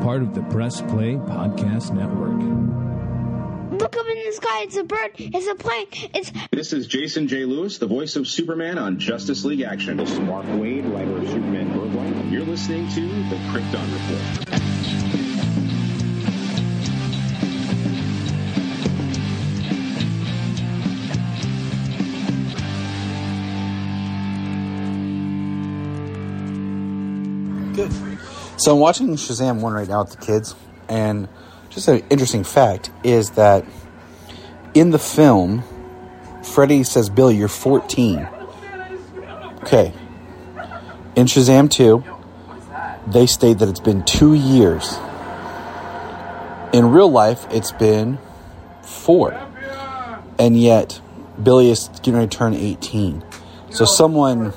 part 0.00 0.22
of 0.22 0.34
the 0.34 0.42
Press 0.44 0.80
Play 0.80 1.14
Podcast 1.14 1.92
Network. 1.92 2.40
Look 3.80 3.96
up 3.96 4.06
in 4.06 4.24
the 4.24 4.32
sky. 4.32 4.62
It's 4.62 4.76
a 4.76 4.84
bird. 4.84 5.12
It's 5.18 5.46
a 5.46 5.54
plane. 5.54 5.86
It's. 6.14 6.32
This 6.50 6.72
is 6.72 6.86
Jason 6.86 7.28
J. 7.28 7.44
Lewis, 7.44 7.78
the 7.78 7.86
voice 7.86 8.16
of 8.16 8.26
Superman 8.26 8.78
on 8.78 8.98
Justice 8.98 9.44
League 9.44 9.60
Action. 9.60 9.98
This 9.98 10.10
is 10.10 10.20
Mark 10.20 10.46
Waid, 10.46 10.90
writer 10.92 11.18
of 11.18 11.28
Superman 11.28 11.72
Birthright. 11.72 12.32
You're 12.32 12.44
listening 12.44 12.88
to 12.90 13.00
the 13.28 13.36
Krypton 13.50 14.50
Report. 14.50 14.69
So 28.60 28.74
I'm 28.74 28.78
watching 28.78 29.14
Shazam 29.14 29.62
1 29.62 29.72
right 29.72 29.88
now 29.88 30.02
with 30.02 30.10
the 30.10 30.18
kids, 30.18 30.54
and 30.86 31.30
just 31.70 31.88
an 31.88 32.02
interesting 32.10 32.44
fact 32.44 32.90
is 33.02 33.30
that 33.30 33.64
in 34.74 34.90
the 34.90 34.98
film, 34.98 35.64
Freddy 36.42 36.84
says, 36.84 37.08
Billy, 37.08 37.38
you're 37.38 37.48
14. 37.48 38.28
Okay. 39.62 39.94
In 41.16 41.24
Shazam 41.24 41.70
2, 41.70 42.04
they 43.06 43.24
state 43.24 43.60
that 43.60 43.70
it's 43.70 43.80
been 43.80 44.04
two 44.04 44.34
years. 44.34 44.98
In 46.74 46.90
real 46.90 47.10
life, 47.10 47.46
it's 47.50 47.72
been 47.72 48.18
four. 48.82 49.32
And 50.38 50.60
yet, 50.60 51.00
Billy 51.42 51.70
is 51.70 51.88
going 52.02 52.28
to 52.28 52.36
turn 52.36 52.52
18. 52.52 53.24
So 53.70 53.86
someone 53.86 54.52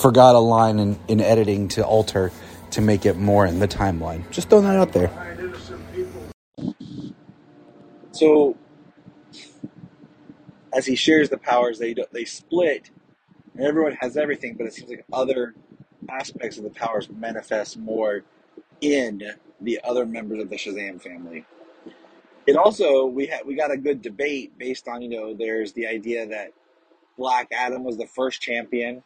forgot 0.00 0.36
a 0.36 0.38
line 0.38 0.78
in, 0.78 0.96
in 1.08 1.20
editing 1.20 1.66
to 1.70 1.84
alter 1.84 2.30
to 2.76 2.82
make 2.82 3.06
it 3.06 3.16
more 3.16 3.46
in 3.46 3.58
the 3.58 3.66
timeline. 3.66 4.30
Just 4.30 4.50
throwing 4.50 4.64
that 4.64 4.76
out 4.76 4.92
there. 4.92 5.10
So, 8.12 8.56
as 10.74 10.84
he 10.84 10.94
shares 10.94 11.30
the 11.30 11.38
powers, 11.38 11.78
they 11.78 11.94
they 12.12 12.26
split, 12.26 12.90
and 13.54 13.64
everyone 13.66 13.96
has 14.00 14.18
everything. 14.18 14.56
But 14.58 14.66
it 14.66 14.74
seems 14.74 14.90
like 14.90 15.04
other 15.10 15.54
aspects 16.10 16.58
of 16.58 16.64
the 16.64 16.70
powers 16.70 17.08
manifest 17.08 17.78
more 17.78 18.22
in 18.82 19.22
the 19.62 19.80
other 19.82 20.04
members 20.04 20.42
of 20.42 20.50
the 20.50 20.56
Shazam 20.56 21.00
family. 21.00 21.46
It 22.46 22.56
also 22.56 23.06
we 23.06 23.26
had 23.26 23.46
we 23.46 23.54
got 23.54 23.70
a 23.70 23.78
good 23.78 24.02
debate 24.02 24.58
based 24.58 24.86
on 24.86 25.00
you 25.00 25.08
know 25.08 25.34
there's 25.34 25.72
the 25.72 25.86
idea 25.86 26.26
that 26.26 26.52
Black 27.16 27.48
Adam 27.52 27.84
was 27.84 27.96
the 27.96 28.06
first 28.06 28.42
champion 28.42 29.02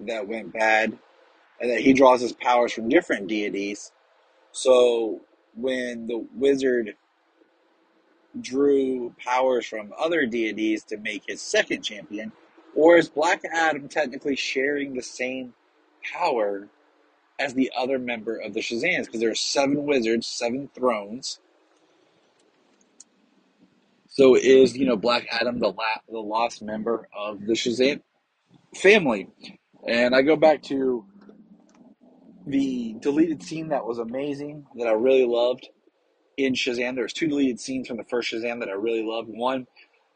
that 0.00 0.28
went 0.28 0.52
bad, 0.52 0.98
and 1.60 1.70
that 1.70 1.80
he 1.80 1.92
draws 1.92 2.20
his 2.20 2.32
powers 2.32 2.72
from 2.72 2.88
different 2.88 3.28
deities. 3.28 3.92
So 4.52 5.20
when 5.54 6.06
the 6.06 6.26
wizard 6.34 6.96
drew 8.40 9.14
powers 9.24 9.66
from 9.66 9.92
other 9.98 10.26
deities 10.26 10.84
to 10.84 10.98
make 10.98 11.24
his 11.28 11.40
second 11.42 11.82
champion, 11.82 12.32
or 12.76 12.96
is 12.98 13.08
Black 13.08 13.42
Adam 13.52 13.88
technically 13.88 14.36
sharing 14.36 14.94
the 14.94 15.02
same 15.02 15.54
power 16.14 16.68
as 17.38 17.54
the 17.54 17.72
other 17.78 17.98
member 17.98 18.36
of 18.36 18.54
the 18.54 18.60
Shazams? 18.60 19.06
Because 19.06 19.20
there 19.20 19.30
are 19.30 19.34
seven 19.36 19.84
wizards, 19.86 20.26
seven 20.26 20.70
thrones. 20.74 21.40
So 24.08 24.36
is 24.36 24.76
you 24.76 24.86
know 24.86 24.96
Black 24.96 25.26
Adam 25.32 25.58
the 25.60 25.68
la- 25.68 26.02
the 26.08 26.18
lost 26.20 26.62
member 26.62 27.08
of 27.16 27.40
the 27.46 27.54
Shazam 27.54 28.02
family? 28.76 29.28
And 29.88 30.14
I 30.14 30.22
go 30.22 30.36
back 30.36 30.62
to 30.64 31.04
the 32.46 32.94
deleted 33.00 33.42
scene 33.42 33.68
that 33.68 33.84
was 33.84 33.98
amazing 33.98 34.66
that 34.76 34.86
I 34.86 34.92
really 34.92 35.26
loved 35.26 35.68
in 36.36 36.54
Shazam. 36.54 36.94
There's 36.94 37.12
two 37.12 37.26
deleted 37.26 37.60
scenes 37.60 37.88
from 37.88 37.96
the 37.96 38.04
first 38.04 38.32
Shazam 38.32 38.60
that 38.60 38.68
I 38.68 38.72
really 38.72 39.02
loved. 39.02 39.28
One 39.28 39.66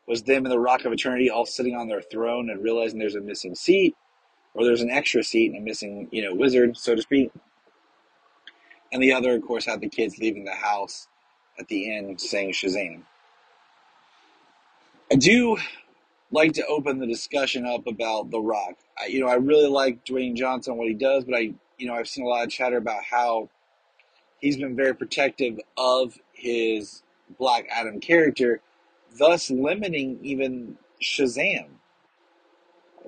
was 0.06 0.22
them 0.22 0.44
in 0.44 0.50
the 0.50 0.58
Rock 0.58 0.84
of 0.84 0.92
Eternity 0.92 1.30
all 1.30 1.46
sitting 1.46 1.74
on 1.74 1.88
their 1.88 2.02
throne 2.02 2.50
and 2.50 2.62
realizing 2.62 2.98
there's 2.98 3.14
a 3.16 3.20
missing 3.20 3.54
seat, 3.54 3.94
or 4.54 4.64
there's 4.64 4.82
an 4.82 4.90
extra 4.90 5.22
seat 5.22 5.52
and 5.52 5.60
a 5.60 5.64
missing, 5.64 6.08
you 6.10 6.22
know, 6.22 6.34
wizard, 6.34 6.76
so 6.76 6.94
to 6.94 7.02
speak. 7.02 7.30
And 8.92 9.02
the 9.02 9.12
other, 9.12 9.34
of 9.34 9.42
course, 9.42 9.66
had 9.66 9.80
the 9.80 9.88
kids 9.88 10.18
leaving 10.18 10.44
the 10.44 10.54
house 10.54 11.08
at 11.58 11.68
the 11.68 11.94
end 11.96 12.20
saying 12.20 12.52
Shazam. 12.52 13.02
I 15.12 15.16
do 15.16 15.56
like 16.32 16.52
to 16.54 16.66
open 16.66 16.98
the 16.98 17.06
discussion 17.06 17.66
up 17.66 17.86
about 17.86 18.30
The 18.30 18.40
Rock. 18.40 18.74
I, 18.98 19.06
you 19.06 19.20
know, 19.20 19.26
I 19.28 19.34
really 19.34 19.68
like 19.68 20.04
Dwayne 20.04 20.36
Johnson, 20.36 20.76
what 20.76 20.88
he 20.88 20.94
does, 20.94 21.24
but 21.24 21.34
I, 21.34 21.54
you 21.80 21.86
know, 21.86 21.94
I've 21.94 22.08
seen 22.08 22.24
a 22.26 22.28
lot 22.28 22.44
of 22.44 22.50
chatter 22.50 22.76
about 22.76 23.02
how 23.04 23.48
he's 24.38 24.58
been 24.58 24.76
very 24.76 24.94
protective 24.94 25.58
of 25.78 26.18
his 26.34 27.02
Black 27.38 27.66
Adam 27.70 28.00
character, 28.00 28.60
thus 29.18 29.50
limiting 29.50 30.18
even 30.22 30.76
Shazam. 31.02 31.66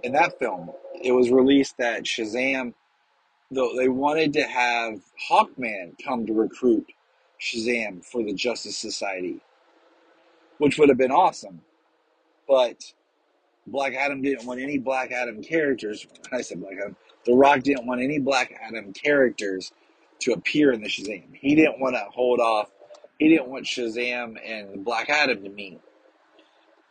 In 0.03 0.12
that 0.12 0.38
film, 0.38 0.71
it 1.03 1.12
was 1.12 1.31
released 1.31 1.77
that 1.77 2.05
Shazam, 2.05 2.72
though 3.50 3.77
they 3.77 3.88
wanted 3.88 4.33
to 4.33 4.44
have 4.44 5.00
Hawkman 5.31 5.93
come 6.03 6.25
to 6.27 6.33
recruit 6.33 6.87
Shazam 7.39 8.03
for 8.03 8.25
the 8.25 8.33
Justice 8.33 8.78
Society, 8.78 9.41
which 10.56 10.78
would 10.78 10.89
have 10.89 10.99
been 10.99 11.12
awesome. 11.12 11.60
But 12.49 12.94
Black 13.66 13.94
Adam 13.94 14.22
didn't 14.22 14.47
want 14.47 14.60
any 14.60 14.78
Black 14.78 15.12
Adam 15.12 15.43
characters. 15.43 16.06
I 16.33 16.41
said 16.41 16.60
Black 16.60 16.77
Adam. 16.81 16.97
The 17.25 17.34
Rock 17.34 17.62
didn't 17.62 17.87
want 17.87 18.03
any 18.03 18.19
Black 18.19 18.53
Adam 18.60 18.93
characters 18.93 19.72
to 20.21 20.33
appear 20.33 20.72
in 20.72 20.83
the 20.83 20.88
Shazam. 20.88 21.34
He 21.34 21.55
didn't 21.55 21.81
want 21.81 21.94
to 21.94 22.05
hold 22.12 22.41
off. 22.41 22.71
He 23.19 23.28
didn't 23.28 23.49
want 23.49 23.65
Shazam 23.66 24.37
and 24.44 24.84
Black 24.84 25.09
Adam 25.09 25.43
to 25.44 25.50
meet. 25.50 25.81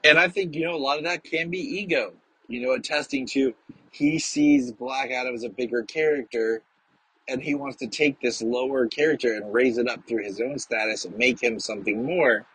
And 0.03 0.17
I 0.17 0.29
think, 0.29 0.55
you 0.55 0.65
know, 0.65 0.75
a 0.75 0.77
lot 0.77 0.97
of 0.97 1.03
that 1.03 1.23
can 1.23 1.49
be 1.49 1.59
ego, 1.59 2.13
you 2.47 2.61
know, 2.61 2.71
attesting 2.71 3.27
to 3.27 3.53
he 3.91 4.19
sees 4.19 4.71
Black 4.71 5.11
Adam 5.11 5.35
as 5.35 5.43
a 5.43 5.49
bigger 5.49 5.83
character 5.83 6.63
and 7.27 7.41
he 7.41 7.55
wants 7.55 7.77
to 7.77 7.87
take 7.87 8.19
this 8.19 8.41
lower 8.41 8.87
character 8.87 9.35
and 9.35 9.53
raise 9.53 9.77
it 9.77 9.89
up 9.89 10.07
through 10.07 10.23
his 10.23 10.41
own 10.41 10.57
status 10.59 11.05
and 11.05 11.17
make 11.17 11.41
him 11.41 11.59
something 11.59 12.05
more. 12.05 12.45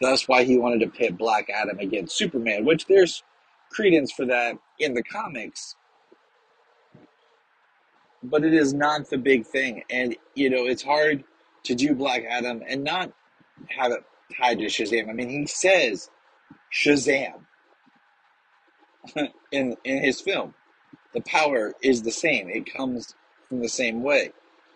That's 0.00 0.28
why 0.28 0.44
he 0.44 0.58
wanted 0.58 0.80
to 0.80 0.88
pit 0.88 1.16
Black 1.16 1.48
Adam 1.50 1.78
against 1.78 2.16
Superman, 2.16 2.64
which 2.64 2.86
there's 2.86 3.22
credence 3.70 4.12
for 4.12 4.26
that 4.26 4.58
in 4.78 4.94
the 4.94 5.02
comics. 5.02 5.76
But 8.22 8.44
it 8.44 8.54
is 8.54 8.74
not 8.74 9.10
the 9.10 9.18
big 9.18 9.46
thing. 9.46 9.84
And, 9.90 10.16
you 10.34 10.50
know, 10.50 10.66
it's 10.66 10.82
hard 10.82 11.24
to 11.64 11.74
do 11.74 11.94
Black 11.94 12.24
Adam 12.28 12.62
and 12.66 12.84
not 12.84 13.12
have 13.68 13.92
it 13.92 14.04
tied 14.36 14.58
to 14.58 14.66
Shazam. 14.66 15.08
I 15.08 15.12
mean, 15.12 15.28
he 15.28 15.46
says 15.46 16.10
Shazam 16.72 17.40
in, 19.52 19.76
in 19.84 20.02
his 20.02 20.20
film. 20.20 20.54
The 21.14 21.20
power 21.22 21.74
is 21.82 22.02
the 22.02 22.12
same, 22.12 22.50
it 22.50 22.72
comes 22.72 23.14
from 23.48 23.60
the 23.60 23.68
same 23.68 24.02
way. 24.02 24.32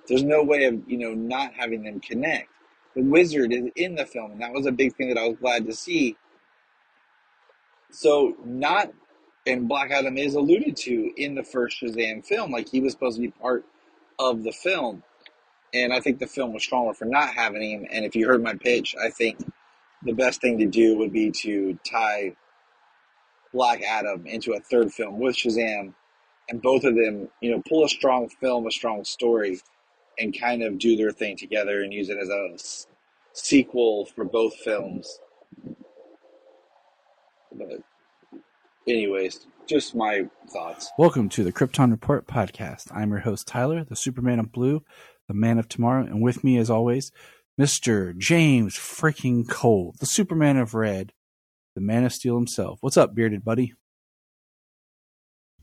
There's 0.08 0.24
no 0.24 0.42
way 0.42 0.64
of, 0.64 0.82
you 0.86 0.96
know, 0.96 1.14
not 1.14 1.52
having 1.54 1.82
them 1.84 2.00
connect. 2.00 2.48
The 2.94 3.02
wizard 3.02 3.52
is 3.52 3.70
in 3.76 3.94
the 3.94 4.06
film, 4.06 4.32
and 4.32 4.40
that 4.40 4.52
was 4.52 4.66
a 4.66 4.72
big 4.72 4.94
thing 4.96 5.08
that 5.08 5.18
I 5.18 5.28
was 5.28 5.36
glad 5.38 5.66
to 5.66 5.72
see 5.72 6.16
so 7.92 8.34
not 8.44 8.90
and 9.46 9.68
Black 9.68 9.90
Adam 9.90 10.16
is 10.18 10.34
alluded 10.34 10.76
to 10.76 11.12
in 11.16 11.34
the 11.34 11.42
first 11.42 11.80
Shazam 11.80 12.24
film, 12.24 12.52
like 12.52 12.68
he 12.68 12.80
was 12.80 12.92
supposed 12.92 13.16
to 13.16 13.22
be 13.22 13.30
part 13.30 13.64
of 14.18 14.44
the 14.44 14.52
film. 14.52 15.02
And 15.74 15.92
I 15.92 16.00
think 16.00 16.18
the 16.18 16.26
film 16.26 16.52
was 16.52 16.62
stronger 16.62 16.94
for 16.94 17.06
not 17.06 17.34
having 17.34 17.62
him. 17.62 17.86
And 17.90 18.04
if 18.04 18.14
you 18.14 18.26
heard 18.26 18.42
my 18.42 18.54
pitch, 18.54 18.94
I 19.02 19.10
think 19.10 19.38
the 20.02 20.12
best 20.12 20.40
thing 20.40 20.58
to 20.58 20.66
do 20.66 20.96
would 20.98 21.12
be 21.12 21.30
to 21.42 21.78
tie 21.90 22.36
Black 23.52 23.82
Adam 23.82 24.26
into 24.26 24.52
a 24.52 24.60
third 24.60 24.92
film 24.92 25.18
with 25.18 25.36
Shazam, 25.36 25.94
and 26.48 26.62
both 26.62 26.84
of 26.84 26.94
them, 26.94 27.28
you 27.40 27.50
know, 27.50 27.62
pull 27.68 27.84
a 27.84 27.88
strong 27.88 28.28
film, 28.28 28.66
a 28.66 28.70
strong 28.70 29.04
story, 29.04 29.60
and 30.18 30.38
kind 30.38 30.62
of 30.62 30.78
do 30.78 30.96
their 30.96 31.10
thing 31.10 31.36
together 31.36 31.82
and 31.82 31.92
use 31.92 32.08
it 32.08 32.18
as 32.18 32.28
a 32.28 32.56
sequel 33.32 34.06
for 34.06 34.24
both 34.24 34.54
films. 34.56 35.20
But 37.52 37.82
anyways, 38.86 39.46
just 39.68 39.94
my 39.94 40.26
thoughts. 40.50 40.90
Welcome 40.98 41.28
to 41.30 41.44
the 41.44 41.52
Krypton 41.52 41.90
Report 41.90 42.26
podcast. 42.26 42.94
I'm 42.94 43.10
your 43.10 43.20
host, 43.20 43.46
Tyler, 43.46 43.84
the 43.84 43.96
Superman 43.96 44.38
of 44.38 44.52
Blue, 44.52 44.82
the 45.28 45.34
man 45.34 45.58
of 45.58 45.68
tomorrow, 45.68 46.04
and 46.04 46.22
with 46.22 46.42
me, 46.42 46.58
as 46.58 46.70
always, 46.70 47.12
Mr. 47.60 48.16
James 48.16 48.74
freaking 48.74 49.48
Cole, 49.48 49.94
the 50.00 50.06
Superman 50.06 50.56
of 50.56 50.74
Red, 50.74 51.12
the 51.74 51.80
man 51.80 52.04
of 52.04 52.12
steel 52.12 52.36
himself. 52.36 52.78
What's 52.80 52.96
up, 52.96 53.14
bearded 53.14 53.44
buddy? 53.44 53.74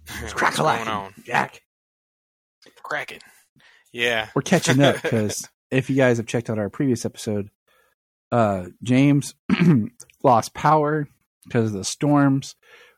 What's 0.21 0.33
crack 0.33 0.55
going 0.55 0.87
on? 0.87 1.13
Jack. 1.25 1.61
Cracking. 2.83 3.21
Yeah. 3.91 4.29
We're 4.33 4.41
catching 4.41 4.81
up 4.81 5.01
because 5.01 5.47
if 5.71 5.89
you 5.89 5.95
guys 5.95 6.17
have 6.17 6.25
checked 6.25 6.49
out 6.49 6.57
our 6.57 6.69
previous 6.69 7.05
episode, 7.05 7.49
uh, 8.31 8.65
James 8.81 9.35
lost 10.23 10.53
power 10.53 11.07
because 11.45 11.67
of 11.67 11.73
the 11.73 11.83
storms. 11.83 12.55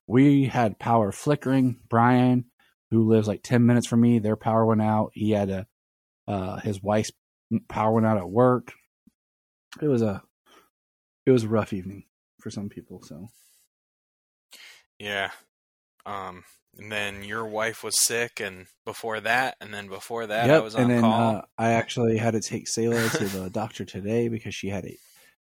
We 0.07 0.45
had 0.45 0.79
power 0.79 1.11
flickering. 1.11 1.79
Brian, 1.89 2.45
who 2.89 3.07
lives 3.07 3.27
like 3.27 3.43
10 3.43 3.65
minutes 3.65 3.87
from 3.87 4.01
me, 4.01 4.19
their 4.19 4.35
power 4.35 4.65
went 4.65 4.81
out. 4.81 5.11
He 5.13 5.31
had 5.31 5.47
to 5.49 5.67
Uh, 6.27 6.57
his 6.59 6.81
wife's 6.83 7.11
power 7.67 7.91
went 7.93 8.05
out 8.05 8.17
at 8.17 8.29
work. 8.29 8.73
It 9.81 9.87
was 9.87 10.01
a 10.01 10.23
it 11.25 11.31
was 11.31 11.43
a 11.43 11.47
rough 11.49 11.73
evening 11.73 12.05
for 12.39 12.49
some 12.49 12.69
people. 12.69 13.01
So 13.03 13.29
Yeah. 14.99 15.31
Um, 16.05 16.43
and 16.77 16.91
then 16.91 17.23
your 17.23 17.45
wife 17.45 17.83
was 17.83 17.99
sick, 18.01 18.39
and 18.39 18.67
before 18.85 19.19
that, 19.19 19.55
and 19.61 19.73
then 19.73 19.87
before 19.87 20.25
that, 20.27 20.49
I 20.49 20.53
yep. 20.53 20.63
was 20.63 20.75
on 20.75 20.83
And 20.83 20.91
then 20.91 21.01
call. 21.01 21.35
uh, 21.37 21.41
I 21.57 21.71
actually 21.71 22.17
had 22.17 22.31
to 22.33 22.39
take 22.41 22.65
Sayla 22.65 23.11
to 23.17 23.25
the 23.25 23.49
doctor 23.49 23.83
today 23.85 24.29
because 24.29 24.55
she 24.55 24.69
had 24.69 24.85
a 24.85 24.97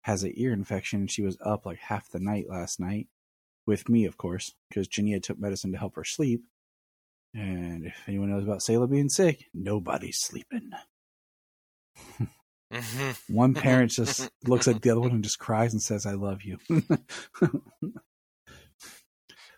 has 0.03 0.23
an 0.23 0.33
ear 0.37 0.53
infection. 0.53 1.07
She 1.09 1.23
was 1.23 1.37
up 1.45 1.67
like 1.67 1.79
half 1.79 2.09
the 2.11 2.21
night 2.21 2.47
last 2.49 2.81
night 2.81 3.09
with 3.71 3.89
me, 3.89 4.05
of 4.05 4.19
course, 4.19 4.53
because 4.69 4.89
Jania 4.89 5.23
took 5.23 5.39
medicine 5.39 5.71
to 5.73 5.79
help 5.79 5.95
her 5.95 6.05
sleep. 6.05 6.43
And 7.33 7.87
if 7.87 7.95
anyone 8.09 8.31
knows 8.31 8.43
about 8.43 8.59
Sayla 8.59 8.91
being 8.91 9.09
sick, 9.09 9.47
nobody's 9.55 10.19
sleeping. 10.19 10.73
One 13.29 13.55
parent 13.55 13.93
just 13.93 14.29
looks 14.45 14.67
at 14.67 14.83
the 14.83 14.91
other 14.91 15.01
one 15.01 15.13
and 15.13 15.23
just 15.23 15.39
cries 15.39 15.73
and 15.73 15.81
says, 15.81 16.07
I 16.07 16.15
love 16.15 16.43
you. 16.43 16.59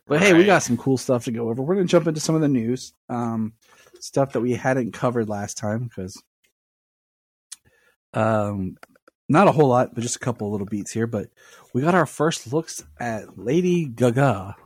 but 0.06 0.20
hey, 0.20 0.34
we 0.34 0.44
got 0.44 0.62
some 0.62 0.76
cool 0.76 0.98
stuff 0.98 1.24
to 1.24 1.32
go 1.32 1.48
over. 1.48 1.62
We're 1.62 1.76
going 1.76 1.86
to 1.86 1.90
jump 1.90 2.06
into 2.06 2.20
some 2.20 2.34
of 2.34 2.42
the 2.42 2.48
news. 2.48 2.92
Um, 3.08 3.54
stuff 4.00 4.32
that 4.32 4.40
we 4.40 4.52
hadn't 4.52 4.92
covered 4.92 5.28
last 5.28 5.56
time 5.56 5.84
because 5.84 6.22
um, 8.12 8.76
not 9.28 9.48
a 9.48 9.52
whole 9.52 9.68
lot, 9.68 9.94
but 9.94 10.02
just 10.02 10.16
a 10.16 10.20
couple 10.20 10.46
of 10.46 10.52
little 10.52 10.66
beats 10.66 10.92
here. 10.92 11.06
But 11.06 11.28
we 11.74 11.82
got 11.82 11.94
our 11.94 12.06
first 12.06 12.52
looks 12.52 12.84
at 12.98 13.38
Lady 13.38 13.86
Gaga. 13.86 14.56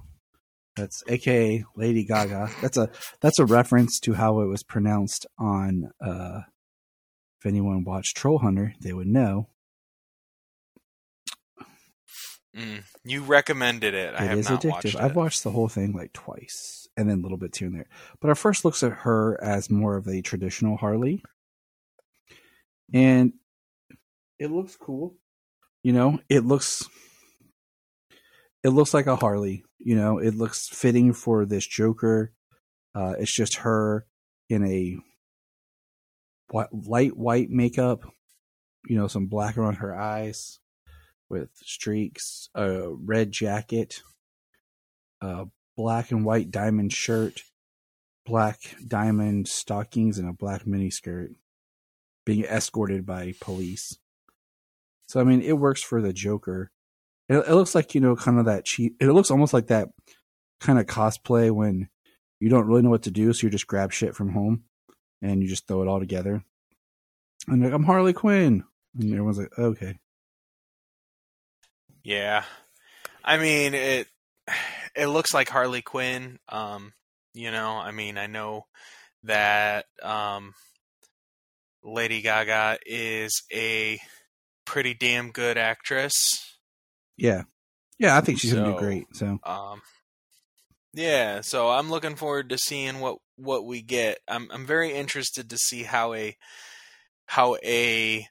That's 0.77 1.03
AKA 1.09 1.65
Lady 1.77 2.05
Gaga. 2.05 2.51
That's 2.61 2.77
a 2.77 2.91
that's 3.21 3.39
a 3.39 3.47
reference 3.47 3.99
to 4.01 4.13
how 4.15 4.41
it 4.41 4.47
was 4.47 4.63
pronounced 4.63 5.27
on 5.39 5.91
uh, 6.05 6.41
if 7.41 7.47
anyone 7.47 7.85
watched 7.85 8.17
Troll 8.17 8.39
Hunter, 8.39 8.75
they 8.81 8.93
would 8.93 9.07
know. 9.07 9.49
Mm. 12.57 12.83
You 13.05 13.23
recommended 13.23 13.95
it. 13.95 14.15
I 14.15 14.25
It 14.25 14.29
have 14.29 14.39
is 14.39 14.49
not 14.51 14.63
addictive. 14.63 14.71
watched 14.71 14.85
it. 14.87 14.97
I've 14.97 15.17
watched 15.17 15.45
the 15.45 15.51
whole 15.51 15.69
thing 15.69 15.93
like 15.93 16.13
twice, 16.13 16.89
and 16.97 17.09
then 17.09 17.23
little 17.23 17.37
bits 17.39 17.59
here 17.59 17.69
and 17.69 17.77
there. 17.77 17.89
But 18.21 18.29
our 18.29 18.35
first 18.35 18.65
looks 18.65 18.83
at 18.83 18.93
her 18.93 19.39
as 19.43 19.71
more 19.71 19.97
of 19.97 20.07
a 20.09 20.23
traditional 20.23 20.77
Harley, 20.79 21.23
and 22.93 23.35
it 24.39 24.51
looks 24.51 24.77
cool. 24.77 25.17
You 25.87 25.93
know, 25.93 26.19
it 26.29 26.45
looks 26.45 26.85
it 28.65 28.71
looks 28.71 28.93
like 28.93 29.07
a 29.07 29.15
Harley. 29.15 29.63
You 29.79 29.95
know, 29.95 30.19
it 30.19 30.35
looks 30.35 30.67
fitting 30.69 31.13
for 31.13 31.47
this 31.47 31.65
Joker. 31.65 32.33
Uh, 32.93 33.15
it's 33.21 33.33
just 33.33 33.59
her 33.59 34.05
in 34.51 34.67
a 34.67 34.97
light 36.73 37.17
white 37.17 37.51
makeup. 37.51 38.01
You 38.89 38.97
know, 38.97 39.07
some 39.07 39.27
black 39.27 39.57
around 39.57 39.77
her 39.77 39.97
eyes 39.97 40.59
with 41.29 41.51
streaks, 41.55 42.49
a 42.57 42.89
red 42.89 43.31
jacket, 43.31 44.03
a 45.21 45.45
black 45.77 46.11
and 46.11 46.25
white 46.25 46.51
diamond 46.51 46.93
shirt, 46.93 47.43
black 48.25 48.59
diamond 48.85 49.47
stockings, 49.47 50.19
and 50.19 50.29
a 50.29 50.33
black 50.33 50.65
miniskirt, 50.65 51.37
being 52.25 52.45
escorted 52.45 53.07
by 53.07 53.35
police. 53.41 53.97
So 55.07 55.21
I 55.21 55.25
mean, 55.25 55.43
it 55.43 55.59
works 55.59 55.83
for 55.83 56.01
the 56.03 56.13
Joker. 56.13 56.71
It, 57.29 57.37
it 57.37 57.55
looks 57.55 57.75
like 57.75 57.95
you 57.95 58.01
know, 58.01 58.17
kind 58.17 58.39
of 58.39 58.47
that 58.47 58.65
cheap. 58.65 58.97
It 59.01 59.07
looks 59.09 59.31
almost 59.31 59.55
like 59.55 59.69
that 59.69 59.89
kind 60.61 60.79
of 60.79 60.87
cosplay 60.87 61.51
when 61.51 61.89
you 62.41 62.49
don't 62.49 62.67
really 62.67 62.83
know 62.83 62.91
what 62.91 63.03
to 63.05 63.11
do, 63.11 63.33
so 63.33 63.47
you 63.47 63.51
just 63.51 63.67
grab 63.67 63.93
shit 63.93 64.15
from 64.15 64.33
home 64.33 64.65
and 65.23 65.43
you 65.43 65.49
just 65.49 65.67
throw 65.67 65.83
it 65.83 65.89
all 65.89 66.01
together. 66.01 66.45
And 67.49 67.63
like, 67.63 67.73
I'm 67.73 67.85
Harley 67.85 68.13
Quinn, 68.13 68.65
and 68.99 69.13
everyone's 69.13 69.39
like, 69.39 69.57
okay. 69.59 69.99
Yeah. 72.03 72.45
I 73.25 73.39
mean, 73.39 73.75
it 73.75 74.09
it 74.95 75.07
looks 75.07 75.35
like 75.35 75.49
Harley 75.49 75.83
Quinn. 75.83 76.39
Um, 76.49 76.93
you 77.35 77.51
know, 77.51 77.73
I 77.73 77.91
mean, 77.91 78.19
I 78.19 78.27
know 78.27 78.67
that 79.25 79.87
um 80.03 80.55
Lady 81.83 82.23
Gaga 82.23 82.79
is 82.87 83.43
a 83.53 83.99
pretty 84.67 84.93
damn 84.93 85.31
good 85.31 85.57
actress. 85.57 86.15
Yeah. 87.17 87.45
Yeah, 87.99 88.17
I 88.17 88.21
think 88.21 88.39
she's 88.39 88.53
gonna 88.53 88.73
do 88.73 88.79
great. 88.79 89.07
So 89.17 89.39
Um 89.45 89.81
yeah, 90.93 91.43
so 91.43 91.69
I'm 91.71 91.91
looking 91.91 92.17
forward 92.17 92.49
to 92.51 92.59
seeing 92.59 93.01
what 93.01 93.19
what 93.37 93.67
we 93.67 93.83
get. 93.83 94.19
I'm 94.29 94.49
I'm 94.51 94.67
very 94.67 94.93
interested 94.95 95.51
to 95.51 95.59
see 95.59 95.83
how 95.83 96.15
a 96.15 96.37
how 97.27 97.57
a 97.63 98.27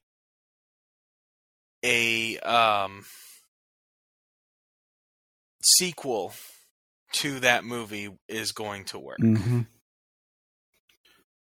a 1.84 2.40
um 2.40 3.06
sequel 5.64 6.34
to 7.14 7.40
that 7.42 7.64
movie 7.64 8.10
is 8.28 8.52
going 8.52 8.86
to 8.86 9.00
work. 9.00 9.20
hmm 9.20 9.62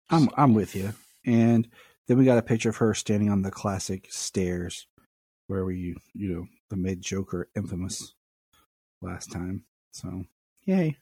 I'm 0.09 0.29
I'm 0.37 0.53
with 0.53 0.75
you. 0.75 0.93
And 1.25 1.67
then 2.07 2.17
we 2.17 2.25
got 2.25 2.37
a 2.37 2.41
picture 2.43 2.69
of 2.69 2.77
her 2.77 2.93
standing 2.93 3.29
on 3.29 3.41
the 3.41 3.51
classic 3.51 4.07
stairs 4.09 4.87
where 5.47 5.65
we 5.65 5.95
you 6.13 6.33
know, 6.33 6.47
the 6.69 6.75
made 6.75 7.01
Joker 7.01 7.49
infamous 7.55 8.13
last 9.01 9.31
time. 9.31 9.63
So 9.91 10.23
yay. 10.65 10.97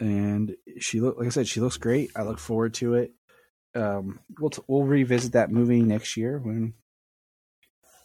And 0.00 0.54
she 0.78 1.00
look 1.00 1.18
like 1.18 1.26
I 1.26 1.30
said, 1.30 1.48
she 1.48 1.60
looks 1.60 1.76
great. 1.76 2.10
I 2.16 2.22
look 2.22 2.38
forward 2.38 2.74
to 2.74 2.94
it. 2.94 3.12
Um 3.74 4.20
we'll 4.38 4.50
t- 4.50 4.62
we'll 4.66 4.84
revisit 4.84 5.32
that 5.32 5.50
movie 5.50 5.82
next 5.82 6.16
year 6.16 6.38
when 6.38 6.74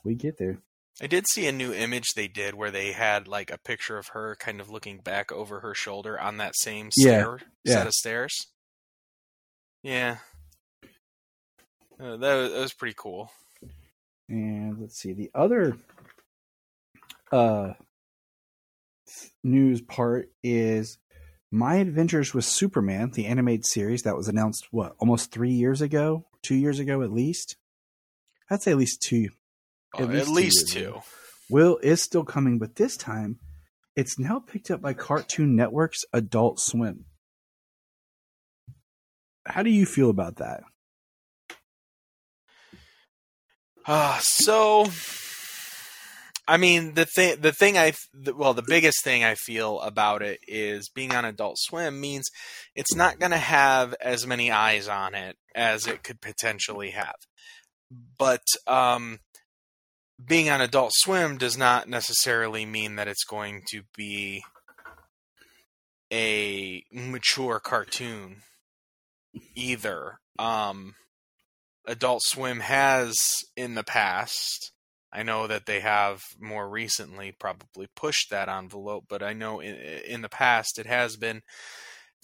we 0.03 0.15
get 0.15 0.37
there. 0.37 0.59
I 1.01 1.07
did 1.07 1.25
see 1.27 1.47
a 1.47 1.51
new 1.51 1.73
image 1.73 2.09
they 2.15 2.27
did 2.27 2.53
where 2.53 2.69
they 2.69 2.91
had 2.91 3.27
like 3.27 3.51
a 3.51 3.57
picture 3.57 3.97
of 3.97 4.09
her 4.09 4.35
kind 4.39 4.61
of 4.61 4.69
looking 4.69 4.99
back 4.99 5.31
over 5.31 5.61
her 5.61 5.73
shoulder 5.73 6.19
on 6.19 6.37
that 6.37 6.55
same 6.55 6.89
Yeah, 6.95 7.21
stair 7.21 7.39
yeah. 7.63 7.73
set 7.73 7.87
of 7.87 7.93
stairs. 7.93 8.47
Yeah. 9.81 10.17
Uh, 12.03 12.17
that, 12.17 12.35
was, 12.35 12.51
that 12.51 12.59
was 12.59 12.73
pretty 12.73 12.95
cool. 12.97 13.31
And 14.27 14.77
let's 14.79 14.99
see 14.99 15.13
the 15.13 15.31
other 15.33 15.77
uh 17.31 17.73
news 19.43 19.81
part 19.81 20.29
is 20.43 20.97
My 21.51 21.75
Adventures 21.75 22.33
with 22.33 22.45
Superman, 22.45 23.11
the 23.11 23.25
animated 23.27 23.65
series 23.65 24.03
that 24.03 24.17
was 24.17 24.27
announced 24.27 24.67
what 24.71 24.95
almost 24.99 25.31
three 25.31 25.51
years 25.51 25.81
ago, 25.81 26.25
two 26.41 26.55
years 26.55 26.79
ago 26.79 27.01
at 27.03 27.11
least. 27.11 27.55
I'd 28.49 28.61
say 28.61 28.71
at 28.71 28.77
least 28.77 29.01
two. 29.01 29.29
Uh, 29.97 30.03
At 30.03 30.27
least, 30.27 30.73
two. 30.73 30.79
years 30.79 30.89
ago. 30.89 31.03
Will 31.49 31.77
is 31.77 32.01
still 32.01 32.23
coming, 32.23 32.57
but 32.59 32.75
this 32.75 32.97
time 32.97 33.39
it's 33.95 34.17
now 34.19 34.39
picked 34.39 34.71
up 34.71 34.81
by 34.81 34.93
Cartoon 34.93 35.55
Network's 35.55 36.03
Adult 36.11 36.59
Swim. 36.59 37.05
How 39.45 39.61
do 39.63 39.69
you 39.69 39.85
feel 39.85 40.09
about 40.09 40.37
that? 40.37 40.63
Uh, 43.85 44.17
so, 44.21 44.87
I 46.47 46.57
mean, 46.57 46.93
the 46.93 47.05
thing, 47.05 47.41
the 47.41 47.51
thing 47.51 47.77
I, 47.77 47.93
the, 48.13 48.33
well, 48.33 48.53
the 48.53 48.63
biggest 48.65 49.03
thing 49.03 49.23
I 49.23 49.35
feel 49.35 49.81
about 49.81 50.21
it 50.21 50.39
is 50.47 50.89
being 50.93 51.13
on 51.13 51.25
Adult 51.25 51.57
Swim 51.59 51.99
means 51.99 52.29
it's 52.75 52.95
not 52.95 53.19
going 53.19 53.31
to 53.31 53.37
have 53.37 53.93
as 53.99 54.25
many 54.25 54.51
eyes 54.51 54.87
on 54.87 55.15
it 55.15 55.35
as 55.53 55.85
it 55.85 56.03
could 56.03 56.21
potentially 56.21 56.91
have. 56.91 57.15
But 58.17 58.45
um, 58.67 59.19
being 60.23 60.49
on 60.49 60.61
Adult 60.61 60.93
Swim 60.95 61.37
does 61.37 61.57
not 61.57 61.89
necessarily 61.89 62.65
mean 62.65 62.95
that 62.95 63.07
it's 63.07 63.25
going 63.25 63.63
to 63.71 63.83
be 63.95 64.43
a 66.11 66.83
mature 66.91 67.59
cartoon 67.59 68.43
either. 69.55 70.19
Um, 70.39 70.95
Adult 71.85 72.21
Swim 72.23 72.59
has 72.61 73.15
in 73.55 73.75
the 73.75 73.83
past. 73.83 74.71
I 75.11 75.21
know 75.23 75.47
that 75.47 75.65
they 75.65 75.81
have 75.81 76.21
more 76.39 76.67
recently 76.67 77.35
probably 77.37 77.87
pushed 77.95 78.31
that 78.31 78.49
envelope, 78.49 79.05
but 79.07 79.21
I 79.21 79.33
know 79.33 79.59
in, 79.59 79.75
in 79.75 80.21
the 80.21 80.29
past 80.29 80.79
it 80.79 80.87
has 80.87 81.17
been 81.17 81.41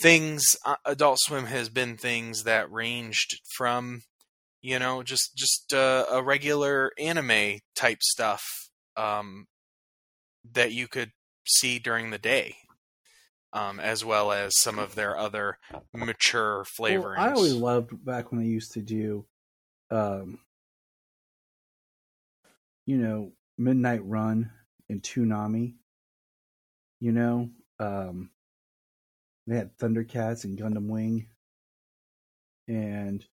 things. 0.02 0.56
Uh, 0.66 0.76
Adult 0.86 1.20
Swim 1.22 1.46
has 1.46 1.70
been 1.70 1.98
things 1.98 2.44
that 2.44 2.72
ranged 2.72 3.42
from, 3.56 4.02
you 4.62 4.80
know, 4.80 5.04
just 5.04 5.36
just 5.36 5.74
uh, 5.74 6.06
a 6.12 6.24
regular 6.24 6.92
anime 6.98 7.60
type 7.76 8.02
stuff 8.02 8.44
um, 8.98 9.46
that 10.52 10.72
you 10.72 10.88
could 10.88 11.12
see 11.46 11.80
during 11.80 12.10
the 12.10 12.18
day, 12.18 12.56
um, 13.54 13.80
as 13.80 14.04
well 14.04 14.32
as 14.32 14.60
some 14.60 14.80
of 14.80 14.96
their 14.96 15.18
other 15.18 15.58
mature 15.94 16.66
flavorings. 16.80 17.18
Well, 17.18 17.30
I 17.30 17.34
always 17.34 17.54
loved 17.54 18.04
back 18.04 18.32
when 18.32 18.42
they 18.42 18.48
used 18.48 18.72
to 18.74 18.82
do, 18.82 19.26
um, 19.92 20.40
you 22.86 22.98
know, 22.98 23.32
Midnight 23.58 24.06
Run 24.06 24.52
and 24.90 25.02
Toonami. 25.02 25.76
You 27.00 27.12
know, 27.14 27.50
um, 27.80 28.30
they 29.48 29.56
had 29.56 29.78
Thundercats 29.78 30.44
and 30.44 30.60
Gundam 30.60 30.88
Wing, 30.88 31.28
and 32.68 33.26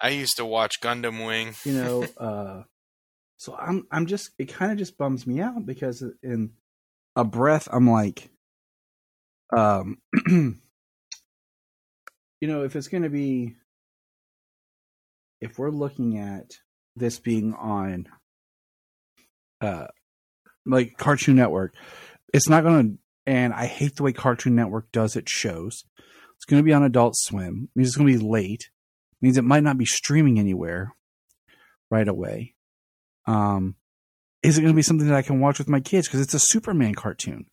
I 0.00 0.08
used 0.10 0.36
to 0.36 0.44
watch 0.44 0.80
Gundam 0.80 1.24
Wing. 1.26 1.54
you 1.64 1.72
know 1.72 2.04
uh 2.18 2.62
so 3.36 3.54
i'm 3.56 3.86
i'm 3.90 4.06
just 4.06 4.30
it 4.38 4.46
kind 4.46 4.72
of 4.72 4.78
just 4.78 4.96
bums 4.96 5.26
me 5.26 5.40
out 5.40 5.66
because 5.66 6.02
in 6.22 6.50
a 7.16 7.24
breath 7.24 7.68
i'm 7.72 7.88
like 7.90 8.30
um 9.56 9.98
you 10.26 10.58
know 12.42 12.64
if 12.64 12.76
it's 12.76 12.88
going 12.88 13.02
to 13.02 13.10
be 13.10 13.54
if 15.44 15.58
we're 15.58 15.70
looking 15.70 16.18
at 16.18 16.50
this 16.96 17.18
being 17.18 17.52
on 17.54 18.06
uh 19.60 19.86
like 20.64 20.96
cartoon 20.96 21.36
network 21.36 21.74
it's 22.32 22.48
not 22.48 22.64
going 22.64 22.92
to 22.92 22.98
and 23.26 23.52
i 23.52 23.66
hate 23.66 23.96
the 23.96 24.02
way 24.02 24.12
cartoon 24.12 24.54
network 24.54 24.90
does 24.92 25.16
its 25.16 25.30
shows. 25.30 25.84
It's 26.36 26.44
going 26.44 26.60
to 26.60 26.64
be 26.64 26.72
on 26.72 26.82
adult 26.82 27.14
swim. 27.16 27.68
It 27.70 27.78
means 27.78 27.88
it's 27.88 27.96
going 27.96 28.12
to 28.12 28.18
be 28.18 28.24
late. 28.24 28.68
It 29.12 29.22
means 29.22 29.38
it 29.38 29.44
might 29.44 29.62
not 29.62 29.78
be 29.78 29.86
streaming 29.86 30.38
anywhere 30.38 30.92
right 31.90 32.08
away. 32.08 32.54
Um 33.26 33.76
is 34.42 34.58
it 34.58 34.60
going 34.60 34.74
to 34.74 34.76
be 34.76 34.82
something 34.82 35.08
that 35.08 35.16
i 35.16 35.22
can 35.22 35.40
watch 35.40 35.58
with 35.58 35.68
my 35.68 35.80
kids? 35.80 36.06
Because 36.06 36.20
it's 36.20 36.34
a 36.34 36.38
superman 36.38 36.94
cartoon. 36.94 37.46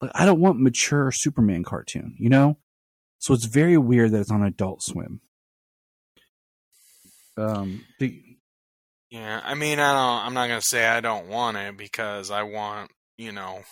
Like 0.00 0.10
i 0.14 0.26
don't 0.26 0.40
want 0.40 0.60
mature 0.60 1.10
superman 1.12 1.64
cartoon 1.64 2.14
you 2.18 2.28
know? 2.28 2.58
So 3.18 3.32
it's 3.32 3.46
very 3.46 3.78
weird 3.78 4.12
that 4.12 4.20
it's 4.20 4.30
on 4.30 4.42
adult 4.42 4.82
swim 4.82 5.20
um 7.36 7.84
the, 7.98 8.22
Yeah, 9.10 9.40
I 9.44 9.54
mean, 9.54 9.78
I 9.78 9.92
don't. 9.92 10.26
I'm 10.26 10.34
not 10.34 10.48
gonna 10.48 10.60
say 10.62 10.86
I 10.86 11.00
don't 11.00 11.28
want 11.28 11.56
it 11.56 11.76
because 11.76 12.30
I 12.30 12.42
want, 12.42 12.90
you 13.16 13.32
know, 13.32 13.62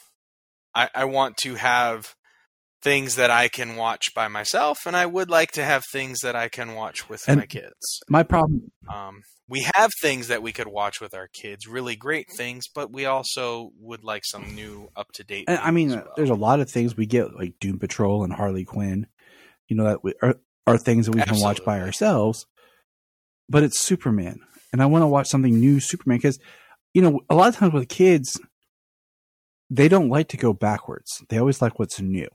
I 0.75 0.89
I 0.95 1.05
want 1.07 1.37
to 1.39 1.55
have 1.55 2.15
things 2.83 3.17
that 3.17 3.31
I 3.31 3.49
can 3.49 3.77
watch 3.77 4.15
by 4.15 4.29
myself, 4.29 4.87
and 4.87 4.97
I 4.97 5.07
would 5.07 5.31
like 5.31 5.53
to 5.53 5.65
have 5.65 5.83
things 5.91 6.21
that 6.21 6.37
I 6.37 6.49
can 6.49 6.75
watch 6.75 7.09
with 7.09 7.27
my 7.29 7.47
kids. 7.47 8.01
my 8.09 8.23
problem 8.23 8.71
Um, 8.93 9.23
we 9.49 9.67
have 9.75 9.91
things 10.01 10.29
that 10.29 10.43
we 10.43 10.53
could 10.53 10.69
watch 10.69 11.01
with 11.01 11.15
our 11.15 11.29
kids, 11.29 11.67
really 11.67 11.97
great 11.97 12.27
things, 12.37 12.65
but 12.75 12.91
we 12.91 13.05
also 13.05 13.71
would 13.79 14.03
like 14.03 14.25
some 14.25 14.55
new, 14.55 14.89
up 14.97 15.13
to 15.13 15.25
date. 15.25 15.45
I 15.49 15.71
mean, 15.71 15.93
uh, 15.93 16.05
there's 16.17 16.31
a 16.31 16.35
lot 16.35 16.61
of 16.61 16.71
things 16.71 16.97
we 16.97 17.07
get 17.07 17.35
like 17.35 17.55
Doom 17.61 17.79
Patrol 17.79 18.25
and 18.25 18.33
Harley 18.33 18.65
Quinn, 18.65 19.07
you 19.69 19.77
know, 19.77 19.85
that 19.85 20.03
we, 20.03 20.15
are 20.23 20.37
are 20.67 20.79
things 20.79 21.07
that 21.07 21.15
we 21.15 21.23
can 21.23 21.41
watch 21.41 21.63
by 21.65 21.81
ourselves. 21.81 22.47
But 23.49 23.63
it's 23.63 23.79
Superman, 23.79 24.41
and 24.73 24.83
I 24.83 24.87
want 24.87 25.03
to 25.03 25.07
watch 25.07 25.29
something 25.29 25.59
new 25.59 25.81
Superman 25.81 26.19
because, 26.19 26.39
you 26.95 27.03
know, 27.03 27.21
a 27.29 27.35
lot 27.35 27.49
of 27.49 27.57
times 27.57 27.73
with 27.75 27.89
kids, 27.89 28.41
they 29.71 29.89
don't 29.89 30.09
like 30.09 30.29
to 30.29 30.37
go 30.37 30.53
backwards. 30.53 31.23
They 31.29 31.39
always 31.39 31.61
like 31.63 31.79
what's 31.79 32.01
new. 32.01 32.29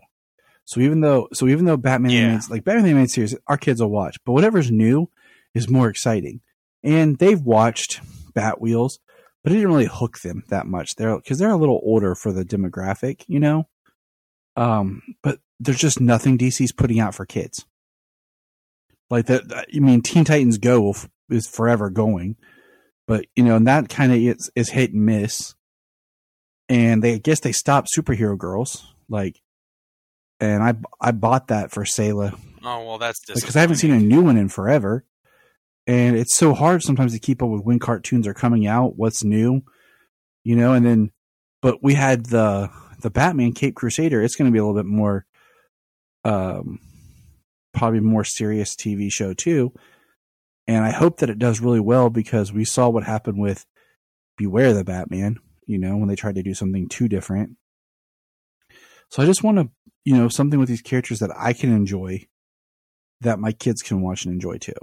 So 0.65 0.81
even 0.81 1.01
though, 1.01 1.27
so 1.33 1.47
even 1.47 1.65
though 1.65 1.77
Batman, 1.77 2.11
Yeah. 2.11 2.17
animated, 2.19 2.49
like 2.51 2.63
Batman 2.63 2.83
the 2.83 2.89
animated 2.91 3.11
series, 3.11 3.35
our 3.47 3.57
kids 3.57 3.81
will 3.81 3.89
watch, 3.89 4.17
but 4.25 4.33
whatever's 4.33 4.69
new 4.71 5.09
is 5.55 5.69
more 5.69 5.89
exciting. 5.89 6.41
And 6.83 7.17
they've 7.17 7.41
watched 7.41 8.01
Batwheels, 8.33 8.99
but 9.43 9.51
it 9.51 9.55
didn't 9.55 9.71
really 9.71 9.87
hook 9.91 10.19
them 10.19 10.43
that 10.49 10.67
much. 10.67 10.95
They're 10.95 11.15
because 11.17 11.39
they're 11.39 11.49
a 11.49 11.57
little 11.57 11.81
older 11.83 12.13
for 12.13 12.31
the 12.31 12.45
demographic, 12.45 13.23
you 13.27 13.39
know. 13.39 13.67
Um, 14.55 15.01
but 15.23 15.39
there's 15.59 15.79
just 15.79 15.99
nothing 15.99 16.37
DC's 16.37 16.71
putting 16.71 16.99
out 16.99 17.15
for 17.15 17.25
kids. 17.25 17.65
Like 19.09 19.25
that, 19.27 19.65
I 19.73 19.79
mean, 19.79 20.01
Teen 20.01 20.23
Titans 20.23 20.57
Go 20.57 20.81
will 20.81 20.95
f- 20.95 21.09
is 21.29 21.47
forever 21.47 21.89
going, 21.89 22.35
but 23.07 23.25
you 23.35 23.43
know, 23.43 23.55
and 23.55 23.67
that 23.67 23.89
kind 23.89 24.11
of 24.11 24.19
is, 24.19 24.51
is 24.55 24.69
hit 24.69 24.93
and 24.93 25.05
miss. 25.05 25.55
And 26.67 27.03
they 27.03 27.15
I 27.15 27.17
guess 27.17 27.39
they 27.39 27.51
stopped 27.51 27.89
superhero 27.95 28.37
girls, 28.37 28.93
like, 29.09 29.41
and 30.39 30.61
I 30.61 30.75
I 31.01 31.11
bought 31.11 31.47
that 31.47 31.71
for 31.71 31.83
Sayla 31.83 32.37
oh 32.63 32.85
well, 32.85 32.97
that's 32.97 33.19
because 33.25 33.55
I 33.55 33.61
haven't 33.61 33.77
seen 33.77 33.91
a 33.91 33.99
new 33.99 34.21
one 34.21 34.37
in 34.37 34.49
forever, 34.49 35.05
and 35.87 36.15
it's 36.15 36.35
so 36.35 36.53
hard 36.53 36.83
sometimes 36.83 37.13
to 37.13 37.19
keep 37.19 37.41
up 37.41 37.49
with 37.49 37.63
when 37.63 37.79
cartoons 37.79 38.27
are 38.27 38.33
coming 38.33 38.67
out, 38.67 38.97
what's 38.97 39.23
new, 39.23 39.63
you 40.43 40.55
know. 40.55 40.73
And 40.73 40.85
then, 40.85 41.11
but 41.61 41.83
we 41.83 41.93
had 41.93 42.27
the 42.27 42.69
the 43.01 43.09
Batman 43.09 43.53
Cape 43.53 43.75
Crusader. 43.75 44.21
It's 44.21 44.35
going 44.35 44.49
to 44.49 44.53
be 44.53 44.59
a 44.59 44.65
little 44.65 44.79
bit 44.79 44.89
more, 44.89 45.25
um, 46.25 46.79
probably 47.73 47.99
more 47.99 48.23
serious 48.23 48.75
TV 48.75 49.11
show 49.11 49.33
too. 49.33 49.73
And 50.67 50.85
I 50.85 50.91
hope 50.91 51.17
that 51.17 51.29
it 51.29 51.39
does 51.39 51.61
really 51.61 51.79
well 51.79 52.09
because 52.09 52.53
we 52.53 52.65
saw 52.65 52.89
what 52.89 53.03
happened 53.03 53.39
with 53.39 53.65
Beware 54.37 54.73
the 54.73 54.83
Batman. 54.83 55.37
You 55.65 55.77
know, 55.77 55.97
when 55.97 56.07
they 56.07 56.15
tried 56.15 56.35
to 56.35 56.43
do 56.43 56.53
something 56.53 56.89
too 56.89 57.07
different. 57.07 57.57
So 59.09 59.21
I 59.21 59.25
just 59.25 59.43
want 59.43 59.57
to, 59.57 59.69
you 60.03 60.15
know, 60.15 60.29
something 60.29 60.59
with 60.59 60.69
these 60.69 60.81
characters 60.81 61.19
that 61.19 61.31
I 61.35 61.53
can 61.53 61.71
enjoy 61.71 62.27
that 63.21 63.39
my 63.39 63.51
kids 63.51 63.81
can 63.81 64.01
watch 64.01 64.25
and 64.25 64.33
enjoy 64.33 64.57
too. 64.57 64.73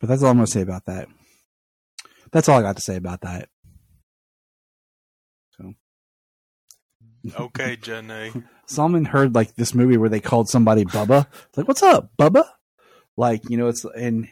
But 0.00 0.08
that's 0.08 0.22
all 0.22 0.30
I'm 0.30 0.36
going 0.36 0.46
to 0.46 0.52
say 0.52 0.62
about 0.62 0.86
that. 0.86 1.08
That's 2.32 2.48
all 2.48 2.58
I 2.58 2.62
got 2.62 2.76
to 2.76 2.82
say 2.82 2.96
about 2.96 3.20
that. 3.22 3.48
Okay, 7.38 7.76
Jenny. 7.76 8.32
Solomon 8.66 9.04
heard 9.04 9.34
like 9.34 9.54
this 9.54 9.74
movie 9.74 9.96
where 9.96 10.08
they 10.08 10.20
called 10.20 10.48
somebody 10.48 10.84
Bubba. 10.84 11.26
It's 11.48 11.56
like, 11.58 11.68
what's 11.68 11.82
up, 11.82 12.10
Bubba? 12.18 12.44
Like, 13.16 13.48
you 13.50 13.56
know, 13.56 13.68
it's 13.68 13.84
and 13.84 14.28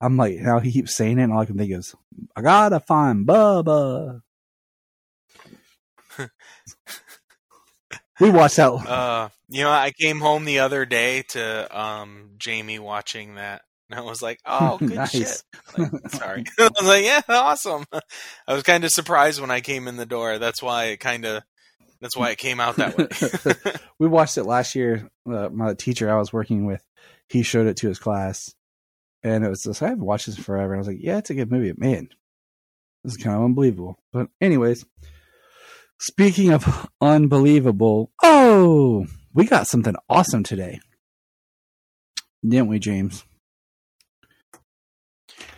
I'm 0.00 0.16
like, 0.16 0.36
now 0.36 0.58
he 0.60 0.72
keeps 0.72 0.96
saying 0.96 1.18
it, 1.18 1.24
and 1.24 1.32
all 1.32 1.40
I 1.40 1.46
can 1.46 1.56
think 1.58 1.72
is, 1.72 1.94
I 2.36 2.42
gotta 2.42 2.80
find 2.80 3.26
Bubba. 3.26 4.20
we 8.20 8.30
watched 8.30 8.56
that. 8.56 8.72
Uh, 8.72 9.28
you 9.48 9.62
know, 9.62 9.70
I 9.70 9.92
came 9.98 10.20
home 10.20 10.44
the 10.44 10.60
other 10.60 10.84
day 10.84 11.22
to 11.30 11.78
um 11.78 12.30
Jamie 12.38 12.78
watching 12.78 13.36
that, 13.36 13.62
and 13.90 13.98
I 13.98 14.02
was 14.02 14.22
like, 14.22 14.38
"Oh, 14.46 14.78
good 14.86 14.90
Nice. 14.96 15.10
shit." 15.10 15.42
Like, 15.76 15.90
sorry, 16.08 16.44
I 16.58 16.70
was 16.78 16.86
like, 16.86 17.04
"Yeah, 17.04 17.22
awesome." 17.28 17.84
I 18.46 18.54
was 18.54 18.62
kind 18.62 18.84
of 18.84 18.90
surprised 18.90 19.40
when 19.40 19.50
I 19.50 19.60
came 19.60 19.88
in 19.88 19.96
the 19.96 20.06
door. 20.06 20.38
That's 20.38 20.62
why 20.62 20.86
it 20.86 20.98
kind 21.00 21.24
of, 21.24 21.42
that's 22.02 22.16
why 22.16 22.30
it 22.30 22.38
came 22.38 22.60
out 22.60 22.76
that 22.76 22.98
way. 22.98 23.80
we 23.98 24.08
watched 24.08 24.36
it 24.36 24.44
last 24.44 24.74
year. 24.74 25.08
Uh, 25.26 25.48
my 25.48 25.72
teacher 25.74 26.10
I 26.12 26.18
was 26.18 26.32
working 26.32 26.66
with, 26.66 26.86
he 27.28 27.42
showed 27.42 27.66
it 27.66 27.78
to 27.78 27.88
his 27.88 27.98
class, 27.98 28.54
and 29.22 29.44
it 29.44 29.48
was 29.48 29.62
just 29.62 29.82
I 29.82 29.88
haven't 29.88 30.04
watched 30.04 30.26
this 30.26 30.36
forever. 30.36 30.72
And 30.72 30.78
I 30.78 30.80
was 30.80 30.88
like, 30.88 30.98
yeah, 31.00 31.18
it's 31.18 31.30
a 31.30 31.34
good 31.34 31.50
movie. 31.50 31.72
Man, 31.76 32.08
this 33.04 33.14
is 33.14 33.22
kind 33.22 33.36
of 33.36 33.42
unbelievable. 33.44 33.98
But 34.12 34.28
anyways, 34.40 34.84
speaking 36.00 36.52
of 36.52 36.88
unbelievable, 37.00 38.10
oh, 38.22 39.06
we 39.32 39.46
got 39.46 39.66
something 39.66 39.94
awesome 40.10 40.42
today, 40.42 40.80
didn't 42.46 42.68
we, 42.68 42.78
James? 42.78 43.24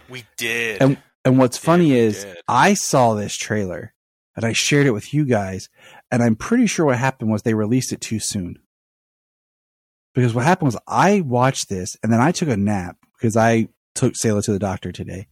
we 0.08 0.24
did. 0.36 0.82
And 0.82 0.98
and 1.24 1.38
what's 1.38 1.56
Yeah, 1.56 1.64
funny 1.64 1.92
is 1.92 2.24
did. 2.24 2.36
I 2.46 2.74
saw 2.74 3.14
this 3.14 3.36
trailer 3.36 3.94
and 4.36 4.44
I 4.44 4.52
shared 4.52 4.86
it 4.86 4.90
with 4.90 5.14
you 5.14 5.24
guys, 5.24 5.68
and 6.14 6.22
I'm 6.22 6.36
pretty 6.36 6.68
sure 6.68 6.86
what 6.86 6.98
happened 6.98 7.32
was 7.32 7.42
they 7.42 7.54
released 7.54 7.92
it 7.92 8.00
too 8.00 8.20
soon. 8.20 8.60
Because 10.14 10.32
what 10.32 10.44
happened 10.44 10.66
was 10.66 10.78
I 10.86 11.22
watched 11.22 11.68
this 11.68 11.96
and 12.04 12.12
then 12.12 12.20
I 12.20 12.30
took 12.30 12.48
a 12.48 12.56
nap 12.56 12.98
because 13.18 13.36
I 13.36 13.66
took 13.96 14.12
Sayla 14.14 14.44
to 14.44 14.52
the 14.52 14.60
doctor 14.60 14.92
today 14.92 15.26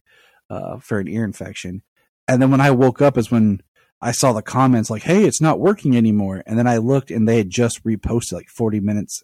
uh, 0.49 0.79
for 0.79 0.99
an 0.99 1.07
ear 1.07 1.23
infection. 1.23 1.83
And 2.27 2.41
then 2.41 2.51
when 2.51 2.59
I 2.59 2.71
woke 2.71 3.01
up 3.01 3.17
is 3.17 3.31
when 3.31 3.61
I 4.01 4.11
saw 4.11 4.33
the 4.33 4.41
comments 4.41 4.89
like, 4.89 5.03
"Hey, 5.03 5.23
it's 5.23 5.39
not 5.39 5.57
working 5.57 5.95
anymore." 5.95 6.43
And 6.45 6.59
then 6.59 6.67
I 6.67 6.75
looked 6.79 7.11
and 7.11 7.29
they 7.29 7.37
had 7.37 7.49
just 7.49 7.81
reposted 7.85 8.33
like 8.33 8.49
40 8.49 8.81
minutes 8.81 9.23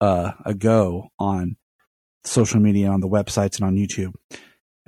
uh, 0.00 0.32
ago 0.44 1.10
on 1.20 1.54
social 2.24 2.58
media, 2.58 2.88
on 2.88 2.98
the 2.98 3.08
websites, 3.08 3.58
and 3.58 3.64
on 3.64 3.76
YouTube. 3.76 4.14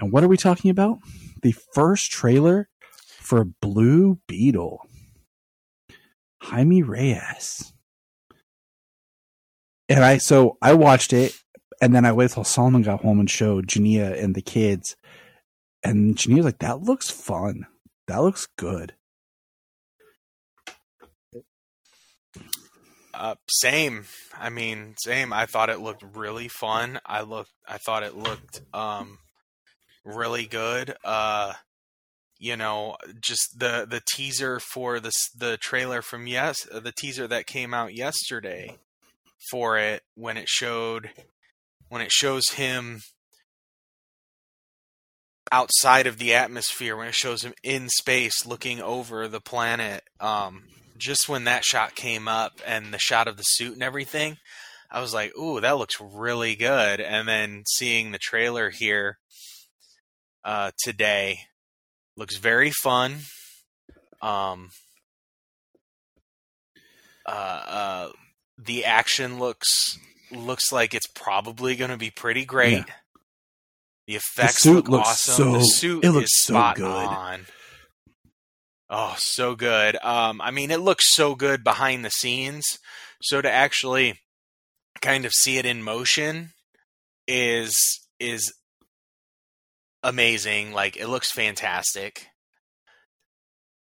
And 0.00 0.10
what 0.10 0.24
are 0.24 0.28
we 0.28 0.36
talking 0.36 0.72
about? 0.72 0.98
The 1.42 1.54
first 1.74 2.10
trailer 2.10 2.68
for 3.20 3.44
Blue 3.44 4.18
Beetle. 4.26 4.80
Jaime 6.42 6.82
Reyes. 6.82 7.72
And 9.88 10.04
I 10.04 10.18
so 10.18 10.56
I 10.62 10.74
watched 10.74 11.12
it 11.12 11.36
and 11.80 11.94
then 11.94 12.04
I 12.04 12.12
waited 12.12 12.34
till 12.34 12.44
Solomon 12.44 12.82
got 12.82 13.02
home 13.02 13.18
and 13.18 13.30
showed 13.30 13.66
Jania 13.66 14.22
and 14.22 14.34
the 14.34 14.42
kids. 14.42 14.96
And 15.82 16.16
Jania 16.16 16.36
was 16.36 16.44
like, 16.44 16.58
that 16.58 16.82
looks 16.82 17.10
fun. 17.10 17.66
That 18.06 18.18
looks 18.18 18.46
good. 18.56 18.94
Uh, 23.14 23.34
same. 23.48 24.06
I 24.38 24.48
mean, 24.48 24.94
same. 24.98 25.32
I 25.32 25.46
thought 25.46 25.70
it 25.70 25.80
looked 25.80 26.04
really 26.14 26.48
fun. 26.48 27.00
I 27.04 27.22
looked. 27.22 27.52
I 27.68 27.78
thought 27.78 28.02
it 28.02 28.16
looked 28.16 28.62
um, 28.72 29.18
really 30.04 30.46
good. 30.46 30.94
Uh, 31.04 31.52
you 32.40 32.56
know, 32.56 32.96
just 33.20 33.58
the 33.58 33.86
the 33.88 34.00
teaser 34.14 34.58
for 34.58 34.98
this 34.98 35.28
the 35.36 35.58
trailer 35.58 36.00
from 36.00 36.26
yes 36.26 36.62
the 36.64 36.92
teaser 36.96 37.28
that 37.28 37.46
came 37.46 37.74
out 37.74 37.94
yesterday 37.94 38.78
for 39.50 39.78
it 39.78 40.02
when 40.14 40.38
it 40.38 40.48
showed 40.48 41.10
when 41.90 42.00
it 42.00 42.10
shows 42.10 42.48
him 42.52 43.02
outside 45.52 46.06
of 46.06 46.16
the 46.18 46.32
atmosphere 46.32 46.96
when 46.96 47.08
it 47.08 47.14
shows 47.14 47.42
him 47.42 47.52
in 47.62 47.88
space 47.88 48.46
looking 48.46 48.80
over 48.80 49.28
the 49.28 49.40
planet 49.40 50.02
um 50.20 50.62
just 50.96 51.28
when 51.28 51.44
that 51.44 51.64
shot 51.64 51.94
came 51.94 52.26
up 52.28 52.52
and 52.66 52.94
the 52.94 52.98
shot 52.98 53.28
of 53.28 53.36
the 53.36 53.42
suit 53.42 53.74
and 53.74 53.82
everything 53.82 54.36
I 54.92 55.00
was 55.00 55.14
like, 55.14 55.36
"Ooh, 55.36 55.60
that 55.60 55.78
looks 55.78 56.00
really 56.00 56.56
good." 56.56 57.00
And 57.00 57.28
then 57.28 57.62
seeing 57.68 58.10
the 58.10 58.18
trailer 58.18 58.70
here 58.70 59.18
uh, 60.44 60.72
today 60.82 61.38
looks 62.20 62.36
very 62.36 62.70
fun. 62.70 63.16
Um, 64.20 64.68
uh, 67.26 67.30
uh, 67.30 68.08
the 68.58 68.84
action 68.84 69.38
looks 69.38 69.98
looks 70.30 70.70
like 70.70 70.92
it's 70.94 71.06
probably 71.06 71.74
going 71.74 71.90
to 71.90 71.96
be 71.96 72.10
pretty 72.10 72.44
great. 72.44 72.72
Yeah. 72.86 72.94
The 74.06 74.16
effects 74.16 74.58
suit 74.58 74.74
look 74.74 74.88
looks 74.88 75.08
awesome. 75.08 75.52
the 75.52 75.60
so- 75.60 75.76
suit 75.76 76.04
it 76.04 76.10
looks 76.10 76.24
is 76.36 76.42
so 76.42 76.52
spot 76.52 76.76
good. 76.76 76.84
on. 76.84 77.46
Oh, 78.90 79.14
so 79.16 79.54
good. 79.54 79.96
Um, 80.02 80.40
I 80.42 80.50
mean, 80.50 80.70
it 80.70 80.80
looks 80.80 81.14
so 81.14 81.34
good 81.34 81.64
behind 81.64 82.04
the 82.04 82.10
scenes. 82.10 82.66
So 83.22 83.40
to 83.40 83.50
actually 83.50 84.18
kind 85.00 85.24
of 85.24 85.32
see 85.32 85.56
it 85.56 85.64
in 85.64 85.82
motion 85.82 86.50
is 87.26 87.74
is 88.18 88.52
amazing. 90.02 90.72
Like 90.72 90.96
it 90.96 91.08
looks 91.08 91.30
fantastic. 91.32 92.26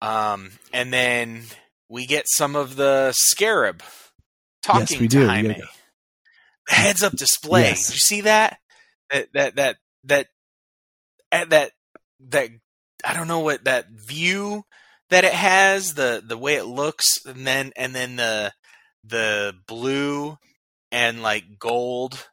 Um, 0.00 0.52
and 0.72 0.92
then 0.92 1.42
we 1.88 2.06
get 2.06 2.25
some 2.28 2.54
of 2.56 2.76
the 2.76 3.12
scarab 3.16 3.82
talking 4.62 5.00
we 5.00 5.08
to 5.08 5.18
do. 5.20 5.26
Jaime. 5.26 5.54
get- 5.54 5.64
The 6.68 6.75
heads 6.75 7.02
up 7.02 7.12
display. 7.12 7.62
Yes. 7.62 7.87
Did 7.87 7.94
you 7.94 8.00
see 8.00 8.20
that? 8.22 8.58
That 9.10 9.28
that 9.32 9.56
that 9.56 9.76
that 10.04 10.26
eh, 11.32 11.44
that 11.46 11.72
that 12.28 12.50
I 13.04 13.14
don't 13.14 13.28
know 13.28 13.40
what 13.40 13.64
that 13.64 13.88
view 13.90 14.64
that 15.10 15.25
it 15.25 15.32
has 15.32 15.94
the 15.94 16.22
the 16.25 16.37
way 16.37 16.54
it 16.56 16.64
looks 16.66 17.25
and 17.25 17.46
then 17.46 17.72
and 17.76 17.94
then 17.94 18.16
the 18.16 18.52
the 19.04 19.54
blue 19.66 20.37
and 20.92 21.22
like 21.22 21.58
gold 21.58 22.28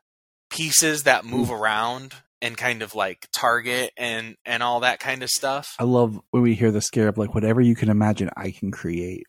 pieces 0.49 1.03
that 1.03 1.23
move 1.25 1.49
around 1.51 2.13
and 2.45 2.55
kind 2.55 2.83
of 2.83 2.93
like 2.93 3.27
target 3.35 3.91
and 3.97 4.35
and 4.45 4.61
all 4.61 4.81
that 4.81 4.99
kind 4.99 5.23
of 5.23 5.29
stuff. 5.29 5.75
I 5.79 5.83
love 5.83 6.21
when 6.29 6.43
we 6.43 6.53
hear 6.53 6.69
the 6.69 6.79
scarab, 6.79 7.17
like 7.17 7.33
whatever 7.33 7.59
you 7.59 7.75
can 7.75 7.89
imagine, 7.89 8.29
I 8.37 8.51
can 8.51 8.69
create. 8.69 9.25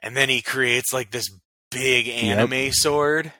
And 0.00 0.16
then 0.16 0.28
he 0.28 0.40
creates 0.40 0.92
like 0.92 1.10
this 1.10 1.28
big 1.72 2.08
anime 2.08 2.70
sword. 2.70 3.32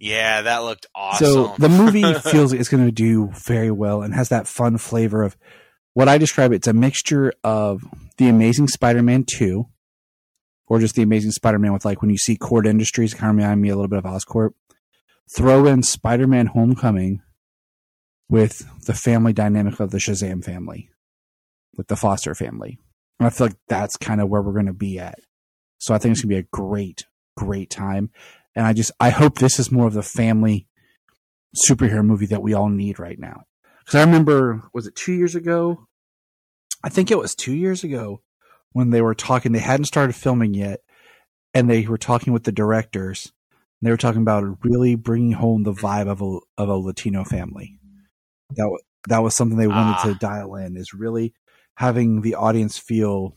Yeah, 0.00 0.42
that 0.42 0.58
looked 0.64 0.86
awesome. 0.92 1.26
So 1.26 1.54
the 1.58 1.68
movie 1.68 2.14
feels 2.30 2.52
it's 2.52 2.68
going 2.68 2.84
to 2.84 2.90
do 2.90 3.30
very 3.46 3.70
well 3.70 4.02
and 4.02 4.12
has 4.12 4.30
that 4.30 4.48
fun 4.48 4.78
flavor 4.78 5.22
of 5.22 5.36
what 5.94 6.08
I 6.08 6.18
describe. 6.18 6.52
It's 6.52 6.66
a 6.66 6.72
mixture 6.72 7.32
of 7.44 7.84
the 8.16 8.28
Amazing 8.28 8.68
Spider-Man 8.68 9.24
two, 9.24 9.66
or 10.66 10.80
just 10.80 10.96
the 10.96 11.02
Amazing 11.02 11.30
Spider-Man 11.30 11.72
with 11.72 11.84
like 11.84 12.02
when 12.02 12.10
you 12.10 12.18
see 12.18 12.36
Kord 12.36 12.66
Industries, 12.66 13.14
kind 13.14 13.30
of 13.30 13.36
remind 13.36 13.60
me 13.60 13.68
a 13.68 13.76
little 13.76 13.88
bit 13.88 13.98
of 13.98 14.04
Oscorp. 14.04 14.54
Throw 15.36 15.66
in 15.66 15.82
Spider-Man 15.82 16.46
Homecoming 16.46 17.22
with 18.28 18.66
the 18.86 18.94
family 18.94 19.32
dynamic 19.32 19.80
of 19.80 19.90
the 19.90 19.98
Shazam 19.98 20.44
family, 20.44 20.90
with 21.76 21.88
the 21.88 21.96
Foster 21.96 22.34
family, 22.34 22.78
and 23.18 23.26
I 23.26 23.30
feel 23.30 23.48
like 23.48 23.56
that's 23.68 23.96
kind 23.96 24.20
of 24.20 24.28
where 24.28 24.42
we're 24.42 24.52
going 24.52 24.66
to 24.66 24.72
be 24.72 24.98
at. 24.98 25.18
So 25.78 25.94
I 25.94 25.98
think 25.98 26.12
it's 26.12 26.22
going 26.22 26.30
to 26.30 26.42
be 26.42 26.46
a 26.46 26.48
great, 26.50 27.04
great 27.36 27.70
time 27.70 28.10
and 28.54 28.66
I 28.66 28.72
just 28.72 28.92
I 29.00 29.10
hope 29.10 29.38
this 29.38 29.58
is 29.58 29.70
more 29.70 29.86
of 29.86 29.94
the 29.94 30.02
family 30.02 30.66
superhero 31.68 32.04
movie 32.04 32.26
that 32.26 32.42
we 32.42 32.54
all 32.54 32.68
need 32.68 32.98
right 32.98 33.18
now. 33.18 33.42
Because 33.80 33.96
I 33.96 34.04
remember, 34.04 34.62
was 34.72 34.86
it 34.86 34.94
two 34.94 35.12
years 35.12 35.34
ago? 35.34 35.86
I 36.82 36.88
think 36.88 37.10
it 37.10 37.18
was 37.18 37.34
two 37.34 37.54
years 37.54 37.84
ago 37.84 38.22
when 38.72 38.90
they 38.90 39.02
were 39.02 39.14
talking. 39.14 39.52
They 39.52 39.58
hadn't 39.58 39.86
started 39.86 40.14
filming 40.14 40.54
yet, 40.54 40.80
and 41.54 41.68
they 41.68 41.86
were 41.86 41.98
talking 41.98 42.32
with 42.32 42.44
the 42.44 42.52
directors. 42.52 43.32
They 43.82 43.90
were 43.90 43.96
talking 43.96 44.22
about 44.22 44.44
really 44.62 44.94
bringing 44.94 45.32
home 45.32 45.62
the 45.62 45.72
vibe 45.72 46.08
of 46.08 46.20
a 46.20 46.38
of 46.62 46.68
a 46.68 46.76
Latino 46.76 47.24
family. 47.24 47.78
That 48.56 48.68
wa- 48.68 48.78
that 49.08 49.20
was 49.22 49.34
something 49.34 49.56
they 49.58 49.66
wanted 49.66 49.96
Ah. 49.98 50.02
to 50.04 50.14
dial 50.14 50.54
in. 50.56 50.76
Is 50.76 50.92
really 50.94 51.32
having 51.76 52.20
the 52.20 52.34
audience 52.34 52.76
feel 52.78 53.34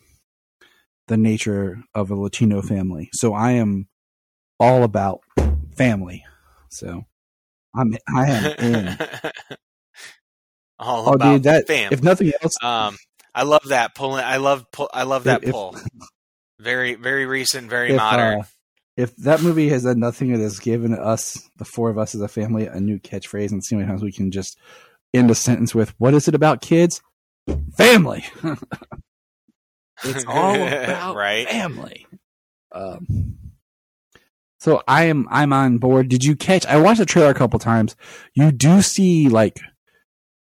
the 1.08 1.18
nature 1.18 1.84
of 1.94 2.12
a 2.12 2.16
Latino 2.16 2.62
family. 2.62 3.10
So 3.14 3.34
I 3.34 3.52
am 3.52 3.88
all 4.60 4.84
about 4.84 5.22
family. 5.78 6.26
So 6.70 7.04
I'm 7.76 7.96
I 8.14 8.30
am 8.30 8.46
in. 8.60 8.98
all 10.80 11.10
Oh, 11.10 11.14
about 11.14 11.34
dude, 11.34 11.44
that 11.44 11.68
fam. 11.68 11.94
if 11.94 12.04
nothing 12.04 12.32
else, 12.42 12.56
um, 12.62 12.98
I 13.34 13.44
love 13.44 13.64
that 13.70 13.96
pulling. 13.96 14.24
I 14.24 14.38
love 14.38 14.66
pull, 14.72 14.90
I 14.94 15.04
love 15.04 15.24
that 15.26 15.44
If- 15.44 15.52
pull. 15.52 15.78
Very 16.60 16.96
very 16.96 17.26
recent, 17.26 17.70
very 17.70 17.92
if, 17.92 17.98
modern. 17.98 18.42
uh, 18.42 18.44
if 18.98 19.16
that 19.18 19.42
movie 19.42 19.70
has 19.70 19.84
done 19.84 20.00
nothing, 20.00 20.32
it 20.32 20.40
has 20.40 20.60
given 20.60 20.94
us 20.94 21.50
the 21.58 21.66
four 21.66 21.90
of 21.90 21.98
us 21.98 22.14
as 22.16 22.22
a 22.22 22.28
family 22.28 22.68
a 22.68 22.80
new 22.80 23.00
catchphrase, 23.00 23.52
and 23.52 23.64
see 23.64 23.76
how 23.76 23.80
many 23.80 23.90
times 23.90 24.04
we 24.04 24.12
can 24.12 24.32
just 24.32 24.58
end 25.14 25.32
a 25.32 25.36
sentence 25.36 25.74
with 25.74 25.94
"What 26.00 26.14
is 26.14 26.28
it 26.28 26.36
about 26.36 26.62
kids? 26.62 27.02
Family." 27.78 28.24
it's 30.04 30.26
all 30.28 30.56
about 30.68 31.16
Right. 31.16 31.48
family. 31.48 32.06
Um, 32.72 33.38
so 34.60 34.82
I 34.88 35.06
am 35.06 35.28
I'm 35.30 35.54
on 35.54 35.78
board. 35.78 36.10
Did 36.10 36.24
you 36.24 36.36
catch? 36.36 36.66
I 36.66 36.78
watched 36.78 37.00
the 37.00 37.06
trailer 37.06 37.30
a 37.30 37.36
couple 37.36 37.60
times. 37.60 37.96
You 38.34 38.52
do 38.52 38.82
see 38.82 39.28
like 39.30 39.60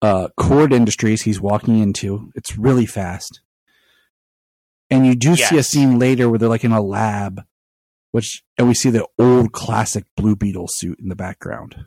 uh 0.03 0.29
Kord 0.39 0.73
Industries 0.73 1.23
he's 1.23 1.41
walking 1.41 1.79
into. 1.81 2.31
It's 2.35 2.57
really 2.57 2.87
fast. 2.87 3.41
And 4.91 5.07
you 5.07 5.15
do 5.15 5.35
see 5.35 5.57
a 5.59 5.63
scene 5.63 5.99
later 5.99 6.29
where 6.29 6.39
they're 6.39 6.49
like 6.49 6.63
in 6.65 6.71
a 6.73 6.81
lab, 6.81 7.43
which 8.15 8.45
and 8.57 8.69
we 8.69 8.75
see 8.75 8.91
the 8.91 9.09
old 9.19 9.51
classic 9.51 10.05
Blue 10.17 10.37
Beetle 10.37 10.69
suit 10.71 11.01
in 11.01 11.09
the 11.09 11.17
background. 11.17 11.85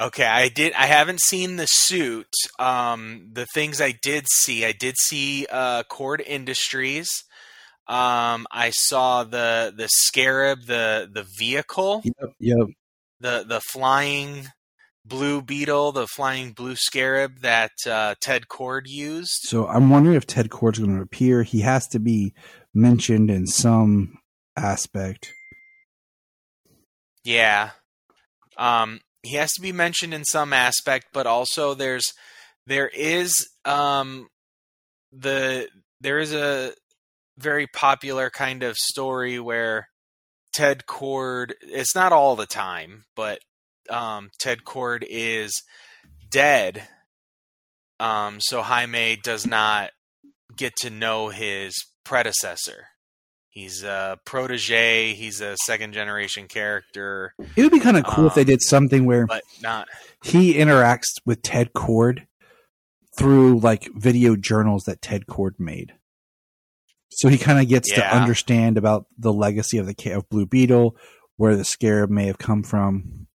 Okay, 0.00 0.26
I 0.26 0.48
did. 0.48 0.72
I 0.72 0.86
haven't 0.86 1.20
seen 1.20 1.54
the 1.54 1.66
suit. 1.66 2.26
Um, 2.58 3.30
the 3.32 3.46
things 3.46 3.80
I 3.80 3.92
did 4.02 4.26
see, 4.28 4.64
I 4.64 4.72
did 4.72 4.96
see 4.98 5.46
uh, 5.48 5.84
Kord 5.84 6.20
Industries. 6.26 7.08
Um, 7.86 8.48
I 8.50 8.70
saw 8.70 9.22
the 9.22 9.72
the 9.76 9.88
Scarab, 9.88 10.66
the 10.66 11.08
the 11.12 11.24
vehicle, 11.38 12.02
Yep, 12.02 12.32
yep. 12.40 12.66
the 13.20 13.44
the 13.48 13.60
flying 13.60 14.48
blue 15.04 15.42
beetle, 15.42 15.92
the 15.92 16.08
flying 16.08 16.54
blue 16.54 16.74
Scarab 16.74 17.42
that 17.42 17.70
uh, 17.86 18.16
Ted 18.20 18.48
Kord 18.48 18.88
used. 18.88 19.42
So 19.42 19.68
I'm 19.68 19.90
wondering 19.90 20.16
if 20.16 20.26
Ted 20.26 20.50
Kord's 20.50 20.80
going 20.80 20.96
to 20.96 21.02
appear. 21.02 21.44
He 21.44 21.60
has 21.60 21.86
to 21.88 22.00
be 22.00 22.34
mentioned 22.74 23.30
in 23.30 23.46
some 23.46 24.18
aspect. 24.56 25.32
Yeah. 27.24 27.70
Um, 28.56 29.00
he 29.22 29.36
has 29.36 29.52
to 29.52 29.60
be 29.60 29.72
mentioned 29.72 30.14
in 30.14 30.24
some 30.24 30.52
aspect, 30.52 31.06
but 31.12 31.26
also 31.26 31.74
there's 31.74 32.12
there 32.66 32.88
is 32.88 33.48
um 33.64 34.28
the 35.12 35.68
there 36.00 36.18
is 36.18 36.32
a 36.34 36.72
very 37.38 37.66
popular 37.66 38.30
kind 38.30 38.62
of 38.62 38.76
story 38.76 39.40
where 39.40 39.88
Ted 40.54 40.84
Kord 40.86 41.52
it's 41.62 41.94
not 41.94 42.12
all 42.12 42.36
the 42.36 42.46
time, 42.46 43.04
but 43.16 43.38
um 43.90 44.30
Ted 44.38 44.64
Kord 44.64 45.04
is 45.08 45.62
dead. 46.30 46.86
Um 47.98 48.38
so 48.40 48.62
Jaime 48.62 49.16
does 49.16 49.46
not 49.46 49.90
get 50.56 50.76
to 50.76 50.90
know 50.90 51.28
his 51.28 51.74
predecessor. 52.04 52.86
He's 53.48 53.84
a 53.84 54.18
protege, 54.24 55.14
he's 55.14 55.40
a 55.40 55.56
second 55.58 55.92
generation 55.92 56.48
character, 56.48 57.34
It 57.56 57.62
would 57.62 57.70
be 57.70 57.78
kind 57.78 57.96
of 57.96 58.04
cool 58.04 58.26
if 58.26 58.34
they 58.34 58.40
Um, 58.40 58.46
did 58.46 58.62
something 58.62 59.04
where 59.06 59.26
but 59.26 59.44
not 59.62 59.88
he 60.24 60.54
interacts 60.54 61.14
with 61.24 61.42
Ted 61.42 61.72
Kord 61.72 62.26
through 63.16 63.60
like 63.60 63.88
video 63.94 64.34
journals 64.34 64.84
that 64.84 65.00
Ted 65.00 65.26
Kord 65.26 65.52
made. 65.60 65.94
So 67.10 67.28
he 67.28 67.38
kind 67.38 67.60
of 67.60 67.68
gets 67.68 67.92
to 67.92 68.04
understand 68.04 68.76
about 68.76 69.06
the 69.16 69.32
legacy 69.32 69.78
of 69.78 69.86
the 69.86 70.10
of 70.10 70.28
Blue 70.28 70.46
Beetle, 70.46 70.96
where 71.36 71.54
the 71.54 71.64
scarab 71.64 72.10
may 72.10 72.26
have 72.26 72.38
come 72.38 72.64
from. 72.64 73.28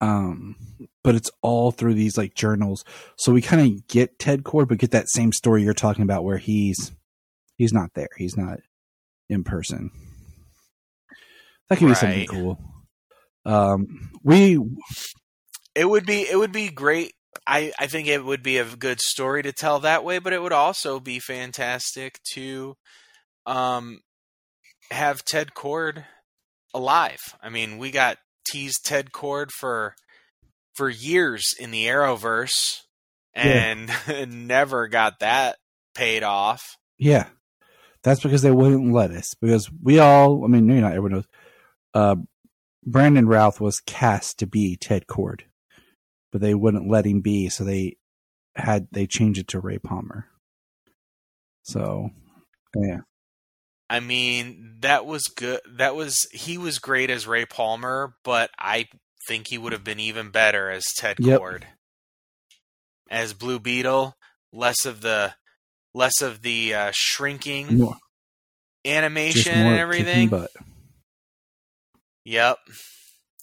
Um, 0.00 0.54
but 1.02 1.16
it's 1.16 1.30
all 1.42 1.72
through 1.72 1.94
these 1.94 2.16
like 2.16 2.34
journals. 2.34 2.84
So 3.16 3.32
we 3.32 3.42
kind 3.42 3.62
of 3.62 3.88
get 3.88 4.20
Ted 4.20 4.44
Kord, 4.44 4.68
but 4.68 4.78
get 4.78 4.92
that 4.92 5.08
same 5.08 5.32
story 5.32 5.64
you're 5.64 5.74
talking 5.74 6.02
about 6.02 6.22
where 6.22 6.38
he's 6.38 6.92
he's 7.62 7.72
not 7.72 7.94
there. 7.94 8.08
He's 8.16 8.36
not 8.36 8.58
in 9.28 9.44
person. 9.44 9.90
That 11.68 11.78
could 11.78 11.88
be 11.88 11.94
something 11.94 12.26
cool. 12.26 12.58
Um, 13.44 14.10
we 14.24 14.58
it 15.74 15.88
would 15.88 16.04
be 16.04 16.28
it 16.28 16.36
would 16.36 16.52
be 16.52 16.68
great 16.68 17.12
i 17.46 17.72
i 17.78 17.86
think 17.86 18.06
it 18.06 18.24
would 18.24 18.42
be 18.42 18.58
a 18.58 18.76
good 18.76 19.00
story 19.00 19.42
to 19.42 19.52
tell 19.52 19.80
that 19.80 20.04
way 20.04 20.18
but 20.18 20.34
it 20.34 20.42
would 20.42 20.52
also 20.52 21.00
be 21.00 21.18
fantastic 21.18 22.20
to 22.34 22.76
um 23.46 24.00
have 24.90 25.24
ted 25.24 25.54
kord 25.54 26.04
alive 26.74 27.18
i 27.42 27.48
mean 27.48 27.78
we 27.78 27.90
got 27.90 28.18
teased 28.46 28.84
ted 28.84 29.12
kord 29.12 29.50
for 29.50 29.94
for 30.74 30.90
years 30.90 31.54
in 31.58 31.70
the 31.70 31.86
arrowverse 31.86 32.82
and 33.34 33.90
never 34.28 34.88
got 34.88 35.18
that 35.20 35.56
paid 35.94 36.22
off 36.22 36.76
Yeah. 36.98 37.26
That's 38.02 38.20
because 38.20 38.42
they 38.42 38.50
wouldn't 38.50 38.92
let 38.92 39.10
us. 39.10 39.34
Because 39.34 39.70
we 39.82 39.98
all, 39.98 40.44
I 40.44 40.48
mean, 40.48 40.66
maybe 40.66 40.80
not 40.80 40.92
everyone 40.92 41.12
knows. 41.12 41.28
Uh, 41.94 42.16
Brandon 42.84 43.26
Routh 43.28 43.60
was 43.60 43.80
cast 43.80 44.38
to 44.38 44.46
be 44.46 44.76
Ted 44.76 45.06
Kord, 45.06 45.42
but 46.32 46.40
they 46.40 46.54
wouldn't 46.54 46.90
let 46.90 47.06
him 47.06 47.20
be, 47.20 47.48
so 47.48 47.64
they 47.64 47.96
had 48.56 48.88
they 48.92 49.06
changed 49.06 49.38
it 49.38 49.48
to 49.48 49.60
Ray 49.60 49.78
Palmer. 49.78 50.26
So, 51.62 52.10
yeah, 52.76 53.00
I 53.88 54.00
mean, 54.00 54.78
that 54.80 55.06
was 55.06 55.24
good. 55.24 55.60
That 55.76 55.94
was 55.94 56.16
he 56.32 56.58
was 56.58 56.78
great 56.78 57.10
as 57.10 57.26
Ray 57.26 57.44
Palmer, 57.44 58.14
but 58.24 58.50
I 58.58 58.88
think 59.28 59.48
he 59.48 59.58
would 59.58 59.72
have 59.72 59.84
been 59.84 60.00
even 60.00 60.30
better 60.30 60.70
as 60.70 60.84
Ted 60.96 61.18
Yep. 61.20 61.40
Kord. 61.40 61.62
As 63.10 63.34
Blue 63.34 63.60
Beetle, 63.60 64.16
less 64.50 64.86
of 64.86 65.02
the 65.02 65.34
less 65.94 66.22
of 66.22 66.42
the 66.42 66.74
uh, 66.74 66.90
shrinking 66.94 67.78
more, 67.78 67.96
animation 68.84 69.54
and 69.54 69.78
everything. 69.78 70.28
butt. 70.28 70.50
Yep. 72.24 72.58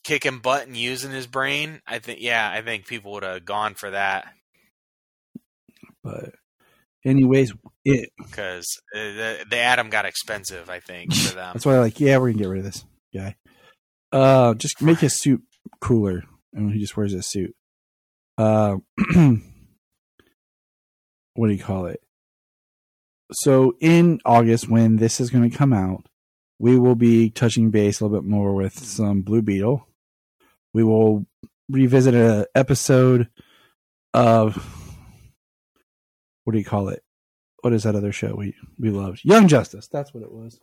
Kicking 0.03 0.39
butt 0.39 0.65
and 0.67 0.77
using 0.77 1.11
his 1.11 1.27
brain. 1.27 1.81
I 1.85 1.99
think 1.99 2.21
yeah, 2.21 2.49
I 2.49 2.61
think 2.61 2.87
people 2.87 3.11
would 3.11 3.23
have 3.23 3.45
gone 3.45 3.75
for 3.75 3.91
that 3.91 4.33
But, 6.03 6.33
anyways, 7.05 7.53
it 7.85 8.09
because 8.17 8.65
uh, 8.95 8.97
the 8.97 9.45
the 9.49 9.57
Atom 9.57 9.89
got 9.89 10.05
expensive. 10.05 10.69
I 10.69 10.79
think 10.79 11.13
for 11.13 11.35
them. 11.35 11.51
That's 11.53 11.65
why 11.65 11.75
I'm 11.75 11.81
like, 11.81 11.99
yeah, 11.99 12.17
we're 12.17 12.31
gonna 12.31 12.43
get 12.43 12.49
rid 12.49 12.59
of 12.59 12.65
this 12.65 12.85
guy. 13.13 13.35
Uh, 14.11 14.53
just 14.55 14.81
make 14.81 14.99
his 14.99 15.19
suit 15.19 15.43
cooler, 15.81 16.23
and 16.53 16.71
he 16.71 16.79
just 16.79 16.97
wears 16.97 17.13
a 17.13 17.21
suit. 17.21 17.53
Uh, 18.37 18.77
what 21.35 21.47
do 21.47 21.53
you 21.53 21.59
call 21.63 21.85
it? 21.87 22.01
So 23.31 23.75
in 23.79 24.19
August, 24.25 24.69
when 24.69 24.97
this 24.97 25.19
is 25.19 25.29
going 25.29 25.49
to 25.49 25.55
come 25.57 25.73
out, 25.73 26.05
we 26.57 26.77
will 26.79 26.95
be 26.95 27.29
touching 27.29 27.69
base 27.71 27.99
a 27.99 28.05
little 28.05 28.19
bit 28.21 28.27
more 28.29 28.53
with 28.53 28.77
some 28.77 29.21
Blue 29.21 29.41
Beetle. 29.41 29.87
We 30.73 30.83
will 30.83 31.25
revisit 31.69 32.13
an 32.15 32.45
episode 32.55 33.29
of 34.13 34.55
what 36.43 36.53
do 36.53 36.59
you 36.59 36.65
call 36.65 36.89
it? 36.89 37.03
What 37.61 37.73
is 37.73 37.83
that 37.83 37.95
other 37.95 38.11
show 38.11 38.33
we 38.35 38.55
we 38.79 38.89
loved? 38.89 39.21
Young 39.23 39.47
Justice. 39.47 39.87
That's 39.91 40.13
what 40.13 40.23
it 40.23 40.31
was. 40.31 40.59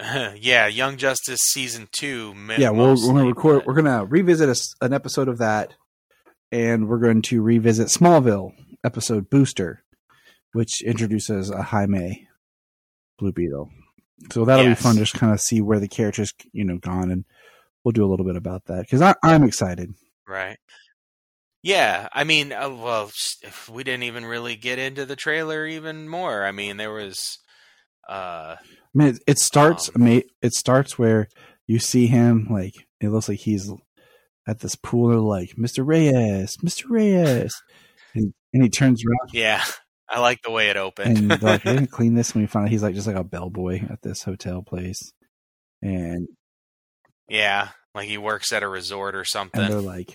yeah, 0.40 0.66
Young 0.66 0.96
Justice 0.96 1.40
season 1.42 1.88
two. 1.92 2.34
yeah, 2.58 2.70
we'll, 2.70 2.96
we're 2.96 3.12
gonna 3.12 3.26
record. 3.26 3.58
but- 3.60 3.66
We're 3.66 3.74
gonna 3.82 4.04
revisit 4.04 4.48
a 4.48 4.84
an 4.84 4.92
episode 4.92 5.28
of 5.28 5.38
that, 5.38 5.74
and 6.50 6.88
we're 6.88 6.98
going 6.98 7.22
to 7.22 7.42
revisit 7.42 7.88
Smallville 7.88 8.52
episode 8.82 9.28
Booster, 9.30 9.82
which 10.52 10.82
introduces 10.82 11.50
a 11.50 11.62
Jaime 11.62 12.28
Blue 13.18 13.32
Beetle. 13.32 13.70
So 14.32 14.44
that'll 14.44 14.64
Yes. 14.64 14.78
be 14.78 14.82
fun 14.82 14.96
just 14.96 15.14
kind 15.14 15.32
of 15.32 15.40
see 15.40 15.60
where 15.60 15.78
the 15.80 15.88
characters, 15.88 16.32
you 16.52 16.64
know, 16.64 16.78
gone, 16.78 17.10
and 17.10 17.24
we'll 17.84 17.92
do 17.92 18.04
a 18.04 18.08
little 18.10 18.26
bit 18.26 18.36
about 18.36 18.66
that 18.66 18.82
because 18.82 19.00
I'm 19.22 19.44
excited. 19.44 19.94
Right. 20.26 20.58
Yeah, 21.62 22.08
I 22.12 22.24
mean, 22.24 22.52
uh, 22.52 22.70
well, 22.70 23.10
if 23.42 23.68
we 23.68 23.84
didn't 23.84 24.04
even 24.04 24.24
really 24.24 24.56
get 24.56 24.78
into 24.78 25.04
the 25.04 25.16
trailer 25.16 25.66
even 25.66 26.08
more. 26.08 26.44
I 26.44 26.52
mean, 26.52 26.78
there 26.78 26.92
was, 26.92 27.38
uh, 28.08 28.56
I 28.58 28.58
mean, 28.94 29.08
it, 29.08 29.22
it 29.26 29.38
starts. 29.38 29.90
Um, 29.94 30.06
it 30.42 30.54
starts 30.54 30.98
where 30.98 31.28
you 31.66 31.78
see 31.78 32.06
him 32.06 32.48
like 32.50 32.72
it 33.00 33.08
looks 33.10 33.28
like 33.28 33.40
he's 33.40 33.70
at 34.48 34.60
this 34.60 34.74
pool. 34.74 35.08
They're 35.08 35.18
like, 35.18 35.50
"Mr. 35.58 35.86
Reyes, 35.86 36.56
Mr. 36.64 36.84
Reyes," 36.88 37.52
and, 38.14 38.32
and 38.54 38.62
he 38.62 38.70
turns 38.70 39.02
around. 39.04 39.30
yeah, 39.34 39.62
I 40.10 40.18
like 40.20 40.42
the 40.42 40.50
way 40.50 40.68
it 40.70 40.76
opened. 40.76 41.16
and 41.18 41.30
they're 41.30 41.38
like, 41.38 41.66
"I 41.66 41.74
didn't 41.74 41.90
clean 41.92 42.14
this." 42.14 42.34
When 42.34 42.42
we 42.42 42.48
find 42.48 42.64
out 42.66 42.70
he's 42.70 42.82
like 42.82 42.94
just 42.94 43.06
like 43.06 43.16
a 43.16 43.24
bellboy 43.24 43.82
at 43.88 44.02
this 44.02 44.22
hotel 44.22 44.62
place, 44.62 45.12
and 45.82 46.28
yeah, 47.28 47.68
like 47.94 48.08
he 48.08 48.18
works 48.18 48.52
at 48.52 48.62
a 48.62 48.68
resort 48.68 49.14
or 49.14 49.20
and 49.20 49.28
something. 49.28 49.68
they're 49.68 49.80
like, 49.80 50.14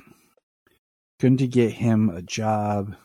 "Going 1.22 1.38
to 1.38 1.48
get 1.48 1.72
him 1.72 2.10
a 2.10 2.22
job," 2.22 2.96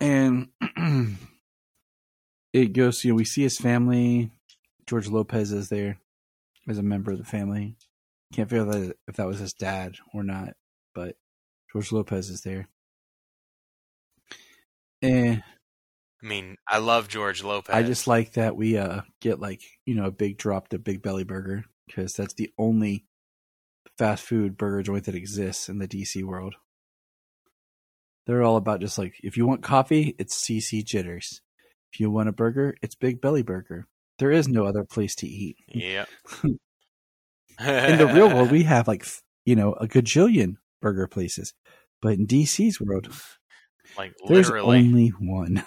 and 0.00 0.48
it 2.52 2.72
goes. 2.72 3.04
You 3.04 3.10
know, 3.12 3.16
we 3.16 3.24
see 3.24 3.42
his 3.42 3.58
family. 3.58 4.30
George 4.86 5.08
Lopez 5.08 5.52
is 5.52 5.68
there 5.68 5.98
as 6.68 6.78
a 6.78 6.82
member 6.82 7.12
of 7.12 7.18
the 7.18 7.24
family. 7.24 7.76
Can't 8.32 8.48
figure 8.48 8.68
out 8.68 8.92
if 9.08 9.16
that 9.16 9.26
was 9.26 9.40
his 9.40 9.52
dad 9.52 9.96
or 10.14 10.22
not, 10.22 10.54
but 10.94 11.16
George 11.72 11.90
Lopez 11.92 12.30
is 12.30 12.42
there. 12.42 12.68
And 15.02 15.42
I 16.22 16.26
mean, 16.26 16.56
I 16.68 16.78
love 16.78 17.08
George 17.08 17.42
Lopez. 17.42 17.74
I 17.74 17.82
just 17.82 18.06
like 18.06 18.32
that 18.34 18.56
we 18.56 18.76
uh 18.76 19.02
get 19.20 19.40
like 19.40 19.62
you 19.86 19.94
know 19.94 20.06
a 20.06 20.10
big 20.10 20.38
drop 20.38 20.68
to 20.68 20.78
Big 20.78 21.02
Belly 21.02 21.24
Burger 21.24 21.64
because 21.86 22.12
that's 22.12 22.34
the 22.34 22.50
only 22.58 23.04
fast 23.98 24.24
food 24.24 24.56
burger 24.56 24.82
joint 24.82 25.04
that 25.04 25.14
exists 25.14 25.68
in 25.68 25.78
the 25.78 25.88
DC 25.88 26.22
world. 26.24 26.54
They're 28.26 28.42
all 28.42 28.56
about 28.56 28.80
just 28.80 28.98
like 28.98 29.14
if 29.22 29.36
you 29.36 29.46
want 29.46 29.62
coffee, 29.62 30.14
it's 30.18 30.44
CC 30.44 30.84
Jitters. 30.84 31.40
If 31.92 32.00
you 32.00 32.10
want 32.10 32.28
a 32.28 32.32
burger, 32.32 32.76
it's 32.82 32.94
Big 32.94 33.20
Belly 33.20 33.42
Burger. 33.42 33.88
There 34.18 34.30
is 34.30 34.46
no 34.46 34.64
other 34.64 34.84
place 34.84 35.14
to 35.16 35.26
eat. 35.26 35.56
yeah. 35.68 36.04
In 36.44 37.98
the 37.98 38.06
real 38.06 38.28
world, 38.28 38.50
we 38.50 38.62
have 38.64 38.86
like 38.88 39.06
you 39.44 39.56
know 39.56 39.72
a 39.74 39.86
gajillion 39.86 40.56
burger 40.80 41.06
places, 41.06 41.52
but 42.00 42.14
in 42.14 42.26
DC's 42.26 42.80
world, 42.80 43.08
like 43.96 44.14
there's 44.26 44.48
literally. 44.48 44.78
only 44.78 45.08
one. 45.08 45.64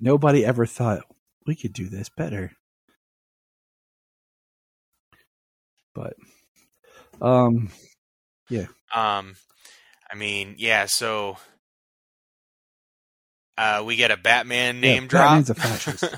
Nobody 0.00 0.44
ever 0.44 0.66
thought 0.66 1.02
we 1.46 1.54
could 1.54 1.72
do 1.72 1.88
this 1.88 2.08
better. 2.08 2.52
But 5.94 6.14
um 7.20 7.70
yeah. 8.48 8.66
Um, 8.94 9.36
I 10.10 10.14
mean, 10.16 10.56
yeah. 10.58 10.86
So, 10.86 11.38
uh, 13.56 13.82
we 13.86 13.96
get 13.96 14.10
a 14.10 14.16
Batman 14.16 14.80
Yeah, 14.80 14.80
name 14.80 15.06
drop. 15.06 15.44
Batman's 15.44 15.50
a 15.50 15.54
fascist. 15.54 16.14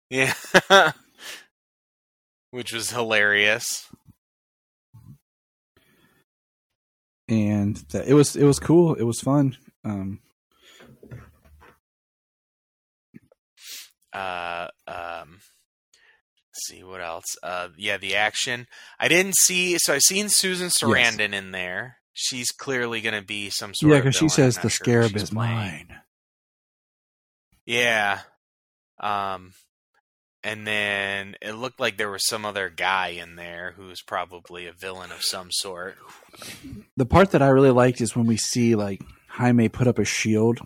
yeah, 0.10 0.34
which 2.50 2.72
was 2.72 2.90
hilarious. 2.90 3.88
And 7.32 7.76
that, 7.90 8.06
it 8.06 8.14
was 8.14 8.36
it 8.36 8.44
was 8.44 8.58
cool. 8.58 8.94
It 8.94 9.04
was 9.04 9.20
fun. 9.20 9.56
Um 9.84 10.20
Uh, 14.12 14.68
um, 14.86 15.40
see 16.52 16.82
what 16.84 17.00
else. 17.00 17.36
Uh, 17.42 17.68
yeah, 17.76 17.96
the 17.96 18.14
action. 18.14 18.66
I 18.98 19.08
didn't 19.08 19.36
see. 19.36 19.78
So 19.78 19.94
I 19.94 19.98
seen 19.98 20.28
Susan 20.28 20.68
Sarandon 20.68 21.32
in 21.32 21.50
there. 21.52 21.96
She's 22.12 22.50
clearly 22.50 23.00
going 23.00 23.18
to 23.18 23.26
be 23.26 23.48
some 23.48 23.72
sort 23.72 23.92
yeah, 23.92 24.00
because 24.00 24.16
she 24.16 24.28
says 24.28 24.56
the 24.56 24.68
sure 24.68 24.70
scarab 24.70 25.16
is 25.16 25.30
playing. 25.30 25.54
mine. 25.54 25.96
Yeah. 27.64 28.20
Um, 29.00 29.54
and 30.44 30.66
then 30.66 31.36
it 31.40 31.52
looked 31.52 31.80
like 31.80 31.96
there 31.96 32.10
was 32.10 32.26
some 32.26 32.44
other 32.44 32.68
guy 32.68 33.08
in 33.08 33.36
there 33.36 33.74
who's 33.76 34.02
probably 34.02 34.66
a 34.66 34.72
villain 34.72 35.12
of 35.12 35.22
some 35.22 35.50
sort. 35.50 35.96
The 36.96 37.06
part 37.06 37.30
that 37.30 37.42
I 37.42 37.48
really 37.48 37.70
liked 37.70 38.00
is 38.00 38.16
when 38.16 38.26
we 38.26 38.36
see 38.36 38.74
like 38.74 39.02
Jaime 39.28 39.68
put 39.68 39.86
up 39.86 39.98
a 39.98 40.04
shield 40.04 40.58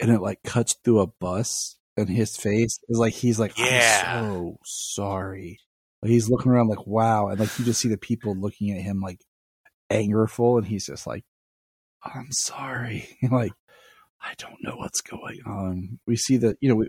and 0.00 0.10
it 0.10 0.20
like 0.20 0.42
cuts 0.42 0.74
through 0.84 1.00
a 1.00 1.06
bus 1.06 1.76
and 1.96 2.08
his 2.08 2.36
face 2.36 2.78
is 2.88 2.98
like 2.98 3.12
he's 3.12 3.40
like 3.40 3.58
Yeah. 3.58 4.02
I'm 4.06 4.24
so 4.24 4.56
sorry. 4.64 5.58
Like 6.02 6.10
he's 6.10 6.30
looking 6.30 6.52
around 6.52 6.68
like 6.68 6.86
wow, 6.86 7.28
and 7.28 7.40
like 7.40 7.58
you 7.58 7.64
just 7.64 7.80
see 7.80 7.88
the 7.88 7.96
people 7.96 8.36
looking 8.36 8.70
at 8.70 8.82
him 8.82 9.00
like 9.00 9.18
angerful, 9.90 10.58
and 10.58 10.66
he's 10.66 10.86
just 10.86 11.06
like, 11.06 11.24
"I'm 12.04 12.28
sorry." 12.30 13.18
like 13.30 13.52
I 14.22 14.34
don't 14.38 14.62
know 14.62 14.76
what's 14.76 15.00
going 15.00 15.40
on. 15.44 15.98
We 16.06 16.16
see 16.16 16.36
that 16.38 16.56
you 16.60 16.68
know 16.68 16.76
we, 16.76 16.88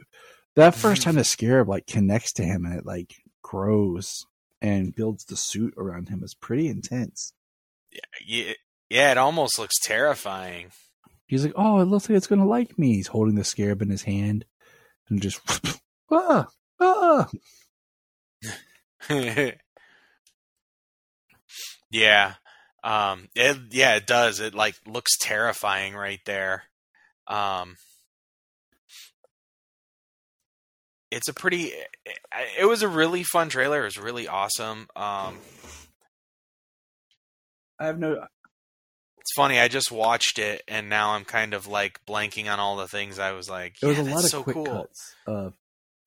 that 0.55 0.75
first 0.75 1.03
time 1.03 1.15
the 1.15 1.23
scarab 1.23 1.67
like 1.69 1.87
connects 1.87 2.33
to 2.33 2.43
him 2.43 2.65
and 2.65 2.75
it 2.75 2.85
like 2.85 3.15
grows 3.41 4.25
and 4.61 4.95
builds 4.95 5.25
the 5.25 5.37
suit 5.37 5.73
around 5.77 6.09
him 6.09 6.23
is 6.23 6.33
pretty 6.33 6.67
intense. 6.67 7.33
Yeah, 8.25 8.53
yeah, 8.89 9.11
it 9.11 9.17
almost 9.17 9.57
looks 9.57 9.79
terrifying. 9.79 10.71
He's 11.27 11.45
like, 11.45 11.53
"Oh, 11.55 11.79
it 11.79 11.85
looks 11.85 12.09
like 12.09 12.17
it's 12.17 12.27
gonna 12.27 12.45
like 12.45 12.77
me." 12.77 12.95
He's 12.95 13.07
holding 13.07 13.35
the 13.35 13.43
scarab 13.43 13.81
in 13.81 13.89
his 13.89 14.03
hand 14.03 14.45
and 15.09 15.21
just 15.21 15.41
ah 16.11 16.47
ah. 16.79 17.29
yeah. 21.91 22.33
Um 22.83 23.27
it 23.35 23.57
yeah, 23.71 23.95
it 23.95 24.07
does. 24.07 24.39
It 24.39 24.53
like 24.55 24.75
looks 24.87 25.17
terrifying 25.19 25.95
right 25.95 26.21
there. 26.25 26.63
Um 27.27 27.75
It's 31.11 31.27
a 31.27 31.33
pretty 31.33 31.71
eh, 31.73 32.11
eh, 32.31 32.45
it 32.59 32.65
was 32.65 32.81
a 32.81 32.87
really 32.87 33.23
fun 33.23 33.49
trailer. 33.49 33.81
It 33.81 33.85
was 33.85 33.97
really 33.97 34.27
awesome. 34.27 34.87
Um 34.95 35.37
I 37.79 37.85
have 37.85 37.99
no. 37.99 38.13
Uh 38.13 38.27
it's 39.21 39.33
funny. 39.35 39.59
I 39.59 39.67
just 39.67 39.91
watched 39.91 40.39
it, 40.39 40.63
and 40.67 40.89
now 40.89 41.11
I'm 41.11 41.25
kind 41.25 41.53
of 41.53 41.67
like 41.67 41.99
blanking 42.07 42.51
on 42.51 42.59
all 42.59 42.77
the 42.77 42.87
things 42.87 43.19
I 43.19 43.33
was 43.33 43.49
like. 43.49 43.75
There 43.79 43.89
was 43.89 43.97
yeah, 43.99 44.03
a 44.05 44.15
lot 44.15 44.23
of 44.23 44.29
so 44.29 44.43
quick 44.43 44.55
cool. 44.55 44.65
cuts 44.65 45.13
of 45.27 45.53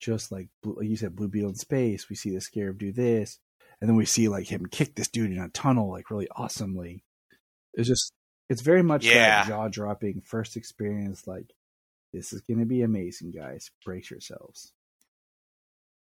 just 0.01 0.31
like 0.31 0.49
like 0.63 0.87
you 0.87 0.97
said, 0.97 1.15
Blue 1.15 1.29
Beetle 1.29 1.49
in 1.51 1.55
space. 1.55 2.09
We 2.09 2.15
see 2.17 2.31
the 2.31 2.41
Scarab 2.41 2.79
do 2.79 2.91
this, 2.91 3.39
and 3.79 3.89
then 3.89 3.95
we 3.95 4.05
see 4.05 4.27
like 4.27 4.51
him 4.51 4.65
kick 4.65 4.95
this 4.95 5.07
dude 5.07 5.31
in 5.31 5.39
a 5.39 5.47
tunnel 5.49 5.89
like 5.91 6.09
really 6.09 6.27
awesomely. 6.35 7.03
It's 7.75 7.87
just 7.87 8.11
it's 8.49 8.61
very 8.61 8.83
much 8.83 9.05
Yeah. 9.05 9.43
that 9.43 9.47
jaw 9.47 9.67
dropping 9.69 10.21
first 10.25 10.57
experience. 10.57 11.25
Like 11.25 11.53
this 12.11 12.33
is 12.33 12.41
going 12.41 12.59
to 12.59 12.65
be 12.65 12.81
amazing, 12.81 13.31
guys. 13.31 13.69
Brace 13.85 14.11
yourselves. 14.11 14.73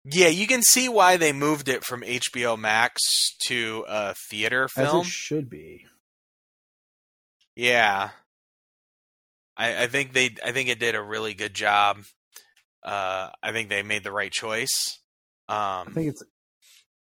Yeah, 0.04 0.28
you 0.28 0.46
can 0.46 0.62
see 0.62 0.88
why 0.88 1.16
they 1.16 1.32
moved 1.32 1.68
it 1.68 1.84
from 1.84 2.02
HBO 2.02 2.58
Max 2.58 3.00
to 3.46 3.84
a 3.88 4.14
theater 4.28 4.68
film. 4.68 5.00
As 5.00 5.06
it 5.06 5.10
should 5.10 5.48
be. 5.48 5.86
Yeah, 7.56 8.10
I, 9.56 9.84
I 9.84 9.86
think 9.86 10.12
they. 10.12 10.34
I 10.44 10.52
think 10.52 10.68
it 10.68 10.78
did 10.78 10.94
a 10.94 11.02
really 11.02 11.34
good 11.34 11.54
job. 11.54 11.98
Uh, 12.82 13.30
I 13.42 13.52
think 13.52 13.68
they 13.68 13.82
made 13.82 14.04
the 14.04 14.12
right 14.12 14.32
choice. 14.32 14.98
Um, 15.48 15.86
I 15.88 15.90
think 15.94 16.08
it's 16.10 16.22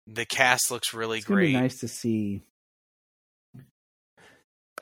the 0.07 0.25
cast 0.25 0.71
looks 0.71 0.95
really 0.95 1.21
great. 1.21 1.53
nice 1.53 1.81
to 1.81 1.89
see. 1.89 2.45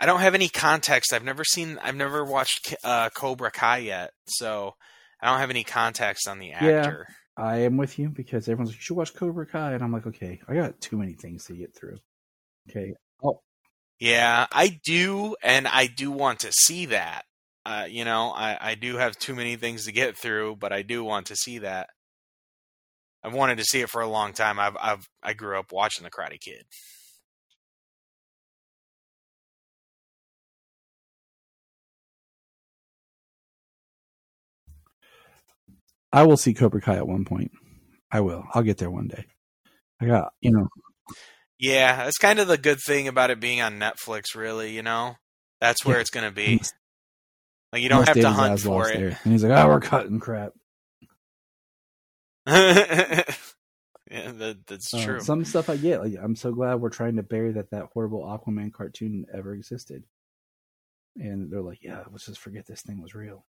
I 0.01 0.07
don't 0.07 0.21
have 0.21 0.35
any 0.35 0.49
context. 0.49 1.13
I've 1.13 1.25
never 1.25 1.45
seen. 1.45 1.79
I've 1.83 1.97
never 1.97 2.25
watched 2.25 2.75
uh, 2.85 3.11
Cobra 3.11 3.51
Kai 3.51 3.79
yet, 3.79 4.11
so 4.27 4.75
I 5.21 5.31
don't 5.31 5.41
have 5.41 5.51
any 5.51 5.65
context 5.65 6.29
on 6.29 6.39
the 6.39 6.53
actor. 6.53 7.07
I 7.37 7.59
am 7.59 7.77
with 7.77 7.99
you 7.99 8.09
because 8.11 8.49
everyone's 8.49 8.71
like, 8.71 8.77
you 8.77 8.83
should 8.83 8.97
watch 8.97 9.15
Cobra 9.15 9.47
Kai, 9.47 9.73
and 9.73 9.83
I'm 9.83 9.93
like, 9.93 10.07
okay, 10.07 10.41
I 10.49 10.55
got 10.55 10.81
too 10.81 10.97
many 10.97 11.15
things 11.15 11.45
to 11.47 11.55
get 11.55 11.75
through. 11.75 11.97
Okay, 12.71 12.95
oh, 13.23 13.41
Yeah, 13.99 14.47
I 14.53 14.81
do, 14.85 15.37
and 15.43 15.67
I 15.69 15.87
do 15.87 16.11
want 16.11 16.41
to 16.41 16.53
see 16.53 16.87
that. 16.87 17.25
Uh, 17.67 17.87
you 17.89 18.05
know, 18.05 18.31
I, 18.31 18.59
I 18.61 18.75
do 18.75 18.97
have 18.97 19.19
too 19.19 19.35
many 19.35 19.57
things 19.57 19.87
to 19.87 19.93
get 19.93 20.17
through, 20.17 20.57
but 20.57 20.73
I 20.73 20.83
do 20.83 21.03
want 21.03 21.27
to 21.27 21.37
see 21.37 21.59
that. 21.59 21.89
I've 23.23 23.33
wanted 23.35 23.59
to 23.59 23.65
see 23.65 23.81
it 23.81 23.89
for 23.89 24.03
a 24.03 24.09
long 24.09 24.35
time. 24.35 24.61
I've, 24.61 24.77
I've 24.81 25.09
I 25.23 25.33
grew 25.33 25.59
up 25.59 25.73
watching 25.73 26.05
The 26.05 26.11
Karate 26.11 26.39
Kid. 26.41 26.65
I 36.15 36.23
will 36.25 36.37
see 36.37 36.55
Cobra 36.55 36.81
Kai 36.81 36.97
at 36.97 37.09
one 37.09 37.25
point. 37.25 37.51
I 38.11 38.21
will. 38.21 38.45
I'll 38.55 38.63
get 38.63 38.79
there 38.79 38.91
one 38.91 39.09
day. 39.09 39.25
I 40.01 40.07
got 40.07 40.33
you 40.41 40.53
know. 40.53 40.69
Yeah, 41.59 42.05
that's 42.05 42.19
kind 42.19 42.39
of 42.39 42.49
the 42.49 42.59
good 42.59 42.79
thing 42.81 43.09
about 43.09 43.31
it 43.31 43.41
being 43.41 43.61
on 43.61 43.79
Netflix. 43.79 44.35
Really, 44.35 44.73
you 44.75 44.83
know, 44.83 45.17
that's 45.61 45.85
where 45.85 45.97
Yeah. 45.97 46.01
it's 46.03 46.11
going 46.11 46.27
to 46.29 46.35
be. 46.35 46.61
Like 47.73 47.83
you 47.83 47.89
don't 47.89 48.07
have 48.07 48.17
to 48.17 48.31
hunt 48.31 48.55
Zaslav's 48.61 48.63
for 48.65 48.91
it. 48.91 48.97
there. 48.99 49.19
And 49.25 49.33
he's 49.33 49.43
like, 49.45 49.53
"Oh, 49.59 49.69
we're 49.69 49.81
cutting 49.81 50.21
crap." 50.21 50.53
yeah, 52.47 53.25
that, 54.11 54.59
that's 54.67 54.93
Uh, 54.95 55.05
true. 55.05 55.21
some 55.21 55.45
stuff 55.45 55.69
I 55.71 55.77
get. 55.77 56.01
Like, 56.01 56.15
I'm 56.23 56.37
so 56.37 56.53
glad 56.53 56.75
we're 56.77 56.91
trying 56.91 57.17
to 57.17 57.23
bury 57.23 57.53
that 57.53 57.71
that 57.71 57.89
horrible 57.93 58.23
Aquaman 58.23 58.73
cartoon 58.73 59.27
ever 59.33 59.55
existed. 59.55 60.05
And 61.17 61.51
they're 61.51 61.63
like, 61.63 61.83
"Yeah, 61.83 62.05
let's 62.11 62.27
just 62.27 62.41
forget 62.41 62.67
this 62.67 62.83
thing 62.83 63.01
was 63.01 63.15
real." 63.15 63.45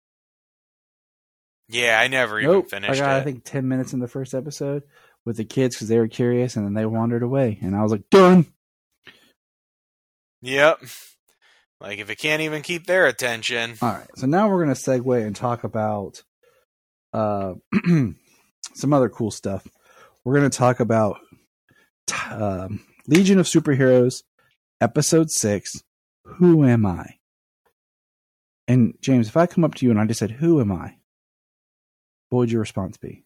Yeah, 1.72 2.00
I 2.00 2.08
never 2.08 2.40
even 2.40 2.52
Nope. 2.52 2.66
I 2.68 2.70
finished 2.70 3.02
got, 3.02 3.10
I 3.10 3.24
think, 3.24 3.44
ten 3.44 3.68
minutes 3.68 3.94
in 3.94 4.00
the 4.00 4.08
first 4.08 4.34
episode 4.34 4.84
with 5.26 5.38
the 5.38 5.46
kids 5.46 5.76
because 5.76 5.88
they 5.88 5.98
were 5.98 6.08
curious, 6.08 6.56
and 6.56 6.66
then 6.66 6.74
they 6.74 6.86
wandered 6.86 7.24
away, 7.24 7.58
and 7.62 7.76
I 7.76 7.82
was 7.82 7.92
like, 7.92 8.10
"Done." 8.10 8.46
Yep. 10.42 10.82
Like 11.80 12.00
if 12.00 12.10
it 12.10 12.18
can't 12.18 12.42
even 12.42 12.62
keep 12.62 12.86
their 12.86 13.08
attention. 13.08 13.76
All 13.82 13.90
right. 13.90 14.08
So 14.16 14.28
now 14.28 14.50
we're 14.50 14.64
going 14.64 14.76
to 14.76 14.82
segue 14.82 15.26
and 15.26 15.36
talk 15.36 15.64
about 15.64 16.24
uh, 17.14 17.54
some 18.74 18.94
other 18.94 19.10
cool 19.10 19.32
stuff. 19.32 19.68
We're 20.24 20.38
going 20.38 20.50
to 20.50 20.58
talk 20.58 20.80
about 20.80 21.18
um, 22.30 22.86
Legion 23.08 23.40
of 23.40 23.48
Superheroes, 23.48 24.24
Episode 24.80 25.32
6 25.32 25.84
Who 26.24 26.66
Am 26.66 26.86
I? 26.86 27.16
And 28.68 28.96
James, 29.02 29.28
if 29.28 29.36
I 29.36 29.48
come 29.48 29.64
up 29.64 29.76
to 29.76 29.86
you 29.86 29.92
and 29.92 30.00
I 30.00 30.06
just 30.06 30.20
said, 30.20 30.32
Who 30.32 30.62
am 30.62 30.72
I? 30.72 30.98
What 32.32 32.40
would 32.40 32.52
your 32.52 32.62
response 32.62 32.96
be? 32.98 33.26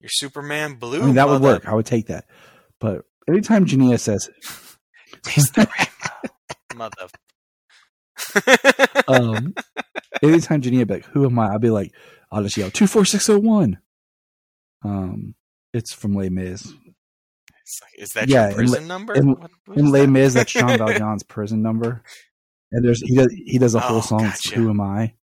Your 0.00 0.08
Superman 0.10 0.76
blue. 0.76 1.02
I 1.02 1.06
mean, 1.06 1.14
that 1.16 1.28
would 1.28 1.42
work. 1.42 1.66
I 1.66 1.74
would 1.74 1.84
take 1.86 2.06
that. 2.06 2.26
But 2.78 3.02
anytime 3.28 3.66
Jania 3.66 3.98
says, 3.98 4.30
Taste 5.24 5.54
the 5.56 5.68
rainbow, 5.78 6.34
mother. 6.76 7.08
um, 9.08 9.54
anytime 10.22 10.60
Jania 10.62 10.86
be 10.86 10.94
like, 10.94 11.06
"Who 11.06 11.24
am 11.26 11.38
I?" 11.38 11.48
I'll 11.48 11.58
be 11.58 11.70
like, 11.70 11.92
I'll 12.30 12.42
just 12.44 12.56
yell 12.56 12.70
two 12.70 12.86
four 12.86 13.04
six 13.04 13.26
zero 13.26 13.40
one. 13.40 13.78
Um, 14.84 15.34
it's 15.72 15.92
from 15.92 16.14
Les 16.14 16.28
Mis. 16.28 16.66
Like, 16.66 17.92
is 17.98 18.10
that 18.12 18.28
Yeah, 18.28 18.42
your 18.42 18.50
in 18.50 18.56
prison 18.56 18.82
La- 18.88 18.94
number? 18.94 19.14
in- 19.14 19.28
What- 19.30 19.50
what 19.66 19.78
In 19.78 19.90
Les 19.90 20.02
that? 20.02 20.08
Mis, 20.12 20.34
that's 20.34 20.52
Jean 20.52 20.66
Valjean's 20.78 21.24
prison 21.24 21.62
number. 21.62 22.02
And 22.70 22.84
there's 22.84 23.00
he 23.02 23.16
does 23.16 23.32
he 23.32 23.58
does 23.58 23.74
a 23.74 23.80
whole 23.80 23.98
Oh, 23.98 24.02
song. 24.02 24.18
gotcha. 24.20 24.54
Who 24.56 24.68
am 24.70 24.80
I? 24.80 25.14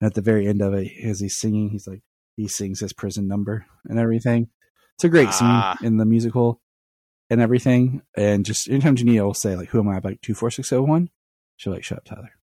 And 0.00 0.06
at 0.06 0.14
the 0.14 0.22
very 0.22 0.46
end 0.48 0.62
of 0.62 0.72
it, 0.74 0.90
as 1.04 1.20
he's 1.20 1.36
singing, 1.36 1.70
he's 1.70 1.86
like 1.86 2.02
he 2.36 2.48
sings 2.48 2.80
his 2.80 2.92
prison 2.92 3.28
number 3.28 3.66
and 3.84 3.98
everything. 3.98 4.48
It's 4.94 5.04
a 5.04 5.08
great 5.08 5.28
Ah. 5.28 5.76
scene 5.78 5.86
in 5.86 5.96
the 5.98 6.06
musical 6.06 6.60
and 7.28 7.40
everything. 7.40 8.02
And 8.16 8.44
just 8.46 8.68
anytime 8.68 8.96
Jania 8.96 9.24
will 9.24 9.34
say 9.34 9.56
like, 9.56 9.68
"Who 9.70 9.80
am 9.80 9.88
I?" 9.88 10.00
Like 10.02 10.20
two 10.22 10.34
four 10.34 10.50
six 10.50 10.68
zero 10.70 10.82
one. 10.82 11.10
She'll 11.56 11.72
like, 11.72 11.84
"Shut 11.84 11.98
up, 11.98 12.04
Tyler." 12.04 12.32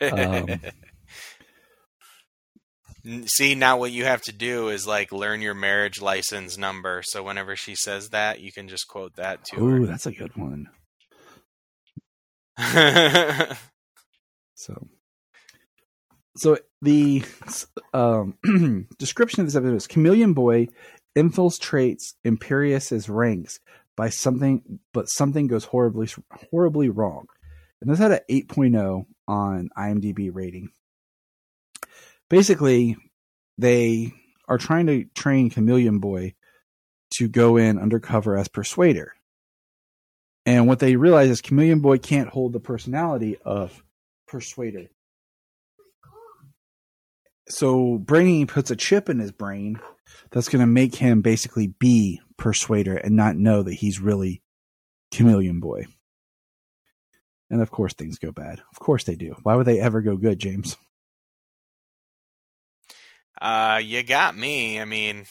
Um, 0.00 0.60
See, 3.26 3.54
now 3.54 3.76
what 3.76 3.92
you 3.92 4.04
have 4.04 4.22
to 4.22 4.32
do 4.32 4.68
is 4.68 4.86
like 4.86 5.12
learn 5.12 5.42
your 5.42 5.54
marriage 5.54 6.00
license 6.00 6.56
number. 6.56 7.02
So 7.04 7.22
whenever 7.22 7.54
she 7.56 7.74
says 7.74 8.10
that, 8.10 8.40
you 8.40 8.50
can 8.50 8.68
just 8.68 8.88
quote 8.88 9.16
that 9.16 9.44
to 9.46 9.60
Ooh, 9.60 9.86
that's 9.86 10.06
a 10.06 10.12
good 10.12 10.36
one. 10.36 10.68
So, 14.56 14.86
so 16.36 16.58
the 16.82 17.24
um, 17.92 18.36
description 18.98 19.40
of 19.40 19.46
this 19.46 19.56
episode 19.56 19.76
is 19.76 19.86
Chameleon 19.86 20.34
Boy 20.34 20.68
infiltrates 21.16 22.14
Imperiex's 22.24 23.08
ranks 23.08 23.60
by 23.96 24.08
something, 24.08 24.80
but 24.92 25.06
something 25.06 25.46
goes 25.46 25.64
horribly 25.64 26.08
horribly 26.50 26.88
wrong. 26.88 27.26
And 27.80 27.90
this 27.90 27.98
had 27.98 28.12
an 28.12 28.20
8.0 28.30 29.06
on 29.28 29.68
IMDb 29.76 30.30
rating. 30.32 30.70
Basically, 32.30 32.96
they 33.58 34.12
are 34.48 34.58
trying 34.58 34.86
to 34.86 35.04
train 35.14 35.50
Chameleon 35.50 35.98
Boy 35.98 36.34
to 37.16 37.28
go 37.28 37.56
in 37.56 37.78
undercover 37.78 38.36
as 38.36 38.48
Persuader. 38.48 39.12
And 40.46 40.66
what 40.66 40.78
they 40.78 40.96
realize 40.96 41.30
is 41.30 41.40
Chameleon 41.40 41.80
Boy 41.80 41.98
can't 41.98 42.28
hold 42.28 42.52
the 42.52 42.60
personality 42.60 43.38
of 43.44 43.82
Persuader. 44.26 44.88
So 47.48 47.98
Brainy 47.98 48.46
puts 48.46 48.70
a 48.70 48.76
chip 48.76 49.08
in 49.08 49.18
his 49.18 49.32
brain 49.32 49.78
that's 50.30 50.48
going 50.48 50.60
to 50.60 50.66
make 50.66 50.94
him 50.94 51.20
basically 51.22 51.68
be 51.68 52.20
Persuader 52.36 52.96
and 52.96 53.14
not 53.14 53.36
know 53.36 53.62
that 53.62 53.74
he's 53.74 54.00
really 54.00 54.42
Chameleon 55.12 55.60
Boy. 55.60 55.84
And 57.48 57.62
of 57.62 57.70
course, 57.70 57.94
things 57.94 58.18
go 58.18 58.32
bad. 58.32 58.60
Of 58.72 58.80
course, 58.80 59.04
they 59.04 59.14
do. 59.14 59.36
Why 59.44 59.54
would 59.54 59.66
they 59.66 59.78
ever 59.78 60.00
go 60.00 60.16
good, 60.16 60.40
James? 60.40 60.76
uh, 63.40 63.80
you 63.82 64.02
got 64.02 64.36
me. 64.36 64.80
I 64.80 64.84
mean, 64.84 65.26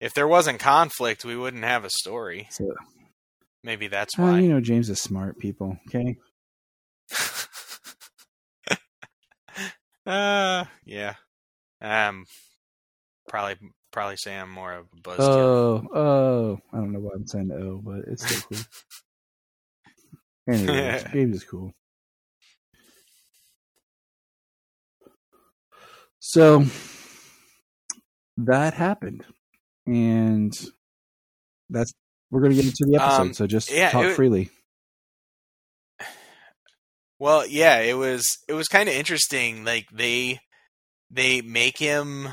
if 0.00 0.12
there 0.12 0.28
wasn't 0.28 0.58
conflict, 0.60 1.24
we 1.24 1.36
wouldn't 1.36 1.64
have 1.64 1.84
a 1.84 1.90
story. 1.90 2.48
So, 2.50 2.74
Maybe 3.62 3.86
that's 3.88 4.18
uh, 4.18 4.22
why. 4.22 4.40
you 4.40 4.48
know, 4.50 4.60
James 4.60 4.90
is 4.90 5.00
smart, 5.00 5.38
people. 5.38 5.78
Okay. 5.88 6.18
uh, 10.06 10.64
yeah. 10.84 11.14
Um, 11.84 12.24
probably 13.28 13.56
probably 13.92 14.16
say 14.16 14.34
I'm 14.34 14.50
more 14.50 14.72
of 14.72 14.86
a 14.92 15.00
buzzkill. 15.02 15.18
Oh, 15.20 15.88
oh. 15.94 16.60
I 16.72 16.76
don't 16.78 16.92
know 16.92 17.00
why 17.00 17.12
I'm 17.14 17.26
saying 17.26 17.52
oh, 17.52 17.80
but 17.84 18.10
it's 18.10 18.26
still 18.26 18.42
cool. 18.50 18.64
Anyways, 20.54 21.04
James 21.12 21.36
is 21.36 21.44
cool. 21.44 21.74
So 26.20 26.64
that 28.38 28.72
happened, 28.72 29.26
and 29.86 30.52
that's 31.68 31.92
we're 32.30 32.40
going 32.40 32.52
to 32.52 32.56
get 32.56 32.64
into 32.64 32.86
the 32.86 32.96
episode. 32.96 33.20
Um, 33.20 33.34
so 33.34 33.46
just 33.46 33.70
yeah, 33.70 33.90
talk 33.90 34.06
it- 34.06 34.14
freely. 34.14 34.50
Well, 37.18 37.46
yeah, 37.46 37.78
it 37.80 37.94
was 37.94 38.38
it 38.48 38.54
was 38.54 38.68
kind 38.68 38.88
of 38.88 38.94
interesting. 38.94 39.64
Like 39.64 39.86
they 39.92 40.40
they 41.10 41.40
make 41.42 41.78
him 41.78 42.28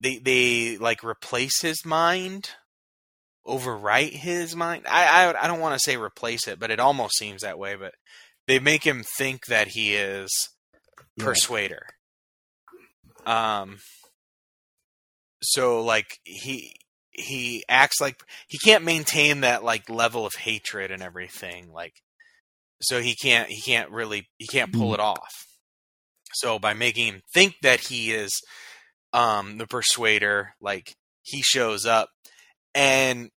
they 0.00 0.18
they 0.18 0.76
like 0.78 1.02
replace 1.04 1.60
his 1.62 1.84
mind 1.84 2.50
overwrite 3.46 4.12
his 4.12 4.56
mind. 4.56 4.84
I 4.88 5.26
I, 5.26 5.44
I 5.44 5.46
don't 5.46 5.60
want 5.60 5.74
to 5.74 5.80
say 5.80 5.96
replace 5.96 6.48
it, 6.48 6.58
but 6.58 6.70
it 6.70 6.80
almost 6.80 7.16
seems 7.16 7.42
that 7.42 7.58
way. 7.58 7.76
But 7.76 7.94
they 8.46 8.58
make 8.58 8.84
him 8.84 9.02
think 9.16 9.46
that 9.46 9.68
he 9.68 9.94
is 9.94 10.30
Yeah. 11.16 11.24
Persuader. 11.24 11.86
Um. 13.24 13.78
So 15.42 15.82
like 15.82 16.18
he 16.24 16.74
he 17.10 17.64
acts 17.68 18.00
like 18.00 18.20
he 18.48 18.58
can't 18.58 18.84
maintain 18.84 19.40
that 19.40 19.64
like 19.64 19.88
level 19.88 20.26
of 20.26 20.34
hatred 20.34 20.90
and 20.90 21.02
everything 21.02 21.72
like 21.72 21.94
so 22.82 23.00
he 23.00 23.14
can't 23.14 23.48
he 23.48 23.60
can't 23.62 23.90
really 23.90 24.28
he 24.38 24.46
can't 24.46 24.72
pull 24.72 24.90
Mhm. 24.90 24.94
it 24.94 25.00
off 25.00 25.45
so 26.36 26.58
by 26.58 26.74
making 26.74 27.06
him 27.06 27.20
think 27.32 27.54
that 27.62 27.80
he 27.80 28.12
is 28.12 28.32
um 29.12 29.58
the 29.58 29.66
persuader 29.66 30.54
like 30.60 30.94
he 31.22 31.42
shows 31.42 31.86
up 31.86 32.08
and 32.74 33.30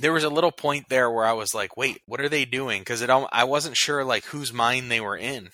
there 0.00 0.12
was 0.12 0.24
a 0.24 0.28
little 0.30 0.52
point 0.52 0.86
there 0.88 1.10
where 1.10 1.24
i 1.26 1.32
was 1.32 1.52
like 1.54 1.76
wait 1.76 1.98
what 2.06 2.20
are 2.20 2.28
they 2.28 2.44
doing 2.44 2.80
because 2.80 3.02
it 3.02 3.10
i 3.10 3.44
wasn't 3.44 3.76
sure 3.76 4.04
like 4.04 4.24
whose 4.26 4.52
mind 4.52 4.90
they 4.90 5.00
were 5.00 5.16
in 5.16 5.48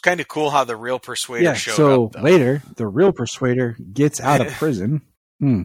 kind 0.08 0.20
of 0.20 0.28
cool 0.28 0.48
how 0.48 0.64
the 0.64 0.76
real 0.76 0.98
persuader 0.98 1.44
yeah. 1.44 1.52
showed 1.52 1.74
So 1.74 2.04
up 2.06 2.12
though. 2.12 2.22
later, 2.22 2.62
the 2.76 2.86
real 2.86 3.12
persuader 3.12 3.76
gets 3.92 4.18
out 4.18 4.40
of 4.40 4.50
prison. 4.54 5.02
Hmm. 5.38 5.62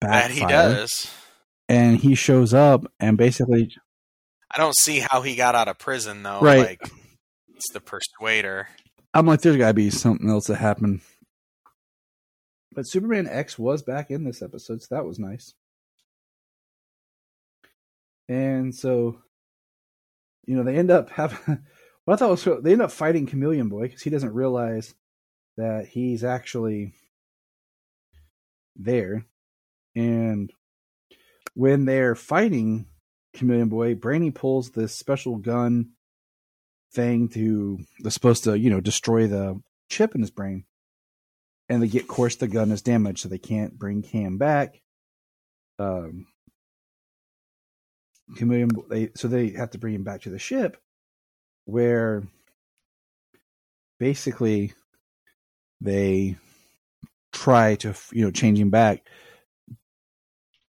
that 0.00 0.30
he 0.30 0.40
does 0.40 1.10
and 1.68 1.98
he 1.98 2.14
shows 2.14 2.54
up 2.54 2.90
and 2.98 3.18
basically 3.18 3.74
i 4.54 4.58
don't 4.58 4.76
see 4.76 4.98
how 5.00 5.20
he 5.22 5.34
got 5.36 5.54
out 5.54 5.68
of 5.68 5.78
prison 5.78 6.22
though 6.22 6.40
Right. 6.40 6.58
like 6.68 6.90
it's 7.54 7.72
the 7.72 7.80
persuader 7.80 8.68
I'm 9.16 9.26
like, 9.26 9.42
there's 9.42 9.56
got 9.56 9.68
to 9.68 9.74
be 9.74 9.90
something 9.90 10.28
else 10.28 10.48
that 10.48 10.56
happened. 10.56 11.00
But 12.72 12.82
Superman 12.82 13.28
X 13.30 13.56
was 13.56 13.80
back 13.84 14.10
in 14.10 14.24
this 14.24 14.42
episode, 14.42 14.82
so 14.82 14.92
that 14.92 15.04
was 15.06 15.20
nice. 15.20 15.54
And 18.28 18.74
so, 18.74 19.22
you 20.46 20.56
know, 20.56 20.64
they 20.64 20.76
end 20.76 20.90
up 20.90 21.10
having. 21.10 21.62
What 22.06 22.14
I 22.14 22.16
thought 22.16 22.30
was 22.44 22.62
they 22.62 22.72
end 22.72 22.82
up 22.82 22.90
fighting 22.90 23.24
Chameleon 23.26 23.70
Boy 23.70 23.82
because 23.82 24.02
he 24.02 24.10
doesn't 24.10 24.34
realize 24.34 24.94
that 25.56 25.86
he's 25.86 26.22
actually 26.22 26.92
there. 28.76 29.24
And 29.96 30.52
when 31.54 31.86
they're 31.86 32.14
fighting 32.14 32.84
Chameleon 33.34 33.68
Boy, 33.68 33.94
Brainy 33.94 34.30
pulls 34.30 34.70
this 34.70 34.94
special 34.94 35.36
gun 35.36 35.90
thing 36.92 37.28
to 37.28 37.80
that's 38.00 38.14
supposed 38.14 38.44
to 38.44 38.56
you 38.58 38.70
know 38.70 38.80
destroy 38.80 39.26
the 39.26 39.60
chip 39.88 40.14
in 40.14 40.20
his 40.20 40.30
brain. 40.30 40.64
And 41.68 41.82
they 41.82 41.88
get 41.88 42.02
of 42.02 42.08
course 42.08 42.36
the 42.36 42.48
gun 42.48 42.70
is 42.70 42.82
damaged 42.82 43.20
so 43.20 43.28
they 43.28 43.38
can't 43.38 43.78
bring 43.78 44.02
cam 44.02 44.38
back. 44.38 44.80
Um 45.78 46.26
chameleon 48.36 48.70
they 48.88 49.10
so 49.16 49.28
they 49.28 49.50
have 49.50 49.70
to 49.70 49.78
bring 49.78 49.94
him 49.94 50.04
back 50.04 50.22
to 50.22 50.30
the 50.30 50.38
ship 50.38 50.80
where 51.66 52.22
basically 53.98 54.72
they 55.80 56.36
try 57.32 57.74
to 57.74 57.94
you 58.12 58.24
know 58.24 58.30
change 58.30 58.58
him 58.58 58.70
back 58.70 59.06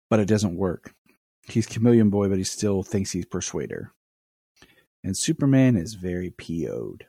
but 0.09 0.21
it 0.21 0.27
doesn't 0.27 0.57
work 0.57 0.95
he's 1.48 1.66
chameleon 1.66 2.11
boy 2.11 2.28
but 2.28 2.38
he 2.38 2.44
still 2.44 2.83
thinks 2.83 3.12
he's 3.12 3.26
persuader 3.26 3.92
and 5.04 5.14
Superman 5.16 5.76
is 5.76 5.94
very 5.94 6.30
PO'd. 6.30 7.04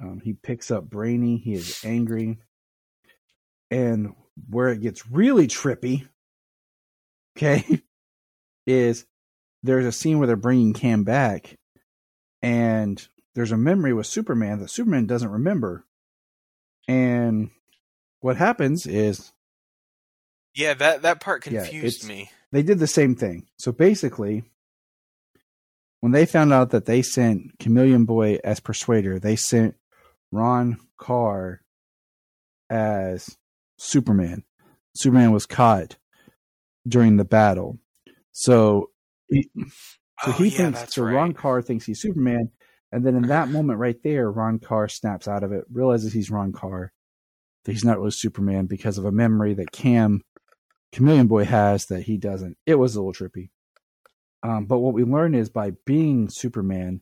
Um, 0.00 0.20
he 0.24 0.32
picks 0.32 0.70
up 0.70 0.88
Brainy. 0.88 1.36
He 1.36 1.52
is 1.52 1.84
angry. 1.84 2.38
And 3.70 4.14
where 4.48 4.70
it 4.70 4.80
gets 4.80 5.10
really 5.10 5.46
trippy, 5.46 6.08
okay, 7.36 7.82
is 8.66 9.04
there's 9.62 9.84
a 9.84 9.92
scene 9.92 10.18
where 10.18 10.26
they're 10.26 10.36
bringing 10.36 10.72
Cam 10.72 11.04
back, 11.04 11.58
and 12.40 13.06
there's 13.34 13.52
a 13.52 13.56
memory 13.56 13.92
with 13.92 14.06
Superman 14.06 14.60
that 14.60 14.70
Superman 14.70 15.06
doesn't 15.06 15.30
remember. 15.30 15.84
And 16.88 17.50
what 18.20 18.36
happens 18.36 18.86
is 18.86 19.32
yeah 20.54 20.74
that 20.74 21.02
that 21.02 21.20
part 21.20 21.42
confused 21.42 22.04
it's- 22.04 22.08
me 22.08 22.30
they 22.54 22.62
did 22.62 22.78
the 22.78 22.86
same 22.86 23.16
thing. 23.16 23.48
So 23.58 23.72
basically, 23.72 24.44
when 25.98 26.12
they 26.12 26.24
found 26.24 26.52
out 26.52 26.70
that 26.70 26.84
they 26.84 27.02
sent 27.02 27.58
Chameleon 27.58 28.04
Boy 28.04 28.38
as 28.44 28.60
Persuader, 28.60 29.18
they 29.18 29.34
sent 29.34 29.74
Ron 30.30 30.78
Carr 30.96 31.62
as 32.70 33.36
Superman. 33.76 34.44
Superman 34.94 35.32
was 35.32 35.46
caught 35.46 35.96
during 36.86 37.16
the 37.16 37.24
battle. 37.24 37.80
So 38.30 38.90
he, 39.28 39.50
so 39.56 39.66
oh, 40.26 40.32
he 40.32 40.50
yeah, 40.50 40.56
thinks 40.56 40.94
so 40.94 41.02
right. 41.02 41.14
Ron-Karr 41.14 41.60
thinks 41.60 41.86
he's 41.86 42.00
Superman, 42.00 42.52
and 42.92 43.04
then 43.04 43.16
in 43.16 43.22
that 43.22 43.48
moment 43.48 43.80
right 43.80 44.00
there, 44.04 44.30
Ron-Karr 44.30 44.86
snaps 44.86 45.26
out 45.26 45.42
of 45.42 45.50
it, 45.50 45.64
realizes 45.72 46.12
he's 46.12 46.30
Ron-Karr, 46.30 46.92
that 47.64 47.72
he's 47.72 47.84
not 47.84 47.98
really 47.98 48.12
Superman 48.12 48.66
because 48.66 48.96
of 48.96 49.04
a 49.04 49.10
memory 49.10 49.54
that 49.54 49.72
Cam 49.72 50.22
Chameleon 50.94 51.26
Boy 51.26 51.44
has 51.44 51.86
that 51.86 52.04
he 52.04 52.16
doesn't. 52.16 52.56
It 52.66 52.76
was 52.76 52.94
a 52.94 53.02
little 53.02 53.12
trippy. 53.12 53.50
Um, 54.44 54.66
but 54.66 54.78
what 54.78 54.94
we 54.94 55.02
learned 55.02 55.34
is 55.34 55.48
by 55.48 55.72
being 55.84 56.28
Superman, 56.28 57.00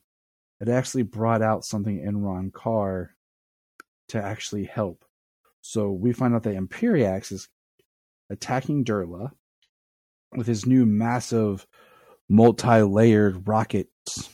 it 0.60 0.68
actually 0.68 1.02
brought 1.02 1.42
out 1.42 1.66
something 1.66 2.00
in 2.00 2.22
Ron-Karr 2.22 3.14
to 4.08 4.22
actually 4.22 4.64
help. 4.64 5.04
So 5.60 5.90
we 5.90 6.14
find 6.14 6.34
out 6.34 6.44
that 6.44 6.56
Imperiex 6.56 7.32
is 7.32 7.48
attacking 8.30 8.86
Durla 8.86 9.32
with 10.34 10.46
his 10.46 10.64
new 10.64 10.86
massive 10.86 11.66
multi-layered 12.30 13.46
rockets. 13.46 14.30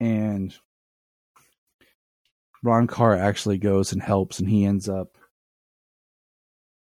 And 0.00 0.52
Ron-Karr 2.64 3.14
actually 3.14 3.58
goes 3.58 3.92
and 3.92 4.02
helps 4.02 4.40
and 4.40 4.48
he 4.48 4.64
ends 4.64 4.88
up 4.88 5.16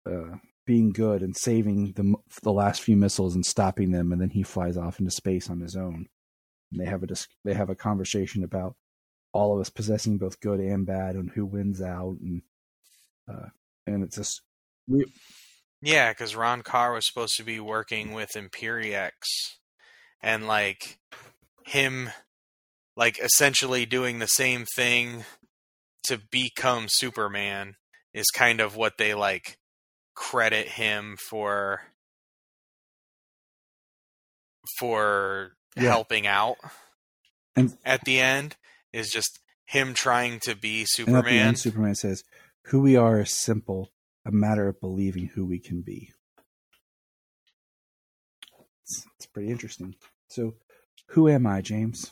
uh, 0.10 0.38
being 0.68 0.92
good 0.92 1.24
and 1.24 1.36
saving 1.36 1.94
the 1.94 2.14
the 2.44 2.54
last 2.54 2.82
few 2.82 2.96
missiles 2.96 3.34
and 3.34 3.44
stopping 3.44 3.92
them 3.92 4.12
and 4.12 4.22
then 4.22 4.30
he 4.30 4.44
flies 4.44 4.78
off 4.78 5.00
into 5.00 5.10
space 5.10 5.50
on 5.50 5.62
his 5.62 5.76
own. 5.76 6.06
And 6.72 6.80
they 6.80 6.86
have 6.86 7.02
a 7.02 7.08
they 7.44 7.56
have 7.56 7.72
a 7.72 7.76
conversation 7.76 8.44
about 8.44 8.76
all 9.34 9.56
of 9.56 9.62
us 9.62 9.72
possessing 9.72 10.20
both 10.20 10.40
good 10.40 10.60
and 10.60 10.86
bad 10.86 11.16
and 11.16 11.32
who 11.32 11.46
wins 11.46 11.82
out 11.82 12.18
and 12.22 12.44
uh, 13.28 13.48
and 13.88 14.04
it's 14.04 14.18
just 14.18 14.42
we, 14.88 15.06
Yeah, 15.82 16.12
because 16.12 16.36
Ron-Karr 16.36 16.94
was 16.94 17.08
supposed 17.08 17.36
to 17.38 17.44
be 17.44 17.60
working 17.60 18.14
with 18.14 18.30
Imperiex, 18.36 19.12
and 20.22 20.48
like 20.48 21.00
him, 21.66 22.10
like 22.96 23.20
essentially 23.20 23.86
doing 23.86 24.20
the 24.20 24.28
same 24.28 24.66
thing 24.76 25.26
to 26.06 26.20
become 26.32 26.86
Superman 26.90 27.76
is 28.14 28.28
kind 28.34 28.60
of 28.60 28.76
what 28.76 28.98
they 28.98 29.14
like 29.14 29.58
credit 30.18 30.68
him 30.68 31.16
for 31.18 31.82
for 34.80 35.56
Yeah. 35.76 35.84
helping 35.84 36.26
out 36.26 36.58
And- 37.56 37.78
at 37.86 38.04
the 38.04 38.20
end 38.20 38.58
is 38.92 39.10
just 39.12 39.40
him 39.66 39.94
trying 39.94 40.40
to 40.42 40.56
be 40.56 40.80
and 40.80 40.84
at 40.84 40.88
the 40.88 40.92
Superman. 41.04 41.48
end 41.48 41.60
Superman 41.60 41.96
says, 41.96 42.24
"Who 42.66 42.82
we 42.82 42.96
are 42.96 43.22
is 43.22 43.32
simple, 43.32 43.94
a 44.26 44.32
matter 44.32 44.68
of 44.68 44.80
believing 44.82 45.28
who 45.28 45.46
we 45.46 45.60
can 45.60 45.82
be." 45.84 46.14
It's, 48.84 49.06
it's 49.18 49.26
pretty 49.28 49.50
interesting. 49.52 49.96
So, 50.30 50.56
who 51.10 51.30
am 51.30 51.46
I, 51.46 51.62
James? 51.62 52.12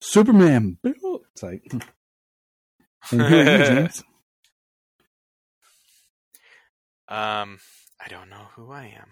Superman. 0.00 0.78
It's 0.84 1.42
like, 1.42 1.64
and 1.72 1.82
who 3.10 3.24
are 3.24 3.58
you, 3.58 3.64
James? 3.66 4.02
Um, 7.12 7.58
I 8.04 8.08
don't 8.08 8.30
know 8.30 8.46
who 8.56 8.72
I 8.72 8.84
am. 8.98 9.08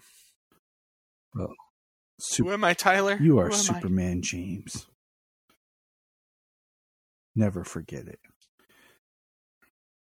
Who 1.34 1.54
Super, 2.18 2.52
am 2.54 2.64
I, 2.64 2.74
Tyler? 2.74 3.16
you 3.20 3.38
are 3.38 3.46
Who 3.48 3.52
am 3.54 3.58
I? 3.58 3.62
Superman, 3.62 4.22
James. 4.22 4.86
Never 7.36 7.64
forget 7.64 8.06
it. 8.08 8.18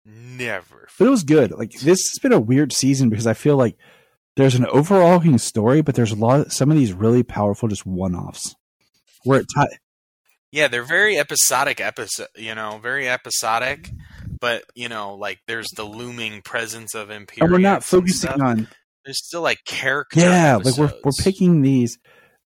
Never. 0.06 0.88
But 0.98 1.06
it 1.08 1.12
was 1.12 1.24
good. 1.24 1.52
Like 1.52 1.72
this 1.72 2.00
has 2.10 2.20
been 2.22 2.34
a 2.34 2.40
weird 2.40 2.74
season 2.74 3.10
because 3.10 3.28
I 3.28 3.34
feel 3.34 3.56
like 3.58 3.78
there's 4.36 4.56
an 4.56 4.66
overarching 4.68 5.38
story, 5.38 5.82
but 5.82 5.96
there's 5.96 6.12
a 6.12 6.16
lot. 6.16 6.52
some 6.52 6.72
of 6.72 6.78
these 6.78 6.94
really 6.94 7.24
powerful, 7.24 7.70
just 7.70 7.86
one-offs, 7.86 8.56
where 9.24 9.42
it 9.42 9.48
ti- 9.56 9.78
Yeah, 10.52 10.68
they're 10.68 10.84
very 10.84 11.20
episodic 11.20 11.80
episode, 11.80 12.28
you 12.36 12.56
know, 12.56 12.80
very 12.82 13.08
episodic, 13.08 13.92
but 14.42 14.64
you 14.76 14.90
know, 14.90 15.16
like 15.16 15.40
there's 15.48 15.68
the 15.76 15.84
looming 15.84 16.42
presence 16.42 16.96
of 16.96 17.10
Imperium. 17.10 17.46
and 17.46 17.52
we're 17.52 17.70
not 17.70 17.84
focusing 17.84 18.42
on 18.42 18.68
There's 19.06 19.26
still 19.26 19.42
like 19.42 19.60
character. 19.66 20.20
yeah, 20.20 20.58
like 20.58 20.78
we're 20.78 20.94
we're 21.04 21.12
picking 21.20 21.62
these 21.62 21.98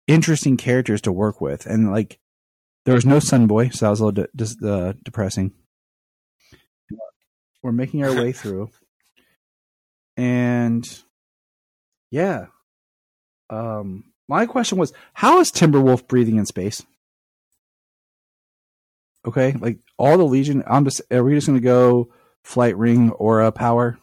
interesting 0.07 0.57
characters 0.57 1.01
to 1.03 1.12
work 1.12 1.41
with, 1.41 1.66
and 1.66 1.91
like 1.91 2.18
there 2.86 2.95
was 2.95 3.07
no 3.07 3.18
Sun 3.20 3.47
Boy, 3.47 3.68
so 3.68 3.86
that 3.86 3.91
was 3.91 4.01
a 4.01 4.05
little 4.07 4.22
de- 4.24 4.28
dis- 4.34 4.62
uh, 4.62 4.93
depressing. 5.05 5.53
we're 7.62 7.72
making 7.72 8.03
our 8.05 8.14
way 8.14 8.32
through, 8.41 8.70
and 10.16 10.86
yeah. 12.11 12.47
Um, 13.51 14.05
my 14.28 14.47
question 14.47 14.78
was, 14.78 14.93
how 15.12 15.41
is 15.41 15.51
Timberwolf 15.51 16.07
breathing 16.07 16.36
in 16.36 16.47
space? 16.47 16.84
Okay, 19.27 19.53
like 19.53 19.79
all 19.99 20.16
the 20.16 20.25
Legion. 20.25 20.62
I'm 20.66 20.85
just. 20.85 21.03
Are 21.11 21.23
we 21.23 21.35
just 21.35 21.47
going 21.47 21.59
to 21.59 21.64
go 21.64 22.09
flight 22.43 22.77
ring 22.77 23.11
aura 23.11 23.53
power? 23.53 23.99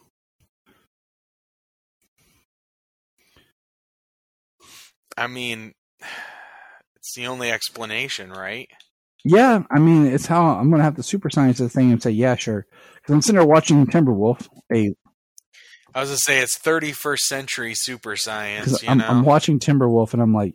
I 5.18 5.28
mean, 5.28 5.74
it's 6.96 7.16
the 7.16 7.28
only 7.28 7.52
explanation, 7.52 8.32
right? 8.32 8.70
Yeah, 9.24 9.64
I 9.72 9.80
mean, 9.80 10.06
it's 10.06 10.28
how 10.28 10.46
I'm 10.46 10.70
going 10.70 10.80
to 10.80 10.84
have 10.84 10.96
to 10.96 11.04
super 11.04 11.30
science 11.30 11.58
the 11.58 11.68
thing 11.68 11.92
and 11.92 12.02
say, 12.02 12.12
yeah, 12.12 12.36
sure. 12.36 12.66
Because 12.96 13.14
I'm 13.14 13.22
sitting 13.22 13.40
there 13.40 13.48
watching 13.48 13.86
Timberwolf, 13.88 14.48
a 14.72 14.94
I 15.98 16.02
was 16.02 16.10
gonna 16.10 16.18
say 16.18 16.40
it's 16.42 16.60
31st 16.60 17.20
century 17.20 17.74
super 17.74 18.16
science. 18.16 18.84
You 18.84 18.90
I'm, 18.90 19.00
know, 19.00 19.08
I'm 19.08 19.24
watching 19.24 19.60
Timberwolf 19.60 20.14
and 20.14 20.22
I'm 20.22 20.32
like, 20.32 20.54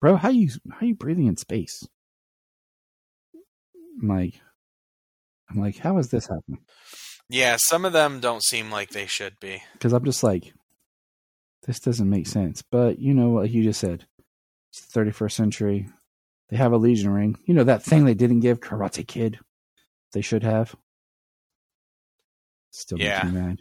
bro, 0.00 0.14
how 0.14 0.28
you 0.28 0.50
how 0.70 0.86
you 0.86 0.94
breathing 0.94 1.26
in 1.26 1.36
space? 1.36 1.84
I'm 4.00 4.08
like, 4.08 4.34
I'm 5.50 5.60
like, 5.60 5.78
how 5.78 5.98
is 5.98 6.08
this 6.10 6.26
happening? 6.26 6.64
yeah, 7.28 7.56
some 7.58 7.84
of 7.84 7.92
them 7.92 8.20
don't 8.20 8.42
seem 8.44 8.70
like 8.70 8.90
they 8.90 9.06
should 9.06 9.38
be. 9.40 9.62
Because 9.74 9.92
I'm 9.92 10.04
just 10.04 10.22
like, 10.22 10.52
this 11.66 11.80
doesn't 11.80 12.08
make 12.10 12.26
sense. 12.26 12.62
But 12.62 12.98
you 12.98 13.14
know, 13.14 13.30
what 13.30 13.50
you 13.50 13.62
just 13.62 13.80
said, 13.80 14.06
it's 14.72 14.84
the 14.86 15.00
31st 15.00 15.32
century. 15.32 15.88
They 16.50 16.56
have 16.58 16.72
a 16.72 16.76
Legion 16.76 17.10
ring. 17.10 17.36
You 17.46 17.54
know 17.54 17.64
that 17.64 17.82
thing 17.82 18.04
they 18.04 18.14
didn't 18.14 18.40
give 18.40 18.60
Karate 18.60 19.06
Kid. 19.06 19.38
They 20.12 20.20
should 20.20 20.42
have. 20.42 20.74
Still 22.70 22.98
makes 22.98 23.08
Yeah. 23.08 23.24
me 23.24 23.32
mad. 23.40 23.58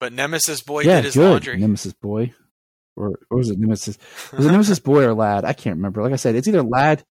But 0.00 0.12
Nemesis 0.12 0.62
Boy 0.62 0.82
yeah, 0.82 0.96
did 0.96 1.04
his 1.06 1.14
good. 1.14 1.30
laundry. 1.30 1.58
Nemesis 1.58 1.92
boy, 1.92 2.32
or, 2.96 3.18
or 3.30 3.38
was 3.38 3.50
it 3.50 3.58
Nemesis? 3.58 3.98
Was 4.32 4.46
it 4.46 4.50
Nemesis 4.52 4.78
boy 4.78 5.04
or 5.04 5.14
lad? 5.14 5.44
I 5.44 5.52
can't 5.52 5.76
remember. 5.76 6.02
Like 6.02 6.12
I 6.12 6.16
said, 6.16 6.34
it's 6.36 6.46
either 6.48 6.62
lad. 6.62 7.04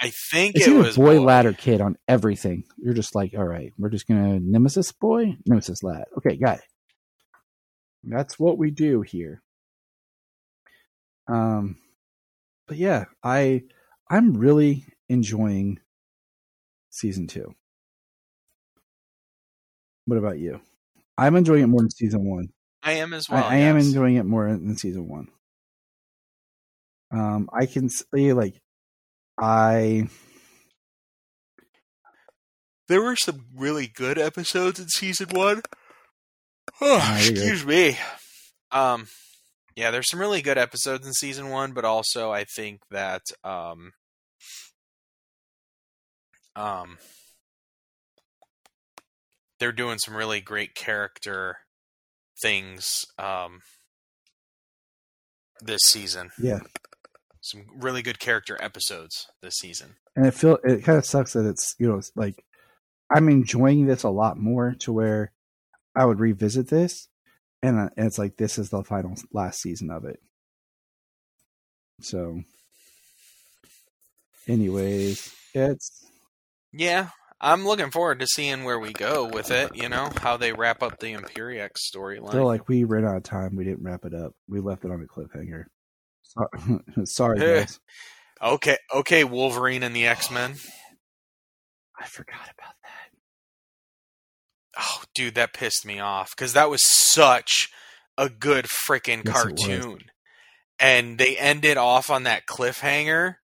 I 0.00 0.10
think 0.10 0.56
It's 0.56 0.66
it 0.66 0.74
was 0.74 0.96
boy, 0.96 1.20
lad, 1.20 1.46
or 1.46 1.52
kid 1.52 1.80
on 1.80 1.96
everything. 2.06 2.64
You're 2.76 2.94
just 2.94 3.14
like, 3.14 3.34
all 3.36 3.44
right, 3.44 3.72
we're 3.78 3.88
just 3.88 4.06
gonna 4.06 4.38
Nemesis 4.40 4.92
boy, 4.92 5.36
Nemesis 5.46 5.82
lad. 5.82 6.04
Okay, 6.18 6.36
got 6.36 6.58
it. 6.58 6.64
That's 8.04 8.38
what 8.38 8.58
we 8.58 8.70
do 8.70 9.02
here. 9.02 9.42
Um, 11.26 11.76
but 12.66 12.76
yeah, 12.76 13.06
I 13.24 13.62
I'm 14.08 14.34
really 14.34 14.86
enjoying 15.08 15.80
season 16.90 17.26
two. 17.26 17.54
What 20.06 20.18
about 20.18 20.38
you? 20.38 20.60
I'm 21.18 21.34
enjoying 21.34 21.64
it 21.64 21.66
more 21.66 21.80
than 21.80 21.90
season 21.90 22.24
one. 22.24 22.48
I 22.82 22.92
am 22.92 23.12
as 23.12 23.28
well. 23.28 23.42
I 23.42 23.56
am 23.56 23.76
yes. 23.76 23.86
enjoying 23.86 24.16
it 24.16 24.24
more 24.24 24.48
than 24.48 24.76
season 24.76 25.08
one. 25.08 25.28
Um, 27.10 27.50
I 27.52 27.66
can 27.66 27.88
say 27.88 28.32
like 28.32 28.60
I 29.38 30.08
There 32.88 33.02
were 33.02 33.16
some 33.16 33.46
really 33.54 33.86
good 33.86 34.18
episodes 34.18 34.80
in 34.80 34.88
season 34.88 35.28
one. 35.30 35.62
Oh, 36.80 37.16
excuse 37.18 37.64
me. 37.64 37.98
Um, 38.70 39.08
yeah, 39.76 39.90
there's 39.90 40.10
some 40.10 40.20
really 40.20 40.42
good 40.42 40.58
episodes 40.58 41.06
in 41.06 41.12
season 41.12 41.50
one, 41.50 41.72
but 41.72 41.84
also 41.84 42.30
I 42.30 42.44
think 42.44 42.80
that 42.90 43.22
um, 43.44 43.92
um, 46.56 46.98
they're 49.60 49.72
doing 49.72 49.98
some 49.98 50.16
really 50.16 50.40
great 50.40 50.74
character 50.74 51.58
things 52.40 53.04
um 53.18 53.60
this 55.60 55.80
season. 55.86 56.30
yeah, 56.40 56.60
Some 57.40 57.66
really 57.76 58.02
good 58.02 58.18
character 58.18 58.56
episodes 58.60 59.26
this 59.42 59.56
season. 59.56 59.96
and 60.16 60.26
it 60.26 60.34
feel 60.34 60.58
it 60.64 60.84
kind 60.84 60.98
of 60.98 61.06
sucks 61.06 61.34
that 61.34 61.46
it's 61.46 61.76
you 61.78 61.88
know 61.88 61.98
it's 61.98 62.12
like 62.16 62.44
I'm 63.10 63.28
enjoying 63.28 63.86
this 63.86 64.02
a 64.02 64.10
lot 64.10 64.36
more 64.38 64.74
to 64.80 64.92
where 64.92 65.32
I 65.96 66.04
would 66.04 66.20
revisit 66.20 66.68
this, 66.68 67.08
and, 67.62 67.78
uh, 67.78 67.88
and 67.96 68.06
it's 68.06 68.18
like 68.18 68.36
this 68.36 68.58
is 68.58 68.70
the 68.70 68.84
final 68.84 69.14
last 69.32 69.60
season 69.60 69.90
of 69.90 70.04
it. 70.04 70.20
So, 72.00 72.42
anyways, 74.46 75.34
it's 75.54 76.06
Yeah, 76.72 77.08
I'm 77.40 77.64
looking 77.66 77.90
forward 77.90 78.20
to 78.20 78.26
seeing 78.26 78.64
where 78.64 78.78
we 78.78 78.92
go 78.92 79.26
with 79.26 79.50
it. 79.50 79.74
You 79.74 79.88
know 79.88 80.10
how 80.20 80.36
they 80.36 80.52
wrap 80.52 80.82
up 80.82 80.98
the 81.00 81.14
Imperiex 81.14 81.70
storyline. 81.92 82.32
They're 82.32 82.44
like, 82.44 82.68
we 82.68 82.84
ran 82.84 83.04
out 83.04 83.16
of 83.16 83.22
time. 83.22 83.56
We 83.56 83.64
didn't 83.64 83.82
wrap 83.82 84.04
it 84.04 84.14
up. 84.14 84.32
We 84.48 84.60
left 84.60 84.84
it 84.84 84.90
on 84.90 85.02
a 85.02 85.06
cliffhanger. 85.06 85.64
Sorry, 87.04 87.06
Sorry 87.06 87.38
guys. 87.38 87.80
okay, 88.42 88.76
okay, 88.94 89.24
Wolverine 89.24 89.82
and 89.82 89.94
the 89.94 90.06
X 90.06 90.30
Men. 90.30 90.54
I 91.98 92.06
forgot 92.06 92.42
about 92.42 92.74
that. 92.82 93.10
Oh, 94.78 95.02
dude, 95.14 95.34
that 95.34 95.52
pissed 95.52 95.84
me 95.84 95.98
off 95.98 96.30
because 96.36 96.52
that 96.52 96.70
was 96.70 96.88
such 96.88 97.68
a 98.16 98.28
good 98.28 98.66
freaking 98.66 99.22
Yes, 99.24 99.34
cartoon, 99.34 99.98
and 100.78 101.18
they 101.18 101.36
ended 101.36 101.76
off 101.76 102.10
on 102.10 102.24
that 102.24 102.46
cliffhanger, 102.46 103.36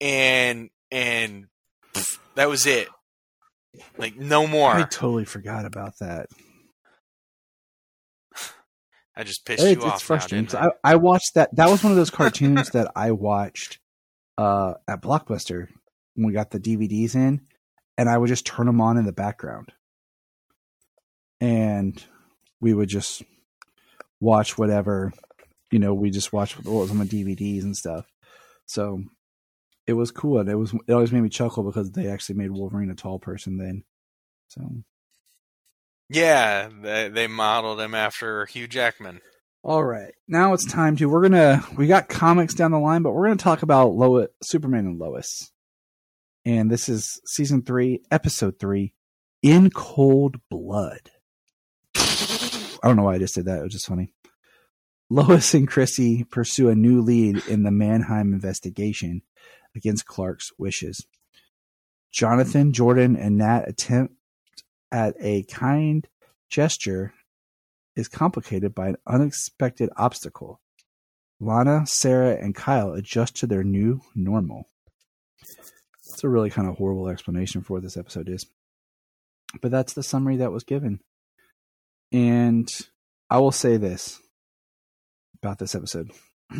and 0.00 0.70
and 0.90 1.46
pff, 1.92 2.18
that 2.36 2.48
was 2.48 2.66
it. 2.66 2.88
Like 3.98 4.16
no 4.16 4.46
more. 4.46 4.72
I, 4.72 4.82
totally 4.84 5.26
forgot 5.26 5.66
about 5.66 5.98
that. 6.00 6.28
Just 9.24 9.44
pissed 9.44 9.62
It- 9.64 9.78
you 9.78 9.84
off. 9.84 9.94
it's 9.94 10.02
frustrating. 10.02 10.44
Now, 10.52 10.60
didn't 10.62 10.74
I, 10.84 10.92
I 10.92 10.96
watched 10.96 11.34
that. 11.34 11.54
That 11.56 11.68
was 11.70 11.82
one 11.82 11.92
of 11.92 11.96
those 11.96 12.10
cartoons 12.10 12.70
that 12.70 12.90
I 12.96 13.10
watched 13.12 13.78
uh, 14.36 14.74
at 14.86 15.02
Blockbuster 15.02 15.68
when 16.14 16.26
we 16.26 16.32
got 16.32 16.50
the 16.50 16.60
DVDs 16.60 17.14
in, 17.14 17.40
and 17.96 18.08
I 18.08 18.16
would 18.18 18.28
just 18.28 18.46
turn 18.46 18.66
them 18.66 18.80
on 18.80 18.96
in 18.96 19.04
the 19.04 19.12
background, 19.12 19.72
and 21.40 22.02
we 22.60 22.74
would 22.74 22.88
just 22.88 23.22
watch 24.20 24.58
whatever. 24.58 25.12
You 25.70 25.78
know, 25.78 25.94
we 25.94 26.10
just 26.10 26.32
watched 26.32 26.56
what 26.64 26.66
was 26.72 26.90
on 26.90 26.98
the 26.98 27.04
DVDs 27.04 27.62
and 27.62 27.76
stuff. 27.76 28.06
So 28.66 29.02
it 29.86 29.92
was 29.94 30.10
cool, 30.10 30.38
and 30.38 30.48
it 30.48 30.54
was 30.56 30.72
it 30.86 30.92
always 30.92 31.12
made 31.12 31.22
me 31.22 31.28
chuckle 31.28 31.62
because 31.64 31.90
they 31.90 32.08
actually 32.08 32.36
made 32.36 32.50
Wolverine 32.50 32.90
a 32.90 32.94
tall 32.94 33.18
person 33.18 33.58
then. 33.58 33.84
So 34.48 34.62
Yeah, 36.10 36.68
they, 36.82 37.08
they 37.08 37.26
modeled 37.26 37.80
him 37.80 37.94
after 37.94 38.46
Hugh 38.46 38.66
Jackman. 38.66 39.20
All 39.62 39.84
right. 39.84 40.14
Now 40.26 40.54
it's 40.54 40.64
time 40.64 40.96
to 40.96 41.06
we're 41.06 41.22
gonna 41.22 41.62
we 41.76 41.86
got 41.86 42.08
comics 42.08 42.54
down 42.54 42.70
the 42.70 42.78
line, 42.78 43.02
but 43.02 43.12
we're 43.12 43.26
gonna 43.26 43.36
talk 43.36 43.62
about 43.62 43.92
Lois 43.92 44.28
Superman 44.42 44.86
and 44.86 44.98
Lois. 44.98 45.52
And 46.44 46.70
this 46.70 46.88
is 46.88 47.20
season 47.26 47.62
three, 47.62 48.00
episode 48.10 48.58
three, 48.58 48.94
In 49.42 49.70
Cold 49.70 50.36
Blood. 50.48 51.10
I 51.96 52.78
don't 52.84 52.96
know 52.96 53.02
why 53.02 53.16
I 53.16 53.18
just 53.18 53.34
did 53.34 53.46
that, 53.46 53.58
it 53.58 53.64
was 53.64 53.72
just 53.72 53.88
funny. 53.88 54.12
Lois 55.10 55.52
and 55.54 55.66
Chrissy 55.66 56.24
pursue 56.24 56.68
a 56.68 56.74
new 56.74 57.02
lead 57.02 57.46
in 57.48 57.64
the 57.64 57.70
Mannheim 57.70 58.32
investigation 58.32 59.22
against 59.74 60.06
Clark's 60.06 60.50
wishes. 60.58 61.04
Jonathan, 62.12 62.72
Jordan, 62.72 63.16
and 63.16 63.36
Nat 63.36 63.68
attempt 63.68 64.14
at 64.90 65.14
a 65.20 65.42
kind 65.44 66.06
gesture 66.50 67.12
is 67.96 68.08
complicated 68.08 68.74
by 68.74 68.88
an 68.88 68.96
unexpected 69.06 69.90
obstacle. 69.96 70.60
Lana, 71.40 71.86
Sarah, 71.86 72.36
and 72.40 72.54
Kyle 72.54 72.92
adjust 72.92 73.36
to 73.36 73.46
their 73.46 73.62
new 73.62 74.00
normal. 74.14 74.68
It's 75.40 76.24
a 76.24 76.28
really 76.28 76.50
kind 76.50 76.68
of 76.68 76.76
horrible 76.76 77.08
explanation 77.08 77.62
for 77.62 77.74
what 77.74 77.82
this 77.82 77.96
episode 77.96 78.28
is. 78.28 78.46
But 79.60 79.70
that's 79.70 79.92
the 79.92 80.02
summary 80.02 80.36
that 80.36 80.52
was 80.52 80.64
given. 80.64 81.00
And 82.12 82.68
I 83.30 83.38
will 83.38 83.52
say 83.52 83.76
this 83.76 84.20
about 85.42 85.58
this 85.58 85.74
episode. 85.74 86.10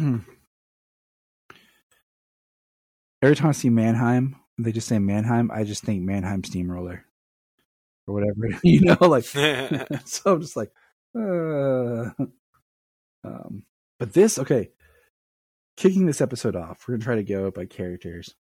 Every 3.20 3.34
time 3.34 3.48
I 3.48 3.52
see 3.52 3.70
Mannheim, 3.70 4.36
they 4.58 4.70
just 4.72 4.86
say 4.86 4.98
Mannheim, 4.98 5.50
I 5.52 5.64
just 5.64 5.82
think 5.82 6.02
Mannheim 6.02 6.44
Steamroller. 6.44 7.04
Or 8.08 8.14
whatever. 8.14 8.58
you 8.64 8.80
know, 8.80 8.96
like 9.00 9.24
so 10.04 10.32
I'm 10.34 10.40
just 10.40 10.56
like, 10.56 10.72
uh, 11.16 12.10
um, 13.24 13.62
but 13.98 14.12
this 14.14 14.38
okay. 14.38 14.70
Kicking 15.76 16.06
this 16.06 16.20
episode 16.20 16.56
off, 16.56 16.88
we're 16.88 16.94
gonna 16.94 17.04
try 17.04 17.14
to 17.14 17.22
go 17.22 17.52
by 17.52 17.64
characters. 17.66 18.34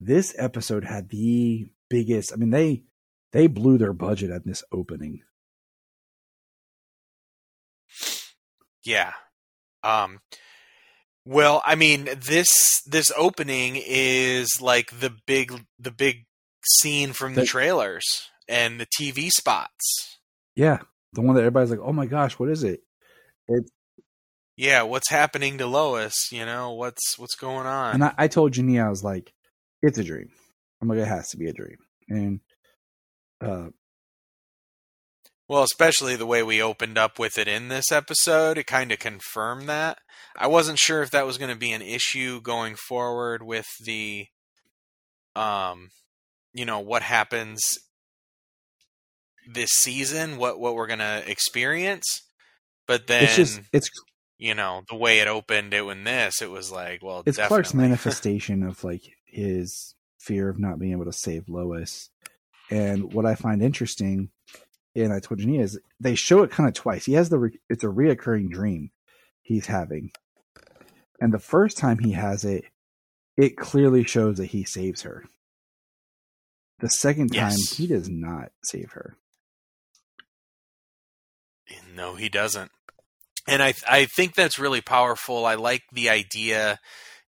This 0.00 0.34
episode 0.38 0.84
had 0.84 1.10
the 1.10 1.66
biggest. 1.90 2.32
I 2.32 2.36
mean, 2.36 2.48
they 2.48 2.84
they 3.32 3.46
blew 3.46 3.76
their 3.76 3.92
budget 3.92 4.30
at 4.30 4.46
this 4.46 4.64
opening. 4.72 5.20
Yeah. 8.84 9.12
Um 9.82 10.20
well, 11.26 11.60
I 11.66 11.74
mean, 11.74 12.08
this 12.16 12.80
this 12.86 13.12
opening 13.16 13.76
is 13.76 14.60
like 14.62 14.98
the 14.98 15.14
big 15.26 15.52
the 15.78 15.90
big 15.90 16.24
scene 16.64 17.12
from 17.12 17.34
the 17.34 17.42
The- 17.42 17.46
trailers. 17.46 18.30
And 18.50 18.80
the 18.80 18.86
TV 18.86 19.30
spots. 19.30 20.18
Yeah, 20.56 20.78
the 21.12 21.22
one 21.22 21.36
that 21.36 21.42
everybody's 21.42 21.70
like, 21.70 21.80
"Oh 21.80 21.92
my 21.92 22.06
gosh, 22.06 22.38
what 22.38 22.50
is 22.50 22.64
it?" 22.64 22.82
It's 23.48 23.70
Yeah, 24.56 24.82
what's 24.82 25.08
happening 25.08 25.58
to 25.58 25.66
Lois? 25.66 26.30
You 26.32 26.44
know, 26.44 26.72
what's 26.72 27.18
what's 27.18 27.36
going 27.36 27.66
on? 27.66 27.94
and 27.94 28.04
I, 28.04 28.14
I 28.18 28.28
told 28.28 28.52
Jania, 28.52 28.84
I 28.84 28.90
was 28.90 29.04
like, 29.04 29.32
"It's 29.82 29.98
a 29.98 30.04
dream." 30.04 30.30
I'm 30.82 30.88
like, 30.88 30.98
"It 30.98 31.06
has 31.06 31.30
to 31.30 31.36
be 31.36 31.46
a 31.46 31.52
dream." 31.52 31.78
And 32.08 32.40
uh, 33.40 33.68
Well, 35.48 35.62
especially 35.62 36.16
the 36.16 36.26
way 36.26 36.42
we 36.42 36.60
opened 36.60 36.98
up 36.98 37.18
with 37.18 37.38
it 37.38 37.48
in 37.48 37.68
this 37.68 37.92
episode, 37.92 38.58
it 38.58 38.66
kind 38.66 38.92
of 38.92 38.98
confirmed 38.98 39.68
that. 39.68 39.98
I 40.36 40.48
wasn't 40.48 40.78
sure 40.78 41.02
if 41.02 41.10
that 41.10 41.26
was 41.26 41.38
going 41.38 41.52
to 41.52 41.58
be 41.58 41.72
an 41.72 41.82
issue 41.82 42.40
going 42.40 42.76
forward 42.76 43.42
with 43.42 43.66
the, 43.84 44.26
um, 45.36 45.90
you 46.52 46.64
know, 46.64 46.80
what 46.80 47.02
happens 47.02 47.60
this 49.52 49.70
season, 49.70 50.36
what 50.36 50.58
what 50.60 50.74
we're 50.74 50.86
going 50.86 50.98
to 51.00 51.22
experience. 51.30 52.22
But 52.86 53.06
then, 53.06 53.24
it's 53.24 53.36
just 53.36 53.60
it's 53.72 53.90
you 54.38 54.54
know, 54.54 54.82
the 54.88 54.96
way 54.96 55.18
it 55.18 55.28
opened 55.28 55.74
it 55.74 55.84
when 55.84 56.04
this, 56.04 56.40
it 56.40 56.50
was 56.50 56.72
like, 56.72 57.02
well, 57.02 57.22
it's 57.26 57.36
definitely. 57.36 57.48
Clark's 57.48 57.74
manifestation 57.74 58.62
of 58.62 58.82
like 58.82 59.02
his 59.26 59.94
fear 60.18 60.48
of 60.48 60.58
not 60.58 60.78
being 60.78 60.92
able 60.92 61.04
to 61.04 61.12
save 61.12 61.48
Lois. 61.48 62.08
And 62.70 63.12
what 63.12 63.26
I 63.26 63.34
find 63.34 63.62
interesting, 63.62 64.30
and 64.94 65.12
I 65.12 65.20
told 65.20 65.40
Jania, 65.40 65.60
is 65.62 65.78
they 65.98 66.14
show 66.14 66.42
it 66.42 66.50
kind 66.50 66.68
of 66.68 66.74
twice. 66.74 67.04
He 67.04 67.12
has 67.14 67.28
the 67.28 67.38
re- 67.38 67.58
it's 67.68 67.84
a 67.84 67.88
reoccurring 67.88 68.50
dream 68.50 68.90
he's 69.42 69.66
having, 69.66 70.12
and 71.20 71.32
the 71.34 71.38
first 71.38 71.76
time 71.76 71.98
he 71.98 72.12
has 72.12 72.44
it, 72.44 72.64
it 73.36 73.56
clearly 73.56 74.04
shows 74.04 74.36
that 74.38 74.46
he 74.46 74.64
saves 74.64 75.02
her. 75.02 75.24
The 76.78 76.88
second 76.88 77.28
time, 77.34 77.50
Yes. 77.50 77.76
he 77.76 77.86
does 77.86 78.08
not 78.08 78.52
save 78.64 78.92
her. 78.92 79.16
No, 81.94 82.14
he 82.14 82.28
doesn't. 82.28 82.70
And 83.48 83.62
I 83.62 83.74
I 83.88 84.06
think 84.06 84.34
that's 84.34 84.58
really 84.58 84.80
powerful. 84.80 85.46
I 85.46 85.54
like 85.54 85.82
the 85.92 86.08
idea, 86.10 86.78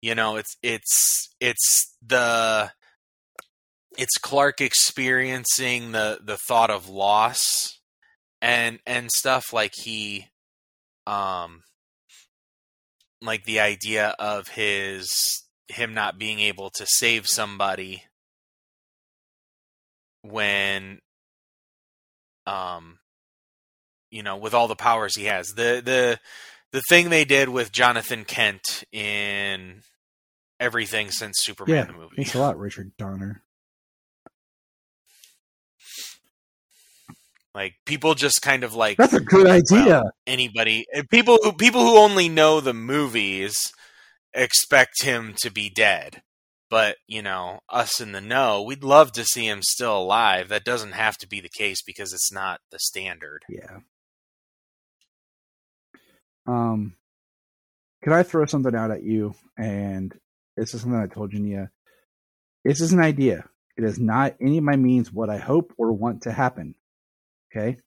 you 0.02 0.14
know, 0.14 0.36
it's 0.36 0.56
it's 0.62 1.28
it's 1.40 1.94
the 2.06 2.72
it's 3.96 4.18
Clark 4.18 4.60
experiencing 4.60 5.92
the 5.92 6.20
the 6.22 6.36
thought 6.36 6.70
of 6.70 6.88
loss 6.88 7.78
and 8.42 8.80
and 8.86 9.10
stuff 9.10 9.52
like 9.52 9.72
he 9.74 10.26
um 11.06 11.62
like 13.22 13.44
the 13.44 13.60
idea 13.60 14.14
of 14.18 14.48
his 14.48 15.08
him 15.68 15.94
not 15.94 16.18
being 16.18 16.40
able 16.40 16.70
to 16.70 16.86
save 16.86 17.26
somebody 17.26 18.04
when 20.22 21.00
um 22.46 22.99
you 24.10 24.22
know 24.22 24.36
with 24.36 24.54
all 24.54 24.68
the 24.68 24.76
powers 24.76 25.16
he 25.16 25.24
has 25.24 25.48
the 25.54 25.80
the 25.84 26.18
the 26.72 26.82
thing 26.88 27.10
they 27.10 27.24
did 27.24 27.48
with 27.48 27.72
Jonathan 27.72 28.24
Kent 28.24 28.84
in 28.92 29.82
everything 30.58 31.10
since 31.10 31.38
Superman 31.40 31.76
Yeah, 31.76 31.84
the 31.84 31.92
movie 31.92 32.16
thanks 32.16 32.34
a 32.34 32.38
lot, 32.38 32.58
Richard 32.58 32.92
Donner. 32.96 33.42
like 37.54 37.74
people 37.86 38.14
just 38.14 38.42
kind 38.42 38.64
of 38.64 38.74
like 38.74 38.96
That's 38.96 39.12
a 39.14 39.20
good 39.20 39.46
idea. 39.48 40.02
anybody 40.26 40.86
eh, 40.92 41.02
people 41.10 41.38
who 41.42 41.52
people 41.52 41.82
who 41.82 41.98
only 41.98 42.28
know 42.28 42.60
the 42.60 42.74
movies 42.74 43.56
expect 44.32 45.02
him 45.02 45.34
to 45.38 45.50
be 45.50 45.68
dead 45.68 46.22
but 46.68 46.96
you 47.08 47.20
know 47.20 47.58
us 47.68 48.00
in 48.00 48.12
the 48.12 48.20
know 48.20 48.62
we'd 48.62 48.84
love 48.84 49.10
to 49.12 49.24
see 49.24 49.48
him 49.48 49.60
still 49.62 49.98
alive 49.98 50.48
that 50.48 50.64
doesn't 50.64 50.92
have 50.92 51.16
to 51.18 51.26
be 51.26 51.40
the 51.40 51.48
case 51.48 51.82
because 51.82 52.12
it's 52.12 52.32
not 52.32 52.60
the 52.70 52.78
standard 52.78 53.42
Yeah. 53.48 53.80
Um, 56.50 56.94
could 58.02 58.12
I 58.12 58.22
throw 58.22 58.44
something 58.46 58.74
out 58.74 58.90
at 58.90 59.02
you? 59.02 59.34
And 59.56 60.12
this 60.56 60.74
is 60.74 60.80
something 60.80 60.98
I 60.98 61.06
told 61.06 61.32
Jania. 61.32 61.70
This 62.64 62.80
is 62.80 62.92
an 62.92 63.00
idea. 63.00 63.48
It 63.76 63.84
is 63.84 63.98
not 63.98 64.34
any 64.40 64.58
of 64.58 64.64
my 64.64 64.76
means 64.76 65.12
what 65.12 65.30
I 65.30 65.38
hope 65.38 65.72
or 65.78 65.92
want 65.92 66.22
to 66.22 66.32
happen. 66.32 66.74
Okay. 67.50 67.78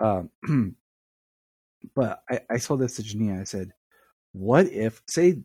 Um, 0.00 0.30
but 1.94 2.22
I, 2.28 2.40
I 2.50 2.58
told 2.58 2.80
this 2.80 2.96
to 2.96 3.02
Jania. 3.02 3.40
I 3.40 3.44
said, 3.44 3.72
"What 4.32 4.66
if 4.66 5.00
say 5.08 5.38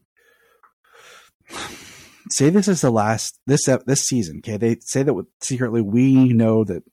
say 2.31 2.49
this 2.49 2.67
is 2.67 2.81
the 2.81 2.91
last 2.91 3.39
this 3.47 3.65
this 3.85 4.01
season? 4.01 4.39
Okay, 4.39 4.57
they 4.57 4.77
say 4.81 5.03
that 5.03 5.25
secretly 5.39 5.81
we 5.81 6.33
know 6.33 6.65
that 6.65 6.83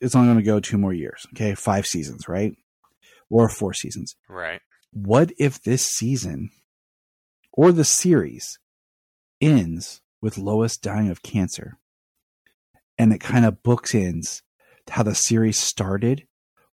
it's 0.00 0.14
only 0.14 0.28
going 0.28 0.38
to 0.38 0.44
go 0.44 0.60
two 0.60 0.76
more 0.76 0.92
years. 0.92 1.26
Okay, 1.34 1.54
five 1.54 1.86
seasons, 1.86 2.28
right? 2.28 2.54
Or 3.30 3.48
four 3.48 3.72
seasons. 3.72 4.16
right 4.28 4.60
What 4.92 5.30
if 5.38 5.62
this 5.62 5.86
season 5.86 6.50
or 7.52 7.72
the 7.72 7.84
series 7.84 8.58
ends 9.40 10.00
with 10.20 10.36
Lois 10.36 10.76
dying 10.76 11.08
of 11.08 11.22
cancer? 11.22 11.78
And 12.98 13.12
it 13.12 13.20
kind 13.20 13.46
of 13.46 13.62
books 13.62 13.92
bookends 13.92 14.42
how 14.90 15.04
the 15.04 15.14
series 15.14 15.58
started 15.58 16.26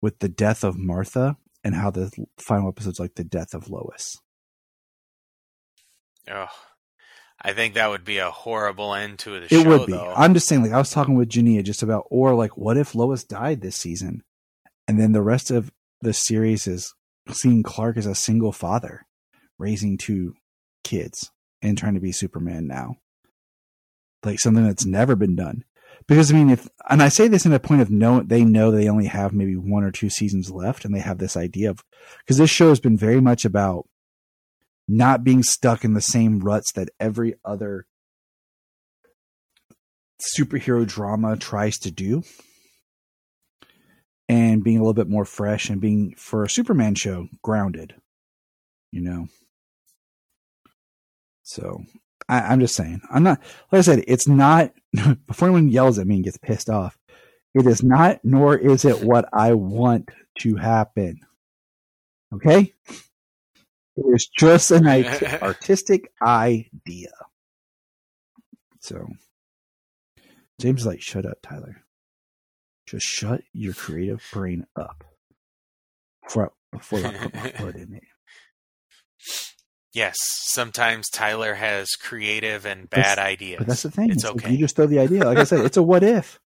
with 0.02 0.18
the 0.18 0.28
death 0.28 0.62
of 0.62 0.76
Martha 0.76 1.36
and 1.64 1.74
how 1.74 1.90
the 1.90 2.10
final 2.38 2.68
episode's 2.68 3.00
like 3.00 3.14
the 3.14 3.24
death 3.24 3.54
of 3.54 3.68
Lois. 3.70 4.18
oh 6.30 6.46
i 7.40 7.52
think 7.52 7.74
that 7.74 7.90
would 7.90 8.04
be 8.04 8.18
a 8.18 8.30
horrible 8.30 8.94
end 8.94 9.18
to 9.18 9.30
the 9.40 9.46
It 9.46 9.50
show 9.50 9.60
It 9.60 9.66
would 9.66 9.86
be. 9.86 9.92
though 9.92 10.12
I'm 10.14 10.34
just 10.34 10.46
saying, 10.46 10.62
like 10.62 10.72
I 10.72 10.78
was 10.78 10.90
talking 10.90 11.16
with 11.16 11.28
Jania 11.28 11.64
just 11.64 11.82
about, 11.82 12.06
or 12.10 12.34
like, 12.34 12.56
what 12.56 12.76
if 12.76 12.94
Lois 12.94 13.24
died 13.24 13.60
this 13.60 13.76
season, 13.76 14.22
and 14.86 15.00
then 15.00 15.12
the 15.12 15.22
rest 15.22 15.50
of 15.50 15.72
the 16.02 16.12
series 16.12 16.66
is 16.66 16.94
seeing 17.30 17.62
Clark 17.62 17.96
as 17.96 18.06
a 18.06 18.14
single 18.14 18.52
father, 18.52 19.06
raising 19.58 19.96
two 19.96 20.34
kids 20.84 21.30
and 21.62 21.78
trying 21.78 21.94
to 21.94 22.00
be 22.00 22.12
Superman 22.12 22.66
now, 22.66 22.96
like 24.24 24.40
something 24.40 24.66
that's 24.66 24.84
never 24.84 25.16
been 25.16 25.36
done. 25.36 25.64
Because 26.08 26.32
I 26.32 26.34
mean, 26.34 26.50
if 26.50 26.68
and 26.90 27.02
I 27.02 27.08
say 27.08 27.28
this 27.28 27.46
in 27.46 27.52
a 27.52 27.60
point 27.60 27.80
of 27.80 27.90
no, 27.90 28.20
they 28.20 28.44
know 28.44 28.70
they 28.70 28.88
only 28.88 29.06
have 29.06 29.32
maybe 29.32 29.54
one 29.54 29.84
or 29.84 29.92
two 29.92 30.10
seasons 30.10 30.50
left, 30.50 30.84
and 30.84 30.94
they 30.94 31.00
have 31.00 31.18
this 31.18 31.36
idea 31.36 31.70
of 31.70 31.84
because 32.18 32.38
this 32.38 32.50
show 32.50 32.70
has 32.70 32.80
been 32.80 32.96
very 32.96 33.20
much 33.20 33.44
about 33.44 33.86
not 34.88 35.22
being 35.22 35.44
stuck 35.44 35.84
in 35.84 35.94
the 35.94 36.00
same 36.00 36.40
ruts 36.40 36.72
that 36.72 36.88
every 36.98 37.34
other 37.44 37.86
superhero 40.36 40.86
drama 40.86 41.36
tries 41.36 41.78
to 41.78 41.90
do 41.90 42.22
and 44.32 44.64
being 44.64 44.78
a 44.78 44.80
little 44.80 44.94
bit 44.94 45.08
more 45.08 45.24
fresh 45.26 45.70
and 45.70 45.80
being 45.80 46.14
for 46.16 46.44
a 46.44 46.50
superman 46.50 46.94
show 46.94 47.28
grounded 47.42 47.94
you 48.92 49.00
know? 49.00 49.26
So 51.42 51.82
I, 52.28 52.40
i'm 52.40 52.60
just 52.60 52.76
saying. 52.76 53.00
I'm 53.10 53.24
not 53.24 53.40
like 53.72 53.80
i 53.80 53.82
said 53.82 54.04
it's 54.06 54.28
not 54.28 54.72
before 55.26 55.48
anyone 55.48 55.68
yells 55.68 55.98
at 55.98 56.06
me 56.06 56.16
and 56.16 56.24
gets 56.24 56.38
pissed 56.38 56.70
off 56.70 56.96
it 57.54 57.66
is 57.66 57.82
not 57.82 58.20
nor 58.22 58.56
is 58.56 58.84
it 58.84 59.02
what 59.02 59.28
i 59.32 59.54
want 59.54 60.10
to 60.40 60.56
happen. 60.56 61.20
Okay? 62.34 62.72
It 63.96 64.06
is 64.14 64.28
just 64.28 64.70
an 64.70 64.86
artistic 65.42 66.10
idea. 66.22 67.12
So 68.80 69.06
James 70.60 70.82
is 70.82 70.86
like, 70.86 71.02
shut 71.02 71.26
up, 71.26 71.38
Tyler. 71.42 71.81
Just 72.86 73.06
shut 73.06 73.42
your 73.52 73.74
creative 73.74 74.22
brain 74.32 74.66
up. 74.76 75.04
Before 76.24 76.46
I, 76.46 76.76
before 76.76 76.98
I 77.00 77.12
put 77.12 77.34
my 77.34 77.50
foot 77.50 77.76
in 77.76 77.94
it. 77.94 78.02
yes 79.94 80.16
sometimes 80.18 81.08
tyler 81.10 81.54
has 81.54 81.90
creative 81.90 82.64
and 82.64 82.88
bad 82.88 83.18
ideas 83.18 83.58
But 83.58 83.66
that's 83.68 83.82
the 83.82 83.90
thing. 83.90 84.10
it's 84.10 84.24
It's 84.24 84.24
like 84.24 84.42
okay 84.44 84.52
you 84.52 84.58
just 84.58 84.76
throw 84.76 84.86
the 84.86 84.98
idea. 84.98 85.24
Like 85.24 85.38
I 85.38 85.44
said, 85.44 85.64
it's 85.64 85.76
a 85.76 85.82
what 85.82 86.02
if. 86.02 86.40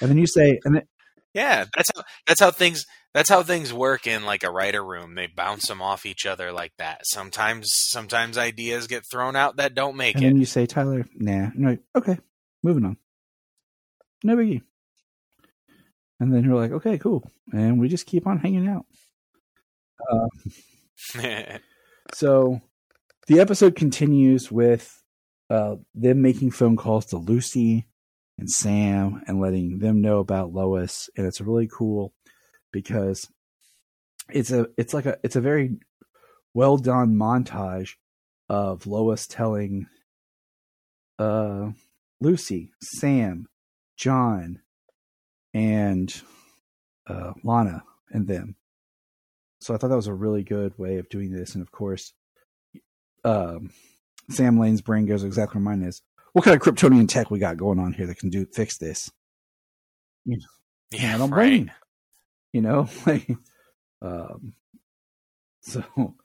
And 0.00 0.10
then 0.10 0.18
you 0.18 0.26
say, 0.26 0.60
and 0.64 0.82
Yeah, 1.34 1.66
that's 1.76 1.90
how 1.94 2.02
that's 2.26 2.40
how 2.40 2.50
things 2.50 2.84
that's 3.14 3.28
how 3.30 3.42
things 3.42 3.72
work 3.72 4.06
in 4.06 4.24
like 4.24 4.42
a 4.42 4.50
writer 4.50 4.84
room. 4.84 5.14
They 5.14 5.26
bounce 5.26 5.68
them 5.68 5.80
off 5.82 6.06
each 6.06 6.26
other 6.26 6.52
like 6.52 6.72
that. 6.78 7.02
Sometimes 7.04 7.68
sometimes 7.70 8.36
ideas 8.38 8.86
get 8.86 9.04
thrown 9.10 9.36
out 9.36 9.56
that 9.56 9.74
don't 9.74 9.96
make 9.96 10.16
and 10.16 10.24
it. 10.24 10.28
then 10.28 10.38
you 10.38 10.46
say, 10.46 10.66
Tyler, 10.66 11.06
nah. 11.14 11.32
And 11.44 11.54
you're 11.60 11.70
like, 11.70 11.80
okay, 11.96 12.18
moving 12.62 12.84
on. 12.84 12.96
No 14.24 14.36
biggie. 14.36 14.62
And 16.20 16.34
then 16.34 16.44
you're 16.44 16.56
like, 16.56 16.72
okay, 16.72 16.98
cool. 16.98 17.30
And 17.52 17.78
we 17.78 17.88
just 17.88 18.06
keep 18.06 18.26
on 18.26 18.38
hanging 18.38 18.68
out. 18.68 18.86
So 22.14 22.60
the 23.26 23.40
episode 23.40 23.76
continues 23.76 24.50
with 24.50 25.02
uh, 25.50 25.76
them 25.94 26.22
making 26.22 26.50
phone 26.52 26.76
calls 26.76 27.06
to 27.06 27.18
Lucy 27.18 27.86
and 28.38 28.50
Sam 28.50 29.22
and 29.26 29.40
letting 29.40 29.78
them 29.78 30.00
know 30.00 30.18
about 30.18 30.52
Lois, 30.52 31.10
and 31.16 31.26
it's 31.26 31.40
really 31.40 31.68
cool 31.70 32.14
because 32.72 33.28
it's 34.30 34.50
a 34.50 34.68
it's 34.76 34.94
like 34.94 35.06
a 35.06 35.18
it's 35.22 35.36
a 35.36 35.40
very 35.40 35.76
well 36.54 36.76
done 36.76 37.14
montage 37.14 37.94
of 38.48 38.86
Lois 38.86 39.26
telling 39.26 39.86
uh, 41.18 41.70
Lucy, 42.20 42.72
Sam, 42.80 43.46
John, 43.96 44.60
and 45.58 46.22
uh, 47.08 47.32
Lana 47.42 47.82
and 48.10 48.26
them. 48.28 48.54
So 49.60 49.74
I 49.74 49.76
thought 49.76 49.88
that 49.88 49.96
was 49.96 50.06
a 50.06 50.14
really 50.14 50.44
good 50.44 50.78
way 50.78 50.98
of 50.98 51.08
doing 51.08 51.32
this. 51.32 51.54
And 51.54 51.62
of 51.62 51.72
course, 51.72 52.12
um, 53.24 53.70
Sam 54.30 54.58
Lane's 54.58 54.82
brain 54.82 55.06
goes 55.06 55.24
exactly 55.24 55.60
where 55.60 55.76
mine 55.76 55.82
is. 55.86 56.02
What 56.32 56.44
kind 56.44 56.56
of 56.56 56.62
Kryptonian 56.62 57.08
tech 57.08 57.30
we 57.30 57.40
got 57.40 57.56
going 57.56 57.80
on 57.80 57.92
here 57.92 58.06
that 58.06 58.18
can 58.18 58.30
do 58.30 58.46
fix 58.46 58.78
this? 58.78 59.10
You 60.24 60.38
know, 60.38 60.46
Yeah, 60.92 61.14
I 61.14 61.18
don't 61.18 61.30
right. 61.30 61.50
blame. 61.50 61.70
You 62.52 62.62
know, 62.62 62.88
like, 63.06 63.28
um, 64.02 64.54
so 65.62 65.82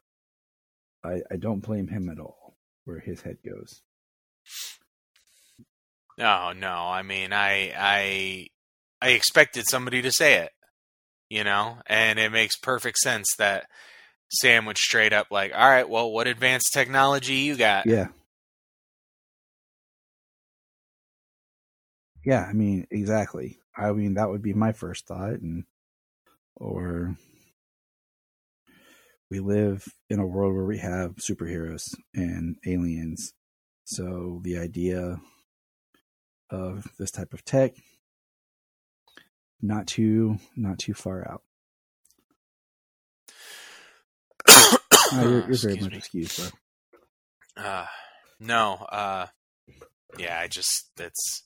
I 1.04 1.22
I 1.32 1.38
don't 1.38 1.62
blame 1.62 1.88
him 1.88 2.10
at 2.10 2.20
all 2.20 2.56
where 2.86 3.00
his 3.00 3.22
head 3.22 3.38
goes. 3.46 3.82
No, 6.18 6.54
no. 6.54 6.70
I 6.90 7.04
mean, 7.04 7.34
I, 7.34 7.74
I, 7.78 8.48
I 9.04 9.10
expected 9.10 9.66
somebody 9.70 10.02
to 10.02 10.14
say 10.14 10.36
it, 10.36 10.52
you 11.30 11.44
know, 11.44 11.80
and 11.88 12.18
it 12.18 12.32
makes 12.32 12.56
perfect 12.56 12.98
sense 13.00 13.28
that 13.38 13.66
Sam 14.30 14.66
would 14.66 14.78
straight 14.78 15.12
up 15.12 15.28
like, 15.30 15.52
"All 15.54 15.70
right, 15.70 15.88
well, 15.88 16.10
what 16.10 16.26
advanced 16.26 16.72
technology 16.74 17.36
you 17.36 17.58
got?" 17.58 17.86
Yeah. 17.86 18.08
Yeah, 22.26 22.46
I 22.50 22.54
mean, 22.54 22.88
exactly. 22.90 23.60
I 23.76 23.92
mean, 23.92 24.14
that 24.14 24.30
would 24.30 24.42
be 24.42 24.54
my 24.54 24.72
first 24.72 25.06
thought, 25.06 25.34
and 25.34 25.66
or 26.56 27.18
we 29.30 29.42
live 29.42 29.86
in 30.10 30.20
a 30.20 30.26
world 30.26 30.54
where 30.54 30.66
we 30.66 30.78
have 30.78 31.16
superheroes 31.18 31.84
and 32.14 32.56
aliens, 32.66 33.34
so 33.84 34.40
the 34.44 34.58
idea 34.58 35.20
of 36.50 36.88
this 36.98 37.12
type 37.12 37.34
of 37.34 37.44
tech 37.44 37.74
not 39.64 39.88
too 39.88 40.38
not 40.56 40.78
too 40.78 40.94
far 40.94 41.28
out. 41.28 41.42
Uh, 45.16 45.22
you're, 45.22 45.46
you're 45.48 45.58
very 45.58 45.76
much 45.80 45.92
me. 45.92 45.98
excused, 45.98 46.52
bro. 47.56 47.64
Uh, 47.64 47.86
no, 48.40 48.74
uh, 48.92 49.28
yeah, 50.18 50.40
I 50.40 50.48
just 50.48 50.90
it's 51.00 51.44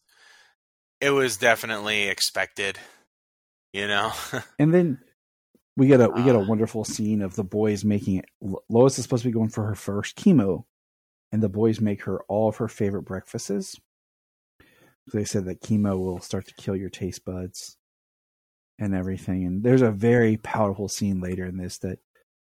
it 1.01 1.09
was 1.09 1.35
definitely 1.35 2.03
expected, 2.07 2.79
you 3.73 3.87
know. 3.87 4.13
And 4.59 4.73
then 4.73 4.99
we 5.75 5.87
get 5.87 5.99
a 5.99 6.07
we 6.07 6.23
get 6.23 6.35
a 6.35 6.39
Ah. 6.39 6.45
wonderful 6.45 6.85
scene 6.85 7.21
of 7.21 7.35
the 7.35 7.43
boys 7.43 7.83
making 7.83 8.17
it. 8.17 8.25
Lois 8.69 8.97
is 8.97 9.03
supposed 9.03 9.23
to 9.23 9.29
be 9.29 9.33
going 9.33 9.49
for 9.49 9.65
her 9.65 9.75
first 9.75 10.15
chemo, 10.15 10.63
and 11.33 11.43
the 11.43 11.49
boys 11.49 11.81
make 11.81 12.03
her 12.03 12.21
all 12.29 12.47
of 12.47 12.57
her 12.57 12.69
favorite 12.69 13.03
breakfasts. 13.03 13.75
They 15.13 15.25
said 15.25 15.43
that 15.45 15.61
chemo 15.61 15.97
will 15.99 16.21
start 16.21 16.47
to 16.47 16.53
kill 16.53 16.75
your 16.77 16.89
taste 16.89 17.25
buds 17.25 17.75
and 18.79 18.93
everything. 18.93 19.45
And 19.45 19.63
there's 19.63 19.81
a 19.81 19.91
very 19.91 20.37
powerful 20.37 20.87
scene 20.87 21.19
later 21.19 21.45
in 21.45 21.57
this 21.57 21.79
that 21.79 21.99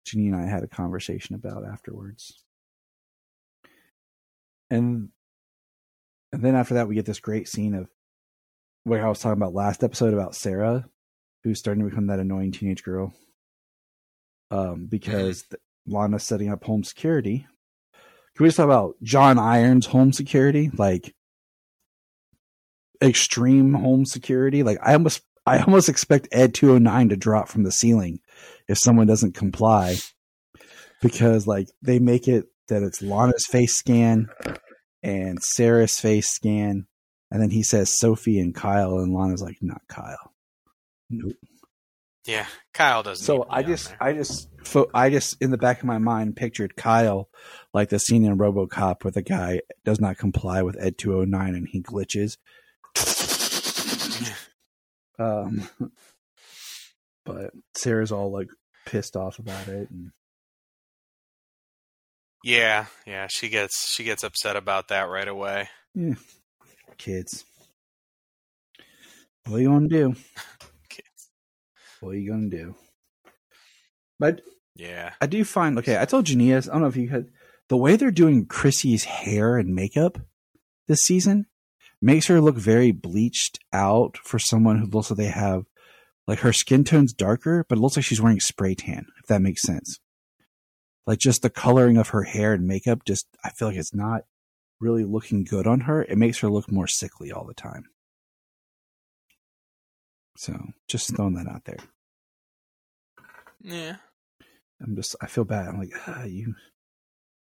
Janine 0.07 0.33
and 0.33 0.37
I 0.37 0.47
had 0.47 0.63
a 0.63 0.69
conversation 0.69 1.35
about 1.35 1.65
afterwards. 1.65 2.45
And 4.71 5.11
and 6.33 6.43
then 6.43 6.57
after 6.57 6.75
that, 6.75 6.89
we 6.89 6.95
get 6.95 7.07
this 7.07 7.21
great 7.21 7.49
scene 7.49 7.75
of 7.75 7.89
where 8.85 9.05
I 9.05 9.09
was 9.09 9.21
talking 9.21 9.41
about 9.41 9.55
last 9.55 9.83
episode 9.83 10.13
about 10.13 10.35
Sarah, 10.35 10.85
who's 11.45 11.59
starting 11.59 11.85
to 11.85 11.91
become 11.91 12.09
that 12.09 12.19
annoying 12.19 12.53
teenage 12.53 12.83
girl. 12.83 13.15
Um, 14.51 14.87
because 14.87 15.45
Lana's 15.87 16.25
setting 16.25 16.51
up 16.51 16.65
home 16.65 16.85
security. 16.85 17.47
Can 18.37 18.45
we 18.45 18.49
just 18.49 18.59
talk 18.59 18.65
about 18.65 18.97
John 19.03 19.39
Irons 19.39 19.87
home 19.87 20.13
security? 20.13 20.71
Like 20.73 21.15
extreme 23.03 23.75
home 23.75 24.05
security. 24.05 24.63
Like 24.63 24.79
I 24.83 24.93
almost 24.93 25.23
I 25.47 25.61
almost 25.61 25.89
expect 25.89 26.29
Ed 26.33 26.55
209 26.55 27.11
to 27.11 27.17
drop 27.17 27.49
from 27.49 27.63
the 27.63 27.73
ceiling 27.73 28.21
if 28.69 28.79
someone 28.79 29.07
doesn't 29.07 29.35
comply. 29.35 29.97
Because 31.01 31.47
like 31.47 31.69
they 31.83 31.99
make 31.99 32.27
it 32.27 32.47
that 32.69 32.83
it's 32.83 33.03
Lana's 33.03 33.47
face 33.47 33.77
scan 33.77 34.29
and 35.03 35.43
Sarah's 35.43 35.99
face 35.99 36.29
scan. 36.29 36.87
And 37.31 37.43
then 37.43 37.51
he 37.51 37.63
says 37.63 37.99
Sophie 37.99 38.39
and 38.39 38.55
Kyle, 38.55 38.99
and 38.99 39.13
Lana's 39.13 39.43
like, 39.43 39.59
not 39.61 39.83
Kyle. 39.89 40.33
Nope. 41.11 41.35
yeah, 42.25 42.47
Kyle 42.73 43.03
doesn't. 43.03 43.25
So 43.25 43.39
need 43.39 43.43
to 43.43 43.49
be 43.49 43.55
I 43.55 43.63
just. 43.63 43.95
I 44.01 44.13
just, 44.13 44.49
fo- 44.65 44.91
I 44.95 45.11
just, 45.11 45.37
in 45.41 45.51
the 45.51 45.59
back 45.59 45.79
of 45.79 45.85
my 45.85 45.99
mind, 45.99 46.37
pictured 46.37 46.77
Kyle 46.77 47.29
like 47.75 47.89
the 47.89 47.99
scene 47.99 48.25
in 48.25 48.39
RoboCop 48.39 49.03
where 49.03 49.11
the 49.11 49.23
guy 49.23 49.61
does 49.85 50.01
not 50.01 50.19
comply 50.19 50.63
with 50.63 50.77
Ed 50.81 50.99
209 50.99 51.55
and 51.55 51.69
he 51.69 51.83
glitches. 51.83 52.37
Um, 55.19 55.69
but 57.25 57.53
Sarah's 57.77 58.13
all 58.13 58.31
like 58.31 58.49
pissed 58.85 59.17
off 59.17 59.39
about 59.39 59.69
it, 59.69 59.91
and 59.91 60.11
yeah, 62.45 62.87
yeah, 63.07 63.27
she 63.29 63.49
gets 63.49 63.91
she 63.91 64.05
gets 64.05 64.23
upset 64.23 64.57
about 64.57 64.89
that 64.89 65.09
right 65.09 65.29
away. 65.29 65.69
yeah, 65.95 66.15
kids. 66.99 67.45
What 69.47 69.59
are 69.59 69.63
you 69.63 69.69
gonna 69.69 69.89
do? 69.89 70.15
Kids. 70.89 71.31
What 72.01 72.11
are 72.11 72.19
you 72.19 72.31
gonna 72.31 72.49
do? 72.49 72.75
But 74.19 74.41
Yeah, 74.75 75.13
I 75.21 75.27
do 75.27 75.45
find 75.45 75.79
okay. 75.79 76.01
I 76.01 76.05
told 76.05 76.27
Janias, 76.27 76.69
I 76.69 76.73
don't 76.73 76.83
know 76.83 76.89
if 76.89 76.97
you 76.97 77.09
had 77.09 77.29
the 77.69 77.77
way 77.77 77.97
they're 77.97 78.11
doing 78.11 78.47
Chrissy's 78.47 79.05
hair 79.05 79.57
and 79.57 79.75
makeup 79.75 80.19
this 80.89 81.01
season 81.01 81.47
makes 82.07 82.29
her 82.29 82.41
look 82.41 82.57
very 82.57 82.93
bleached 82.93 83.59
out 83.73 84.17
for 84.19 84.39
someone 84.39 84.79
who 84.79 84.87
looks 84.87 85.11
like 85.11 85.19
they 85.19 85.27
have 85.27 85.65
like 86.29 86.39
her 86.39 86.53
skin 86.53 86.85
tone's 86.85 87.13
darker, 87.13 87.67
but 87.69 87.79
it 87.79 87.81
looks 87.81 87.97
like 87.97 88.05
she's 88.05 88.21
wearing 88.21 88.39
spray 88.39 88.77
tan. 88.77 89.07
If 89.21 89.27
that 89.27 89.43
makes 89.43 89.63
sense, 89.63 89.99
like 91.05 91.19
just 91.19 91.43
the 91.43 91.51
coloring 91.51 91.97
of 91.97 92.11
her 92.11 92.23
hair 92.23 92.53
and 92.53 92.67
makeup, 92.67 93.05
just 93.05 93.27
I 93.45 93.51
feel 93.51 93.69
like 93.69 93.77
it's 93.77 93.95
not 93.95 94.23
really 94.81 95.05
looking 95.05 95.43
good 95.43 95.67
on 95.67 95.81
her. 95.81 96.03
It 96.05 96.17
makes 96.17 96.39
her 96.39 96.49
look 96.49 96.71
more 96.71 96.87
sickly 96.87 97.33
all 97.33 97.45
the 97.45 97.55
time. 97.55 97.87
So 100.37 100.57
just 100.89 101.15
throwing 101.15 101.35
that 101.35 101.49
out 101.49 101.65
there. 101.65 101.79
yeah. 103.61 103.97
I'm 104.81 104.95
just 104.95 105.17
I 105.21 105.27
feel 105.27 105.45
bad. 105.45 105.69
I'm 105.69 105.79
like, 105.79 105.93
ah, 106.07 106.25
you 106.25 106.55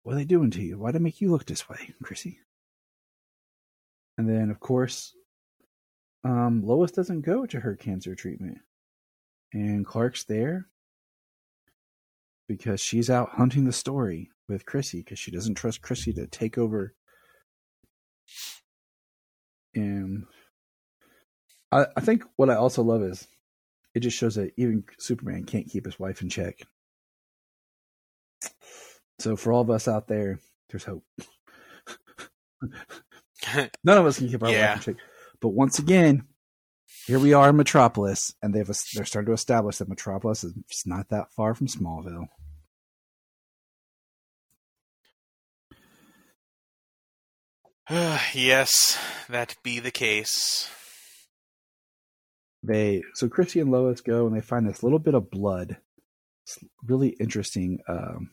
what 0.04 0.14
are 0.14 0.16
they 0.16 0.24
doing 0.24 0.50
to 0.52 0.62
you? 0.62 0.78
Why'd 0.78 0.96
I 0.96 1.00
make 1.00 1.20
you 1.20 1.30
look 1.30 1.44
this 1.44 1.68
way, 1.68 1.92
Chrissy? 2.02 2.38
And 4.18 4.28
then 4.28 4.50
of 4.50 4.60
course, 4.60 5.14
um, 6.24 6.62
Lois 6.64 6.90
doesn't 6.90 7.22
go 7.22 7.46
to 7.46 7.60
her 7.60 7.76
cancer 7.76 8.14
treatment. 8.14 8.58
And 9.52 9.86
Clark's 9.86 10.24
there 10.24 10.66
because 12.48 12.80
she's 12.80 13.10
out 13.10 13.30
hunting 13.30 13.64
the 13.64 13.72
story 13.72 14.30
with 14.48 14.66
Chrissy 14.66 14.98
because 14.98 15.18
she 15.18 15.30
doesn't 15.30 15.54
trust 15.54 15.82
Chrissy 15.82 16.12
to 16.14 16.26
take 16.26 16.58
over. 16.58 16.94
And 19.74 20.26
I, 21.72 21.86
I 21.96 22.00
think 22.00 22.24
what 22.36 22.50
I 22.50 22.54
also 22.54 22.82
love 22.82 23.02
is 23.02 23.26
it 23.94 24.00
just 24.00 24.16
shows 24.16 24.34
that 24.36 24.52
even 24.56 24.84
Superman 24.98 25.44
can't 25.44 25.68
keep 25.68 25.84
his 25.84 25.98
wife 25.98 26.22
in 26.22 26.28
check. 26.28 26.60
So 29.18 29.36
for 29.36 29.52
all 29.52 29.60
of 29.60 29.70
us 29.70 29.88
out 29.88 30.08
there, 30.08 30.40
there's 30.70 30.84
hope. 30.84 31.04
None 33.84 33.99
of 33.99 34.07
us 34.07 34.18
can 34.18 34.28
keep 34.28 34.42
our 34.42 34.51
Yeah. 34.51 34.78
check. 34.78 34.97
But 35.40 35.49
once 35.51 35.78
again, 35.78 36.24
here 37.07 37.18
we 37.18 37.32
are 37.32 37.51
in 37.51 37.57
Metropolis, 37.57 38.32
and 38.42 38.55
they've 38.55 38.70
they're 38.95 39.05
starting 39.05 39.26
to 39.26 39.32
establish 39.32 39.78
that 39.78 39.88
Metropolis 39.88 40.45
is 40.45 40.55
not 40.86 41.09
that 41.11 41.32
far 41.36 41.55
from 41.55 41.66
Smallville. 41.66 42.26
yes, 48.34 48.99
that 49.28 49.57
be 49.62 49.78
the 49.80 49.90
case. 49.90 50.68
They 52.62 53.03
so 53.14 53.28
Chrissy 53.28 53.61
and 53.61 53.70
Lois 53.70 54.01
go 54.01 54.26
and 54.26 54.34
they 54.34 54.40
find 54.40 54.66
this 54.66 54.82
little 54.82 54.99
bit 54.99 55.14
of 55.14 55.30
blood. 55.30 55.76
It's 56.45 56.59
really 56.86 57.09
interesting 57.20 57.78
um, 57.88 58.30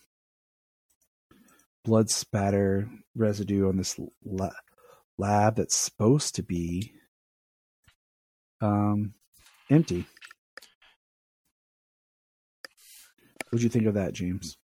blood 1.83 2.09
spatter 2.09 2.89
residue 3.15 3.67
on 3.67 3.77
this 3.77 3.99
la- 4.23 4.49
lab 5.21 5.55
that's 5.55 5.75
supposed 5.75 6.35
to 6.35 6.43
be 6.43 6.93
um, 8.59 9.13
empty. 9.69 10.05
What'd 13.49 13.63
you 13.63 13.69
think 13.69 13.85
of 13.85 13.93
that, 13.93 14.13
James? 14.13 14.57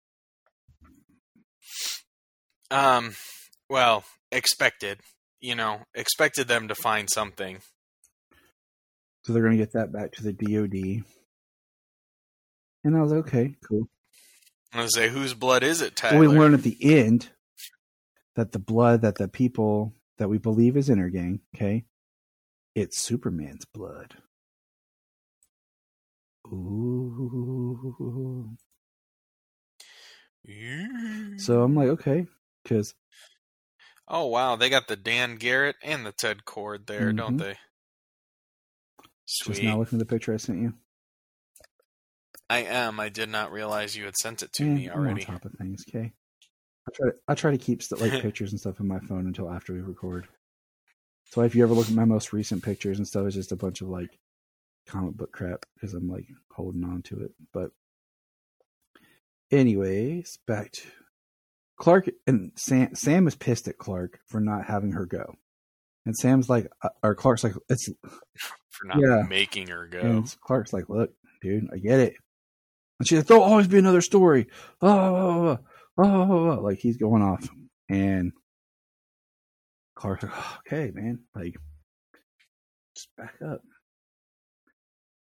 Um, 2.72 3.16
well, 3.70 4.04
expected. 4.32 5.00
You 5.40 5.56
know, 5.56 5.82
expected 5.94 6.48
them 6.48 6.68
to 6.70 6.76
find 6.76 7.08
something. 7.10 7.60
So 9.24 9.34
they're 9.34 9.44
going 9.44 9.58
to 9.58 9.64
get 9.64 9.74
that 9.74 9.92
back 9.92 10.14
to 10.14 10.24
the 10.24 10.34
DoD. 10.34 11.04
And 12.84 12.98
I 12.98 13.02
was 13.02 13.12
like, 13.12 13.28
okay, 13.28 13.56
cool. 13.68 13.88
I 14.74 14.82
was 14.82 14.96
say, 14.96 15.10
whose 15.10 15.34
blood 15.34 15.64
is 15.64 15.82
it, 15.82 16.02
Well, 16.02 16.20
we 16.20 16.28
learn 16.28 16.54
at 16.54 16.64
the 16.64 16.78
end 16.82 17.30
that 18.36 18.52
the 18.52 18.60
blood 18.60 19.02
that 19.02 19.16
the 19.16 19.28
people 19.28 19.94
that 20.18 20.30
we 20.30 20.38
believe 20.38 20.76
is 20.78 20.90
Intergang, 20.90 21.40
okay, 21.56 21.86
it's 22.76 23.00
Superman's 23.00 23.66
blood. 23.66 24.16
Ooh. 26.48 27.78
So 31.38 31.62
I'm 31.62 31.76
like, 31.76 31.90
okay, 31.90 32.26
because 32.64 32.94
Oh 34.08 34.28
wow, 34.28 34.56
they 34.56 34.70
got 34.70 34.88
the 34.88 34.96
Dan 34.96 35.36
Garrett 35.36 35.76
and 35.84 36.06
the 36.06 36.12
Ted 36.14 36.46
Kord 36.46 36.88
there, 36.88 37.12
don't 37.12 37.36
Mhm. 37.36 37.40
they? 37.40 37.58
just 39.28 39.62
now 39.62 39.78
looking 39.78 40.00
at 40.00 40.08
the 40.08 40.14
picture 40.14 40.34
I 40.34 40.38
sent 40.38 40.62
you. 40.62 40.74
I 42.50 42.60
am. 42.60 43.00
I 43.00 43.10
did 43.10 43.28
not 43.28 43.52
realize 43.52 43.98
you 43.98 44.06
had 44.06 44.16
sent 44.18 44.42
it 44.42 44.54
to 44.54 44.64
me 44.64 44.90
already. 44.90 45.26
on 45.26 45.34
top 45.36 45.46
of 45.46 45.52
things. 45.54 45.84
Okay, 45.90 46.14
I 46.88 46.92
try. 46.96 47.10
To, 47.10 47.16
I 47.28 47.36
try 47.36 47.52
to 47.52 47.58
keep 47.58 47.84
st- 47.84 48.02
like 48.02 48.22
pictures 48.22 48.52
and 48.52 48.60
stuff 48.60 48.80
in 48.80 48.88
my 48.88 49.00
phone 49.00 49.28
until 49.28 49.50
after 49.52 49.74
we 49.74 49.82
record. 49.82 50.28
So 51.32 51.42
if 51.42 51.56
you 51.56 51.64
ever 51.64 51.74
look 51.74 51.88
at 51.90 51.94
my 51.94 52.06
most 52.06 52.32
recent 52.32 52.64
pictures 52.64 52.98
and 52.98 53.08
stuff, 53.08 53.26
it's 53.26 53.36
just 53.36 53.52
a 53.52 53.56
bunch 53.58 53.82
of 53.82 53.90
like 53.90 54.18
comic 54.88 55.16
book 55.16 55.32
crap 55.34 55.66
because 55.74 55.94
I'm 55.94 56.08
like 56.08 56.26
holding 56.52 56.84
on 56.86 57.02
to 57.04 57.20
it. 57.24 57.32
But 57.54 57.72
anyways, 59.52 60.40
back 60.48 60.72
to 60.74 60.82
Clark 61.80 62.10
and 62.26 62.52
Sam. 62.56 62.96
Sam 62.96 63.28
is 63.28 63.36
pissed 63.36 63.68
at 63.68 63.78
Clark 63.78 64.20
for 64.28 64.40
not 64.40 64.66
having 64.66 64.94
her 64.94 65.06
go, 65.06 65.36
and 66.06 66.16
Sam's 66.16 66.50
like, 66.50 66.68
uh, 66.82 66.90
or 67.04 67.16
Clark's 67.16 67.44
like, 67.44 67.54
it's 67.70 67.90
for 68.70 68.86
not 68.88 69.00
Yeah. 69.00 69.24
making 69.28 69.68
her 69.68 69.88
go. 69.88 70.00
and 70.00 70.36
Clark's 70.42 70.74
like, 70.74 70.90
look, 70.90 71.12
dude, 71.42 71.68
I 71.74 71.78
get 71.78 72.00
it. 72.00 72.14
And 73.00 73.08
she's 73.08 73.20
like, 73.20 73.28
there'll 73.28 73.44
always 73.44 73.68
be 73.68 73.78
another 73.78 74.02
story. 74.02 74.48
Oh, 74.82 75.60
oh, 76.04 76.04
oh, 76.04 76.52
oh, 76.52 76.62
like 76.62 76.80
he's 76.80 76.98
going 76.98 77.22
off. 77.22 77.48
And 77.90 78.32
Clark's 79.96 80.24
like, 80.24 80.34
"Oh, 80.36 80.58
okay, 80.68 80.92
man, 80.94 81.20
like, 81.36 81.56
just 82.96 83.10
back 83.18 83.36
up. 83.46 83.62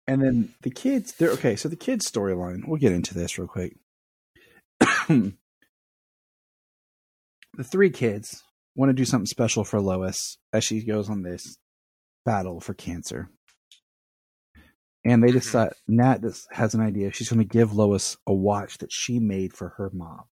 And 0.07 0.21
then 0.21 0.53
the 0.61 0.69
kids, 0.69 1.13
they're 1.13 1.31
okay. 1.31 1.55
So 1.55 1.69
the 1.69 1.75
kids' 1.75 2.09
storyline, 2.09 2.67
we'll 2.67 2.79
get 2.79 2.91
into 2.91 3.13
this 3.13 3.37
real 3.37 3.47
quick. 3.47 3.77
the 5.07 5.33
three 7.63 7.89
kids 7.89 8.43
want 8.75 8.89
to 8.89 8.93
do 8.93 9.05
something 9.05 9.25
special 9.25 9.63
for 9.63 9.79
Lois 9.79 10.37
as 10.51 10.63
she 10.63 10.83
goes 10.83 11.09
on 11.09 11.21
this 11.23 11.57
battle 12.25 12.59
for 12.59 12.73
cancer 12.73 13.29
and 15.05 15.23
they 15.23 15.29
Mhm. 15.29 15.33
decide 15.33 15.73
Nat 15.87 16.21
has 16.51 16.73
an 16.73 16.81
idea. 16.81 17.11
She's 17.11 17.29
going 17.29 17.39
to 17.39 17.45
give 17.45 17.73
Lois 17.73 18.17
a 18.25 18.33
watch 18.33 18.77
that 18.79 18.91
she 18.91 19.19
made 19.19 19.53
for 19.53 19.69
her 19.77 19.89
mom. 19.93 20.23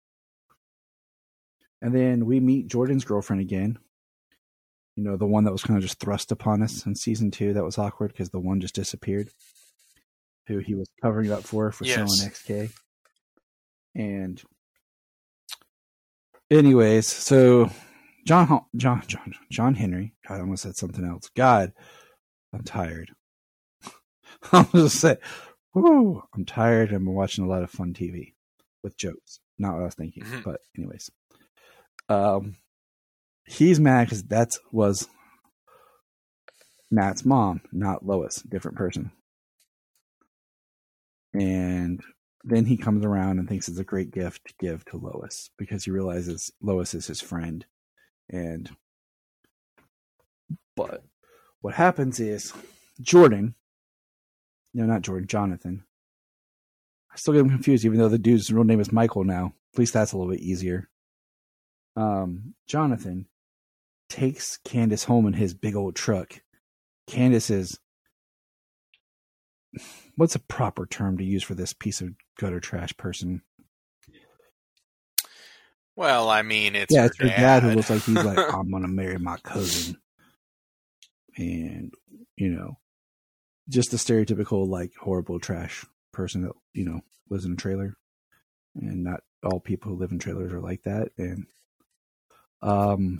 And 1.82 1.94
then 1.96 2.26
we 2.26 2.40
meet 2.40 2.68
Jordan's 2.68 3.06
girlfriend 3.06 3.42
again. 3.42 3.80
You 4.96 5.04
know, 5.04 5.18
the 5.18 5.26
one 5.26 5.46
that 5.46 5.52
was 5.52 5.64
kind 5.64 5.78
of 5.78 5.84
just 5.84 6.00
thrust 6.00 6.32
upon 6.32 6.62
us 6.62 6.86
in 6.86 6.96
season 6.96 7.32
two. 7.32 7.54
That 7.54 7.64
was 7.64 7.78
awkward 7.78 8.12
because 8.12 8.30
the 8.30 8.40
one 8.40 8.60
just 8.62 8.76
disappeared. 8.76 9.30
Who 10.48 10.60
he 10.60 10.76
was 10.76 10.90
covering 11.02 11.32
up 11.32 11.44
for 11.44 11.72
for 11.72 11.86
Yes. 11.86 11.96
selling 11.96 12.32
XK. 12.32 12.72
And, 13.96 14.42
anyways, 16.50 17.08
so 17.08 17.70
John 18.26 18.66
John 18.76 19.04
John 19.08 19.34
John 19.50 19.76
Henry. 19.76 20.14
God, 20.28 20.36
I 20.38 20.40
almost 20.42 20.64
said 20.64 20.76
something 20.76 21.06
else. 21.06 21.30
God, 21.36 21.74
I'm 22.54 22.64
tired. 22.64 23.12
I'm 24.52 24.68
just 24.74 25.00
say, 25.00 25.18
whoo, 25.74 26.24
I'm 26.36 26.46
tired. 26.46 26.92
I'm 26.92 27.06
watching 27.06 27.44
a 27.44 27.48
lot 27.50 27.64
of 27.64 27.72
fun 27.72 27.94
TV 27.94 28.34
with 28.84 28.98
jokes. 28.98 29.40
Not 29.58 29.74
what 29.74 29.82
I 29.82 29.86
was 29.86 29.96
thinking, 29.96 30.24
Mhm. 30.24 30.44
but 30.44 30.62
anyways, 30.78 31.10
um, 32.12 32.58
he's 33.46 33.80
mad 33.80 34.06
because 34.06 34.24
that 34.24 34.50
was 34.72 35.08
Nat's 36.90 37.26
mom, 37.26 37.62
not 37.72 38.06
Lois, 38.06 38.42
different 38.42 38.78
person. 38.78 39.12
And 41.34 42.02
then 42.44 42.66
he 42.66 42.76
comes 42.76 43.06
around 43.06 43.40
and 43.40 43.48
thinks 43.48 43.70
it's 43.70 43.80
a 43.80 43.86
great 43.86 44.12
gift 44.12 44.42
to 44.48 44.54
give 44.60 44.84
to 44.86 44.98
Lois 44.98 45.50
because 45.58 45.86
he 45.86 45.92
realizes 45.92 46.52
Lois 46.62 46.94
is 46.94 47.08
his 47.08 47.22
friend. 47.22 47.66
And 48.30 48.70
but 50.76 51.04
what 51.62 51.76
happens 51.76 52.20
is 52.20 52.54
Jordan, 53.00 53.56
no, 54.74 54.86
not 54.86 55.02
Jordan, 55.02 55.28
Jonathan. 55.28 55.86
I 57.14 57.18
still 57.18 57.34
get 57.34 57.42
him 57.42 57.50
confused, 57.50 57.86
even 57.86 58.00
though 58.00 58.10
the 58.10 58.18
dude's 58.18 58.52
real 58.52 58.64
name 58.64 58.80
is 58.80 58.92
Michael 58.92 59.24
now. 59.24 59.54
At 59.74 59.80
least 59.80 59.94
that's 59.94 60.12
a 60.12 60.18
little 60.18 60.32
bit 60.32 60.42
easier. 60.42 60.90
Um, 61.96 62.54
Jonathan 62.68 63.28
takes 64.10 64.58
Candace 64.58 65.04
home 65.04 65.28
in 65.28 65.34
his 65.34 65.54
big 65.54 65.76
old 65.76 65.96
truck. 65.96 66.42
Candace 67.08 67.50
is 67.50 67.80
what's 70.16 70.36
a 70.36 70.40
proper 70.40 70.86
term 70.86 71.18
to 71.18 71.24
use 71.24 71.44
for 71.44 71.56
this 71.56 71.74
piece 71.74 72.02
of 72.02 72.10
gutter 72.38 72.60
trash 72.60 72.96
person? 72.98 73.42
Well, 75.96 76.30
I 76.30 76.42
mean, 76.42 76.76
it's 76.76 76.94
yeah, 76.94 77.02
her 77.02 77.08
it's 77.08 77.20
your 77.20 77.30
dad. 77.30 77.64
who 77.64 77.72
looks 77.72 77.90
like 77.90 78.04
he's 78.04 78.24
like, 78.24 78.38
I'm 78.38 78.72
gonna 78.72 78.88
marry 78.88 79.18
my 79.18 79.38
cousin, 79.38 79.98
and 81.38 81.94
you 82.38 82.50
know, 82.50 82.78
just 83.70 83.92
the 83.92 83.98
stereotypical 83.98 84.68
like 84.68 84.94
horrible 85.00 85.40
trash 85.40 85.86
person 86.12 86.44
that 86.44 86.54
you 86.74 86.86
know 86.86 87.02
lives 87.30 87.46
in 87.46 87.54
a 87.54 87.58
trailer, 87.58 87.98
and 88.76 89.04
not 89.04 89.22
all 89.44 89.60
people 89.60 89.92
who 89.92 89.98
live 89.98 90.12
in 90.12 90.20
trailers 90.20 90.54
are 90.54 90.62
like 90.62 90.84
that. 90.84 91.10
And 91.18 91.46
um, 92.62 93.20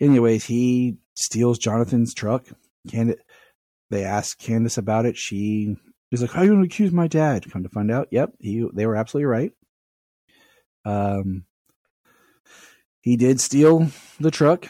anyways, 0.00 0.44
he 0.44 0.96
steals 1.14 1.58
Jonathan's 1.58 2.14
truck. 2.14 2.46
Candace, 2.88 3.20
they 3.90 4.04
ask 4.04 4.38
Candace 4.38 4.78
about 4.78 5.06
it. 5.06 5.16
She 5.16 5.76
is 6.10 6.22
like, 6.22 6.30
"How 6.30 6.40
are 6.40 6.44
you 6.44 6.50
going 6.50 6.62
to 6.62 6.66
accuse 6.66 6.92
my 6.92 7.08
dad?" 7.08 7.50
Come 7.50 7.62
to 7.62 7.68
find 7.68 7.90
out, 7.90 8.08
yep, 8.10 8.32
he 8.38 8.66
they 8.72 8.86
were 8.86 8.96
absolutely 8.96 9.26
right. 9.26 9.52
Um, 10.84 11.44
he 13.02 13.16
did 13.16 13.40
steal 13.40 13.90
the 14.18 14.30
truck, 14.30 14.68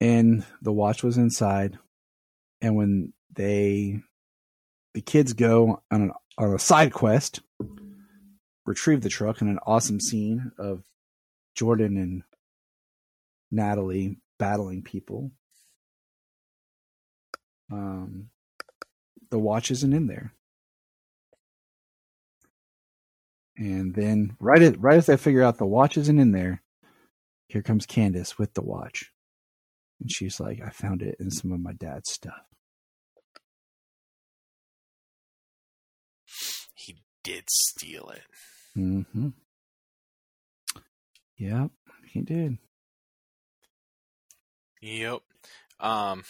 and 0.00 0.44
the 0.62 0.72
watch 0.72 1.02
was 1.02 1.16
inside. 1.16 1.78
And 2.60 2.74
when 2.76 3.12
they, 3.32 4.00
the 4.94 5.02
kids 5.02 5.34
go 5.34 5.82
on 5.90 6.02
an, 6.02 6.12
on 6.38 6.54
a 6.54 6.58
side 6.58 6.92
quest, 6.92 7.40
retrieve 8.64 9.02
the 9.02 9.08
truck 9.08 9.40
in 9.40 9.48
an 9.48 9.58
awesome 9.66 10.00
scene 10.00 10.52
of 10.58 10.82
Jordan 11.56 11.96
and 11.96 12.22
Natalie 13.50 14.18
battling 14.38 14.82
people. 14.82 15.32
Um, 17.72 18.28
the 19.30 19.38
watch 19.38 19.70
isn't 19.70 19.92
in 19.92 20.06
there. 20.06 20.32
And 23.56 23.94
then 23.94 24.36
right 24.38 24.62
at, 24.62 24.80
right 24.80 24.98
as 24.98 25.06
they 25.06 25.16
figure 25.16 25.42
out 25.42 25.56
the 25.56 25.66
watch 25.66 25.96
isn't 25.96 26.18
in 26.18 26.32
there, 26.32 26.62
here 27.48 27.62
comes 27.62 27.86
Candace 27.86 28.38
with 28.38 28.52
the 28.54 28.62
watch. 28.62 29.10
And 30.00 30.10
she's 30.12 30.38
like, 30.38 30.60
I 30.64 30.68
found 30.68 31.00
it 31.00 31.16
in 31.18 31.30
some 31.30 31.52
of 31.52 31.60
my 31.60 31.72
dad's 31.72 32.10
stuff. 32.10 32.44
He 36.74 36.98
did 37.24 37.44
steal 37.48 38.10
it. 38.10 38.22
Mm-hmm. 38.78 39.28
Yep, 41.38 41.70
he 42.12 42.22
did. 42.22 42.58
Yep. 44.80 45.20
Um, 45.80 46.24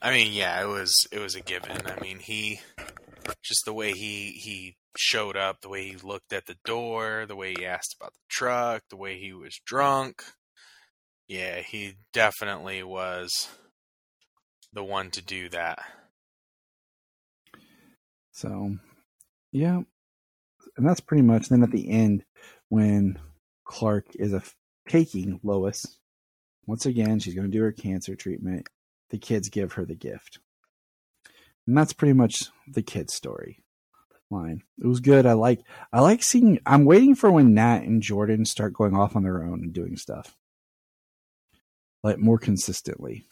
I 0.00 0.12
mean, 0.12 0.32
yeah, 0.32 0.62
it 0.62 0.66
was 0.66 1.06
it 1.12 1.18
was 1.18 1.34
a 1.34 1.40
given. 1.40 1.86
I 1.86 2.00
mean, 2.00 2.18
he 2.18 2.60
just 3.42 3.64
the 3.64 3.72
way 3.72 3.92
he 3.92 4.30
he 4.32 4.76
showed 4.96 5.36
up, 5.36 5.60
the 5.60 5.68
way 5.68 5.88
he 5.88 5.96
looked 5.96 6.32
at 6.32 6.46
the 6.46 6.56
door, 6.64 7.26
the 7.26 7.36
way 7.36 7.54
he 7.56 7.66
asked 7.66 7.96
about 7.98 8.12
the 8.12 8.20
truck, 8.30 8.82
the 8.90 8.96
way 8.96 9.18
he 9.18 9.32
was 9.32 9.60
drunk. 9.66 10.22
Yeah, 11.28 11.60
he 11.60 11.94
definitely 12.12 12.82
was 12.82 13.48
the 14.72 14.84
one 14.84 15.10
to 15.12 15.22
do 15.22 15.48
that. 15.50 15.80
So, 18.32 18.76
yeah. 19.50 19.82
And 20.76 20.88
that's 20.88 21.00
pretty 21.00 21.22
much 21.22 21.48
then 21.48 21.62
at 21.62 21.70
the 21.70 21.90
end 21.90 22.24
when 22.68 23.18
Clark 23.72 24.04
is 24.16 24.34
a, 24.34 24.42
taking 24.86 25.40
Lois. 25.42 25.82
Once 26.66 26.84
again, 26.84 27.18
she's 27.18 27.34
going 27.34 27.50
to 27.50 27.56
do 27.56 27.62
her 27.62 27.72
cancer 27.72 28.14
treatment. 28.14 28.68
The 29.08 29.16
kids 29.16 29.48
give 29.48 29.72
her 29.72 29.86
the 29.86 29.94
gift. 29.94 30.40
And 31.66 31.76
that's 31.76 31.94
pretty 31.94 32.12
much 32.12 32.44
the 32.68 32.82
kid's 32.82 33.14
story 33.14 33.64
line. 34.30 34.62
It 34.78 34.86
was 34.86 35.00
good. 35.00 35.24
I 35.24 35.32
like 35.32 35.60
I 35.90 36.00
like 36.00 36.22
seeing 36.22 36.60
I'm 36.66 36.84
waiting 36.84 37.14
for 37.14 37.30
when 37.30 37.54
Nat 37.54 37.78
and 37.84 38.02
Jordan 38.02 38.44
start 38.44 38.74
going 38.74 38.94
off 38.94 39.16
on 39.16 39.22
their 39.22 39.42
own 39.42 39.62
and 39.62 39.72
doing 39.72 39.96
stuff. 39.96 40.36
Like 42.02 42.18
more 42.18 42.38
consistently. 42.38 43.24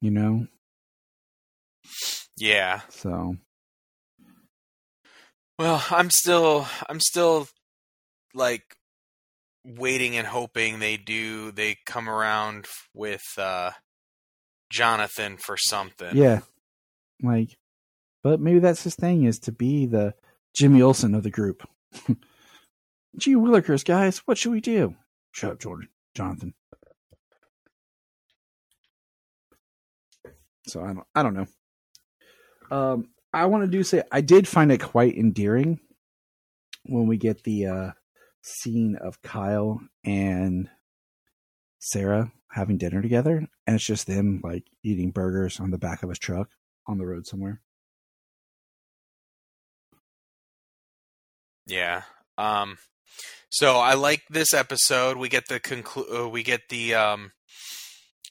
You 0.00 0.10
know? 0.10 0.46
Yeah. 2.36 2.80
So 2.88 3.36
Well, 5.60 5.84
I'm 5.90 6.10
still 6.10 6.66
I'm 6.88 7.00
still 7.00 7.48
like 8.34 8.76
waiting 9.64 10.16
and 10.16 10.26
hoping 10.26 10.78
they 10.78 10.96
do 10.96 11.50
they 11.50 11.76
come 11.84 12.08
around 12.08 12.66
with 12.94 13.24
uh 13.36 13.70
Jonathan 14.70 15.36
for 15.36 15.56
something. 15.56 16.16
Yeah. 16.16 16.40
Like, 17.22 17.56
but 18.22 18.40
maybe 18.40 18.58
that's 18.58 18.84
his 18.84 18.94
thing 18.94 19.24
is 19.24 19.38
to 19.40 19.52
be 19.52 19.86
the 19.86 20.14
Jimmy 20.54 20.82
Olsen 20.82 21.14
of 21.14 21.22
the 21.22 21.30
group. 21.30 21.66
Gee 23.16 23.34
willikers, 23.34 23.84
guys, 23.84 24.18
what 24.18 24.38
should 24.38 24.52
we 24.52 24.60
do? 24.60 24.94
Shut 25.32 25.52
up, 25.52 25.60
Jordan. 25.60 25.88
Jonathan. 26.14 26.54
So 30.66 30.82
I 30.82 30.88
don't 30.88 31.06
I 31.14 31.22
don't 31.22 31.34
know. 31.34 31.46
Um 32.70 33.08
I 33.32 33.46
want 33.46 33.64
to 33.64 33.70
do 33.70 33.82
say 33.82 34.02
I 34.12 34.20
did 34.20 34.46
find 34.46 34.70
it 34.70 34.80
quite 34.82 35.16
endearing 35.16 35.80
when 36.84 37.06
we 37.06 37.16
get 37.16 37.44
the 37.44 37.66
uh 37.66 37.90
scene 38.42 38.96
of 38.96 39.20
Kyle 39.22 39.80
and 40.04 40.68
Sarah 41.78 42.32
having 42.50 42.78
dinner 42.78 43.02
together 43.02 43.46
and 43.66 43.76
it's 43.76 43.84
just 43.84 44.06
them 44.06 44.40
like 44.42 44.64
eating 44.82 45.10
burgers 45.10 45.60
on 45.60 45.70
the 45.70 45.78
back 45.78 46.02
of 46.02 46.10
a 46.10 46.14
truck 46.14 46.48
on 46.86 46.98
the 46.98 47.06
road 47.06 47.26
somewhere. 47.26 47.60
Yeah. 51.66 52.02
Um 52.38 52.78
so 53.50 53.76
I 53.78 53.94
like 53.94 54.22
this 54.30 54.52
episode. 54.54 55.16
We 55.16 55.28
get 55.28 55.48
the 55.48 55.60
conclu- 55.60 56.24
uh, 56.24 56.28
we 56.28 56.42
get 56.42 56.62
the 56.70 56.94
um 56.94 57.32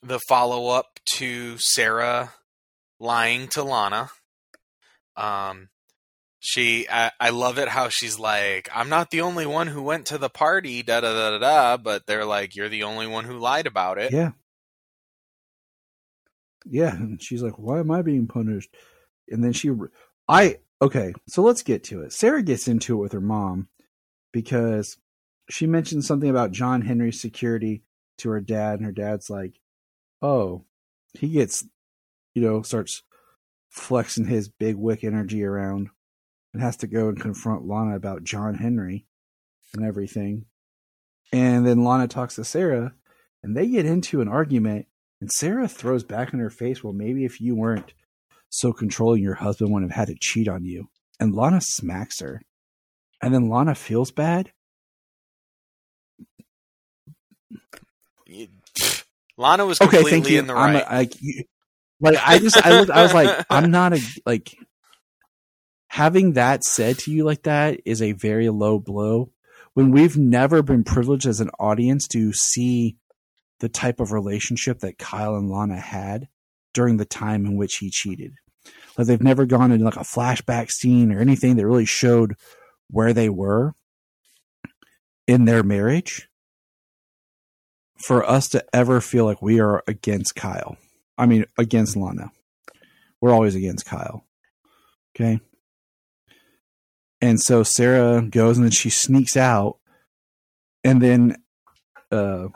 the 0.02 0.20
follow 0.28 0.68
up 0.68 1.00
to 1.16 1.58
Sarah 1.58 2.34
lying 3.00 3.48
to 3.50 3.64
Lana. 3.64 4.10
Um 5.16 5.70
she 6.40 6.88
I, 6.90 7.12
I 7.20 7.30
love 7.30 7.58
it 7.58 7.70
how 7.70 7.90
she's 7.90 8.20
like, 8.20 8.70
I'm 8.74 8.90
not 8.90 9.10
the 9.12 9.22
only 9.22 9.46
one 9.46 9.68
who 9.68 9.82
went 9.82 10.06
to 10.08 10.18
the 10.18 10.30
party, 10.30 10.84
da 10.84 11.02
da 11.02 11.14
da 11.14 11.38
da 11.38 11.78
but 11.78 12.06
they're 12.06 12.26
like, 12.26 12.56
You're 12.56 12.70
the 12.70 12.84
only 12.84 13.08
one 13.08 13.26
who 13.26 13.38
lied 13.38 13.68
about 13.68 13.98
it. 13.98 14.12
Yeah. 14.12 14.32
Yeah, 16.70 16.96
and 16.96 17.22
she's 17.22 17.42
like, 17.42 17.58
"Why 17.58 17.80
am 17.80 17.92
I 17.92 18.02
being 18.02 18.28
punished?" 18.28 18.76
And 19.30 19.44
then 19.44 19.54
she, 19.54 19.72
I 20.28 20.58
okay, 20.82 21.14
so 21.28 21.42
let's 21.42 21.64
get 21.64 21.84
to 21.86 22.02
it. 22.02 22.14
Sarah 22.14 22.44
gets 22.44 22.68
into 22.68 22.96
it 22.96 23.02
with 23.02 23.14
her 23.14 23.22
mom 23.22 23.70
because 24.34 24.98
she 25.50 25.66
mentioned 25.66 26.04
something 26.04 26.30
about 26.30 26.52
John 26.52 26.82
Henry's 26.82 27.22
security 27.22 27.84
to 28.18 28.30
her 28.32 28.42
dad, 28.42 28.80
and 28.80 28.86
her 28.86 28.92
dad's 28.92 29.30
like, 29.30 29.60
"Oh, 30.22 30.66
he 31.14 31.30
gets, 31.30 31.66
you 32.36 32.42
know, 32.42 32.62
starts 32.64 33.04
flexing 33.70 34.26
his 34.26 34.50
big 34.50 34.76
wick 34.76 35.04
energy 35.04 35.44
around, 35.44 35.90
and 36.58 36.64
has 36.64 36.78
to 36.78 36.88
go 36.88 37.10
and 37.10 37.20
confront 37.20 37.68
Lana 37.68 37.96
about 37.96 38.24
John 38.24 38.56
Henry 38.56 39.06
and 39.74 39.86
everything." 39.86 40.46
And 41.34 41.66
then 41.68 41.84
Lana 41.84 42.08
talks 42.08 42.36
to 42.36 42.44
Sarah, 42.44 42.94
and 43.44 43.56
they 43.56 43.68
get 43.68 43.86
into 43.86 44.22
an 44.22 44.28
argument 44.28 44.88
and 45.20 45.32
Sarah 45.32 45.68
throws 45.68 46.04
back 46.04 46.32
in 46.34 46.40
her 46.40 46.50
face, 46.52 46.84
well, 46.84 46.94
maybe 46.94 47.26
if 47.26 47.42
you 47.42 47.56
weren't 47.56 47.94
so 48.50 48.72
controlling, 48.72 49.24
your 49.24 49.34
husband 49.36 49.74
wouldn't 49.74 49.92
have 49.92 50.08
had 50.08 50.14
to 50.14 50.20
cheat 50.22 50.48
on 50.48 50.64
you. 50.64 50.90
And 51.20 51.34
Lana 51.34 51.60
smacks 51.62 52.20
her. 52.20 52.42
And 53.22 53.34
then 53.34 53.50
Lana 53.50 53.74
feels 53.74 54.12
bad. 54.12 54.52
You- 58.26 58.48
Lana 59.38 59.66
was 59.66 59.80
Okay, 59.82 59.98
completely 59.98 60.34
you. 60.34 60.40
in 60.40 60.48
the 60.48 60.54
right. 60.54 60.76
a, 60.76 60.92
I, 60.94 61.10
you- 61.20 61.44
like 62.00 62.18
I 62.24 62.38
just 62.40 62.64
I 62.64 62.80
looked 62.80 62.92
I 62.92 63.02
was 63.02 63.14
like 63.14 63.46
I'm 63.50 63.72
not 63.72 63.94
a 63.94 64.02
like 64.26 64.56
having 65.98 66.34
that 66.34 66.64
said 66.64 67.00
to 67.00 67.12
you 67.12 67.24
like 67.24 67.42
that 67.42 67.82
is 67.84 68.04
a 68.04 68.12
very 68.12 68.50
low 68.50 68.78
blow 68.78 69.32
when 69.74 69.90
we've 69.90 70.16
never 70.16 70.62
been 70.62 70.84
privileged 70.84 71.26
as 71.26 71.40
an 71.40 71.50
audience 71.60 72.08
to 72.08 72.32
see 72.34 72.96
the 73.62 73.68
type 73.68 74.00
of 74.00 74.12
relationship 74.12 74.78
that 74.78 75.00
Kyle 75.00 75.36
and 75.36 75.50
Lana 75.50 75.80
had 75.80 76.28
during 76.72 76.98
the 76.98 77.06
time 77.06 77.48
in 77.48 77.58
which 77.58 77.78
he 77.78 77.90
cheated. 77.90 78.36
Like 78.96 79.08
they've 79.08 79.20
never 79.20 79.48
gone 79.48 79.72
into 79.72 79.86
like 79.86 79.96
a 79.96 80.02
flashback 80.02 80.70
scene 80.70 81.12
or 81.12 81.20
anything 81.20 81.56
that 81.56 81.66
really 81.66 81.86
showed 81.86 82.36
where 82.92 83.12
they 83.12 83.30
were 83.30 83.74
in 85.26 85.46
their 85.46 85.64
marriage. 85.64 86.30
For 87.98 88.24
us 88.24 88.50
to 88.50 88.64
ever 88.72 89.02
feel 89.02 89.26
like 89.26 89.42
we 89.42 89.60
are 89.60 89.84
against 89.88 90.36
Kyle. 90.36 90.78
I 91.18 91.26
mean 91.26 91.46
against 91.58 91.98
Lana. 91.98 92.30
We're 93.20 93.34
always 93.34 93.56
against 93.56 93.88
Kyle. 93.88 94.28
Okay. 95.16 95.40
And 97.22 97.40
so 97.40 97.64
Sarah 97.64 98.22
goes 98.22 98.58
and 98.58 98.66
then 98.66 98.72
she 98.72 98.90
sneaks 98.90 99.36
out 99.36 99.78
and 100.84 101.02
then 101.02 101.36
uh 102.12 102.48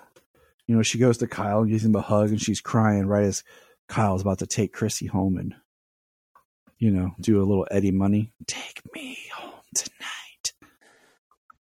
you 0.72 0.78
know, 0.78 0.84
she 0.84 1.00
goes 1.00 1.18
to 1.18 1.28
Kyle 1.28 1.60
and 1.60 1.70
gives 1.70 1.84
him 1.84 1.96
a 1.96 2.02
hug 2.02 2.30
and 2.30 2.42
she's 2.42 2.62
crying 2.62 3.06
right 3.06 3.26
as 3.26 3.44
Kyle's 3.90 4.22
about 4.22 4.40
to 4.40 4.48
take 4.48 4.72
Chrissy 4.72 5.06
home 5.06 5.36
and, 5.36 5.54
you 6.78 6.92
know, 6.92 7.12
do 7.20 7.40
a 7.40 7.44
little 7.44 7.68
Eddie 7.70 7.92
money. 7.92 8.32
Take 8.48 8.82
me 8.94 9.18
home 9.36 9.60
tonight. 9.76 10.54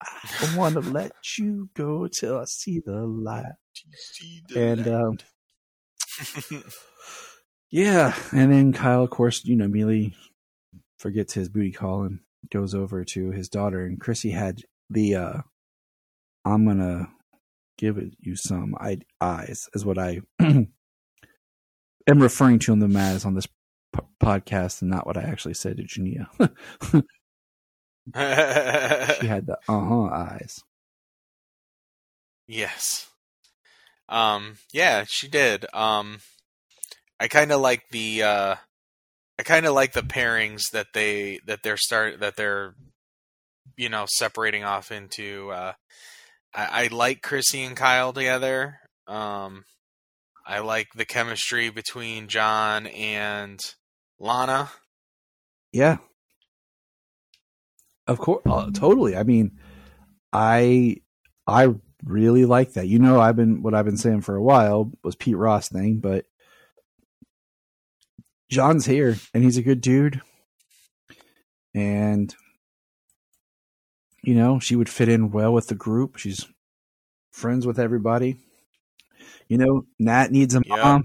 I 0.02 0.30
don't 0.40 0.56
want 0.56 0.74
to 0.76 0.80
let 0.80 1.12
you 1.36 1.68
go 1.74 2.06
till 2.06 2.38
I 2.38 2.44
see 2.46 2.80
the 2.80 3.06
light. 3.06 3.44
And, 4.56 4.88
um, 4.88 5.18
yeah. 7.70 8.14
And 8.32 8.50
then 8.50 8.72
Kyle, 8.72 9.02
of 9.02 9.10
course, 9.10 9.44
you 9.44 9.56
know, 9.56 9.66
immediately 9.66 10.16
forgets 10.98 11.34
his 11.34 11.50
booty 11.50 11.72
call 11.72 12.04
and 12.04 12.20
goes 12.50 12.74
over 12.74 13.04
to 13.04 13.30
his 13.30 13.48
daughter. 13.48 13.84
And 13.84 14.00
Chrissy 14.00 14.30
had 14.30 14.62
the, 14.90 15.16
uh, 15.16 15.38
I'm 16.44 16.64
to 16.78 17.08
give 17.78 17.98
it 17.98 18.14
you 18.20 18.36
some 18.36 18.74
I- 18.80 19.00
eyes 19.20 19.68
is 19.74 19.84
what 19.84 19.98
I 19.98 20.20
am 20.40 20.68
referring 22.06 22.58
to 22.60 22.76
them 22.76 22.96
as 22.96 23.24
on 23.24 23.34
this 23.34 23.46
p- 23.46 24.00
podcast 24.22 24.82
and 24.82 24.90
not 24.90 25.06
what 25.06 25.16
I 25.16 25.22
actually 25.22 25.54
said 25.54 25.76
to 25.76 25.82
Jania. 25.82 26.28
she 29.20 29.26
had 29.26 29.46
the 29.46 29.58
uh-huh 29.68 30.04
eyes. 30.04 30.60
Yes. 32.46 33.08
Um 34.08 34.56
yeah, 34.72 35.04
she 35.06 35.28
did. 35.28 35.66
Um 35.74 36.18
I 37.18 37.28
kind 37.28 37.50
of 37.50 37.60
like 37.60 37.88
the 37.90 38.22
uh 38.22 38.54
I 39.38 39.42
kind 39.42 39.66
of 39.66 39.74
like 39.74 39.92
the 39.92 40.02
pairings 40.02 40.70
that 40.72 40.88
they 40.94 41.40
that 41.46 41.62
they're 41.62 41.76
start 41.76 42.20
that 42.20 42.36
they're 42.36 42.74
you 43.76 43.88
know 43.88 44.06
separating 44.08 44.64
off 44.64 44.90
into 44.90 45.50
uh 45.50 45.72
I, 46.54 46.84
I 46.84 46.86
like 46.88 47.22
Chrissy 47.22 47.62
and 47.62 47.76
Kyle 47.76 48.12
together. 48.12 48.78
Um 49.06 49.64
I 50.46 50.60
like 50.60 50.88
the 50.94 51.04
chemistry 51.04 51.70
between 51.70 52.28
John 52.28 52.86
and 52.86 53.60
Lana. 54.20 54.70
Yeah. 55.72 55.98
Of 58.06 58.18
course, 58.18 58.42
uh, 58.46 58.70
totally. 58.72 59.16
I 59.16 59.24
mean, 59.24 59.58
I 60.32 60.98
I 61.46 61.74
really 62.04 62.44
like 62.44 62.74
that. 62.74 62.86
You 62.86 63.00
know, 63.00 63.20
I've 63.20 63.36
been 63.36 63.62
what 63.62 63.74
I've 63.74 63.84
been 63.84 63.96
saying 63.96 64.20
for 64.20 64.36
a 64.36 64.42
while 64.42 64.92
was 65.02 65.16
Pete 65.16 65.36
Ross 65.36 65.68
thing, 65.68 65.98
but 65.98 66.24
John's 68.50 68.86
here 68.86 69.16
and 69.34 69.42
he's 69.42 69.56
a 69.56 69.62
good 69.62 69.80
dude. 69.80 70.20
And 71.74 72.34
you 74.22 74.34
know, 74.34 74.58
she 74.58 74.74
would 74.74 74.88
fit 74.88 75.08
in 75.08 75.30
well 75.30 75.52
with 75.52 75.68
the 75.68 75.74
group. 75.74 76.16
She's 76.16 76.46
friends 77.32 77.66
with 77.66 77.78
everybody. 77.78 78.36
You 79.48 79.58
know, 79.58 79.86
Nat 79.98 80.32
needs 80.32 80.54
a 80.54 80.62
Yep. 80.64 80.78
mom. 80.82 81.04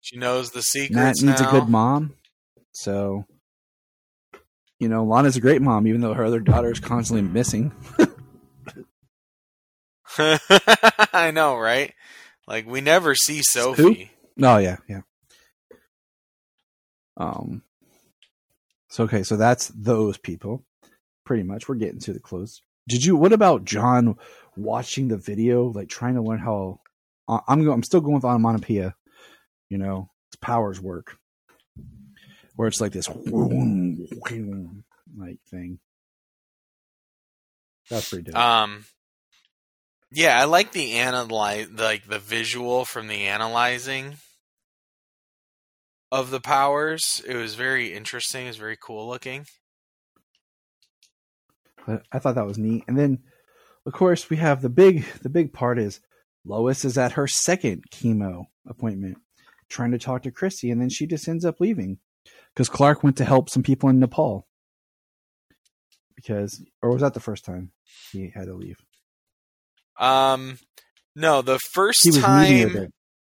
She 0.00 0.16
knows 0.16 0.50
the 0.50 0.62
secrets. 0.62 1.22
Nat 1.22 1.26
needs 1.26 1.40
now. 1.40 1.48
a 1.48 1.52
good 1.52 1.68
mom. 1.68 2.14
So, 2.72 3.24
you 4.80 4.88
know, 4.88 5.04
Lana's 5.04 5.36
a 5.36 5.40
great 5.40 5.62
mom, 5.62 5.86
even 5.86 6.00
though 6.00 6.14
her 6.14 6.24
other 6.24 6.40
daughter 6.40 6.70
is 6.70 6.80
constantly 6.80 7.22
missing. 7.22 7.72
I 10.18 11.30
know, 11.32 11.56
right? 11.56 11.92
Like 12.46 12.66
we 12.66 12.80
never 12.80 13.14
see 13.14 13.42
Sophie. 13.42 14.10
Oh 14.42 14.58
yeah, 14.58 14.76
yeah. 14.88 15.00
Um. 17.16 17.62
So 18.88 19.04
okay, 19.04 19.22
so 19.22 19.36
that's 19.36 19.68
those 19.68 20.18
people. 20.18 20.64
Pretty 21.24 21.42
much, 21.42 21.68
we're 21.68 21.74
getting 21.74 22.00
to 22.00 22.12
the 22.12 22.20
close. 22.20 22.62
Did 22.88 23.04
you? 23.04 23.16
What 23.16 23.32
about 23.32 23.64
John 23.64 24.16
watching 24.56 25.08
the 25.08 25.16
video, 25.16 25.64
like 25.64 25.88
trying 25.88 26.14
to 26.14 26.22
learn 26.22 26.38
how? 26.38 26.80
I'm 27.28 27.68
I'm 27.68 27.82
still 27.82 28.00
going 28.00 28.14
with 28.14 28.24
onomatopoeia. 28.24 28.94
You 29.68 29.78
know, 29.78 30.10
its 30.28 30.36
powers 30.36 30.80
work, 30.80 31.18
where 32.54 32.68
it's 32.68 32.80
like 32.80 32.92
this 32.92 33.08
like 35.16 35.38
thing. 35.50 35.78
That's 37.90 38.08
pretty 38.08 38.30
dope. 38.30 38.36
Um, 38.36 38.84
yeah, 40.12 40.40
I 40.40 40.44
like 40.44 40.72
the 40.72 40.98
analyze, 40.98 41.68
like 41.70 42.06
the 42.06 42.18
visual 42.18 42.84
from 42.84 43.08
the 43.08 43.26
analyzing 43.26 44.16
of 46.12 46.30
the 46.30 46.40
powers. 46.40 47.22
It 47.26 47.36
was 47.36 47.54
very 47.54 47.92
interesting. 47.92 48.44
It 48.44 48.50
was 48.50 48.56
very 48.56 48.76
cool 48.80 49.08
looking. 49.08 49.46
I 52.12 52.18
thought 52.18 52.34
that 52.34 52.46
was 52.46 52.58
neat. 52.58 52.82
And 52.88 52.98
then 52.98 53.20
of 53.86 53.92
course, 53.92 54.28
we 54.28 54.36
have 54.38 54.62
the 54.62 54.68
big 54.68 55.04
the 55.22 55.28
big 55.28 55.52
part 55.52 55.78
is 55.78 56.00
Lois 56.44 56.84
is 56.84 56.98
at 56.98 57.12
her 57.12 57.28
second 57.28 57.84
chemo 57.90 58.46
appointment, 58.66 59.18
trying 59.68 59.92
to 59.92 59.98
talk 59.98 60.22
to 60.22 60.32
Chrissy, 60.32 60.70
and 60.70 60.80
then 60.80 60.88
she 60.88 61.06
just 61.06 61.28
ends 61.28 61.44
up 61.44 61.60
leaving 61.60 61.98
because 62.52 62.68
Clark 62.68 63.04
went 63.04 63.16
to 63.18 63.24
help 63.24 63.48
some 63.48 63.62
people 63.62 63.88
in 63.88 64.00
Nepal. 64.00 64.48
Because, 66.16 66.64
or 66.82 66.90
was 66.90 67.02
that 67.02 67.14
the 67.14 67.20
first 67.20 67.44
time 67.44 67.70
he 68.10 68.32
had 68.34 68.46
to 68.46 68.54
leave? 68.54 68.78
Um, 70.00 70.58
no, 71.14 71.42
the 71.42 71.58
first 71.58 72.00
time. 72.20 72.92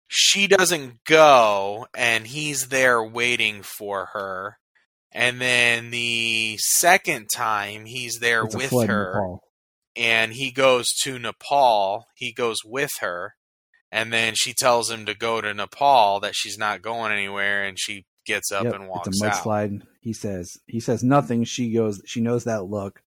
She 0.08 0.48
doesn't 0.48 1.04
go, 1.04 1.88
and 1.96 2.28
he's 2.28 2.68
there 2.70 3.04
waiting 3.04 3.62
for 3.62 4.08
her. 4.14 4.58
And 5.12 5.42
then 5.42 5.92
the 5.92 6.58
second 6.60 7.28
time 7.34 7.86
he's 7.86 8.20
there 8.20 8.44
It's 8.44 8.56
with 8.56 8.88
her, 8.88 9.38
and 9.96 10.34
he 10.34 10.52
goes 10.52 10.88
to 11.04 11.18
Nepal. 11.18 12.06
He 12.16 12.32
goes 12.34 12.58
with 12.64 12.92
her, 13.00 13.34
and 13.92 14.14
then 14.14 14.34
she 14.36 14.54
tells 14.54 14.92
him 14.92 15.06
to 15.06 15.14
go 15.16 15.42
to 15.42 15.54
Nepal. 15.54 16.20
That 16.20 16.36
she's 16.36 16.58
not 16.58 16.82
going 16.82 17.12
anywhere, 17.12 17.64
and 17.64 17.80
she 17.80 18.06
gets 18.26 18.52
up 18.52 18.66
Yep, 18.66 18.74
and 18.76 18.88
walks 18.88 19.08
it's 19.08 19.22
a 19.22 19.28
out. 19.28 19.34
mudslide. 19.34 19.82
He 20.02 20.14
says 20.14 20.52
he 20.68 20.80
says 20.80 21.04
nothing. 21.04 21.44
She 21.46 21.74
goes. 21.74 22.02
She 22.06 22.22
knows 22.22 22.44
that 22.44 22.66
look, 22.66 23.02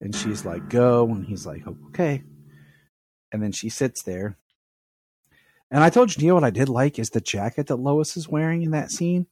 and 0.00 0.14
she's 0.14 0.44
like, 0.44 0.68
"Go," 0.68 1.06
and 1.08 1.24
he's 1.24 1.46
like, 1.46 1.62
"Okay." 1.88 2.22
And 3.32 3.42
then 3.42 3.52
she 3.52 3.68
sits 3.68 4.02
there. 4.02 4.38
And 5.70 5.82
I 5.82 5.90
told 5.90 6.10
know 6.22 6.34
what 6.34 6.44
I 6.44 6.50
did 6.50 6.68
like 6.68 6.98
is 6.98 7.08
the 7.08 7.20
jacket 7.20 7.66
that 7.66 7.76
Lois 7.76 8.16
is 8.16 8.28
wearing 8.28 8.62
in 8.62 8.70
that 8.72 8.90
scene. 8.90 9.26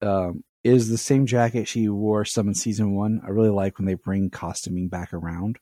Um, 0.00 0.44
is 0.62 0.88
the 0.88 0.98
same 0.98 1.26
jacket 1.26 1.68
she 1.68 1.88
wore 1.88 2.24
some 2.24 2.48
in 2.48 2.54
season 2.54 2.94
one. 2.94 3.20
I 3.24 3.28
really 3.28 3.50
like 3.50 3.78
when 3.78 3.86
they 3.86 3.94
bring 3.94 4.30
costuming 4.30 4.88
back 4.88 5.12
around 5.12 5.58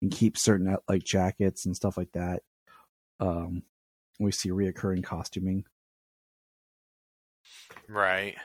and 0.00 0.10
keep 0.10 0.38
certain 0.38 0.66
uh, 0.68 0.78
like 0.88 1.04
jackets 1.04 1.66
and 1.66 1.76
stuff 1.76 1.98
like 1.98 2.12
that. 2.12 2.42
Um, 3.20 3.62
we 4.18 4.32
see 4.32 4.50
reoccurring 4.50 5.04
costuming. 5.04 5.64
Right. 7.88 8.36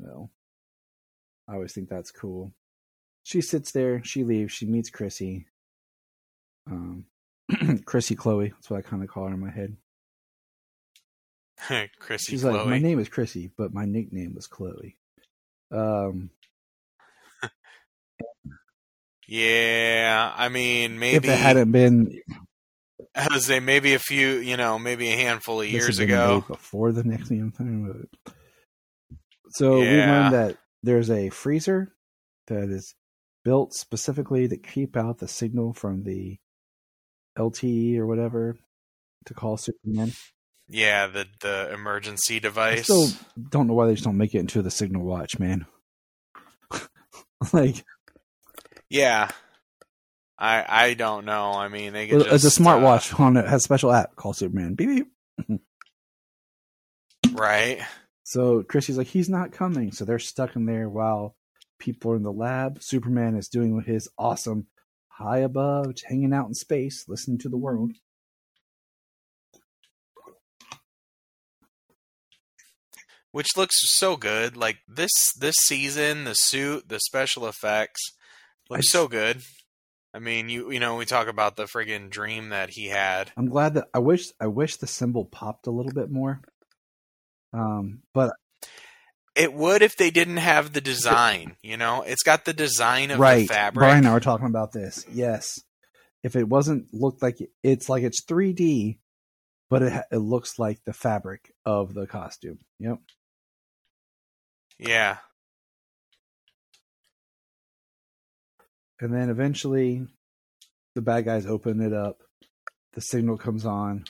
So 0.00 0.30
I 1.48 1.54
always 1.54 1.72
think 1.72 1.88
that's 1.88 2.12
cool. 2.12 2.52
She 3.24 3.40
sits 3.40 3.72
there, 3.72 4.02
she 4.04 4.24
leaves, 4.24 4.52
she 4.52 4.66
meets 4.66 4.90
Chrissy. 4.90 5.46
Um 6.70 7.06
Chrissy 7.84 8.14
Chloe, 8.14 8.50
that's 8.50 8.70
what 8.70 8.78
I 8.78 8.88
kind 8.88 9.02
of 9.02 9.08
call 9.08 9.26
her 9.26 9.34
in 9.34 9.40
my 9.40 9.50
head. 9.50 9.76
Chrissy 11.98 12.32
She's 12.32 12.42
Chloe. 12.42 12.58
like, 12.58 12.66
My 12.66 12.78
name 12.78 12.98
is 12.98 13.08
Chrissy, 13.08 13.50
but 13.56 13.72
my 13.74 13.84
nickname 13.84 14.34
was 14.34 14.46
Chloe. 14.46 14.96
Um 15.72 16.30
yeah, 19.28 20.32
I 20.36 20.48
mean, 20.48 20.98
maybe 20.98 21.16
if 21.28 21.34
it 21.34 21.38
hadn't 21.38 21.72
been 21.72 22.20
I 23.14 23.28
would 23.30 23.42
say 23.42 23.60
maybe 23.60 23.94
a 23.94 23.98
few, 23.98 24.36
you 24.38 24.56
know, 24.56 24.78
maybe 24.78 25.08
a 25.12 25.16
handful 25.16 25.60
of 25.60 25.66
years 25.68 25.98
ago. 25.98 26.44
before 26.46 26.92
the 26.92 27.04
next 27.04 27.28
thing 27.28 27.50
time. 27.52 28.06
So 29.50 29.80
we 29.80 30.00
Yeah. 30.00 30.10
learned 30.10 30.32
that 30.34 30.58
there's 30.82 31.10
a 31.10 31.28
freezer 31.30 31.92
that 32.46 32.68
is 32.70 32.94
built 33.44 33.74
specifically 33.74 34.46
to 34.48 34.56
keep 34.56 34.96
out 34.96 35.18
the 35.18 35.28
signal 35.28 35.72
from 35.72 36.04
the 36.04 36.38
LTE 37.38 37.96
or 37.98 38.06
whatever 38.06 38.56
to 39.26 39.34
call 39.34 39.56
Superman. 39.56 40.12
Yeah, 40.72 41.08
the 41.08 41.26
the 41.40 41.72
emergency 41.74 42.38
device. 42.38 42.78
I 42.78 42.82
still 42.82 43.08
don't 43.50 43.66
know 43.66 43.74
why 43.74 43.86
they 43.86 43.94
just 43.94 44.04
don't 44.04 44.16
make 44.16 44.34
it 44.34 44.38
into 44.38 44.62
the 44.62 44.70
Signal 44.70 45.02
Watch, 45.02 45.38
man. 45.38 45.66
like 47.52 47.84
yeah, 48.88 49.30
I 50.38 50.64
I 50.68 50.94
don't 50.94 51.24
know. 51.24 51.52
I 51.52 51.68
mean, 51.68 51.92
they 51.92 52.06
could 52.06 52.22
it's 52.22 52.42
just 52.44 52.60
a 52.60 52.62
uh, 52.62 52.66
smartwatch 52.66 53.18
on 53.18 53.36
it 53.36 53.48
has 53.48 53.62
a 53.62 53.64
special 53.64 53.92
app 53.92 54.14
called 54.14 54.36
Superman. 54.36 54.74
Beep 54.74 55.08
beep. 55.48 55.60
right? 57.32 57.80
So 58.22 58.62
Chrissy's 58.62 58.96
like, 58.96 59.08
he's 59.08 59.28
not 59.28 59.50
coming. 59.50 59.90
So 59.90 60.04
they're 60.04 60.20
stuck 60.20 60.54
in 60.54 60.66
there 60.66 60.88
while 60.88 61.34
people 61.80 62.12
are 62.12 62.16
in 62.16 62.22
the 62.22 62.32
lab. 62.32 62.80
Superman 62.80 63.34
is 63.36 63.48
doing 63.48 63.74
with 63.74 63.86
his 63.86 64.08
awesome 64.16 64.68
high 65.08 65.38
above, 65.38 65.94
hanging 66.04 66.32
out 66.32 66.46
in 66.46 66.54
space, 66.54 67.06
listening 67.08 67.38
to 67.38 67.48
the 67.48 67.56
world. 67.56 67.90
Which 73.32 73.56
looks 73.56 73.76
so 73.96 74.16
good. 74.16 74.56
Like 74.56 74.78
this 74.88 75.32
this 75.38 75.56
season, 75.56 76.24
the 76.24 76.34
suit, 76.34 76.88
the 76.88 76.98
special 77.00 77.46
effects 77.46 78.00
look 78.68 78.78
I 78.78 78.82
so 78.82 79.08
good. 79.08 79.42
I 80.12 80.18
mean, 80.18 80.48
you 80.48 80.72
you 80.72 80.80
know, 80.80 80.96
we 80.96 81.04
talk 81.04 81.28
about 81.28 81.56
the 81.56 81.64
friggin' 81.64 82.10
dream 82.10 82.48
that 82.48 82.70
he 82.70 82.88
had. 82.88 83.30
I'm 83.36 83.48
glad 83.48 83.74
that 83.74 83.88
I 83.94 84.00
wish 84.00 84.26
I 84.40 84.48
wish 84.48 84.76
the 84.76 84.86
symbol 84.88 85.24
popped 85.24 85.66
a 85.66 85.70
little 85.70 85.92
bit 85.92 86.10
more. 86.10 86.40
Um, 87.52 88.02
but 88.12 88.32
It 89.36 89.52
would 89.54 89.82
if 89.82 89.96
they 89.96 90.10
didn't 90.10 90.38
have 90.38 90.72
the 90.72 90.80
design. 90.80 91.56
You 91.62 91.76
know, 91.76 92.02
it's 92.02 92.24
got 92.24 92.44
the 92.44 92.52
design 92.52 93.12
of 93.12 93.20
right, 93.20 93.46
the 93.46 93.54
fabric. 93.54 93.82
Brian 93.82 93.98
and 93.98 94.08
I 94.08 94.12
were 94.12 94.20
talking 94.20 94.46
about 94.46 94.72
this. 94.72 95.06
Yes, 95.12 95.60
if 96.24 96.34
it 96.34 96.48
wasn't 96.48 96.92
looked 96.92 97.22
like 97.22 97.38
it's 97.62 97.88
like 97.88 98.02
it's 98.02 98.24
3D, 98.24 98.98
but 99.68 99.82
it 99.82 100.04
it 100.10 100.18
looks 100.18 100.58
like 100.58 100.80
the 100.84 100.92
fabric 100.92 101.52
of 101.64 101.94
the 101.94 102.08
costume. 102.08 102.58
Yep. 102.80 102.98
Yeah. 104.80 105.18
And 108.98 109.14
then 109.14 109.28
eventually, 109.28 110.06
the 110.94 111.02
bad 111.02 111.26
guys 111.26 111.44
open 111.44 111.82
it 111.82 111.92
up. 111.92 112.22
The 112.94 113.02
signal 113.02 113.36
comes 113.36 113.66
on. 113.66 114.04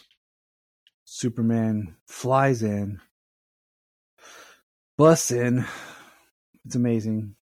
Superman 1.05 1.97
flies 2.07 2.63
in, 2.63 3.01
busts 4.97 5.33
in. 5.33 5.65
It's 6.65 6.77
amazing. 6.77 7.35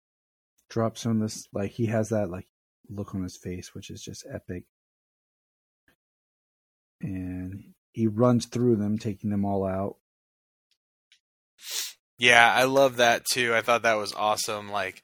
Drops 0.70 1.05
on 1.05 1.20
this 1.20 1.49
like 1.53 1.72
he 1.72 1.87
has 1.87 2.09
that 2.09 2.31
like 2.31 2.49
look 2.89 3.14
on 3.14 3.22
his 3.22 3.37
face, 3.37 3.74
which 3.74 3.91
is 3.91 4.03
just 4.03 4.26
epic. 4.33 4.64
And 7.03 7.74
he 7.93 8.07
runs 8.07 8.47
through 8.47 8.76
them, 8.76 8.97
taking 8.99 9.29
them 9.29 9.45
all 9.45 9.66
out. 9.66 9.97
Yeah, 12.19 12.53
I 12.53 12.64
love 12.64 12.97
that 12.97 13.25
too. 13.25 13.55
I 13.55 13.62
thought 13.62 13.83
that 13.83 13.95
was 13.95 14.12
awesome. 14.12 14.71
Like 14.71 15.03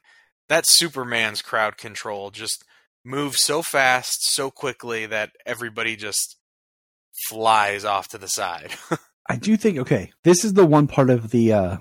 that 0.49 0.65
Superman's 0.67 1.41
crowd 1.41 1.77
control. 1.77 2.29
Just 2.29 2.63
moves 3.03 3.43
so 3.43 3.61
fast, 3.61 4.33
so 4.33 4.51
quickly 4.51 5.05
that 5.05 5.31
everybody 5.45 5.95
just 5.95 6.37
flies 7.27 7.85
off 7.85 8.09
to 8.09 8.17
the 8.17 8.27
side. 8.27 8.71
I 9.29 9.37
do 9.37 9.55
think 9.57 9.79
okay, 9.79 10.11
this 10.23 10.43
is 10.43 10.53
the 10.53 10.65
one 10.65 10.87
part 10.87 11.09
of 11.09 11.31
the 11.31 11.53
uh 11.53 11.77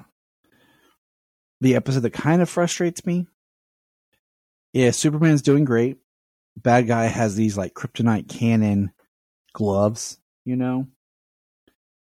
the 1.60 1.74
episode 1.74 2.00
that 2.00 2.12
kind 2.12 2.40
of 2.42 2.48
frustrates 2.48 3.04
me. 3.04 3.26
Yeah, 4.72 4.90
Superman's 4.90 5.42
doing 5.42 5.64
great. 5.64 5.98
Bad 6.56 6.86
guy 6.86 7.04
has 7.06 7.34
these 7.34 7.56
like 7.58 7.74
kryptonite 7.74 8.28
cannon 8.28 8.92
gloves, 9.52 10.18
you 10.44 10.56
know, 10.56 10.86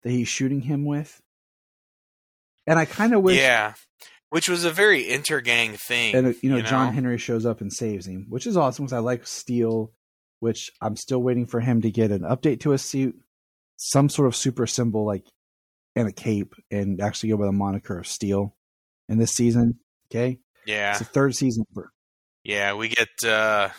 that 0.02 0.10
he's 0.10 0.28
shooting 0.28 0.60
him 0.60 0.84
with. 0.84 1.20
And 2.68 2.78
I 2.78 2.84
kind 2.84 3.14
of 3.14 3.22
wish 3.22 3.36
yeah. 3.38 3.74
Which 4.30 4.48
was 4.48 4.64
a 4.64 4.70
very 4.70 5.04
intergang 5.04 5.78
thing. 5.80 6.14
and 6.14 6.36
you 6.42 6.50
know, 6.50 6.56
you 6.58 6.62
John? 6.62 6.92
Henry 6.92 7.16
shows 7.16 7.46
up 7.46 7.62
and 7.62 7.72
saves 7.72 8.06
him, 8.06 8.26
which 8.28 8.46
is 8.46 8.56
awesome 8.58 8.84
because 8.84 8.92
I 8.92 8.98
like 8.98 9.26
Steel, 9.26 9.90
which 10.40 10.70
I'm 10.82 10.96
still 10.96 11.22
waiting 11.22 11.46
for 11.46 11.60
him 11.60 11.80
to 11.80 11.90
get 11.90 12.10
an 12.10 12.20
update 12.20 12.60
to 12.60 12.70
his 12.70 12.82
suit, 12.82 13.16
some 13.78 14.10
sort 14.10 14.28
of 14.28 14.36
super 14.36 14.66
symbol 14.66 15.06
like 15.06 15.24
and 15.96 16.06
a 16.06 16.12
cape, 16.12 16.54
and 16.70 17.00
actually 17.00 17.30
go 17.30 17.38
by 17.38 17.46
the 17.46 17.52
moniker 17.52 17.98
of 17.98 18.06
Steel 18.06 18.54
in 19.08 19.16
this 19.16 19.32
season. 19.32 19.78
Okay, 20.12 20.38
Yeah. 20.66 20.90
it's 20.90 20.98
the 20.98 21.04
third 21.06 21.34
season 21.34 21.64
for 21.72 21.90
Yeah, 22.44 22.74
we 22.74 22.88
get 22.90 23.08
uh 23.24 23.70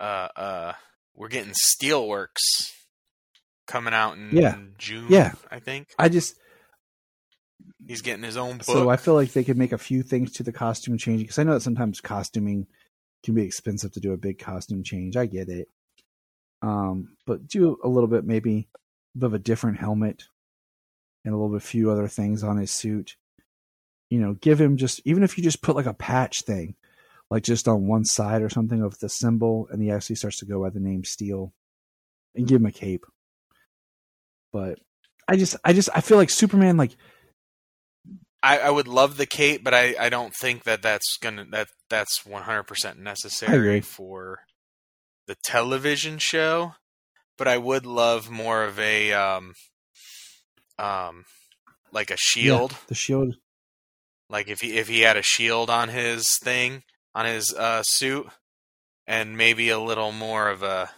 uh 0.00 0.28
uh 0.34 0.72
we're 1.14 1.28
getting 1.28 1.52
Steelworks 1.52 2.72
coming 3.66 3.92
out 3.92 4.16
in 4.16 4.30
Yeah. 4.32 4.56
June, 4.78 5.06
Yeah. 5.10 5.32
I 5.50 5.58
think. 5.60 5.88
I 5.98 6.08
just 6.08 6.34
He's 7.86 8.02
getting 8.02 8.24
his 8.24 8.36
own 8.36 8.58
book. 8.58 8.66
so 8.66 8.88
I 8.88 8.96
feel 8.96 9.14
like 9.14 9.32
they 9.32 9.44
could 9.44 9.58
make 9.58 9.72
a 9.72 9.78
few 9.78 10.02
things 10.02 10.32
to 10.32 10.42
the 10.42 10.52
costume 10.52 10.98
change 10.98 11.22
because 11.22 11.38
I 11.38 11.42
know 11.42 11.54
that 11.54 11.62
sometimes 11.62 12.00
costuming 12.00 12.66
can 13.22 13.34
be 13.34 13.42
expensive 13.42 13.92
to 13.92 14.00
do 14.00 14.12
a 14.12 14.16
big 14.16 14.38
costume 14.38 14.82
change. 14.82 15.16
I 15.16 15.26
get 15.26 15.48
it, 15.48 15.68
um, 16.60 17.16
but 17.26 17.46
do 17.46 17.78
a 17.82 17.88
little 17.88 18.08
bit 18.08 18.24
maybe 18.24 18.68
of 19.20 19.34
a 19.34 19.38
different 19.38 19.78
helmet 19.78 20.24
and 21.24 21.34
a 21.34 21.36
little 21.36 21.50
bit 21.50 21.62
a 21.62 21.66
few 21.66 21.90
other 21.90 22.08
things 22.08 22.42
on 22.42 22.56
his 22.56 22.70
suit. 22.70 23.16
You 24.10 24.20
know, 24.20 24.34
give 24.34 24.60
him 24.60 24.76
just 24.76 25.00
even 25.04 25.22
if 25.22 25.36
you 25.36 25.44
just 25.44 25.62
put 25.62 25.76
like 25.76 25.86
a 25.86 25.94
patch 25.94 26.42
thing, 26.42 26.76
like 27.30 27.42
just 27.42 27.66
on 27.66 27.86
one 27.86 28.04
side 28.04 28.42
or 28.42 28.50
something 28.50 28.82
of 28.82 28.98
the 28.98 29.08
symbol, 29.08 29.68
and 29.70 29.82
he 29.82 29.90
actually 29.90 30.16
starts 30.16 30.38
to 30.38 30.46
go 30.46 30.62
by 30.62 30.70
the 30.70 30.80
name 30.80 31.04
Steel, 31.04 31.52
and 32.34 32.46
give 32.46 32.60
him 32.60 32.66
a 32.66 32.72
cape. 32.72 33.06
But 34.52 34.78
I 35.26 35.36
just, 35.36 35.56
I 35.64 35.72
just, 35.72 35.88
I 35.94 36.02
feel 36.02 36.18
like 36.18 36.28
Superman, 36.28 36.76
like 36.76 36.94
I, 38.42 38.58
I 38.58 38.70
would 38.70 38.88
love 38.88 39.16
the 39.16 39.26
cape, 39.26 39.62
but 39.62 39.72
I, 39.72 39.94
I 39.98 40.08
don't 40.08 40.34
think 40.34 40.64
that 40.64 40.82
that's 40.82 41.16
gonna 41.18 41.44
that 41.52 41.68
that's 41.88 42.26
one 42.26 42.42
hundred 42.42 42.64
percent 42.64 42.98
necessary 42.98 43.80
for 43.80 44.40
the 45.26 45.36
television 45.44 46.18
show, 46.18 46.74
but 47.38 47.46
I 47.46 47.58
would 47.58 47.86
love 47.86 48.30
more 48.30 48.64
of 48.64 48.78
a 48.78 49.12
um 49.12 49.52
um 50.78 51.24
like 51.92 52.10
a 52.10 52.16
shield. 52.16 52.72
Yeah, 52.72 52.78
the 52.88 52.94
shield. 52.94 53.36
Like 54.28 54.48
if 54.48 54.60
he 54.60 54.76
if 54.78 54.88
he 54.88 55.00
had 55.00 55.16
a 55.16 55.22
shield 55.22 55.70
on 55.70 55.88
his 55.90 56.26
thing 56.42 56.82
on 57.14 57.26
his 57.26 57.54
uh 57.54 57.82
suit 57.84 58.26
and 59.06 59.36
maybe 59.36 59.68
a 59.68 59.78
little 59.78 60.10
more 60.12 60.48
of 60.48 60.62
a 60.62 60.90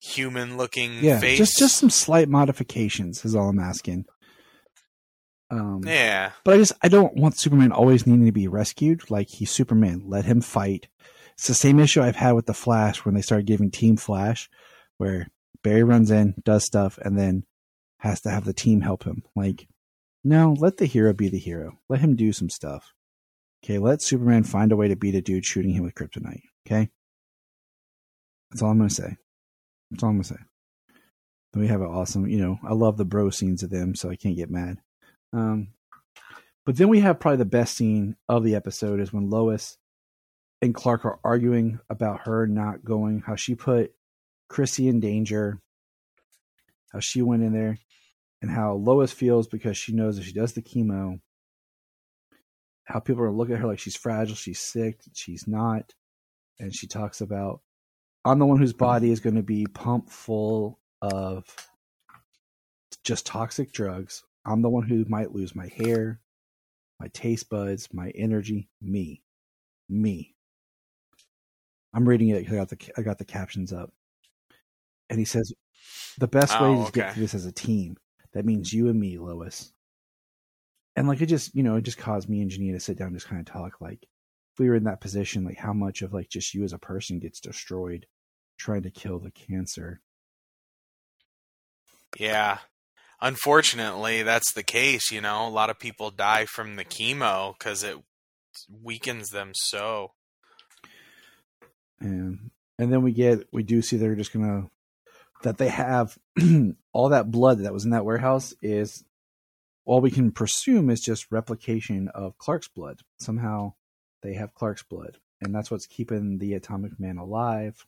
human 0.00 0.56
looking 0.56 1.04
Yeah, 1.04 1.20
face. 1.20 1.38
just 1.38 1.58
just 1.58 1.76
some 1.76 1.90
slight 1.90 2.28
modifications 2.28 3.24
is 3.24 3.34
all 3.36 3.48
I'm 3.50 3.58
asking. 3.58 4.06
Um, 5.50 5.82
yeah. 5.84 6.32
But 6.44 6.54
I 6.54 6.58
just 6.58 6.72
I 6.82 6.88
don't 6.88 7.16
want 7.16 7.38
Superman 7.38 7.72
always 7.72 8.06
needing 8.06 8.26
to 8.26 8.32
be 8.32 8.48
rescued. 8.48 9.10
Like 9.10 9.28
he's 9.28 9.50
Superman, 9.50 10.02
let 10.06 10.24
him 10.24 10.40
fight. 10.40 10.88
It's 11.34 11.46
the 11.46 11.54
same 11.54 11.80
issue 11.80 12.02
I've 12.02 12.16
had 12.16 12.32
with 12.32 12.46
the 12.46 12.54
Flash 12.54 13.04
when 13.04 13.14
they 13.14 13.22
started 13.22 13.46
giving 13.46 13.70
Team 13.70 13.96
Flash, 13.96 14.48
where 14.98 15.28
Barry 15.62 15.82
runs 15.82 16.10
in, 16.10 16.34
does 16.44 16.64
stuff, 16.64 16.98
and 16.98 17.18
then 17.18 17.44
has 17.98 18.20
to 18.22 18.30
have 18.30 18.44
the 18.44 18.52
team 18.52 18.82
help 18.82 19.04
him. 19.04 19.24
Like, 19.34 19.66
no, 20.22 20.54
let 20.58 20.76
the 20.76 20.86
hero 20.86 21.12
be 21.12 21.28
the 21.28 21.38
hero. 21.38 21.78
Let 21.88 22.00
him 22.00 22.16
do 22.16 22.32
some 22.32 22.50
stuff. 22.50 22.92
Okay, 23.64 23.78
let 23.78 24.02
Superman 24.02 24.44
find 24.44 24.72
a 24.72 24.76
way 24.76 24.88
to 24.88 24.96
beat 24.96 25.14
a 25.14 25.22
dude 25.22 25.44
shooting 25.44 25.72
him 25.72 25.84
with 25.84 25.94
kryptonite. 25.94 26.42
Okay, 26.66 26.90
that's 28.50 28.62
all 28.62 28.70
I'm 28.70 28.78
gonna 28.78 28.90
say. 28.90 29.16
That's 29.90 30.02
all 30.02 30.10
I'm 30.10 30.16
gonna 30.16 30.24
say. 30.24 30.36
Then 31.52 31.62
we 31.62 31.68
have 31.68 31.80
an 31.80 31.86
awesome, 31.86 32.26
you 32.26 32.38
know, 32.38 32.58
I 32.64 32.74
love 32.74 32.96
the 32.96 33.04
bro 33.04 33.30
scenes 33.30 33.62
of 33.62 33.70
them, 33.70 33.94
so 33.94 34.10
I 34.10 34.16
can't 34.16 34.36
get 34.36 34.50
mad. 34.50 34.78
Um, 35.34 35.68
but 36.64 36.76
then 36.76 36.88
we 36.88 37.00
have 37.00 37.20
probably 37.20 37.38
the 37.38 37.44
best 37.44 37.76
scene 37.76 38.16
of 38.28 38.44
the 38.44 38.54
episode 38.54 39.00
is 39.00 39.12
when 39.12 39.28
Lois 39.28 39.76
and 40.62 40.74
Clark 40.74 41.04
are 41.04 41.18
arguing 41.24 41.80
about 41.90 42.26
her 42.26 42.46
not 42.46 42.84
going, 42.84 43.22
how 43.26 43.36
she 43.36 43.54
put 43.54 43.92
Chrissy 44.48 44.88
in 44.88 45.00
danger, 45.00 45.60
how 46.92 47.00
she 47.00 47.20
went 47.20 47.42
in 47.42 47.52
there, 47.52 47.78
and 48.40 48.50
how 48.50 48.74
Lois 48.74 49.12
feels 49.12 49.48
because 49.48 49.76
she 49.76 49.92
knows 49.92 50.18
if 50.18 50.24
she 50.24 50.32
does 50.32 50.52
the 50.52 50.62
chemo, 50.62 51.20
how 52.84 53.00
people 53.00 53.22
are 53.24 53.32
looking 53.32 53.56
at 53.56 53.60
her 53.60 53.66
like 53.66 53.78
she's 53.78 53.96
fragile, 53.96 54.36
she's 54.36 54.60
sick, 54.60 55.00
she's 55.14 55.46
not. 55.46 55.92
And 56.60 56.74
she 56.74 56.86
talks 56.86 57.20
about, 57.20 57.60
I'm 58.24 58.38
the 58.38 58.46
one 58.46 58.58
whose 58.58 58.72
body 58.72 59.10
is 59.10 59.20
going 59.20 59.36
to 59.36 59.42
be 59.42 59.66
pumped 59.66 60.10
full 60.10 60.78
of 61.02 61.44
just 63.02 63.26
toxic 63.26 63.72
drugs. 63.72 64.22
I'm 64.44 64.62
the 64.62 64.70
one 64.70 64.84
who 64.86 65.04
might 65.08 65.32
lose 65.34 65.54
my 65.54 65.68
hair, 65.68 66.20
my 67.00 67.08
taste 67.08 67.48
buds, 67.48 67.92
my 67.92 68.10
energy. 68.10 68.68
Me, 68.80 69.22
me. 69.88 70.34
I'm 71.94 72.08
reading 72.08 72.28
it. 72.30 72.50
I 72.50 72.54
got 72.56 72.68
the 72.68 72.92
I 72.96 73.02
got 73.02 73.18
the 73.18 73.24
captions 73.24 73.72
up, 73.72 73.92
and 75.08 75.18
he 75.18 75.24
says, 75.24 75.52
"The 76.18 76.28
best 76.28 76.60
way 76.60 76.68
Oh, 76.68 76.86
to 76.86 76.92
get 76.92 77.14
through 77.14 77.22
this 77.22 77.34
as 77.34 77.46
a 77.46 77.52
team. 77.52 77.96
That 78.32 78.44
means 78.44 78.72
you 78.72 78.88
and 78.88 78.98
me, 78.98 79.18
Lois." 79.18 79.72
And 80.96 81.08
like 81.08 81.20
it 81.20 81.26
just 81.26 81.54
you 81.54 81.62
know 81.62 81.76
it 81.76 81.82
just 81.82 81.98
caused 81.98 82.28
me 82.28 82.40
and 82.40 82.50
Janine 82.50 82.72
to 82.72 82.80
sit 82.80 82.98
down 82.98 83.08
and 83.08 83.16
just 83.16 83.28
kind 83.28 83.40
of 83.40 83.46
talk 83.46 83.80
like 83.80 84.02
if 84.52 84.58
we 84.58 84.68
were 84.68 84.76
in 84.76 84.84
that 84.84 85.00
position, 85.00 85.44
like 85.44 85.58
how 85.58 85.72
much 85.72 86.02
of 86.02 86.12
like 86.12 86.28
just 86.28 86.54
you 86.54 86.64
as 86.64 86.72
a 86.72 86.78
person 86.78 87.18
gets 87.18 87.40
destroyed 87.40 88.06
trying 88.58 88.82
to 88.82 88.90
kill 88.90 89.18
the 89.18 89.30
cancer. 89.32 90.00
Yeah. 92.18 92.58
Unfortunately, 93.20 94.22
that's 94.22 94.52
the 94.52 94.62
case, 94.62 95.10
you 95.10 95.20
know. 95.20 95.46
A 95.46 95.50
lot 95.50 95.70
of 95.70 95.78
people 95.78 96.10
die 96.10 96.46
from 96.46 96.76
the 96.76 96.84
chemo 96.84 97.58
cuz 97.58 97.82
it 97.82 97.96
weakens 98.82 99.30
them 99.30 99.52
so. 99.54 100.12
and 102.00 102.50
and 102.78 102.92
then 102.92 103.02
we 103.02 103.12
get 103.12 103.46
we 103.52 103.62
do 103.62 103.82
see 103.82 103.96
they're 103.96 104.14
just 104.14 104.32
gonna 104.32 104.68
that 105.42 105.58
they 105.58 105.68
have 105.68 106.18
all 106.92 107.08
that 107.10 107.30
blood 107.30 107.58
that 107.60 107.72
was 107.72 107.84
in 107.84 107.90
that 107.90 108.04
warehouse 108.04 108.54
is 108.62 109.04
all 109.84 110.00
we 110.00 110.10
can 110.10 110.30
presume 110.30 110.88
is 110.90 111.00
just 111.00 111.30
replication 111.30 112.08
of 112.08 112.38
Clark's 112.38 112.68
blood. 112.68 113.00
Somehow 113.18 113.74
they 114.22 114.34
have 114.34 114.54
Clark's 114.54 114.82
blood, 114.82 115.18
and 115.40 115.54
that's 115.54 115.70
what's 115.70 115.86
keeping 115.86 116.38
the 116.38 116.54
Atomic 116.54 116.98
Man 116.98 117.18
alive. 117.18 117.86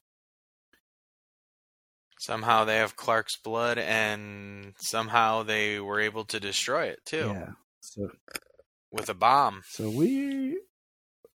Somehow 2.19 2.65
they 2.65 2.77
have 2.77 2.97
Clark's 2.97 3.37
blood 3.37 3.79
and 3.79 4.73
somehow 4.79 5.43
they 5.43 5.79
were 5.81 6.01
able 6.01 6.25
to 6.27 6.41
destroy 6.41 6.85
it 6.87 7.01
too 7.05 7.33
Yeah. 7.35 7.51
So 7.81 8.11
with 8.91 9.09
a 9.09 9.15
bomb. 9.15 9.63
so 9.69 9.91
we 9.91 10.59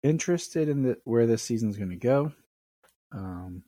interested 0.03 0.67
in 0.67 0.84
the 0.84 0.97
where 1.03 1.27
this 1.27 1.43
season's 1.43 1.77
gonna 1.77 1.95
go. 1.95 2.32
Um, 3.11 3.63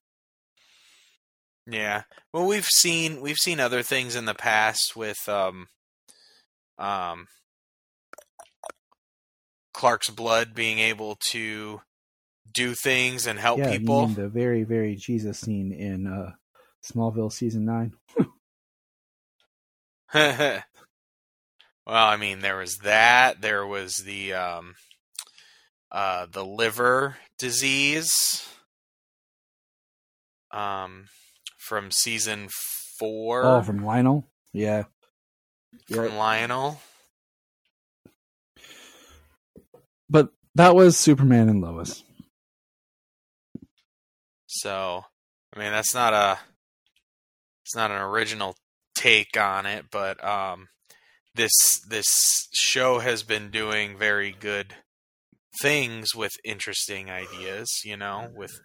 Yeah. 1.68 2.03
Well, 2.34 2.47
we've 2.47 2.66
seen 2.66 3.22
we've 3.22 3.38
seen 3.38 3.59
other 3.59 3.84
things 3.84 4.16
in 4.16 4.26
the 4.26 4.34
past 4.34 4.95
with 4.95 5.30
um 5.30 5.68
um 6.80 7.28
Clark's 9.74 10.09
blood 10.09 10.53
being 10.55 10.80
able 10.80 11.18
to 11.30 11.82
do 12.51 12.74
things 12.76 13.26
and 13.28 13.39
help 13.39 13.59
yeah, 13.59 13.72
you 13.74 13.80
people. 13.80 14.07
mean 14.07 14.16
the 14.16 14.28
very 14.28 14.64
very 14.64 14.95
Jesus 14.95 15.39
scene 15.39 15.72
in 15.72 16.07
uh, 16.07 16.32
Smallville 16.86 17.32
season 17.32 17.66
nine. 17.66 17.94
well, 20.14 20.62
I 21.88 22.18
mean, 22.18 22.40
there 22.40 22.58
was 22.58 22.78
that. 22.80 23.42
There 23.42 23.66
was 23.66 23.98
the 23.98 24.34
um, 24.34 24.76
uh, 25.92 26.28
the 26.32 26.46
liver 26.46 27.18
disease 27.40 28.48
um, 30.52 31.08
from 31.58 31.90
season 31.92 32.48
four 33.00 33.44
Oh, 33.44 33.62
from 33.64 33.84
Lionel. 33.84 34.28
Yeah. 34.54 34.84
from 35.92 36.06
Yeah. 36.06 36.18
Lionel. 36.18 36.80
But 40.10 40.30
that 40.56 40.76
was 40.76 40.96
Superman 40.98 41.50
and 41.50 41.62
Lois. 41.62 42.04
So, 44.46 45.04
I 45.56 45.60
mean, 45.60 45.72
that's 45.72 45.96
not 45.96 46.14
a 46.14 46.38
it's 47.64 47.76
not 47.76 47.91
an 47.91 48.01
original 48.01 48.55
take 48.95 49.38
on 49.38 49.66
it, 49.66 49.86
but 49.91 50.24
um, 50.24 50.68
this 51.36 51.51
this 51.88 52.07
show 52.53 52.99
has 52.99 53.24
been 53.24 53.49
doing 53.49 53.97
very 53.97 54.32
good 54.38 54.76
things 55.61 56.16
with 56.16 56.32
interesting 56.43 57.09
ideas. 57.09 57.70
You 57.84 57.97
know, 57.97 58.30
with 58.36 58.59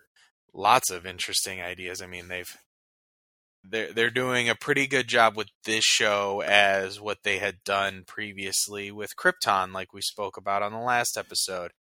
lots 0.55 0.90
of 0.90 1.07
interesting 1.07 1.61
ideas. 1.61 2.01
I 2.03 2.07
mean, 2.07 2.28
they've 2.28 2.57
they're 3.64 3.92
they're 3.92 4.11
doing 4.11 4.49
a 4.49 4.55
pretty 4.55 4.86
good 4.86 5.09
job 5.09 5.36
with 5.36 5.49
this 5.64 5.84
show 5.84 6.42
as 6.46 7.01
what 7.01 7.18
they 7.24 7.38
had 7.38 7.64
done 7.64 8.05
previously 8.07 8.91
with 8.91 9.16
Krypton, 9.16 9.72
like 9.72 9.92
we 9.92 10.00
spoke 10.00 10.37
about 10.37 10.62
on 10.62 10.72
the 10.72 10.79
last 10.79 11.16
episode. 11.16 11.72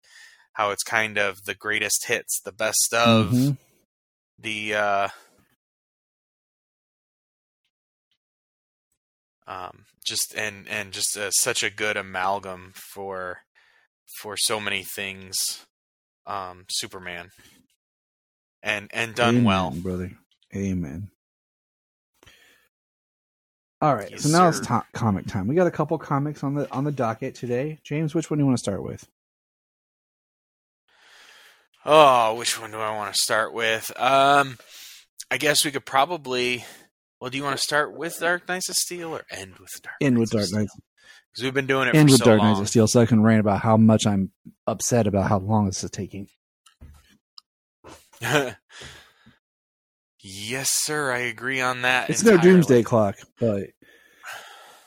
How 0.55 0.71
it's 0.71 0.83
kind 0.83 1.19
of 1.19 1.45
the 1.45 1.55
greatest 1.55 2.07
hits, 2.07 2.41
the 2.41 2.53
best 2.53 2.93
of 2.95 3.31
Mhm. 3.31 3.59
the 4.39 4.75
uh 4.75 5.09
um 9.47 9.85
just 10.07 10.35
and 10.37 10.69
and 10.69 10.93
just 10.93 11.17
uh, 11.17 11.31
such 11.31 11.63
a 11.63 11.71
good 11.71 11.97
amalgam 11.97 12.73
for 12.75 13.41
for 14.21 14.37
so 14.37 14.59
many 14.61 14.83
things 14.83 15.35
um 16.27 16.65
superman 16.69 17.31
and 18.63 18.89
and 18.93 19.15
done 19.15 19.35
Amen, 19.37 19.45
well 19.45 19.71
brother. 19.71 20.11
Amen. 20.55 21.11
All 23.83 23.95
right, 23.95 24.11
Yes, 24.11 24.23
so 24.23 24.29
now 24.31 24.49
sir. 24.49 24.49
it's 24.49 24.67
to- 24.69 24.87
comic 24.95 25.27
time. 25.27 25.47
We 25.47 25.55
got 25.55 25.67
a 25.67 25.71
couple 25.71 25.99
comics 25.99 26.43
on 26.43 26.55
the 26.55 26.71
on 26.73 26.85
the 26.85 26.93
docket 26.93 27.35
today. 27.35 27.79
James, 27.85 28.15
which 28.15 28.31
one 28.31 28.39
do 28.39 28.43
you 28.43 28.47
want 28.47 28.57
to 28.57 28.63
start 28.63 28.83
with? 28.83 29.07
oh 31.89 32.35
which 32.35 32.61
one 32.61 32.73
do 32.73 32.79
i 32.79 32.91
want 32.97 33.15
to 33.15 33.21
start 33.23 33.53
with 33.53 33.93
um 34.01 34.59
i 35.31 35.37
guess 35.37 35.65
we 35.65 35.71
could 35.71 35.85
probably 35.85 36.65
well 37.21 37.31
do 37.31 37.39
you 37.39 37.45
want 37.45 37.57
to 37.57 37.63
start 37.63 37.97
with 37.97 38.19
dark 38.21 38.49
knights 38.49 38.69
of 38.69 38.77
steel 38.77 39.15
or 39.15 39.25
end 39.31 39.55
with 39.59 39.71
dark 39.83 39.97
End 40.01 40.19
with 40.19 40.31
Dark 40.31 40.53
Knights. 40.53 40.75
because 41.33 41.45
we've 41.45 41.55
been 41.55 41.67
doing 41.67 41.89
it 41.89 41.95
End 41.95 42.11
with 42.11 42.19
so 42.19 42.25
Dark 42.25 42.41
Knights 42.43 42.61
of 42.61 42.69
Steel, 42.69 42.87
so 42.87 43.01
I 43.01 43.07
can 43.07 43.23
rant 43.23 43.41
about 43.41 43.61
how 43.61 43.77
much 43.77 44.07
I'm 44.07 44.31
upset 44.67 45.07
about 45.07 45.29
how 45.29 45.39
long 45.39 45.67
this 45.67 45.85
is 45.85 45.91
taking. 45.91 46.29
yes 50.21 50.71
sir 50.71 51.13
i 51.13 51.19
agree 51.19 51.61
on 51.61 51.83
that 51.83 52.09
It's 52.09 52.25
no 52.25 52.39
doomsday 52.39 52.83
clock, 52.83 53.17
but 53.39 53.65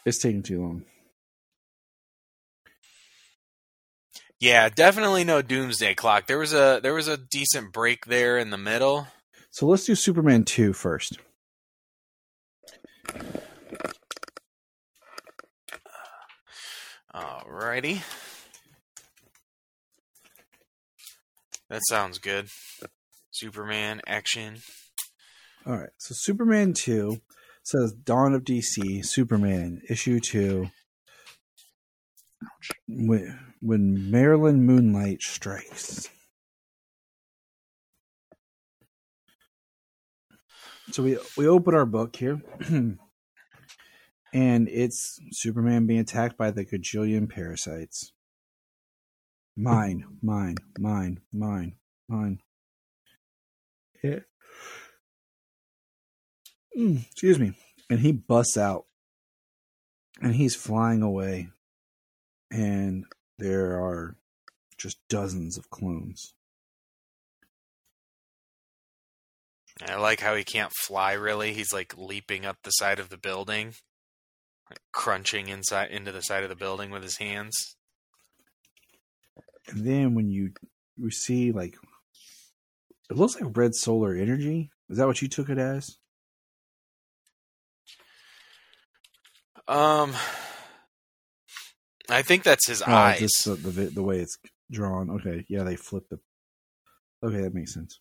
it's 0.05 0.17
taking 0.17 0.43
too 0.43 0.61
long. 0.61 0.85
Yeah, 4.39 4.69
definitely 4.69 5.25
no 5.25 5.41
doomsday 5.41 5.95
clock. 5.95 6.25
There 6.27 6.39
was 6.39 6.53
a 6.53 6.79
there 6.81 6.93
was 6.93 7.07
a 7.09 7.17
decent 7.17 7.73
break 7.73 8.05
there 8.05 8.37
in 8.37 8.49
the 8.51 8.57
middle. 8.57 9.07
So 9.51 9.67
let's 9.67 9.85
do 9.85 9.95
Superman 9.95 10.45
2 10.45 10.73
first. 10.73 11.19
Alrighty. 17.79 18.01
That 21.69 21.81
sounds 21.87 22.17
good. 22.17 22.49
Superman 23.31 24.01
action. 24.05 24.57
All 25.65 25.77
right. 25.77 25.89
So 25.97 26.13
Superman 26.13 26.73
2 26.73 27.21
says 27.63 27.93
Dawn 27.93 28.33
of 28.33 28.43
DC, 28.43 29.05
Superman, 29.05 29.81
issue 29.87 30.19
2. 30.19 30.69
When, 32.87 33.39
when 33.61 34.11
Marilyn 34.11 34.65
Moonlight 34.65 35.21
strikes. 35.21 36.09
So 40.91 41.03
we 41.03 41.17
we 41.37 41.47
open 41.47 41.75
our 41.75 41.85
book 41.85 42.15
here. 42.15 42.41
and 44.33 44.67
it's 44.69 45.19
Superman 45.31 45.87
being 45.87 45.99
attacked 45.99 46.37
by 46.37 46.51
the 46.51 46.65
gajillion 46.65 47.29
parasites. 47.29 48.11
Mine, 49.55 50.05
mine, 50.21 50.55
mine, 50.77 51.19
mine, 51.33 51.75
mine. 52.07 52.39
Yeah. 54.03 54.19
Mm, 56.77 57.05
excuse 57.11 57.39
me. 57.39 57.53
And 57.89 57.99
he 57.99 58.11
busts 58.11 58.57
out. 58.57 58.85
And 60.21 60.35
he's 60.35 60.55
flying 60.55 61.01
away. 61.01 61.49
And 62.51 63.05
there 63.37 63.81
are 63.81 64.15
just 64.77 64.97
dozens 65.09 65.57
of 65.57 65.69
clones. 65.69 66.33
I 69.85 69.95
like 69.95 70.19
how 70.19 70.35
he 70.35 70.43
can't 70.43 70.73
fly 70.73 71.13
really. 71.13 71.53
He's 71.53 71.71
like 71.71 71.97
leaping 71.97 72.45
up 72.45 72.57
the 72.63 72.71
side 72.71 72.99
of 72.99 73.09
the 73.09 73.17
building, 73.17 73.75
like 74.69 74.79
crunching 74.91 75.47
inside 75.47 75.91
into 75.91 76.11
the 76.11 76.21
side 76.21 76.43
of 76.43 76.49
the 76.49 76.55
building 76.55 76.91
with 76.91 77.03
his 77.03 77.17
hands. 77.17 77.75
And 79.67 79.85
then 79.85 80.15
when 80.15 80.29
you 80.29 80.51
you 80.97 81.11
see 81.11 81.51
like 81.51 81.75
it 83.09 83.17
looks 83.17 83.39
like 83.39 83.57
red 83.57 83.75
solar 83.75 84.15
energy. 84.15 84.71
Is 84.89 84.97
that 84.97 85.07
what 85.07 85.21
you 85.21 85.27
took 85.27 85.49
it 85.49 85.57
as? 85.57 85.97
Um, 89.67 90.15
I 92.09 92.21
think 92.23 92.43
that's 92.43 92.67
his 92.67 92.81
Oh, 92.81 92.87
eyes. 92.87 93.19
just 93.19 93.45
the, 93.45 93.55
the 93.55 93.85
the 93.85 94.03
way 94.03 94.19
it's 94.19 94.37
drawn. 94.71 95.09
Okay, 95.11 95.45
yeah, 95.47 95.63
they 95.63 95.75
flipped 95.75 96.11
it. 96.11 96.19
Okay, 97.23 97.41
that 97.41 97.53
makes 97.53 97.73
sense. 97.73 97.99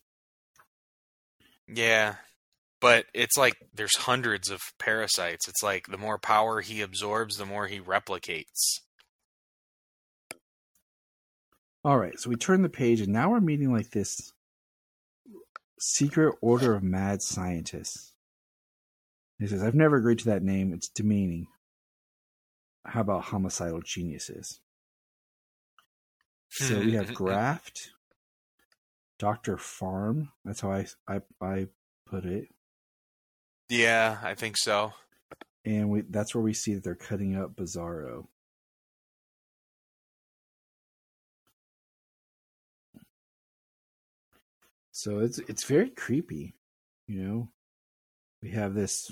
Yeah. 1.67 2.15
But 2.81 3.05
it's 3.13 3.37
like 3.37 3.55
there's 3.73 3.95
hundreds 3.97 4.49
of 4.49 4.61
parasites. 4.77 5.47
It's 5.47 5.63
like 5.63 5.87
the 5.87 5.97
more 5.97 6.17
power 6.17 6.61
he 6.61 6.81
absorbs, 6.81 7.37
the 7.37 7.45
more 7.45 7.67
he 7.67 7.79
replicates. 7.79 8.79
All 11.83 11.97
right, 11.97 12.17
so 12.17 12.29
we 12.29 12.35
turn 12.35 12.61
the 12.61 12.69
page, 12.69 12.99
and 12.99 13.13
now 13.13 13.29
we're 13.29 13.39
meeting 13.39 13.71
like 13.71 13.91
this 13.91 14.33
secret 15.79 16.35
order 16.41 16.73
of 16.73 16.83
mad 16.83 17.21
scientists. 17.21 18.13
He 19.39 19.47
says, 19.47 19.63
"I've 19.63 19.75
never 19.75 19.95
agreed 19.95 20.19
to 20.19 20.25
that 20.25 20.43
name. 20.43 20.73
It's 20.73 20.89
demeaning." 20.89 21.47
How 22.85 23.01
about 23.01 23.25
homicidal 23.25 23.81
geniuses? 23.81 24.61
So 26.49 26.79
we 26.79 26.93
have 26.93 27.13
Graft, 27.13 27.91
Doctor 29.17 29.57
Pharm. 29.57 30.29
That's 30.43 30.61
how 30.61 30.71
I 30.71 30.87
I, 31.07 31.21
I 31.41 31.67
put 32.05 32.25
it, 32.25 32.49
Yeah, 33.69 34.17
I 34.23 34.33
think 34.35 34.57
so. 34.57 34.93
and 35.65 35.89
we 35.89 36.01
that's 36.01 36.33
where 36.33 36.43
we 36.43 36.53
see 36.53 36.73
that 36.73 36.83
they're 36.83 36.95
cutting 36.95 37.35
up 37.35 37.55
Bizarro. 37.55 38.27
So 44.91 45.19
it's 45.19 45.39
it's 45.39 45.63
very 45.63 45.89
creepy, 45.89 46.55
you 47.07 47.23
know. 47.23 47.51
We 48.41 48.51
have 48.51 48.73
this 48.73 49.11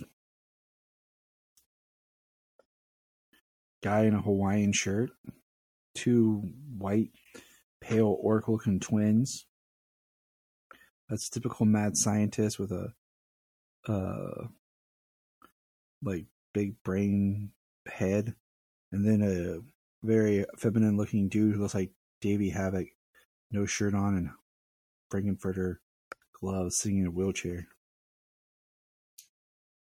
guy 3.83 4.03
in 4.05 4.13
a 4.13 4.21
Hawaiian 4.21 4.73
shirt, 4.73 5.11
two 5.95 6.43
white, 6.77 7.11
pale 7.81 8.19
looking 8.47 8.79
twins. 8.79 9.45
That's 11.09 11.29
typical 11.29 11.65
mad 11.65 11.95
scientist 11.95 12.59
with 12.59 12.71
a 12.71 12.93
uh 13.87 14.47
like 16.03 16.25
big 16.53 16.81
brain 16.83 17.51
head 17.87 18.35
and 18.91 19.05
then 19.05 19.21
a 19.21 19.59
very 20.05 20.45
feminine 20.57 20.97
looking 20.97 21.27
dude 21.27 21.55
who 21.55 21.61
looks 21.61 21.75
like 21.75 21.91
Davey 22.21 22.51
Havok, 22.51 22.89
no 23.51 23.65
shirt 23.65 23.93
on 23.93 24.15
and 24.15 24.29
Frank-N-Furter 25.09 25.77
gloves 26.39 26.77
sitting 26.77 26.99
in 26.99 27.07
a 27.07 27.11
wheelchair. 27.11 27.67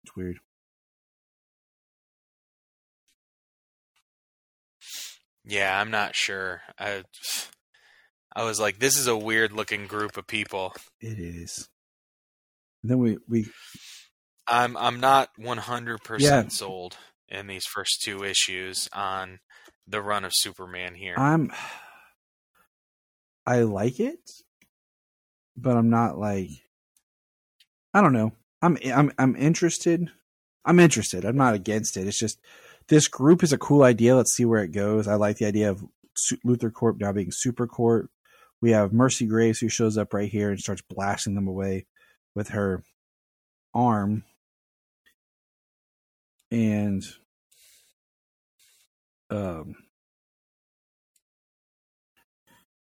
It's 0.05 0.17
weird. 0.17 0.39
Yeah, 5.45 5.81
I'm 5.81 5.91
not 5.91 6.17
sure. 6.17 6.63
I 6.79 7.05
I 8.35 8.45
was 8.45 8.59
like 8.59 8.79
this 8.79 8.99
is 8.99 9.07
a 9.07 9.17
weird 9.17 9.53
looking 9.53 9.87
group 9.87 10.17
of 10.17 10.27
people. 10.27 10.75
It 11.01 11.19
is. 11.19 11.69
And 12.83 12.91
then 12.91 12.99
we 12.99 13.19
we 13.29 13.47
I'm 14.49 14.77
I'm 14.77 15.01
not 15.01 15.31
100% 15.39 16.21
Yeah. 16.21 16.49
sold 16.49 16.97
in 17.29 17.47
these 17.47 17.65
first 17.67 18.03
two 18.03 18.23
issues 18.25 18.89
on 18.93 19.41
the 19.87 20.01
run 20.01 20.25
of 20.25 20.33
Superman 20.35 20.95
here. 20.95 21.15
I'm 21.19 21.53
I 23.47 23.61
like 23.63 24.01
it, 24.01 24.31
but 25.57 25.77
I'm 25.77 25.91
not 25.91 26.19
like 26.19 26.49
I 27.95 28.01
don't 28.01 28.13
know. 28.13 28.33
I'm 28.63 28.77
I'm 28.85 29.13
I'm 29.19 29.37
interested. 29.37 30.11
I'm 30.65 30.81
interested. 30.81 31.25
I'm 31.25 31.37
not 31.37 31.55
against 31.55 31.97
it. 31.97 32.07
It's 32.07 32.19
just 32.19 32.41
this 32.89 33.09
group 33.09 33.43
is 33.43 33.53
a 33.53 33.59
cool 33.59 33.83
idea. 33.83 34.17
Let's 34.17 34.35
see 34.35 34.45
where 34.45 34.63
it 34.63 34.73
goes. 34.73 35.09
I 35.09 35.15
like 35.15 35.39
the 35.39 35.47
idea 35.47 35.71
of 35.71 35.85
Luthor 36.45 36.73
Corp 36.73 36.99
now 36.99 37.13
being 37.13 37.31
Super 37.33 37.67
Corp. 37.67 38.11
We 38.61 38.71
have 38.71 38.93
Mercy 38.93 39.27
Graves 39.27 39.59
who 39.61 39.69
shows 39.69 39.99
up 39.99 40.15
right 40.15 40.31
here 40.31 40.51
and 40.51 40.59
starts 40.59 40.83
blasting 40.83 41.35
them 41.35 41.47
away 41.47 41.87
with 42.35 42.49
her 42.49 42.83
arm. 43.75 44.25
And 46.51 47.05
um 49.31 49.75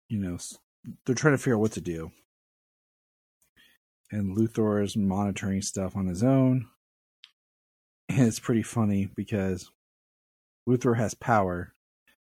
you 0.09 0.19
know, 0.19 0.37
they're 1.05 1.15
trying 1.15 1.33
to 1.33 1.37
figure 1.37 1.55
out 1.55 1.61
what 1.61 1.73
to 1.73 1.81
do. 1.81 2.11
And 4.11 4.37
Luthor 4.37 4.83
is 4.83 4.95
monitoring 4.95 5.61
stuff 5.61 5.95
on 5.95 6.07
his 6.07 6.23
own. 6.23 6.67
And 8.09 8.25
it's 8.25 8.39
pretty 8.39 8.63
funny 8.63 9.09
because 9.15 9.69
Luthor 10.67 10.97
has 10.97 11.13
power, 11.13 11.73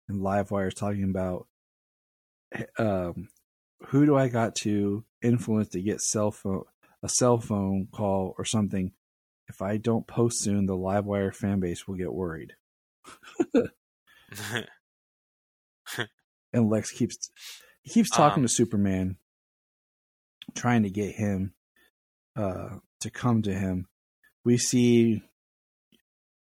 and 0.08 0.20
Livewire 0.20 0.68
is 0.68 0.74
talking 0.74 1.04
about 1.04 1.48
um, 2.78 3.28
who 3.86 4.06
do 4.06 4.16
I 4.16 4.28
got 4.28 4.54
to 4.56 5.04
influence 5.22 5.70
to 5.70 5.82
get 5.82 6.00
cell 6.00 6.30
phone 6.30 6.64
a 7.02 7.08
cell 7.08 7.38
phone 7.38 7.88
call 7.90 8.34
or 8.38 8.44
something. 8.44 8.92
If 9.52 9.60
I 9.60 9.76
don't 9.76 10.06
post 10.06 10.40
soon, 10.40 10.64
the 10.64 10.72
Livewire 10.76 11.34
fan 11.34 11.60
base 11.60 11.86
will 11.86 11.96
get 11.96 12.10
worried. 12.12 12.54
and 16.52 16.70
Lex 16.70 16.90
keeps 16.90 17.30
keeps 17.86 18.08
talking 18.16 18.42
Um, 18.42 18.46
to 18.46 18.52
Superman, 18.52 19.16
trying 20.54 20.84
to 20.84 20.90
get 20.90 21.14
him 21.16 21.52
uh, 22.34 22.76
to 23.00 23.10
come 23.10 23.42
to 23.42 23.52
him. 23.52 23.88
We 24.42 24.56
see 24.56 25.22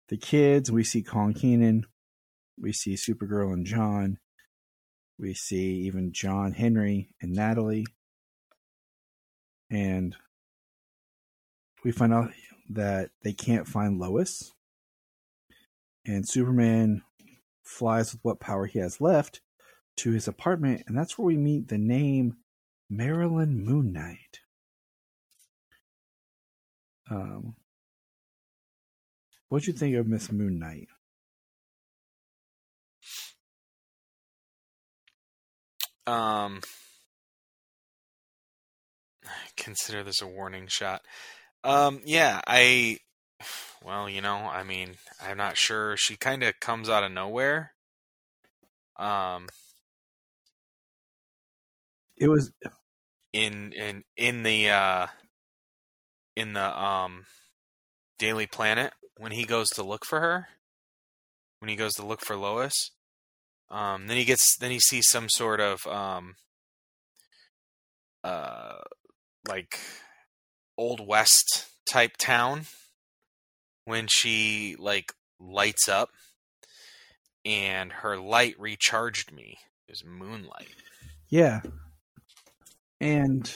the 0.07 0.17
kids. 0.17 0.71
We 0.71 0.85
see 0.85 1.03
Kon 1.03 1.33
Kenan. 1.33 1.85
We 2.57 2.71
see 2.71 2.95
Supergirl 2.95 3.51
and 3.51 3.65
John. 3.65 4.19
We 5.19 5.33
see 5.33 5.81
even 5.85 6.11
John 6.13 6.53
Henry 6.53 7.13
and 7.21 7.33
Natalie. 7.33 7.85
And 9.69 10.15
we 11.83 11.91
find 11.91 12.13
out 12.13 12.31
that 12.73 13.11
they 13.23 13.33
can't 13.33 13.67
find 13.67 13.99
Lois. 13.99 14.51
And 16.05 16.27
Superman 16.27 17.03
flies 17.63 18.11
with 18.11 18.23
what 18.23 18.39
power 18.39 18.65
he 18.65 18.79
has 18.79 19.01
left 19.01 19.41
to 19.97 20.11
his 20.11 20.27
apartment, 20.27 20.83
and 20.87 20.97
that's 20.97 21.17
where 21.17 21.25
we 21.25 21.37
meet 21.37 21.67
the 21.67 21.77
name 21.77 22.37
Marilyn 22.89 23.63
Moonlight. 23.63 24.39
Um, 27.09 27.55
what'd 29.49 29.67
you 29.67 29.73
think 29.73 29.95
of 29.95 30.07
Miss 30.07 30.31
Moonlight? 30.31 30.87
um 36.07 36.61
consider 39.57 40.03
this 40.03 40.21
a 40.21 40.27
warning 40.27 40.67
shot. 40.67 41.01
Um 41.63 42.01
yeah, 42.05 42.41
I 42.47 42.97
well, 43.83 44.09
you 44.09 44.21
know, 44.21 44.35
I 44.35 44.63
mean, 44.63 44.95
I'm 45.21 45.37
not 45.37 45.57
sure. 45.57 45.95
She 45.97 46.17
kind 46.17 46.43
of 46.43 46.59
comes 46.59 46.89
out 46.89 47.03
of 47.03 47.11
nowhere. 47.11 47.73
Um 48.97 49.47
It 52.17 52.27
was 52.27 52.51
in 53.33 53.73
in 53.73 54.03
in 54.17 54.43
the 54.43 54.69
uh 54.69 55.07
in 56.35 56.53
the 56.53 56.79
um 56.81 57.25
Daily 58.19 58.47
Planet 58.47 58.93
when 59.17 59.31
he 59.31 59.45
goes 59.45 59.67
to 59.69 59.83
look 59.83 60.05
for 60.05 60.19
her. 60.19 60.47
When 61.59 61.69
he 61.69 61.75
goes 61.75 61.93
to 61.93 62.05
look 62.05 62.21
for 62.21 62.35
Lois. 62.35 62.91
Um 63.69 64.07
then 64.07 64.17
he 64.17 64.25
gets 64.25 64.57
then 64.57 64.71
he 64.71 64.79
sees 64.79 65.07
some 65.09 65.27
sort 65.29 65.59
of 65.59 65.85
um 65.87 66.35
uh 68.23 68.77
like 69.47 69.79
old 70.81 71.05
west 71.05 71.67
type 71.87 72.17
town 72.17 72.65
when 73.85 74.07
she 74.09 74.75
like 74.79 75.13
lights 75.39 75.87
up 75.87 76.09
and 77.45 77.91
her 77.91 78.17
light 78.17 78.55
recharged 78.59 79.31
me. 79.31 79.59
It 79.87 79.91
was 79.91 80.03
moonlight. 80.03 80.73
Yeah. 81.29 81.61
And 82.99 83.51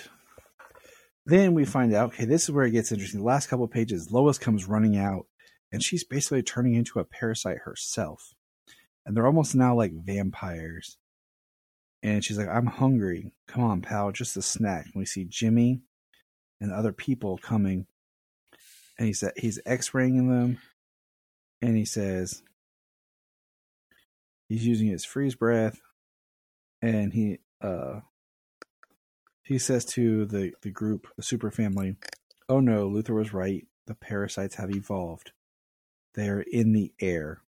then 1.26 1.56
we 1.56 1.66
find 1.66 1.96
out, 1.96 2.14
okay, 2.14 2.26
this 2.26 2.44
is 2.44 2.52
where 2.52 2.66
it 2.66 2.72
gets 2.72 2.92
interesting. 2.92 3.22
The 3.22 3.26
last 3.26 3.48
couple 3.48 3.68
pages, 3.68 4.12
Lois 4.12 4.38
comes 4.38 4.68
running 4.68 4.96
out 4.96 5.26
and 5.72 5.84
she's 5.84 6.04
basically 6.04 6.44
turning 6.44 6.76
into 6.76 7.00
a 7.00 7.06
parasite 7.06 7.58
herself. 7.66 8.22
And 9.04 9.18
they're 9.18 9.26
almost 9.26 9.56
now 9.56 9.76
like 9.76 9.94
vampires. 9.94 10.98
And 12.04 12.24
she's 12.24 12.38
like, 12.38 12.50
I'm 12.50 12.68
hungry. 12.68 13.32
Come 13.48 13.64
on, 13.64 13.82
pal, 13.82 14.12
just 14.12 14.38
a 14.38 14.44
snack. 14.44 14.86
And 14.86 14.94
we 14.96 15.06
see 15.06 15.26
Jimmy 15.28 15.82
and 16.60 16.72
other 16.72 16.94
people 16.94 17.38
coming. 17.38 17.88
And 18.98 19.08
he 19.08 19.14
said 19.14 19.34
he's 19.36 19.60
x-raying 19.66 20.30
them. 20.30 20.60
And 21.62 21.76
he 21.76 21.86
says 21.86 22.44
he's 24.48 24.66
using 24.66 24.88
his 24.88 25.06
freeze 25.06 25.36
breath. 25.36 25.80
And 26.82 27.14
he 27.14 27.40
uh 27.62 28.02
he 29.44 29.60
says 29.60 29.86
to 29.86 30.26
the, 30.26 30.54
the 30.64 30.72
group, 30.72 31.08
the 31.18 31.24
super 31.24 31.52
family, 31.52 31.98
Oh 32.50 32.60
no, 32.60 32.90
Luthor 32.90 33.16
was 33.16 33.34
right. 33.34 33.68
The 33.86 33.94
parasites 33.94 34.56
have 34.56 34.72
evolved. 34.72 35.32
They 36.16 36.30
are 36.30 36.42
in 36.42 36.74
the 36.74 36.94
air. 37.00 37.42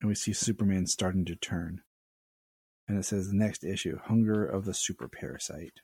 And 0.00 0.08
we 0.08 0.14
see 0.14 0.32
Superman 0.32 0.86
starting 0.86 1.24
to 1.24 1.34
turn. 1.34 1.82
And 2.86 2.98
it 2.98 3.04
says 3.04 3.28
the 3.28 3.36
next 3.36 3.64
issue 3.64 3.98
Hunger 3.98 4.44
of 4.44 4.64
the 4.64 4.74
Super 4.74 5.08
Parasite. 5.08 5.80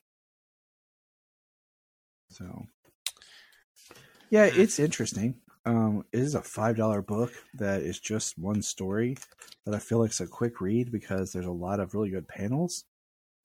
So, 2.30 2.66
yeah, 4.30 4.44
it's 4.44 4.78
interesting. 4.78 5.36
Um, 5.66 6.04
it 6.12 6.20
is 6.20 6.34
a 6.34 6.40
$5 6.40 7.06
book 7.06 7.32
that 7.54 7.82
is 7.82 7.98
just 7.98 8.38
one 8.38 8.60
story 8.62 9.16
that 9.64 9.74
I 9.74 9.78
feel 9.78 9.98
like 9.98 10.10
is 10.10 10.20
a 10.20 10.26
quick 10.26 10.60
read 10.60 10.92
because 10.92 11.32
there's 11.32 11.46
a 11.46 11.52
lot 11.52 11.80
of 11.80 11.94
really 11.94 12.10
good 12.10 12.28
panels, 12.28 12.84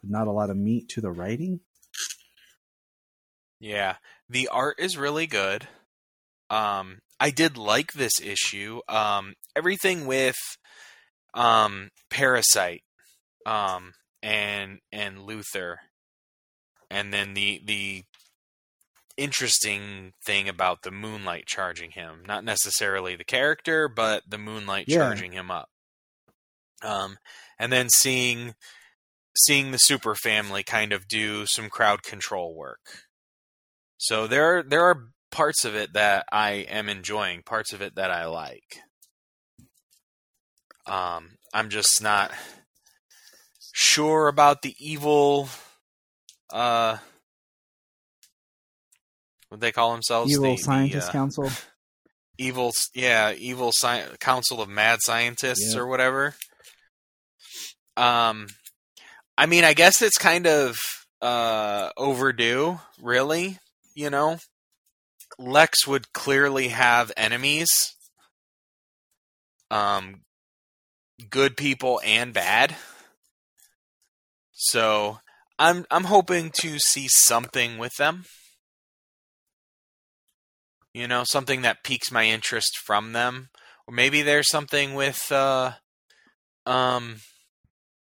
but 0.01 0.09
not 0.09 0.27
a 0.27 0.31
lot 0.31 0.49
of 0.49 0.57
meat 0.57 0.89
to 0.89 1.01
the 1.01 1.11
writing. 1.11 1.61
Yeah, 3.59 3.95
the 4.29 4.47
art 4.49 4.79
is 4.79 4.97
really 4.97 5.27
good. 5.27 5.67
Um, 6.49 6.99
I 7.19 7.29
did 7.29 7.57
like 7.57 7.93
this 7.93 8.19
issue. 8.21 8.79
Um, 8.87 9.33
everything 9.55 10.05
with 10.05 10.37
um, 11.33 11.89
Parasite 12.09 12.83
um, 13.45 13.93
and 14.23 14.79
and 14.91 15.17
Luthor, 15.17 15.75
and 16.89 17.13
then 17.13 17.33
the 17.33 17.61
the 17.65 18.03
interesting 19.19 20.13
thing 20.25 20.47
about 20.49 20.81
the 20.83 20.91
moonlight 20.91 21.45
charging 21.45 21.91
him, 21.91 22.23
not 22.25 22.43
necessarily 22.43 23.15
the 23.15 23.23
character, 23.23 23.87
but 23.87 24.23
the 24.27 24.37
moonlight 24.37 24.85
Yeah. 24.87 24.97
charging 24.97 25.33
him 25.33 25.51
up. 25.51 25.69
Um, 26.81 27.17
and 27.57 27.71
then 27.71 27.89
seeing 27.89 28.55
seeing 29.37 29.71
the 29.71 29.77
super 29.77 30.15
family 30.15 30.63
kind 30.63 30.91
of 30.91 31.07
do 31.07 31.45
some 31.45 31.69
crowd 31.69 32.03
control 32.03 32.55
work. 32.55 33.05
So 33.97 34.27
there 34.27 34.57
are, 34.57 34.63
there 34.63 34.83
are 34.83 35.11
parts 35.31 35.63
of 35.63 35.75
it 35.75 35.93
that 35.93 36.25
I 36.31 36.51
am 36.51 36.89
enjoying, 36.89 37.43
parts 37.43 37.71
of 37.71 37.81
it 37.81 37.95
that 37.95 38.11
I 38.11 38.25
like. 38.25 38.79
Um, 40.85 41.37
I'm 41.53 41.69
just 41.69 42.01
not 42.01 42.31
sure 43.73 44.27
about 44.27 44.61
the 44.61 44.75
evil. 44.79 45.49
Uh, 46.49 46.97
what 49.49 49.59
they 49.59 49.71
call 49.71 49.91
themselves? 49.91 50.31
Evil 50.31 50.55
The- 50.55 50.89
the, 50.91 50.97
uh, 51.07 51.11
Council. 51.11 51.49
evil 52.37 52.71
yeah 52.95 53.33
evil 53.33 53.73
sci- 53.73 54.15
council 54.21 54.61
of 54.61 54.69
mad 54.69 54.99
scientists 55.01 55.73
Yeah. 55.73 55.81
or 55.81 55.87
whatever 55.87 56.35
um 57.97 58.47
i 59.37 59.45
mean 59.45 59.65
i 59.65 59.73
guess 59.73 60.01
it's 60.01 60.17
kind 60.17 60.47
of 60.47 60.77
uh 61.21 61.89
overdue 61.97 62.79
really 63.01 63.57
you 63.93 64.09
know 64.09 64.37
lex 65.37 65.85
would 65.85 66.13
clearly 66.13 66.69
have 66.69 67.11
enemies 67.17 67.67
um 69.69 70.21
good 71.29 71.57
people 71.57 71.99
and 72.05 72.33
bad 72.33 72.77
so 74.53 75.19
i'm 75.57 75.85
i'm 75.91 76.05
hoping 76.05 76.51
to 76.61 76.79
see 76.79 77.07
something 77.09 77.77
with 77.77 77.95
them 77.97 78.23
you 80.99 81.07
know 81.07 81.23
something 81.23 81.61
that 81.61 81.83
piques 81.83 82.11
my 82.11 82.25
interest 82.25 82.77
from 82.85 83.13
them 83.13 83.49
or 83.87 83.93
maybe 83.93 84.21
there's 84.21 84.49
something 84.49 84.93
with 84.93 85.31
uh 85.31 85.71
um 86.65 87.17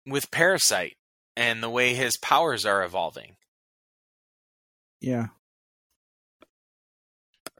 with 0.06 0.30
parasite 0.30 0.94
and 1.36 1.62
the 1.62 1.70
way 1.70 1.94
his 1.94 2.16
powers 2.18 2.64
are 2.64 2.84
evolving 2.84 3.36
Yeah. 5.00 5.26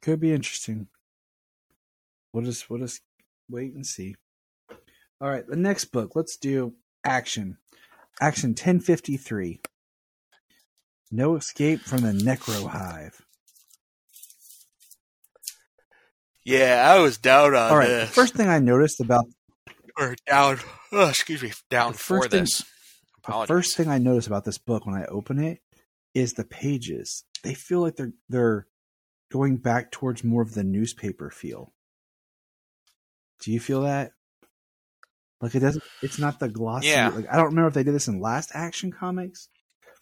Could 0.03 0.21
be 0.21 0.33
interesting. 0.33 0.89
We'll 2.33 2.45
just 2.45 2.69
we'll 2.69 2.81
just 2.81 3.01
wait 3.49 3.75
and 3.75 3.87
see. 3.87 4.17
All 5.21 5.29
right, 5.31 5.47
the 5.47 5.57
next 5.57 5.87
book. 5.87 6.15
Let's 6.15 6.37
do 6.37 6.75
action. 7.05 7.57
Action 8.21 8.55
ten 8.55 8.81
fifty 8.81 9.17
three. 9.17 9.61
No 11.11 11.37
escape 11.37 11.81
from 11.81 12.03
the 12.03 12.13
Necro 12.13 12.69
Hive. 12.69 13.23
Yeah 16.45 16.93
i 16.95 16.99
was 16.99 17.19
down 17.19 17.55
on 17.55 17.71
All 17.71 17.77
right. 17.79 17.89
The 18.01 18.07
first 18.07 18.35
thing 18.35 18.49
I 18.49 18.59
noticed 18.59 19.01
about 19.01 19.27
or 19.97 20.17
down 20.27 20.59
oh, 20.93 21.09
excuse 21.09 21.43
me 21.43 21.53
down 21.71 21.93
for 21.95 22.23
thing- 22.29 22.41
this 22.43 22.63
the 23.27 23.47
first 23.47 23.77
thing 23.77 23.89
I 23.89 23.97
notice 23.99 24.27
about 24.27 24.45
this 24.45 24.59
book 24.59 24.85
when 24.85 24.95
I 24.95 25.07
open 25.07 25.43
it 25.43 25.61
is 26.15 26.35
the 26.35 26.45
pages. 26.45 27.25
They 27.43 27.55
feel 27.55 27.81
like 27.81 27.97
they're 27.97 28.13
they're 28.29 28.67
going 29.33 29.57
back 29.57 29.91
towards 29.91 30.23
more 30.23 30.43
of 30.43 30.53
the 30.53 30.63
newspaper 30.63 31.31
feel. 31.31 31.73
Do 33.41 33.51
you 33.51 33.61
feel 33.61 33.81
that? 33.83 34.13
Like 35.41 35.55
it 35.55 35.61
doesn't 35.61 35.83
it's 36.03 36.19
not 36.19 36.39
the 36.39 36.49
glossy 36.51 36.89
Yeah. 36.89 37.09
like 37.09 37.27
I 37.33 37.37
don't 37.37 37.47
remember 37.47 37.69
if 37.69 37.75
they 37.75 37.83
did 37.83 37.95
this 37.95 38.09
in 38.09 38.21
last 38.21 38.51
action 38.53 38.93
comics, 38.93 39.49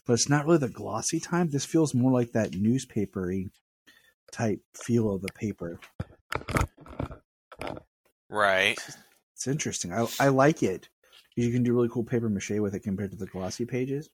but 0.05 0.15
it's 0.15 0.29
not 0.29 0.45
really 0.45 0.59
the 0.59 0.69
glossy 0.69 1.21
time. 1.21 1.51
This 1.51 1.65
feels 1.65 1.95
more 1.95 2.11
like 2.11 2.33
that 2.33 2.55
newspapery 2.55 3.51
type 4.33 4.61
feel 4.75 5.13
of 5.15 5.23
the 5.23 5.33
paper. 5.33 5.79
Right 8.29 8.79
It's 9.35 9.47
interesting. 9.47 9.93
I 9.93 10.07
I 10.21 10.29
like 10.29 10.63
it. 10.63 10.89
You 11.37 11.51
can 11.51 11.63
do 11.63 11.73
really 11.75 11.89
cool 11.89 12.05
paper 12.05 12.29
mache 12.29 12.51
with 12.61 12.75
it 12.75 12.81
compared 12.81 13.11
to 13.13 13.17
the 13.17 13.27
glossy 13.27 13.65
pages. 13.65 14.11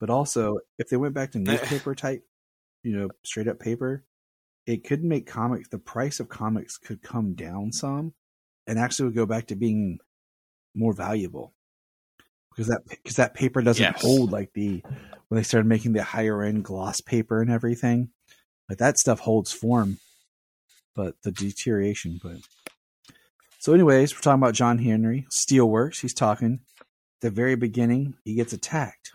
But 0.00 0.10
also, 0.10 0.58
if 0.78 0.88
they 0.88 0.96
went 0.96 1.14
back 1.14 1.32
to 1.32 1.38
newspaper 1.38 1.94
type, 1.94 2.24
you 2.82 2.96
know, 2.96 3.10
straight 3.24 3.48
up 3.48 3.58
paper, 3.58 4.04
it 4.66 4.84
could 4.84 5.04
make 5.04 5.26
comics. 5.26 5.68
The 5.68 5.78
price 5.78 6.20
of 6.20 6.28
comics 6.28 6.78
could 6.78 7.02
come 7.02 7.34
down 7.34 7.72
some, 7.72 8.14
and 8.66 8.78
actually 8.78 9.06
would 9.06 9.16
go 9.16 9.26
back 9.26 9.46
to 9.48 9.56
being 9.56 10.00
more 10.74 10.92
valuable 10.94 11.54
because 12.50 12.68
that 12.68 12.80
because 12.88 13.16
that 13.16 13.34
paper 13.34 13.62
doesn't 13.62 13.82
Yes. 13.82 14.00
hold 14.00 14.32
like 14.32 14.52
the 14.54 14.82
when 15.28 15.36
they 15.36 15.42
started 15.42 15.66
making 15.68 15.92
the 15.92 16.02
higher 16.02 16.42
end 16.42 16.64
gloss 16.64 17.00
paper 17.00 17.40
and 17.40 17.50
everything. 17.50 18.10
Like 18.68 18.78
that 18.78 18.98
stuff 18.98 19.20
holds 19.20 19.52
form, 19.52 19.98
but 20.96 21.14
the 21.22 21.30
deterioration. 21.30 22.18
But 22.22 22.38
so, 23.58 23.72
anyways, 23.72 24.14
we're 24.14 24.20
talking 24.20 24.42
about 24.42 24.54
John 24.54 24.78
Henry 24.78 25.26
Steelworks. 25.36 26.00
He's 26.00 26.14
talking 26.14 26.60
at 26.80 26.86
the 27.20 27.30
very 27.30 27.54
beginning. 27.54 28.14
He 28.24 28.34
gets 28.34 28.52
attacked 28.52 29.12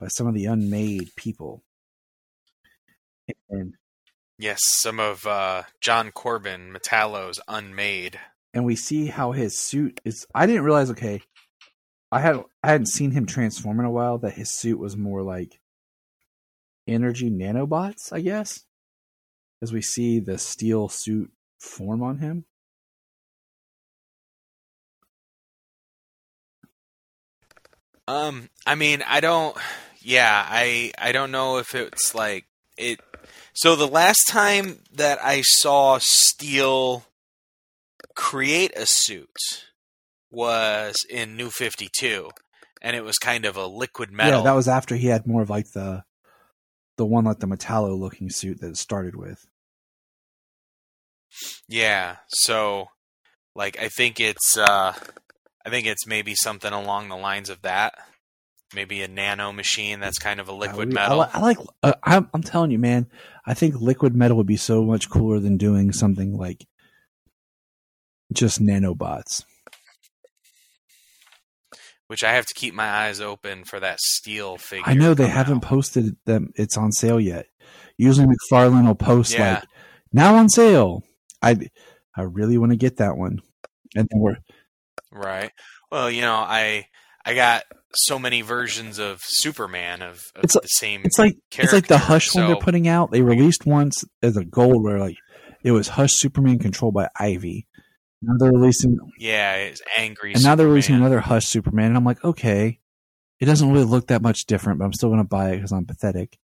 by 0.00 0.08
some 0.08 0.26
of 0.26 0.34
the 0.34 0.46
unmade 0.46 1.10
people, 1.16 1.64
and 3.50 3.74
yes 4.38 4.60
some 4.62 5.00
of 5.00 5.26
uh 5.26 5.64
john 5.80 6.12
corben 6.12 6.72
metallo's 6.72 7.40
unmade 7.48 8.20
and 8.54 8.64
we 8.64 8.76
see 8.76 9.06
how 9.06 9.32
his 9.32 9.58
suit 9.58 10.00
is. 10.04 10.26
I 10.34 10.46
didn't 10.46 10.64
realize. 10.64 10.90
Okay, 10.90 11.20
I 12.10 12.20
had 12.20 12.42
I 12.62 12.72
hadn't 12.72 12.86
seen 12.86 13.10
him 13.10 13.26
transform 13.26 13.78
in 13.78 13.86
a 13.86 13.90
while. 13.90 14.18
That 14.18 14.34
his 14.34 14.50
suit 14.52 14.78
was 14.78 14.96
more 14.96 15.22
like 15.22 15.60
energy 16.86 17.30
nanobots, 17.30 18.12
I 18.12 18.20
guess, 18.20 18.64
as 19.62 19.72
we 19.72 19.82
see 19.82 20.20
the 20.20 20.38
steel 20.38 20.88
suit 20.88 21.30
form 21.58 22.02
on 22.02 22.18
him. 22.18 22.44
Um, 28.06 28.48
I 28.66 28.74
mean, 28.74 29.02
I 29.06 29.20
don't. 29.20 29.56
Yeah, 30.00 30.46
I 30.48 30.92
I 30.98 31.12
don't 31.12 31.30
know 31.30 31.58
if 31.58 31.74
it's 31.74 32.14
like 32.14 32.46
it. 32.78 33.00
So 33.52 33.76
the 33.76 33.88
last 33.88 34.26
time 34.28 34.78
that 34.94 35.18
I 35.22 35.42
saw 35.42 35.98
Steel 36.00 37.04
create 38.14 38.72
a 38.76 38.86
suit 38.86 39.66
was 40.30 40.96
in 41.10 41.36
New 41.36 41.50
52 41.50 42.30
and 42.80 42.96
it 42.96 43.04
was 43.04 43.18
kind 43.18 43.44
of 43.44 43.56
a 43.56 43.66
liquid 43.66 44.10
metal. 44.10 44.40
Yeah, 44.40 44.44
that 44.44 44.56
was 44.56 44.68
after 44.68 44.96
he 44.96 45.08
had 45.08 45.26
more 45.26 45.42
of 45.42 45.50
like 45.50 45.72
the 45.72 46.04
the 46.98 47.06
one 47.06 47.24
like 47.24 47.38
the 47.38 47.46
metallo 47.46 47.98
looking 47.98 48.28
suit 48.28 48.60
that 48.60 48.68
it 48.68 48.76
started 48.76 49.16
with. 49.16 49.46
Yeah, 51.66 52.16
so 52.28 52.88
like 53.54 53.78
I 53.80 53.88
think 53.88 54.20
it's 54.20 54.56
uh 54.58 54.92
I 55.64 55.70
think 55.70 55.86
it's 55.86 56.06
maybe 56.06 56.34
something 56.34 56.72
along 56.72 57.08
the 57.08 57.16
lines 57.16 57.48
of 57.48 57.62
that. 57.62 57.94
Maybe 58.74 59.02
a 59.02 59.08
nano 59.08 59.50
machine 59.52 59.98
that's 60.00 60.18
kind 60.18 60.40
of 60.40 60.48
a 60.48 60.52
liquid 60.52 60.92
metal. 60.92 61.22
I, 61.22 61.30
I 61.32 61.40
like. 61.40 61.58
Uh, 61.82 61.94
I'm, 62.02 62.28
I'm 62.34 62.42
telling 62.42 62.70
you, 62.70 62.78
man. 62.78 63.06
I 63.46 63.54
think 63.54 63.80
liquid 63.80 64.14
metal 64.14 64.36
would 64.36 64.46
be 64.46 64.58
so 64.58 64.84
much 64.84 65.08
cooler 65.08 65.40
than 65.40 65.56
doing 65.56 65.90
something 65.92 66.36
like 66.36 66.66
just 68.30 68.60
nanobots. 68.62 69.44
Which 72.08 72.24
I 72.24 72.32
have 72.32 72.44
to 72.46 72.54
keep 72.54 72.74
my 72.74 72.88
eyes 72.88 73.20
open 73.20 73.64
for 73.64 73.78
that 73.80 74.00
steel 74.00 74.56
figure. 74.58 74.84
I 74.86 74.94
know 74.94 75.14
they 75.14 75.28
haven't 75.28 75.58
out. 75.58 75.62
posted 75.62 76.16
them. 76.26 76.50
It's 76.56 76.76
on 76.76 76.92
sale 76.92 77.20
yet. 77.20 77.46
Usually 77.96 78.26
McFarlane 78.26 78.86
will 78.86 78.94
post 78.94 79.32
Yeah. 79.32 79.54
like 79.54 79.64
now 80.12 80.34
on 80.34 80.48
sale. 80.48 81.04
I 81.40 81.56
I 82.16 82.22
really 82.22 82.58
want 82.58 82.72
to 82.72 82.76
get 82.76 82.96
that 82.96 83.16
one, 83.16 83.38
and 83.94 84.08
then 84.10 84.20
we're 84.20 84.36
Right. 85.12 85.52
Well, 85.90 86.10
you 86.10 86.20
know, 86.22 86.34
I 86.34 86.86
I 87.24 87.34
got 87.34 87.62
so 87.94 88.18
many 88.18 88.42
versions 88.42 88.98
of 88.98 89.22
Superman 89.24 90.02
of, 90.02 90.24
of 90.36 90.44
It's 90.44 90.54
the 90.54 90.60
same. 90.66 91.02
it's 91.04 91.18
like 91.18 91.36
it's 91.56 91.72
like 91.72 91.84
the 91.84 91.94
character, 91.94 92.06
Hush 92.12 92.34
one 92.34 92.46
they're 92.46 92.56
putting 92.56 92.88
out. 92.88 93.10
They 93.12 93.22
released 93.22 93.64
once 93.66 94.04
as 94.22 94.36
a 94.36 94.44
gold 94.44 94.82
where 94.82 94.98
like 94.98 95.16
it 95.62 95.72
was 95.72 95.88
Hush 95.88 96.12
Superman 96.14 96.58
controlled 96.58 96.94
by 96.94 97.08
Ivy. 97.18 97.66
Now 98.22 98.34
they're 98.38 98.50
releasing 98.52 98.98
yeah, 99.18 99.54
it's 99.56 99.80
angry. 99.96 100.32
and 100.34 100.42
now 100.42 100.54
they're 100.56 100.66
releasing 100.66 100.96
another 100.96 101.20
Hush 101.20 101.46
Superman, 101.46 101.86
and 101.88 101.96
I'm 101.96 102.04
like, 102.04 102.24
okay, 102.24 102.80
it 103.40 103.44
doesn't 103.46 103.70
really 103.70 103.84
look 103.84 104.08
that 104.08 104.22
much 104.22 104.46
different, 104.46 104.78
but 104.80 104.84
I'm 104.86 104.92
still 104.92 105.08
going 105.08 105.20
to 105.20 105.28
buy 105.28 105.50
it 105.50 105.56
because 105.56 105.72
I'm 105.72 105.86
pathetic. 105.86 106.36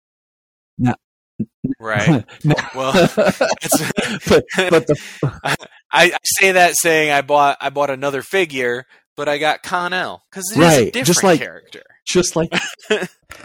Right. 1.80 2.26
No. 2.44 2.56
Well, 2.76 2.94
but 3.16 4.44
but 4.56 4.88
the 4.88 4.96
I, 5.44 5.56
I 5.92 6.18
say 6.24 6.52
that 6.54 6.76
saying 6.78 7.12
I 7.12 7.22
bought 7.22 7.58
I 7.62 7.70
bought 7.70 7.90
another 7.90 8.22
figure, 8.22 8.86
but 9.18 9.28
I 9.28 9.38
got 9.40 9.64
Kon-El 9.64 10.24
because 10.30 10.52
it's 10.52 10.58
a 10.60 10.86
different 10.86 11.08
just 11.08 11.24
like- 11.24 11.40
character. 11.40 11.82
just 12.06 12.36
like 12.36 12.52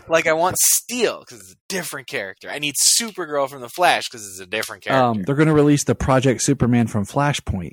Like 0.08 0.26
I 0.26 0.32
want 0.34 0.56
Steel 0.58 1.20
because 1.20 1.40
it's 1.40 1.52
a 1.52 1.56
different 1.68 2.08
character. 2.08 2.50
I 2.50 2.58
need 2.58 2.74
Supergirl 2.74 3.48
from 3.48 3.60
the 3.62 3.68
Flash 3.70 4.08
because 4.08 4.26
it's 4.28 4.40
a 4.40 4.46
different 4.46 4.82
character. 4.84 5.02
um, 5.20 5.22
they're 5.22 5.34
going 5.34 5.48
to 5.48 5.54
release 5.54 5.84
the 5.84 5.94
Project 5.94 6.42
Superman 6.42 6.86
from 6.88 7.06
Flashpoint. 7.06 7.72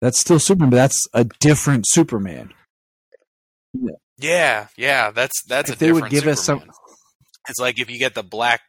That's 0.00 0.18
still 0.18 0.38
Superman, 0.38 0.70
but 0.70 0.76
that's 0.76 1.06
a 1.12 1.24
different 1.24 1.86
Superman. 1.88 2.52
yeah, 4.18 4.68
yeah, 4.76 5.10
that's 5.10 5.42
that's 5.44 5.70
If 5.70 5.76
a 5.76 5.78
they 5.78 5.92
would 5.92 6.04
different 6.10 6.12
give 6.14 6.26
us 6.26 6.44
some- 6.44 6.62
It's 7.48 7.58
like 7.60 7.78
if 7.78 7.90
you 7.90 7.98
get 7.98 8.14
the 8.14 8.22
black 8.22 8.60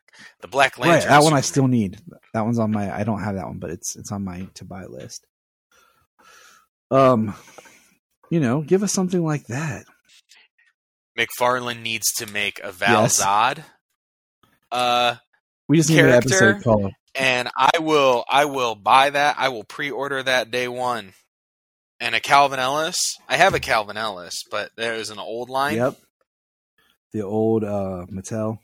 the 0.42 0.48
Black 0.48 0.78
Right, 0.78 0.88
Lantern. 0.90 1.10
that 1.10 1.24
one 1.24 1.34
I 1.34 1.42
still 1.42 1.68
need. 1.68 2.00
That 2.34 2.42
one's 2.42 2.60
on 2.60 2.72
my. 2.72 2.94
I 2.96 3.04
don't 3.04 3.22
have 3.24 3.36
that 3.36 3.48
one, 3.48 3.60
but 3.60 3.70
it's 3.72 3.96
it's 3.96 4.12
on 4.12 4.24
my 4.24 4.48
to 4.56 4.66
buy 4.66 4.86
list. 4.86 5.26
Um, 6.92 7.34
you 8.30 8.40
know, 8.40 8.62
give 8.62 8.84
us 8.84 8.92
something 8.92 9.24
like 9.24 9.48
that. 9.48 9.86
McFarlane 11.18 11.82
needs 11.82 12.12
to 12.18 12.26
make 12.32 12.60
a 12.64 12.72
Val 12.72 13.04
Yes. 13.04 13.22
Zod. 13.22 13.64
Uh, 14.72 15.16
We 15.68 15.78
just 15.78 15.90
need 15.90 16.00
an 16.00 16.10
episode 16.10 16.62
called 16.64 16.92
and 17.16 17.50
I 17.58 17.80
will 17.80 18.24
I 18.30 18.46
will 18.46 18.76
buy 18.76 19.10
that. 19.10 19.36
I 19.38 19.50
will 19.50 19.64
pre-order 19.64 20.22
that 20.24 20.52
day 20.52 20.68
one. 20.68 21.14
And 22.02 22.16
a 22.16 22.20
Calvin 22.20 22.60
Ellis. 22.60 23.20
I 23.30 23.38
have 23.38 23.54
a 23.54 23.60
Calvin 23.60 23.96
Ellis, 23.96 24.44
but 24.50 24.72
there's 24.76 25.12
an 25.12 25.20
old 25.20 25.50
line. 25.50 25.78
Yep. 25.78 25.98
The 27.14 27.22
old 27.22 27.64
uh 27.64 28.08
Mattel. 28.12 28.58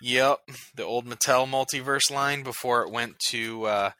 Yep, 0.00 0.38
the 0.74 0.84
old 0.84 1.06
Mattel 1.06 1.46
multiverse 1.46 2.10
line 2.10 2.42
before 2.42 2.82
it 2.82 2.90
went 2.90 3.18
to 3.28 3.66
uh 3.66 3.90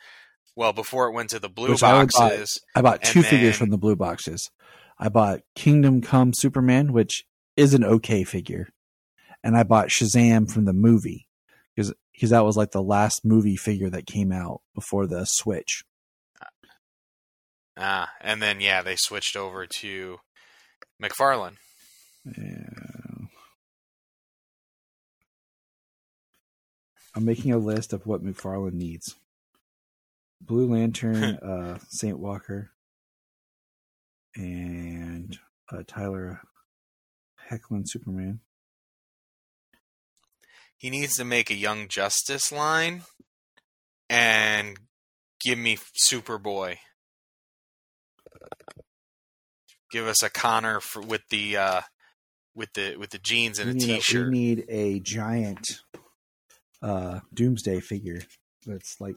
well, 0.57 0.73
before 0.73 1.09
it 1.09 1.13
went 1.13 1.31
to 1.31 1.39
the 1.39 1.51
blue 1.51 1.71
Which 1.71 1.83
I 1.83 1.93
boxes. 1.93 2.61
I 2.75 2.81
bought 2.81 3.01
And 3.03 3.05
two 3.05 3.23
figures 3.23 3.57
from 3.57 3.71
the 3.71 3.79
blue 3.79 3.97
boxes. 3.97 4.51
I 4.99 5.09
bought 5.11 5.41
Kingdom 5.55 6.01
Come 6.01 6.33
Superman, 6.35 6.93
which 6.93 7.25
is 7.57 7.75
an 7.75 7.85
okay 7.85 8.25
figure, 8.25 8.69
and 9.45 9.57
I 9.57 9.65
bought 9.65 9.89
Shazam 9.89 10.51
from 10.51 10.65
the 10.65 10.73
movie 10.73 11.29
because 11.77 11.93
because 12.13 12.31
that 12.31 12.45
was 12.45 12.57
like 12.57 12.71
the 12.71 12.83
last 12.83 13.25
movie 13.25 13.57
figure 13.57 13.91
that 13.91 14.07
came 14.07 14.33
out 14.33 14.63
before 14.75 15.07
the 15.07 15.27
Switch. 15.27 15.85
Ah, 17.83 18.11
and 18.21 18.43
then 18.43 18.61
yeah, 18.61 18.83
they 18.83 18.95
switched 18.95 19.37
over 19.37 19.67
to 19.67 20.19
McFarlane. 21.03 21.57
Yeah. 22.27 23.27
I'm 27.17 27.25
making 27.25 27.53
a 27.53 27.59
list 27.59 27.95
of 27.95 28.07
what 28.07 28.23
McFarlane 28.23 28.75
needs. 28.75 29.17
Blue 30.43 30.71
Lantern, 30.71 31.25
uh, 31.43 31.79
Saint 31.89 32.19
Walker, 32.19 32.71
and 34.37 35.39
uh, 35.73 35.83
Tyler 35.87 36.43
Hoechlin 37.51 37.85
Superman. 37.87 38.41
He 40.77 40.91
needs 40.91 41.17
to 41.17 41.25
make 41.25 41.51
a 41.51 41.55
Young 41.55 41.89
Justice 41.89 42.53
line 42.53 43.03
and 44.09 44.79
give 45.43 45.59
me 45.59 45.79
Superboy. 46.11 46.77
Give 49.91 50.07
us 50.07 50.23
a 50.23 50.31
Connor 50.31 50.81
for, 50.81 51.03
with 51.03 51.23
the 51.31 51.57
uh, 51.57 51.81
with 52.55 52.73
the 52.75 52.97
with 52.97 53.11
the 53.11 53.19
jeans 53.19 53.59
and 53.59 53.71
a 53.71 53.73
we, 53.73 53.79
a, 53.79 53.97
t-shirt. 53.97 54.27
we 54.27 54.33
need 54.33 54.65
a 54.69 55.01
giant 55.01 55.81
uh, 56.83 57.21
Doomsday 57.35 57.81
figure 57.81 58.21
that's 58.67 59.01
like 59.01 59.17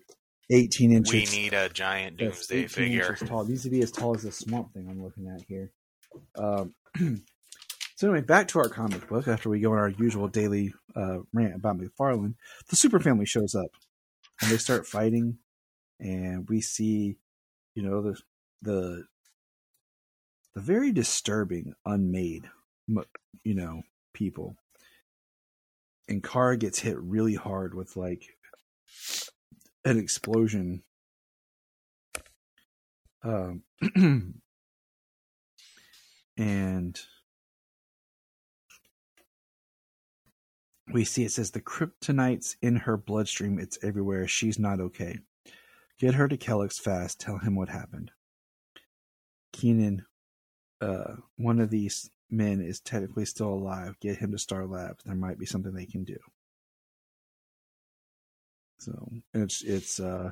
18 0.50 0.92
inches. 0.92 1.14
we 1.14 1.38
need 1.38 1.54
a 1.54 1.70
giant 1.70 2.18
Doomsday 2.18 2.68
figure. 2.68 3.16
tall. 3.16 3.42
It 3.42 3.50
needs 3.50 3.64
to 3.64 3.70
be 3.70 3.82
as 3.82 3.92
tall 3.92 4.16
as 4.16 4.24
the 4.24 4.32
swamp 4.32 4.74
thing 4.74 4.88
I'm 4.90 5.04
looking 5.04 5.28
at 5.28 5.44
here. 5.48 5.72
Um, 6.36 6.74
so 7.96 8.08
anyway, 8.08 8.22
back 8.22 8.48
to 8.50 8.60
our 8.60 8.70
comic 8.70 9.08
book. 9.08 9.28
After 9.28 9.50
we 9.50 9.60
go 9.60 9.72
on 9.72 9.78
our 9.78 9.90
usual 9.90 10.28
daily 10.28 10.74
uh, 10.96 11.20
rant 11.34 11.56
about 11.56 11.78
McFarlane, 11.78 12.36
the 12.70 12.76
Super 12.76 13.00
Family 13.00 13.26
shows 13.26 13.56
up 13.56 13.72
and 14.42 14.52
they 14.52 14.58
start 14.58 14.86
fighting, 14.86 15.38
and 16.00 16.48
we 16.50 16.62
see, 16.62 17.16
you 17.76 17.84
know, 17.84 18.02
the 18.02 18.20
the 18.62 19.06
the 20.56 20.62
very 20.62 20.92
disturbing 20.92 21.74
unmade, 21.86 22.50
you 23.44 23.56
know, 23.56 23.82
people. 24.14 24.56
And 26.08 26.24
Kara 26.24 26.58
gets 26.58 26.80
hit 26.80 26.98
really 27.00 27.36
hard 27.36 27.74
with 27.74 27.96
like 27.96 28.24
an 29.86 29.98
explosion 29.98 30.84
um, 33.24 33.64
and 36.38 37.00
we 40.92 41.06
see 41.06 41.24
it 41.24 41.32
says 41.32 41.52
the 41.52 41.62
kryptonite's 41.62 42.58
in 42.62 42.76
her 42.78 42.98
bloodstream. 42.98 43.60
It's 43.60 43.80
everywhere. 43.82 44.28
She's 44.28 44.60
not 44.60 44.82
okay. 44.82 45.20
Get 46.00 46.16
her 46.16 46.28
to 46.28 46.38
Kelex 46.38 46.80
fast. 46.80 47.20
Tell 47.22 47.38
him 47.38 47.56
what 47.56 47.70
happened. 47.70 48.12
Kenan, 49.54 50.06
uh, 50.84 51.16
one 51.38 51.60
of 51.60 51.70
these 51.70 52.10
men 52.30 52.62
is 52.62 52.80
technically 52.80 53.26
still 53.26 53.54
alive. 53.54 53.96
Get 54.02 54.18
him 54.18 54.32
to 54.32 54.38
Star 54.38 54.66
Labs. 54.66 55.04
There 55.06 55.16
might 55.16 55.40
be 55.40 55.46
something 55.46 55.74
they 55.74 55.86
can 55.86 56.04
do. 56.04 56.18
So 58.80 59.12
it's 59.34 59.64
it's 59.64 60.00
uh 60.00 60.32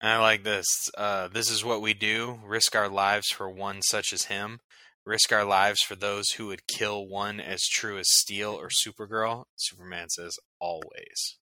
I 0.00 0.18
like 0.18 0.44
this. 0.44 0.66
Uh, 0.96 1.26
this 1.28 1.50
is 1.50 1.64
what 1.64 1.82
we 1.82 1.92
do: 1.92 2.38
risk 2.44 2.74
our 2.76 2.88
lives 2.88 3.28
for 3.28 3.50
one 3.50 3.82
such 3.82 4.12
as 4.12 4.24
him. 4.24 4.60
Risk 5.04 5.32
our 5.32 5.44
lives 5.44 5.82
for 5.82 5.96
those 5.96 6.30
who 6.30 6.46
would 6.46 6.66
kill 6.66 7.06
one 7.06 7.40
as 7.40 7.62
true 7.62 7.98
as 7.98 8.06
Steel 8.10 8.52
or 8.52 8.68
Supergirl. 8.68 9.44
Superman 9.56 10.08
says, 10.08 10.36
"Always." 10.60 11.38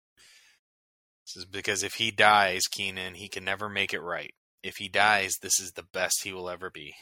This 1.26 1.36
is 1.36 1.44
because 1.44 1.82
if 1.82 1.94
he 1.94 2.10
dies, 2.10 2.62
Kenan, 2.70 3.14
he 3.14 3.28
can 3.28 3.44
never 3.44 3.68
make 3.68 3.92
it 3.92 4.00
right. 4.00 4.32
If 4.62 4.76
he 4.76 4.88
dies, 4.88 5.34
this 5.42 5.60
is 5.60 5.72
the 5.72 5.82
best 5.82 6.22
he 6.22 6.32
will 6.32 6.48
ever 6.48 6.70
be. 6.70 6.94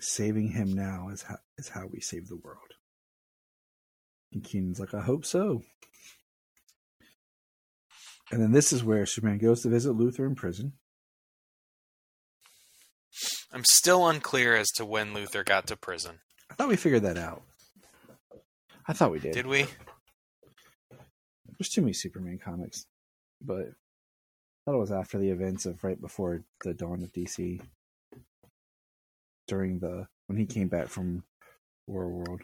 Saving 0.00 0.48
him 0.48 0.72
now 0.72 1.08
is 1.12 1.22
how 1.22 1.36
is 1.56 1.68
how 1.68 1.86
we 1.86 2.00
save 2.00 2.28
the 2.28 2.36
world. 2.36 2.74
And 4.32 4.44
Kenan's 4.44 4.80
like, 4.80 4.92
I 4.92 5.00
hope 5.00 5.24
so. 5.24 5.62
And 8.32 8.42
then 8.42 8.52
this 8.52 8.72
is 8.72 8.82
where 8.82 9.06
Superman 9.06 9.38
goes 9.38 9.62
to 9.62 9.68
visit 9.68 9.92
Luthor 9.92 10.26
in 10.26 10.34
prison. 10.34 10.72
I'm 13.52 13.64
still 13.64 14.08
unclear 14.08 14.56
as 14.56 14.70
to 14.72 14.84
when 14.84 15.14
Luthor 15.14 15.44
got 15.44 15.68
to 15.68 15.76
prison. 15.76 16.18
I 16.50 16.54
thought 16.54 16.68
we 16.68 16.76
figured 16.76 17.02
that 17.02 17.18
out. 17.18 17.42
I 18.88 18.92
thought 18.92 19.12
we 19.12 19.20
did. 19.20 19.32
Did 19.32 19.46
we? 19.46 19.66
there's 21.58 21.68
too 21.68 21.82
many 21.82 21.92
Superman 21.92 22.38
comics, 22.42 22.86
but 23.40 23.66
I 23.66 24.64
thought 24.64 24.74
it 24.74 24.80
was 24.80 24.92
after 24.92 25.18
the 25.18 25.30
events 25.30 25.66
of 25.66 25.84
right 25.84 26.00
before 26.00 26.44
the 26.62 26.74
dawn 26.74 27.02
of 27.02 27.12
DC, 27.12 27.60
during 29.46 29.78
the 29.78 30.06
when 30.26 30.38
he 30.38 30.46
came 30.46 30.68
back 30.68 30.88
from 30.88 31.24
War 31.86 32.08
World. 32.08 32.42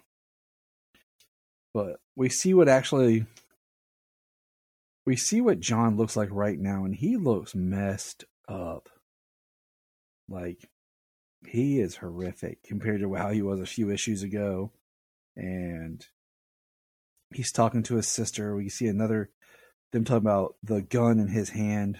But 1.73 2.01
we 2.17 2.29
see 2.29 2.55
what 2.55 2.69
actually 2.69 3.27
we 5.07 5.17
see 5.17 5.41
what 5.41 5.61
John 5.61 5.97
looks 5.97 6.17
like 6.17 6.29
right 6.31 6.59
now, 6.59 6.85
and 6.85 6.95
he 6.95 7.17
looks 7.17 7.55
messed 7.55 8.25
up. 8.49 8.89
Like 10.29 10.69
he 11.47 11.81
is 11.81 11.97
horrific 11.97 12.63
compared 12.63 13.01
to 13.01 13.15
how 13.15 13.31
he 13.31 13.43
was 13.43 13.61
a 13.61 13.67
few 13.67 13.91
issues 13.91 14.23
ago. 14.23 14.71
And 15.37 16.05
he's 17.35 17.51
talking 17.51 17.83
to 17.85 17.97
his 17.97 18.07
sister. 18.07 18.55
We 18.55 18.69
see 18.69 18.87
another 18.87 19.31
them 19.93 20.05
talking 20.05 20.19
about 20.19 20.55
the 20.63 20.83
gun 20.83 21.19
in 21.19 21.29
his 21.29 21.51
hand. 21.51 21.99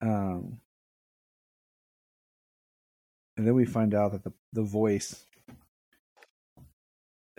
Um 0.00 0.61
and 3.36 3.46
then 3.46 3.54
we 3.54 3.64
find 3.64 3.94
out 3.94 4.12
that 4.12 4.24
the, 4.24 4.32
the 4.52 4.62
voice 4.62 5.24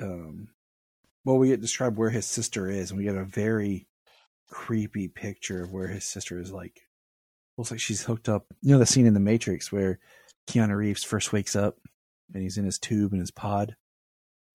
um 0.02 0.48
well 1.26 1.38
we 1.38 1.50
get 1.50 1.62
described 1.62 1.98
where 1.98 2.10
his 2.10 2.26
sister 2.26 2.70
is 2.70 2.90
and 2.90 2.98
we 2.98 3.06
get 3.06 3.16
a 3.16 3.24
very 3.24 3.88
creepy 4.50 5.08
picture 5.08 5.64
of 5.64 5.72
where 5.72 5.88
his 5.88 6.04
sister 6.04 6.40
is 6.40 6.52
like 6.52 6.82
looks 7.58 7.72
like 7.72 7.80
she's 7.80 8.04
hooked 8.04 8.28
up 8.28 8.46
you 8.62 8.72
know 8.72 8.80
the 8.80 8.86
scene 8.86 9.06
in 9.06 9.14
the 9.14 9.20
matrix 9.20 9.72
where 9.72 10.00
keanu 10.48 10.76
reeves 10.76 11.04
first 11.04 11.32
wakes 11.32 11.56
up 11.56 11.78
and 12.34 12.42
he's 12.44 12.58
in 12.58 12.66
his 12.66 12.80
tube 12.80 13.12
and 13.12 13.22
his 13.22 13.32
pod 13.32 13.76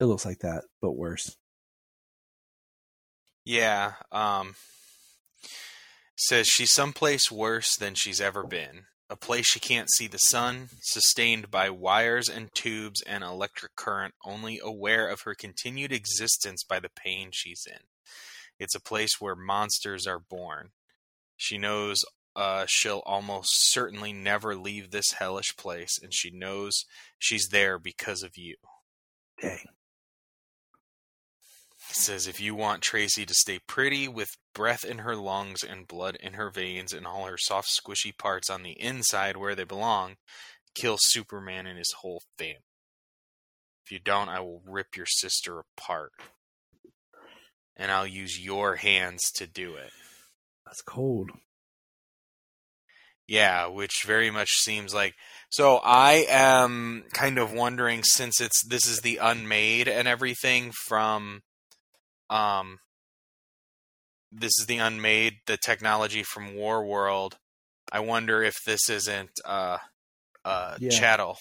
it 0.01 0.05
looks 0.05 0.25
like 0.25 0.41
that 0.41 0.65
but 0.81 0.93
worse 0.93 1.37
Yeah. 3.49 3.95
Um, 4.13 4.57
says 6.17 6.47
she's 6.49 6.71
someplace 6.71 7.31
worse 7.31 7.75
than 7.77 7.95
she's 7.95 8.21
ever 8.21 8.45
been. 8.45 8.85
A 9.11 9.17
place 9.17 9.47
she 9.47 9.61
can't 9.61 9.91
see 9.91 10.07
the 10.07 10.19
sun, 10.19 10.69
sustained 10.83 11.51
by 11.51 11.71
wires 11.71 12.29
and 12.29 12.55
tubes 12.55 13.01
and 13.03 13.25
electric 13.25 13.75
current, 13.75 14.15
only 14.25 14.61
aware 14.63 15.09
of 15.09 15.23
her 15.23 15.35
continued 15.35 15.93
existence 15.93 16.63
by 16.63 16.79
the 16.79 16.91
pain 16.91 17.31
she's 17.33 17.67
in. 17.67 17.81
It's 18.59 18.75
a 18.75 18.81
place 18.81 19.19
where 19.19 19.35
monsters 19.35 20.07
are 20.07 20.19
born. 20.19 20.71
She 21.37 21.57
knows 21.57 22.05
uh, 22.37 22.67
she'll 22.69 23.03
almost 23.07 23.49
certainly 23.71 24.13
never 24.13 24.55
leave 24.55 24.91
this 24.91 25.13
hellish 25.13 25.57
place, 25.57 25.99
and 26.01 26.13
she 26.13 26.31
knows 26.31 26.85
she's 27.19 27.49
there 27.49 27.79
because 27.79 28.23
of 28.23 28.37
you. 28.37 28.57
dang 29.41 29.65
says 31.99 32.27
if 32.27 32.41
you 32.41 32.55
want 32.55 32.83
Tracy 32.83 33.27
to 33.27 33.35
stay 33.35 33.59
pretty 33.67 34.09
with 34.09 34.29
breath 34.55 34.85
in 34.85 34.99
her 34.99 35.17
lungs 35.17 35.63
and 35.63 35.87
blood 35.87 36.17
in 36.21 36.35
her 36.35 36.51
veins 36.51 36.93
and 36.93 37.07
all 37.07 37.27
her 37.27 37.39
soft 37.39 37.69
squishy 37.69 38.17
parts 38.17 38.49
on 38.49 38.63
the 38.63 38.81
inside 38.81 39.37
where 39.37 39.55
they 39.55 39.65
belong, 39.65 40.17
kill 40.75 40.97
Superman 41.01 41.67
and 41.67 41.79
his 41.79 41.95
whole 42.01 42.23
family. 42.39 42.63
If 43.85 43.93
you 43.93 43.99
don't, 43.99 44.29
I 44.29 44.41
will 44.41 44.63
rip 44.67 44.97
your 44.97 45.07
sister 45.07 45.61
apart. 45.61 46.13
And 47.77 47.91
I'll 47.91 48.07
use 48.07 48.39
your 48.39 48.77
hands 48.77 49.31
to 49.37 49.47
do 49.47 49.77
it. 49.77 49.91
that's 50.67 50.83
cold 50.83 51.31
Yeah, 53.27 53.67
which 53.67 54.03
very 54.05 54.31
much 54.31 54.51
seems 54.51 54.93
like 54.95 55.15
so 55.51 55.81
I 55.83 56.27
am 56.29 57.05
kind 57.13 57.39
of 57.39 57.53
wondering 57.53 58.03
since 58.03 58.41
it's 58.41 58.63
this 58.67 58.87
is 58.87 59.01
the 59.01 59.19
unmade 59.19 59.89
and 59.89 60.07
everything 60.09 60.73
from 60.87 61.43
um 62.31 62.79
this 64.31 64.53
is 64.59 64.67
the 64.67 64.79
unmade 64.79 65.35
the 65.47 65.57
technology 65.57 66.23
from 66.23 66.55
War 66.55 66.85
World. 66.85 67.39
I 67.91 68.01
wonder 68.01 68.43
if 68.43 68.57
this 68.67 68.91
isn't 68.91 69.31
uh 69.45 69.79
uh 70.45 70.77
Yeah. 70.81 70.91
chattel 70.91 71.39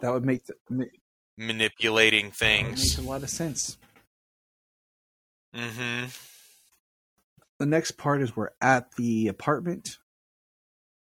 that 0.00 0.12
would 0.12 0.24
make 0.24 0.44
the, 0.46 0.54
ma- 0.68 0.84
manipulating 1.38 2.30
things. 2.30 2.78
makes 2.80 2.98
a 2.98 3.02
lot 3.02 3.22
of 3.22 3.30
sense 3.30 3.78
Mm 5.54 5.70
Mhm. 5.70 6.28
the 7.58 7.66
next 7.66 7.92
part 7.92 8.22
is 8.22 8.34
we're 8.36 8.50
at 8.60 8.92
the 8.96 9.28
apartment 9.28 9.98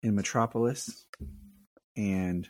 in 0.03 0.15
Metropolis, 0.17 1.07
and 1.97 2.49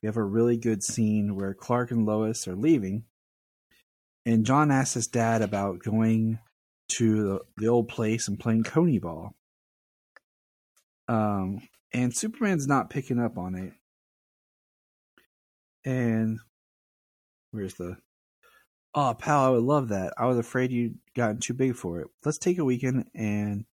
we 0.00 0.06
have 0.06 0.16
a 0.16 0.22
really 0.24 0.56
good 0.56 0.82
scene 0.82 1.34
where 1.36 1.52
Clark 1.54 1.90
and 1.90 2.06
Lois 2.06 2.48
are 2.48 2.54
leaving, 2.56 3.04
and 4.24 4.46
John 4.46 4.70
asks 4.70 4.94
his 4.94 5.06
dad 5.06 5.42
about 5.42 5.80
going 5.80 6.38
to 6.96 7.22
the, 7.22 7.40
the 7.56 7.68
old 7.68 7.88
place 7.88 8.28
and 8.28 8.38
playing 8.38 8.64
Coney 8.64 8.98
ball. 8.98 9.34
Um, 11.08 11.62
and 11.92 12.14
Superman's 12.14 12.66
not 12.66 12.90
picking 12.90 13.18
up 13.18 13.36
on 13.36 13.54
it. 13.54 13.72
And 15.84 16.38
where's 17.50 17.74
the 17.74 17.96
Oh, 18.94 19.14
pal, 19.18 19.44
I 19.44 19.48
would 19.48 19.62
love 19.62 19.88
that. 19.88 20.12
I 20.18 20.26
was 20.26 20.36
afraid 20.36 20.70
you'd 20.70 20.98
gotten 21.16 21.38
too 21.38 21.54
big 21.54 21.74
for 21.76 22.00
it. 22.00 22.08
Let's 22.26 22.36
take 22.36 22.58
a 22.58 22.64
weekend 22.64 23.06
and 23.14 23.64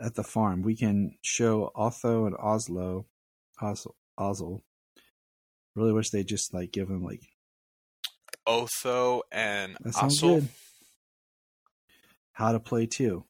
at 0.00 0.14
the 0.14 0.22
farm 0.22 0.62
we 0.62 0.76
can 0.76 1.16
show 1.22 1.72
Otho 1.74 2.26
and 2.26 2.36
Oslo, 2.38 3.06
Oslo, 3.62 3.94
Oslo. 4.18 4.62
Really 5.74 5.92
wish 5.92 6.10
they 6.10 6.22
just 6.22 6.52
like 6.52 6.70
give 6.70 6.88
him 6.88 7.02
like 7.02 7.22
Otho 8.48 9.22
and 9.30 9.76
that 9.80 9.94
sounds 9.94 10.20
Ossel. 10.20 10.40
good. 10.40 10.48
How 12.32 12.52
to 12.52 12.60
play 12.60 12.86
too. 12.86 13.24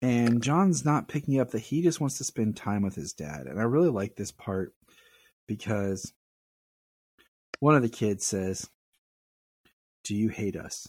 And 0.00 0.42
John's 0.42 0.84
not 0.84 1.08
picking 1.08 1.38
up 1.38 1.50
that 1.50 1.60
he 1.60 1.82
just 1.82 2.00
wants 2.00 2.18
to 2.18 2.24
spend 2.24 2.56
time 2.56 2.82
with 2.82 2.96
his 2.96 3.12
dad. 3.12 3.46
And 3.46 3.60
I 3.60 3.64
really 3.64 3.90
like 3.90 4.16
this 4.16 4.32
part 4.32 4.72
because 5.46 6.12
one 7.60 7.76
of 7.76 7.82
the 7.82 7.88
kids 7.88 8.26
says, 8.26 8.68
Do 10.02 10.16
you 10.16 10.28
hate 10.28 10.56
us? 10.56 10.88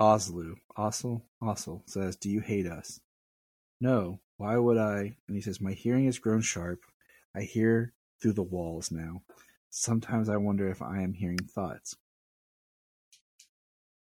Oslu, 0.00 0.54
Osel, 0.78 1.22
Osel 1.42 1.82
says, 1.86 2.16
Do 2.16 2.30
you 2.30 2.40
hate 2.40 2.66
us? 2.66 3.00
No, 3.80 4.20
why 4.38 4.56
would 4.56 4.78
I? 4.78 5.16
And 5.26 5.36
he 5.36 5.40
says, 5.40 5.60
My 5.60 5.72
hearing 5.72 6.06
has 6.06 6.18
grown 6.18 6.40
sharp. 6.40 6.80
I 7.36 7.42
hear 7.42 7.92
through 8.22 8.32
the 8.32 8.42
walls 8.42 8.90
now. 8.90 9.22
Sometimes 9.80 10.28
I 10.28 10.38
wonder 10.38 10.68
if 10.68 10.82
I 10.82 11.02
am 11.02 11.12
hearing 11.12 11.38
thoughts. 11.38 11.94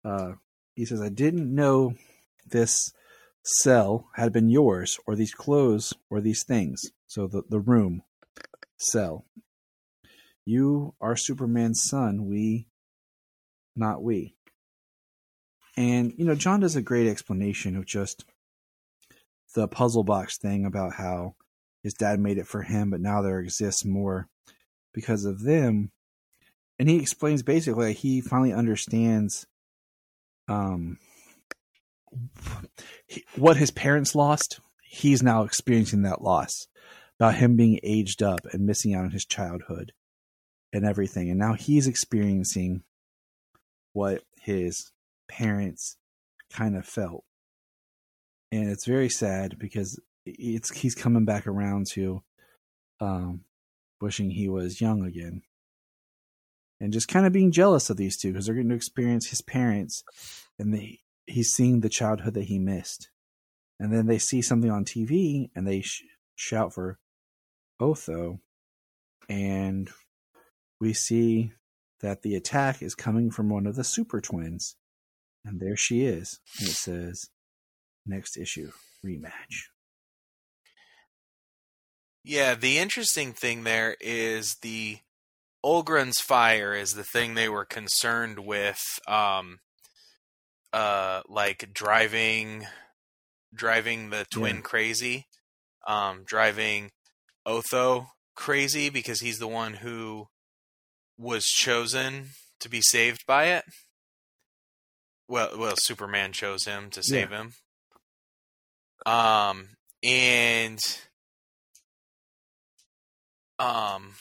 Uh, 0.04 0.34
he 0.76 0.84
says, 0.84 1.00
I 1.02 1.08
didn't 1.08 1.52
know 1.52 1.94
this 2.46 2.92
cell 3.42 4.08
had 4.14 4.32
been 4.32 4.48
yours, 4.48 5.00
or 5.04 5.16
these 5.16 5.34
clothes, 5.34 5.92
or 6.08 6.20
these 6.20 6.44
things. 6.44 6.80
So 7.08 7.26
the, 7.26 7.42
the 7.50 7.58
room, 7.58 8.02
cell. 8.76 9.24
You 10.44 10.94
are 11.00 11.16
Superman's 11.16 11.82
son, 11.82 12.26
we, 12.26 12.68
not 13.74 14.00
we. 14.00 14.36
And, 15.76 16.12
you 16.16 16.24
know, 16.24 16.36
John 16.36 16.60
does 16.60 16.76
a 16.76 16.82
great 16.82 17.08
explanation 17.08 17.74
of 17.74 17.84
just 17.84 18.24
the 19.56 19.66
puzzle 19.66 20.04
box 20.04 20.38
thing 20.38 20.64
about 20.64 20.94
how 20.94 21.34
his 21.82 21.94
dad 21.94 22.20
made 22.20 22.38
it 22.38 22.46
for 22.46 22.62
him, 22.62 22.90
but 22.90 23.00
now 23.00 23.22
there 23.22 23.40
exists 23.40 23.84
more 23.84 24.28
because 24.94 25.24
of 25.24 25.42
them. 25.42 25.90
And 26.78 26.88
he 26.88 26.98
explains 26.98 27.42
basically 27.42 27.86
like 27.88 27.96
he 27.98 28.20
finally 28.20 28.52
understands 28.52 29.46
um 30.48 30.98
he- 33.06 33.24
what 33.36 33.56
his 33.56 33.70
parents 33.70 34.14
lost. 34.14 34.60
He's 34.82 35.22
now 35.22 35.42
experiencing 35.42 36.02
that 36.02 36.22
loss 36.22 36.68
about 37.18 37.36
him 37.36 37.56
being 37.56 37.80
aged 37.82 38.22
up 38.22 38.40
and 38.52 38.66
missing 38.66 38.94
out 38.94 39.04
on 39.04 39.10
his 39.10 39.24
childhood 39.24 39.92
and 40.72 40.84
everything. 40.84 41.30
And 41.30 41.38
now 41.38 41.54
he's 41.54 41.86
experiencing 41.86 42.82
what 43.92 44.22
his 44.40 44.90
parents 45.28 45.96
kind 46.50 46.76
of 46.76 46.86
felt. 46.86 47.24
And 48.52 48.68
it's 48.68 48.86
very 48.86 49.08
sad 49.08 49.58
because 49.58 49.98
it's 50.26 50.70
he's 50.70 50.94
coming 50.94 51.24
back 51.24 51.46
around 51.46 51.86
to 51.92 52.22
um 53.00 53.42
wishing 54.04 54.30
he 54.30 54.48
was 54.48 54.82
young 54.82 55.02
again. 55.02 55.40
And 56.78 56.92
just 56.92 57.08
kind 57.08 57.24
of 57.24 57.32
being 57.32 57.52
jealous 57.52 57.88
of 57.88 57.96
these 57.96 58.18
two 58.18 58.32
because 58.32 58.44
they're 58.44 58.54
going 58.54 58.68
to 58.68 58.74
experience 58.74 59.30
his 59.30 59.40
parents 59.40 60.04
and 60.58 60.78
he's 61.26 61.52
seeing 61.54 61.80
the 61.80 61.88
childhood 61.88 62.34
that 62.34 62.44
he 62.44 62.58
missed. 62.58 63.08
And 63.80 63.92
then 63.92 64.06
they 64.06 64.18
see 64.18 64.42
something 64.42 64.70
on 64.70 64.84
TV 64.84 65.48
and 65.56 65.66
they 65.66 65.80
sh- 65.80 66.04
shout 66.36 66.74
for 66.74 66.98
Otho 67.80 68.40
and 69.28 69.88
we 70.80 70.92
see 70.92 71.52
that 72.00 72.20
the 72.20 72.34
attack 72.34 72.82
is 72.82 72.94
coming 72.94 73.30
from 73.30 73.48
one 73.48 73.66
of 73.66 73.76
the 73.76 73.84
super 73.84 74.20
twins. 74.20 74.76
And 75.46 75.60
there 75.60 75.76
she 75.76 76.04
is. 76.04 76.40
And 76.60 76.68
it 76.68 76.74
says, 76.74 77.30
next 78.04 78.36
issue, 78.36 78.70
rematch. 79.04 79.68
Yeah, 82.24 82.54
the 82.54 82.78
interesting 82.78 83.32
thing 83.34 83.64
there 83.64 83.96
is 84.00 84.56
the 84.62 84.98
Olgren's 85.64 86.20
fire 86.20 86.74
is 86.74 86.94
the 86.94 87.04
thing 87.04 87.34
they 87.34 87.48
were 87.48 87.64
concerned 87.66 88.38
with 88.40 88.80
um 89.06 89.58
uh 90.72 91.22
like 91.28 91.70
driving 91.72 92.66
driving 93.54 94.10
the 94.10 94.24
twin 94.30 94.56
Yeah. 94.56 94.62
crazy, 94.62 95.26
um 95.86 96.24
driving 96.24 96.90
Otho 97.46 98.08
crazy 98.34 98.88
because 98.88 99.20
he's 99.20 99.38
the 99.38 99.48
one 99.48 99.74
who 99.74 100.26
was 101.18 101.44
chosen 101.44 102.30
to 102.60 102.68
be 102.68 102.80
saved 102.80 103.24
by 103.26 103.44
it. 103.46 103.64
Well, 105.28 105.58
well, 105.58 105.74
Superman 105.78 106.32
chose 106.32 106.64
him 106.64 106.90
to 106.90 107.02
save 107.02 107.30
him. 107.30 107.52
Um, 109.06 109.68
and 110.02 110.78
um, 113.58 114.14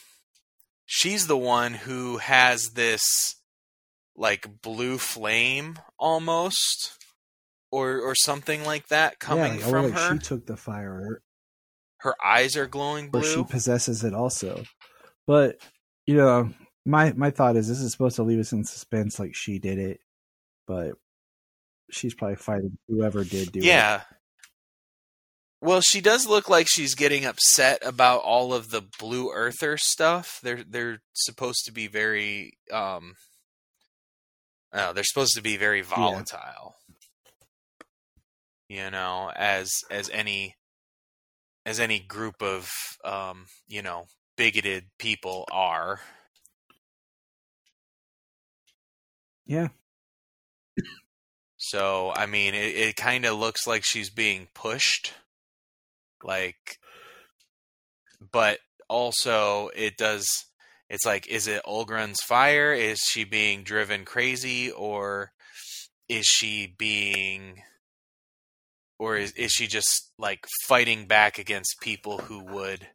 she's 0.86 1.28
the 1.28 1.38
one 1.38 1.74
who 1.74 2.18
has 2.18 2.72
this 2.74 3.36
like 4.16 4.62
blue 4.62 4.98
flame 4.98 5.80
almost, 5.98 6.98
or 7.72 8.00
or 8.00 8.16
something 8.16 8.64
like 8.64 8.88
that 8.90 9.20
coming 9.20 9.44
yeah, 9.44 9.60
like, 9.60 9.66
oh, 9.66 9.70
from 9.70 9.84
like 9.86 9.94
her. 9.94 10.14
She 10.14 10.20
took 10.20 10.46
the 10.46 10.58
fire, 10.58 11.22
her 11.98 12.16
eyes 12.24 12.56
are 12.58 12.68
glowing 12.68 13.10
or 13.14 13.24
she 13.24 13.44
possesses 13.44 14.04
it 14.04 14.14
also. 14.14 14.64
But 15.26 15.58
you 16.06 16.16
know, 16.16 16.50
my 16.86 17.14
my 17.14 17.32
thought 17.32 17.56
is 17.56 17.68
this 17.68 17.80
is 17.80 17.92
supposed 17.92 18.18
to 18.18 18.24
leave 18.24 18.40
us 18.40 18.52
in 18.52 18.66
suspense, 18.66 19.20
like 19.20 19.36
she 19.36 19.58
did 19.58 19.80
it, 19.80 20.00
but 20.68 20.94
she's 21.90 22.14
probably 22.14 22.36
fighting 22.36 22.78
whoever 22.88 23.24
did 23.24 23.52
do 23.52 23.60
it. 23.60 23.66
Yeah. 23.66 24.02
Well, 25.64 25.80
she 25.80 26.02
does 26.02 26.28
look 26.28 26.50
like 26.50 26.68
she's 26.70 26.94
getting 26.94 27.24
upset 27.24 27.80
about 27.86 28.20
all 28.20 28.54
of 28.54 28.70
the 28.70 28.82
blue 29.00 29.32
earther 29.32 29.78
stuff. 29.78 30.42
They're 30.44 30.62
they're 30.62 31.00
supposed 31.14 31.64
to 31.64 31.72
be 31.72 31.88
very 31.88 32.58
um 32.70 33.14
uh, 34.74 34.92
they're 34.92 35.06
supposed 35.06 35.36
to 35.36 35.42
be 35.42 35.56
very 35.56 35.82
volatile. 35.82 36.76
You 38.68 38.92
know, 38.92 39.32
as 39.34 39.72
as 39.90 40.10
any 40.10 40.56
as 41.66 41.80
any 41.80 42.00
group 42.00 42.42
of 42.42 42.70
um, 43.06 43.46
you 43.66 43.82
know, 43.82 44.08
bigoted 44.36 44.88
people 45.00 45.48
are. 45.50 46.02
Yeah. 49.46 49.70
So, 51.56 52.12
I 52.14 52.26
mean, 52.26 52.54
it, 52.54 52.76
it 52.76 52.96
kind 52.98 53.24
of 53.24 53.40
looks 53.40 53.66
like 53.66 53.84
she's 53.86 54.10
being 54.10 54.50
pushed. 54.54 55.14
Like, 56.24 56.80
but 58.32 58.60
also 58.90 59.70
it 59.76 59.98
does, 59.98 60.28
it's 60.90 61.06
like, 61.06 61.28
is 61.28 61.48
it 61.48 61.64
Olgrun's 61.66 62.22
fire? 62.22 62.74
Is 62.74 63.00
she 63.00 63.24
being 63.24 63.64
driven 63.64 64.06
crazy? 64.06 64.72
Or 64.72 65.32
is 66.08 66.26
she 66.26 66.74
being, 66.78 67.64
or 69.00 69.18
is, 69.18 69.32
is 69.34 69.52
she 69.52 69.68
just 69.68 70.12
like 70.18 70.46
fighting 70.66 71.06
back 71.06 71.38
against 71.38 71.82
people 71.82 72.20
who 72.20 72.44
would, 72.44 72.88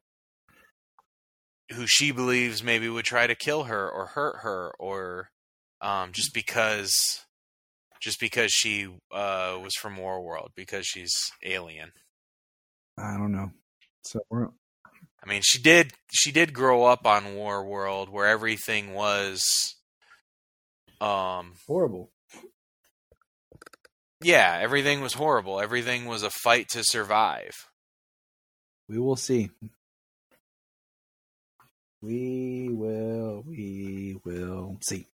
who 1.73 1.87
she 1.87 2.13
believes 2.13 2.63
maybe 2.63 2.89
would 2.89 3.05
try 3.05 3.27
to 3.27 3.35
kill 3.35 3.65
her 3.65 3.91
or 3.91 4.07
hurt 4.07 4.37
her 4.43 4.73
or 4.79 5.31
um, 5.81 6.13
just 6.13 6.33
because 6.35 7.25
just 8.01 8.21
because 8.21 8.53
she 8.53 8.87
uh, 9.13 9.59
was 9.63 9.75
from 9.75 9.97
Warworld 9.97 10.51
because 10.55 10.87
she's 10.87 11.15
alien. 11.45 11.93
I 12.99 13.17
don't 13.17 13.33
know. 13.33 13.51
So 14.03 14.21
we're 14.31 14.49
I 15.23 15.29
mean, 15.29 15.43
she 15.43 15.61
did 15.61 15.93
she 16.11 16.33
did 16.33 16.53
grow 16.53 16.85
up 16.85 17.07
on 17.07 17.35
War 17.35 17.65
World, 17.65 18.09
where 18.09 18.27
everything 18.27 18.95
was 18.95 19.43
um 21.01 21.55
horrible. 21.67 22.11
yeah, 24.23 24.59
everything 24.61 25.01
was 25.01 25.15
horrible. 25.15 25.61
Everything 25.61 26.07
was 26.07 26.23
a 26.23 26.31
fight 26.31 26.69
to 26.71 26.83
survive. 26.85 27.53
We 28.89 28.99
will 28.99 29.17
see. 29.17 29.51
We 32.01 32.69
will. 32.71 33.45
We 33.47 34.19
will 34.25 34.79
see. 34.83 35.09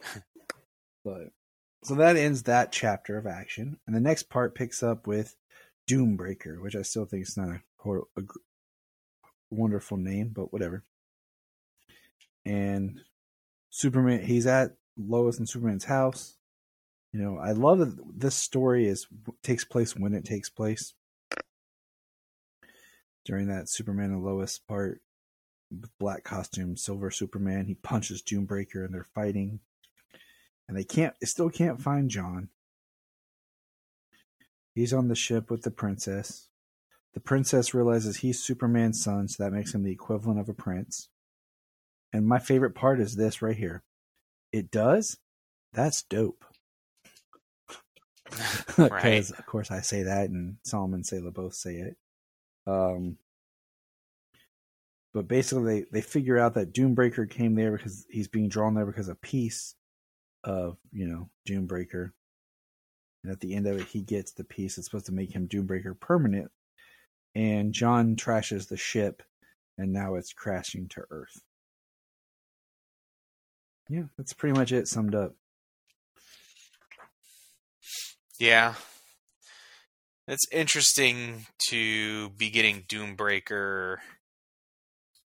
but 1.04 1.30
so 1.82 1.96
that 1.96 2.16
ends 2.16 2.44
that 2.44 2.72
chapter 2.72 3.18
of 3.18 3.26
action, 3.26 3.78
and 3.86 3.94
the 3.94 4.00
next 4.00 4.30
part 4.30 4.54
picks 4.54 4.82
up 4.82 5.06
with 5.06 5.36
Doombreaker, 5.88 6.60
which 6.60 6.76
I 6.76 6.82
still 6.82 7.04
think 7.04 7.22
is 7.26 7.36
not 7.36 7.48
a, 7.84 7.90
a 7.90 8.22
wonderful 9.50 9.96
name, 9.96 10.32
but 10.34 10.52
whatever. 10.52 10.82
And 12.44 13.00
Superman, 13.70 14.22
he's 14.22 14.46
at 14.46 14.76
Lois 14.96 15.38
and 15.38 15.48
Superman's 15.48 15.84
house. 15.84 16.36
You 17.12 17.20
know, 17.20 17.38
I 17.38 17.52
love 17.52 17.78
that 17.78 17.96
this 18.18 18.34
story 18.34 18.86
is 18.86 19.06
takes 19.42 19.64
place 19.64 19.96
when 19.96 20.14
it 20.14 20.24
takes 20.24 20.50
place 20.50 20.94
during 23.24 23.48
that 23.48 23.68
Superman 23.68 24.10
and 24.10 24.24
Lois 24.24 24.58
part. 24.58 25.00
Black 25.98 26.22
costume, 26.22 26.76
silver 26.76 27.10
Superman. 27.10 27.66
He 27.66 27.74
punches 27.74 28.22
Doombreaker, 28.22 28.84
and 28.84 28.94
they're 28.94 29.06
fighting, 29.14 29.58
and 30.68 30.76
they 30.76 30.84
can't. 30.84 31.14
They 31.20 31.26
still 31.26 31.50
can't 31.50 31.82
find 31.82 32.08
Jon. 32.10 32.48
He's 34.74 34.92
on 34.92 35.08
the 35.08 35.14
ship 35.14 35.50
with 35.50 35.62
the 35.62 35.70
princess. 35.70 36.48
The 37.14 37.20
princess 37.20 37.74
realizes 37.74 38.16
he's 38.18 38.42
Superman's 38.42 39.00
son, 39.02 39.28
so 39.28 39.42
that 39.44 39.52
makes 39.52 39.72
him 39.74 39.84
the 39.84 39.92
equivalent 39.92 40.40
of 40.40 40.48
a 40.48 40.54
prince. 40.54 41.08
And 42.12 42.26
my 42.26 42.38
favorite 42.40 42.74
part 42.74 43.00
is 43.00 43.14
this 43.14 43.40
right 43.40 43.56
here. 43.56 43.82
It 44.52 44.70
does. 44.70 45.18
That's 45.72 46.02
dope. 46.02 46.44
Because 48.76 48.90
Right. 48.90 49.30
of 49.38 49.46
course 49.46 49.70
I 49.70 49.80
say 49.80 50.02
that, 50.04 50.30
and 50.30 50.56
Solomon 50.64 50.98
and 50.98 51.06
Sailor 51.06 51.30
both 51.30 51.54
say 51.54 51.76
it. 51.76 51.96
Um, 52.66 53.18
but 55.12 55.28
basically, 55.28 55.80
they, 55.82 55.86
they 55.92 56.00
figure 56.00 56.38
out 56.38 56.54
that 56.54 56.72
Doombreaker 56.74 57.30
came 57.30 57.54
there 57.54 57.70
because 57.76 58.06
he's 58.10 58.26
being 58.26 58.48
drawn 58.48 58.74
there 58.74 58.86
because 58.86 59.08
of 59.08 59.20
piece 59.20 59.76
of 60.42 60.78
you 60.92 61.06
know 61.06 61.28
Doombreaker, 61.48 62.10
and 63.24 63.32
at 63.32 63.40
the 63.40 63.54
end 63.54 63.66
of 63.66 63.78
it, 63.80 63.88
he 63.88 64.02
gets 64.02 64.32
the 64.32 64.44
piece 64.44 64.76
that's 64.76 64.86
supposed 64.86 65.06
to 65.06 65.12
make 65.12 65.32
him 65.34 65.48
Doombreaker 65.48 65.98
permanent. 65.98 66.50
And 67.34 67.72
Jon 67.72 68.16
trashes 68.16 68.68
the 68.68 68.76
ship, 68.76 69.22
and 69.78 69.92
now 69.92 70.14
it's 70.14 70.32
crashing 70.34 70.88
to 70.90 71.02
Earth. 71.10 71.42
Yeah, 73.88 74.04
that's 74.16 74.34
pretty 74.34 74.56
much 74.56 74.72
it 74.72 74.86
summed 74.86 75.14
up. 75.14 75.34
Yeah. 78.38 78.74
It's 80.28 80.46
interesting 80.52 81.46
to 81.68 82.30
be 82.30 82.50
getting 82.50 82.82
Doombreaker 82.82 83.96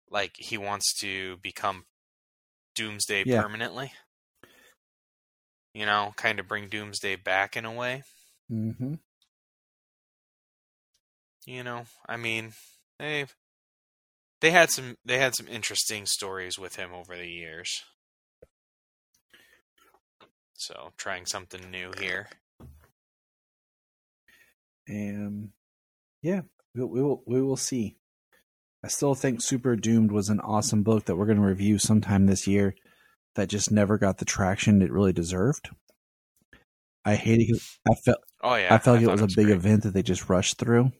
like 0.09 0.35
he 0.37 0.57
wants 0.57 0.93
to 0.99 1.37
become 1.37 1.85
Doomsday 2.75 3.23
Yeah. 3.25 3.41
permanently. 3.41 3.93
You 5.75 5.85
know, 5.85 6.13
kind 6.15 6.39
of 6.39 6.47
bring 6.47 6.69
Doomsday 6.69 7.17
back 7.17 7.55
in 7.55 7.65
a 7.65 7.71
way. 7.71 8.01
Mm-hmm. 8.51 8.95
You 11.45 11.63
know, 11.63 11.83
I 12.07 12.17
mean, 12.17 12.53
they 12.97 13.25
they 14.41 14.49
had 14.51 14.71
some 14.71 14.97
they 15.05 15.19
had 15.19 15.35
some 15.35 15.47
interesting 15.47 16.07
stories 16.07 16.57
with 16.57 16.77
him 16.77 16.93
over 16.93 17.15
the 17.15 17.27
years. 17.27 17.83
So, 20.53 20.93
trying 20.97 21.25
something 21.25 21.69
new 21.69 21.91
here. 21.99 22.29
and 24.87 25.49
yeah, 26.21 26.41
we, 26.73 26.83
we 26.83 27.01
will 27.01 27.23
we 27.25 27.41
will 27.41 27.57
see. 27.57 27.97
I 28.83 28.87
still 28.87 29.15
think 29.15 29.41
Super 29.41 29.75
Doomed 29.75 30.11
was 30.11 30.29
an 30.29 30.39
awesome 30.41 30.83
book 30.83 31.05
that 31.05 31.15
we're 31.15 31.25
going 31.25 31.39
to 31.39 31.43
review 31.43 31.79
sometime 31.79 32.27
this 32.27 32.45
year. 32.45 32.75
That 33.35 33.49
just 33.49 33.71
never 33.71 33.97
got 33.97 34.17
the 34.17 34.25
traction 34.25 34.81
it 34.81 34.91
really 34.91 35.13
deserved. 35.13 35.69
I 37.03 37.15
hate 37.15 37.49
it. 37.49 37.61
I 37.87 37.93
felt 37.95 38.17
Oh 38.41 38.55
yeah. 38.55 38.73
I 38.73 38.77
felt 38.77 38.97
like 38.97 39.05
it 39.05 39.11
was 39.11 39.21
a 39.21 39.27
big 39.27 39.47
great. 39.47 39.55
event 39.55 39.83
that 39.83 39.93
they 39.93 40.03
just 40.03 40.29
rushed 40.29 40.57
through, 40.57 40.91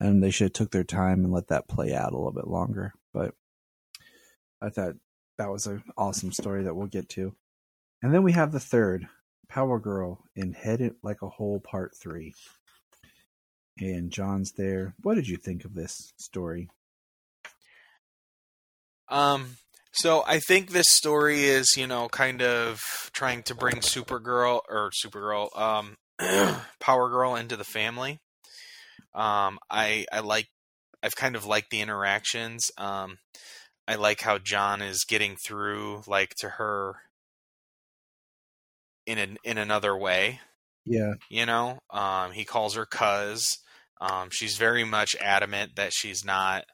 and 0.00 0.22
they 0.22 0.30
should 0.30 0.46
have 0.46 0.52
took 0.52 0.70
their 0.72 0.84
time 0.84 1.24
and 1.24 1.32
let 1.32 1.48
that 1.48 1.68
play 1.68 1.94
out 1.94 2.12
a 2.12 2.16
little 2.16 2.32
bit 2.32 2.48
longer. 2.48 2.92
But 3.14 3.34
I 4.60 4.70
thought 4.70 4.94
that 5.38 5.50
was 5.50 5.66
an 5.66 5.82
awesome 5.96 6.32
story 6.32 6.64
that 6.64 6.74
we'll 6.74 6.86
get 6.86 7.08
to. 7.10 7.34
And 8.02 8.12
then 8.12 8.22
we 8.22 8.32
have 8.32 8.52
the 8.52 8.60
third 8.60 9.06
Power 9.48 9.78
Girl 9.78 10.24
in 10.34 10.52
Head 10.52 10.80
It 10.80 10.96
Like 11.02 11.22
a 11.22 11.28
Hole 11.28 11.60
Part 11.60 11.92
Three. 11.96 12.34
And 13.78 14.10
Jon's 14.10 14.52
there. 14.52 14.94
What 15.02 15.14
did 15.14 15.28
you 15.28 15.36
think 15.36 15.64
of 15.64 15.74
this 15.74 16.12
story? 16.16 16.68
Um, 19.08 19.56
so 19.92 20.24
I 20.26 20.38
think 20.38 20.70
this 20.70 20.86
story 20.88 21.44
is, 21.44 21.76
you 21.76 21.86
know, 21.86 22.08
kind 22.08 22.40
of 22.42 22.80
trying 23.12 23.42
to 23.44 23.54
bring 23.54 23.76
Supergirl 23.76 24.60
or 24.68 24.90
Supergirl, 25.04 25.56
um, 25.58 25.96
Power 26.80 27.10
Girl 27.10 27.36
into 27.36 27.56
the 27.56 27.64
family. 27.64 28.18
Um, 29.14 29.58
I 29.70 30.06
I 30.10 30.20
like, 30.20 30.46
I've 31.02 31.16
kind 31.16 31.36
of 31.36 31.44
liked 31.44 31.70
the 31.70 31.82
interactions. 31.82 32.70
Um, 32.78 33.18
I 33.86 33.96
like 33.96 34.22
how 34.22 34.38
Jon 34.38 34.80
is 34.80 35.04
getting 35.04 35.36
through, 35.36 36.02
like 36.06 36.34
to 36.38 36.48
her, 36.48 36.94
in 39.06 39.18
an, 39.18 39.36
in 39.44 39.58
another 39.58 39.96
way. 39.96 40.40
Yeah. 40.86 41.14
You 41.28 41.44
know, 41.44 41.80
um, 41.90 42.32
he 42.32 42.44
calls 42.44 42.76
her 42.76 42.86
cuz. 42.86 43.58
Um, 44.00 44.30
she's 44.30 44.56
very 44.56 44.84
much 44.84 45.14
adamant 45.20 45.76
that 45.76 45.92
she's 45.92 46.24
not 46.24 46.64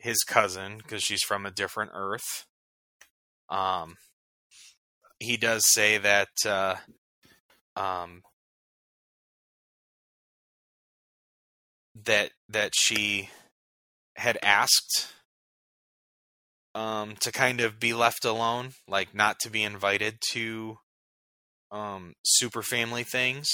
his 0.00 0.22
cousin 0.24 0.78
because 0.78 1.02
she's 1.02 1.22
from 1.22 1.46
a 1.46 1.50
different 1.50 1.92
Earth. 1.94 2.46
Um, 3.48 3.96
he 5.18 5.36
does 5.36 5.68
say 5.68 5.98
that 5.98 6.28
uh, 6.46 6.76
um, 7.76 8.22
that 11.94 12.30
that 12.48 12.72
she 12.74 13.30
had 14.16 14.38
asked 14.42 15.12
um, 16.74 17.16
to 17.20 17.32
kind 17.32 17.60
of 17.60 17.80
be 17.80 17.92
left 17.92 18.24
alone, 18.24 18.70
like 18.88 19.14
not 19.14 19.38
to 19.40 19.50
be 19.50 19.62
invited 19.62 20.18
to 20.32 20.78
um, 21.70 22.14
super 22.24 22.62
family 22.62 23.04
things. 23.04 23.48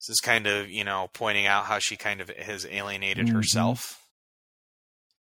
This 0.00 0.10
is 0.10 0.20
kind 0.20 0.46
of, 0.46 0.70
you 0.70 0.84
know, 0.84 1.08
pointing 1.12 1.46
out 1.46 1.64
how 1.64 1.80
she 1.80 1.96
kind 1.96 2.20
of 2.20 2.30
has 2.30 2.64
alienated 2.66 3.26
Mhm. 3.26 3.32
herself 3.32 3.97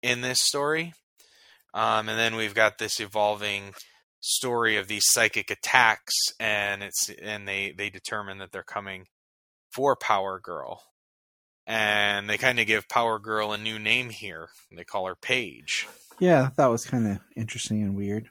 in 0.02 0.22
this 0.22 0.40
story. 0.42 0.94
Um, 1.74 2.10
and 2.10 2.20
then 2.20 2.36
we've 2.36 2.54
got 2.54 2.78
this 2.78 3.00
evolving 3.00 3.74
story 4.20 4.78
of 4.78 4.88
these 4.88 5.04
psychic 5.06 5.50
attacks, 5.50 6.14
and 6.40 6.84
it's 6.84 7.10
and 7.22 7.48
they 7.48 7.74
they 7.78 7.90
determine 7.90 8.40
that 8.40 8.52
they're 8.52 8.64
coming 8.64 9.06
for 9.74 9.96
Power 9.96 10.40
Girl, 10.40 10.84
and 11.66 12.30
they 12.30 12.38
kind 12.38 12.60
of 12.60 12.68
give 12.68 12.90
Power 12.90 13.20
Girl 13.20 13.54
a 13.54 13.58
new 13.58 13.80
name 13.80 14.10
here. 14.10 14.50
They 14.76 14.84
call 14.84 15.06
her 15.08 15.16
Paige. 15.16 15.88
Yeah, 16.20 16.50
that 16.58 16.68
was 16.68 16.86
kind 16.86 17.08
of 17.08 17.20
interesting 17.36 17.82
and 17.82 17.96
weird. 17.96 18.28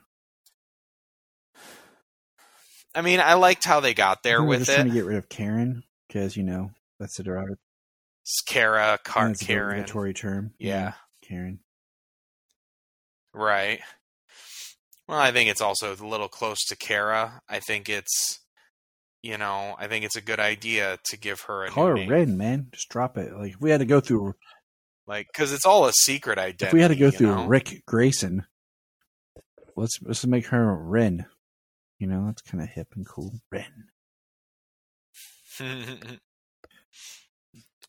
I 2.93 3.01
mean, 3.01 3.19
I 3.19 3.35
liked 3.35 3.63
how 3.63 3.79
they 3.79 3.93
got 3.93 4.21
there 4.23 4.43
with 4.43 4.59
just 4.59 4.71
it. 4.71 4.75
trying 4.75 4.87
to 4.87 4.93
get 4.93 5.05
rid 5.05 5.17
of 5.17 5.29
Karen 5.29 5.83
because 6.07 6.35
you 6.35 6.43
know 6.43 6.71
that's 6.99 7.17
the 7.17 7.23
derogatory 7.23 7.57
It's 8.23 8.41
Kara, 8.41 8.99
Car- 9.03 9.29
a 9.29 9.35
Karen. 9.35 9.69
derogatory 9.77 10.13
term. 10.13 10.53
you 10.59 10.69
Yeah. 10.69 10.93
Karen. 11.31 11.59
Right. 13.33 13.79
Well, 15.07 15.17
I 15.17 15.31
think 15.31 15.49
it's 15.49 15.61
also 15.61 15.95
a 15.95 16.05
little 16.05 16.27
close 16.27 16.59
to 16.65 16.75
Kara. 16.75 17.41
I 17.47 17.59
think 17.59 17.87
it's, 17.87 18.39
you 19.23 19.37
know, 19.37 19.75
I 19.79 19.87
think 19.87 20.03
it's 20.03 20.17
a 20.17 20.21
good 20.21 20.41
idea 20.41 20.99
to 21.05 21.17
give 21.17 21.41
her 21.41 21.63
a 21.63 21.69
Call 21.69 21.87
her 21.87 21.93
name. 21.95 22.09
Ren, 22.09 22.37
man. 22.37 22.67
Just 22.73 22.89
drop 22.89 23.17
it. 23.17 23.33
Like 23.33 23.53
if 23.53 23.61
we 23.61 23.69
had 23.69 23.79
to 23.79 23.85
go 23.85 24.01
through, 24.01 24.33
like 25.07 25.27
because 25.31 25.53
it's 25.53 25.65
all 25.65 25.85
a 25.85 25.93
secret 25.93 26.37
identity. 26.37 26.65
if 26.65 26.73
we 26.73 26.81
had 26.81 26.89
to 26.89 26.95
go 26.95 27.11
through 27.11 27.35
know? 27.35 27.47
Rick 27.47 27.83
Grayson, 27.85 28.45
let's 29.77 29.99
let's 30.01 30.25
make 30.25 30.47
her 30.47 30.75
Ren. 30.75 31.25
You 31.99 32.07
know, 32.07 32.25
that's 32.25 32.41
kind 32.41 32.61
of 32.61 32.69
hip 32.69 32.87
and 32.95 33.07
cool. 33.07 33.39
Ren. 33.51 33.87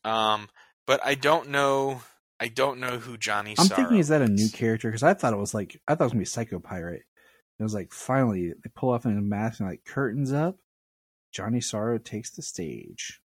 um, 0.05 0.49
but 0.87 1.01
I 1.05 1.15
don't 1.15 1.49
know. 1.49 2.03
I 2.43 2.49
don't 2.49 2.81
know 2.81 2.99
who 2.99 3.17
Johnny. 3.17 3.55
I'm 3.57 3.67
Sorrow 3.67 3.83
thinking, 3.83 3.99
is 3.99 4.09
that 4.09 4.21
a 4.21 4.27
new 4.27 4.49
character? 4.51 4.89
Because 4.89 5.05
I 5.05 5.15
thought 5.15 5.33
it 5.33 5.39
was 5.39 5.55
like 5.55 5.81
I 5.87 5.95
thought 5.95 6.03
it 6.03 6.07
was 6.07 6.13
gonna 6.13 6.23
be 6.23 6.27
Psycho 6.27 6.59
Pirate. 6.59 7.05
It 7.61 7.63
was 7.63 7.73
like 7.73 7.93
finally 7.93 8.49
they 8.49 8.71
pull 8.75 8.91
off 8.91 9.05
in 9.05 9.17
a 9.17 9.21
mask 9.21 9.61
and 9.61 9.69
like 9.69 9.85
curtains 9.85 10.33
up. 10.33 10.57
Johnny 11.31 11.61
Sorrow 11.61 11.99
takes 11.99 12.33
the 12.33 12.43
stage. 12.43 13.21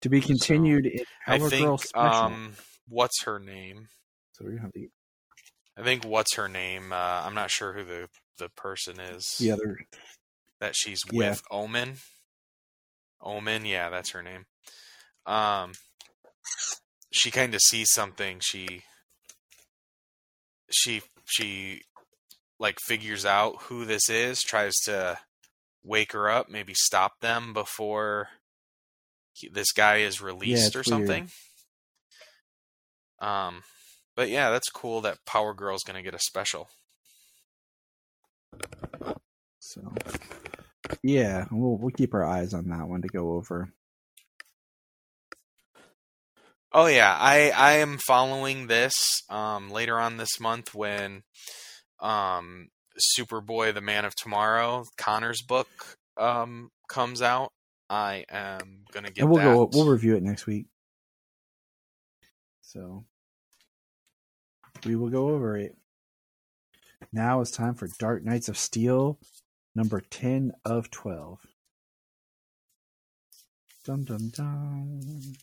To 0.00 0.08
be 0.08 0.22
continued 0.22 0.86
in 0.86 1.04
I 1.26 1.38
think. 1.40 1.94
Um, 1.94 2.54
what's 2.88 3.22
her 3.24 3.38
name? 3.38 3.88
so 4.32 4.46
we're 4.46 4.52
gonna 4.52 4.62
have 4.62 4.72
the, 4.72 4.88
I 5.76 5.82
think 5.82 6.04
what's 6.06 6.34
her 6.36 6.48
name? 6.48 6.90
Uh, 6.90 6.96
I'm 7.26 7.34
not 7.34 7.50
sure 7.50 7.74
who 7.74 7.84
the 7.84 8.08
the 8.38 8.48
person 8.48 8.98
is. 8.98 9.36
the 9.38 9.50
other. 9.50 9.76
that 10.58 10.74
she's 10.74 11.02
Yeah. 11.10 11.28
with 11.32 11.42
Omen. 11.50 11.98
Omen, 13.20 13.66
yeah, 13.66 13.90
that's 13.90 14.12
her 14.12 14.22
name. 14.22 14.46
Um, 15.26 15.72
she 17.12 17.30
kind 17.30 17.54
of 17.54 17.60
sees 17.60 17.90
something. 17.92 18.40
She, 18.40 18.82
she, 20.70 21.02
she, 21.24 21.82
like 22.58 22.78
figures 22.80 23.26
out 23.26 23.62
who 23.62 23.84
this 23.84 24.08
is. 24.08 24.42
Tries 24.42 24.74
to 24.84 25.18
wake 25.84 26.12
her 26.12 26.30
up. 26.30 26.48
Maybe 26.48 26.74
stop 26.74 27.20
them 27.20 27.52
before 27.52 28.28
he, 29.32 29.48
this 29.48 29.72
guy 29.72 29.98
is 29.98 30.20
released 30.20 30.76
or 30.76 30.80
it's 30.80 30.90
weird. 30.90 31.06
something. 31.08 31.28
Um, 33.20 33.62
but 34.16 34.28
yeah, 34.28 34.50
that's 34.50 34.68
cool 34.68 35.00
that 35.02 35.24
Power 35.26 35.54
Girl's 35.54 35.82
gonna 35.84 36.02
get 36.02 36.14
a 36.14 36.18
special. 36.18 36.68
So 39.58 39.92
yeah, 41.02 41.46
we'll 41.50 41.78
we'll 41.78 41.90
keep 41.90 42.14
our 42.14 42.24
eyes 42.24 42.52
on 42.52 42.68
that 42.68 42.88
one 42.88 43.02
to 43.02 43.08
go 43.08 43.32
over. 43.32 43.72
Oh 46.74 46.86
yeah, 46.86 47.14
I 47.18 47.50
I 47.50 47.72
am 47.74 47.98
following 47.98 48.66
this 48.66 48.94
um 49.28 49.70
later 49.70 49.98
on 49.98 50.16
this 50.16 50.40
month 50.40 50.74
when 50.74 51.22
um 52.00 52.68
Superboy 53.18 53.74
the 53.74 53.80
Man 53.80 54.04
of 54.04 54.14
Tomorrow, 54.14 54.84
Connor's 54.96 55.42
book 55.42 55.68
um 56.16 56.70
comes 56.88 57.20
out. 57.20 57.52
I 57.90 58.24
am 58.30 58.84
going 58.90 59.04
to 59.04 59.12
get 59.12 59.22
and 59.22 59.30
we'll 59.30 59.40
that. 59.40 59.54
go 59.54 59.70
we'll 59.72 59.90
review 59.90 60.16
it 60.16 60.22
next 60.22 60.46
week. 60.46 60.66
So 62.62 63.04
we 64.86 64.96
will 64.96 65.10
go 65.10 65.28
over 65.28 65.58
it. 65.58 65.76
Now 67.12 67.42
it's 67.42 67.50
time 67.50 67.74
for 67.74 67.88
Dark 67.98 68.24
Knights 68.24 68.48
of 68.48 68.56
Steel, 68.56 69.18
number 69.74 70.00
ten 70.00 70.52
of 70.64 70.90
twelve. 70.90 71.40
Dum 73.84 74.04
dum 74.04 74.30
dum. 74.34 75.34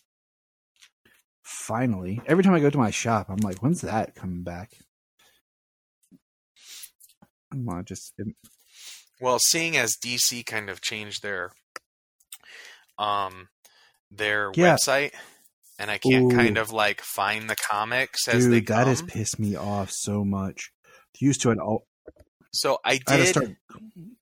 Finally, 1.50 2.20
every 2.26 2.44
time 2.44 2.54
I 2.54 2.60
go 2.60 2.70
to 2.70 2.78
my 2.78 2.90
shop, 2.90 3.26
I'm 3.28 3.38
like, 3.38 3.58
"When's 3.60 3.80
that 3.80 4.14
coming 4.14 4.44
back?" 4.44 4.70
I'm 7.52 7.68
on 7.68 7.84
just 7.84 8.14
Well, 9.20 9.38
seeing 9.40 9.76
as 9.76 9.96
DC 10.02 10.46
kind 10.46 10.70
of 10.70 10.80
changed 10.80 11.22
their 11.24 11.50
um 12.98 13.48
their 14.12 14.52
Yeah. 14.52 14.76
website 14.76 15.12
and 15.78 15.90
I 15.90 15.98
can't 15.98 16.24
Ooh. 16.24 16.36
kind 16.36 16.56
of 16.56 16.70
like 16.70 17.00
find 17.00 17.50
the 17.50 17.56
comics 17.56 18.28
as 18.28 18.44
dude, 18.44 18.52
they 18.52 18.60
that 18.60 18.86
has 18.86 19.02
pissed 19.02 19.38
me 19.40 19.56
off 19.56 19.90
so 19.90 20.24
much. 20.24 20.70
Used 21.18 21.42
to 21.42 21.50
it 21.50 21.58
all. 21.58 21.86
so 22.52 22.78
I 22.84 23.00
I 23.08 23.16
did 23.16 23.26
start. 23.26 23.48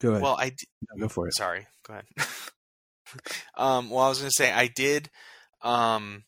Go 0.00 0.10
ahead. 0.12 0.22
well 0.22 0.36
I 0.38 0.48
d- 0.50 0.66
No, 0.90 1.02
go 1.02 1.08
for 1.08 1.28
it. 1.28 1.34
Sorry, 1.36 1.66
go 1.86 1.92
ahead. 1.92 2.06
um, 3.56 3.90
well, 3.90 4.04
I 4.04 4.08
was 4.08 4.18
going 4.18 4.30
to 4.30 4.34
say 4.34 4.50
I 4.50 4.68
did 4.68 5.10
um, 5.62 6.24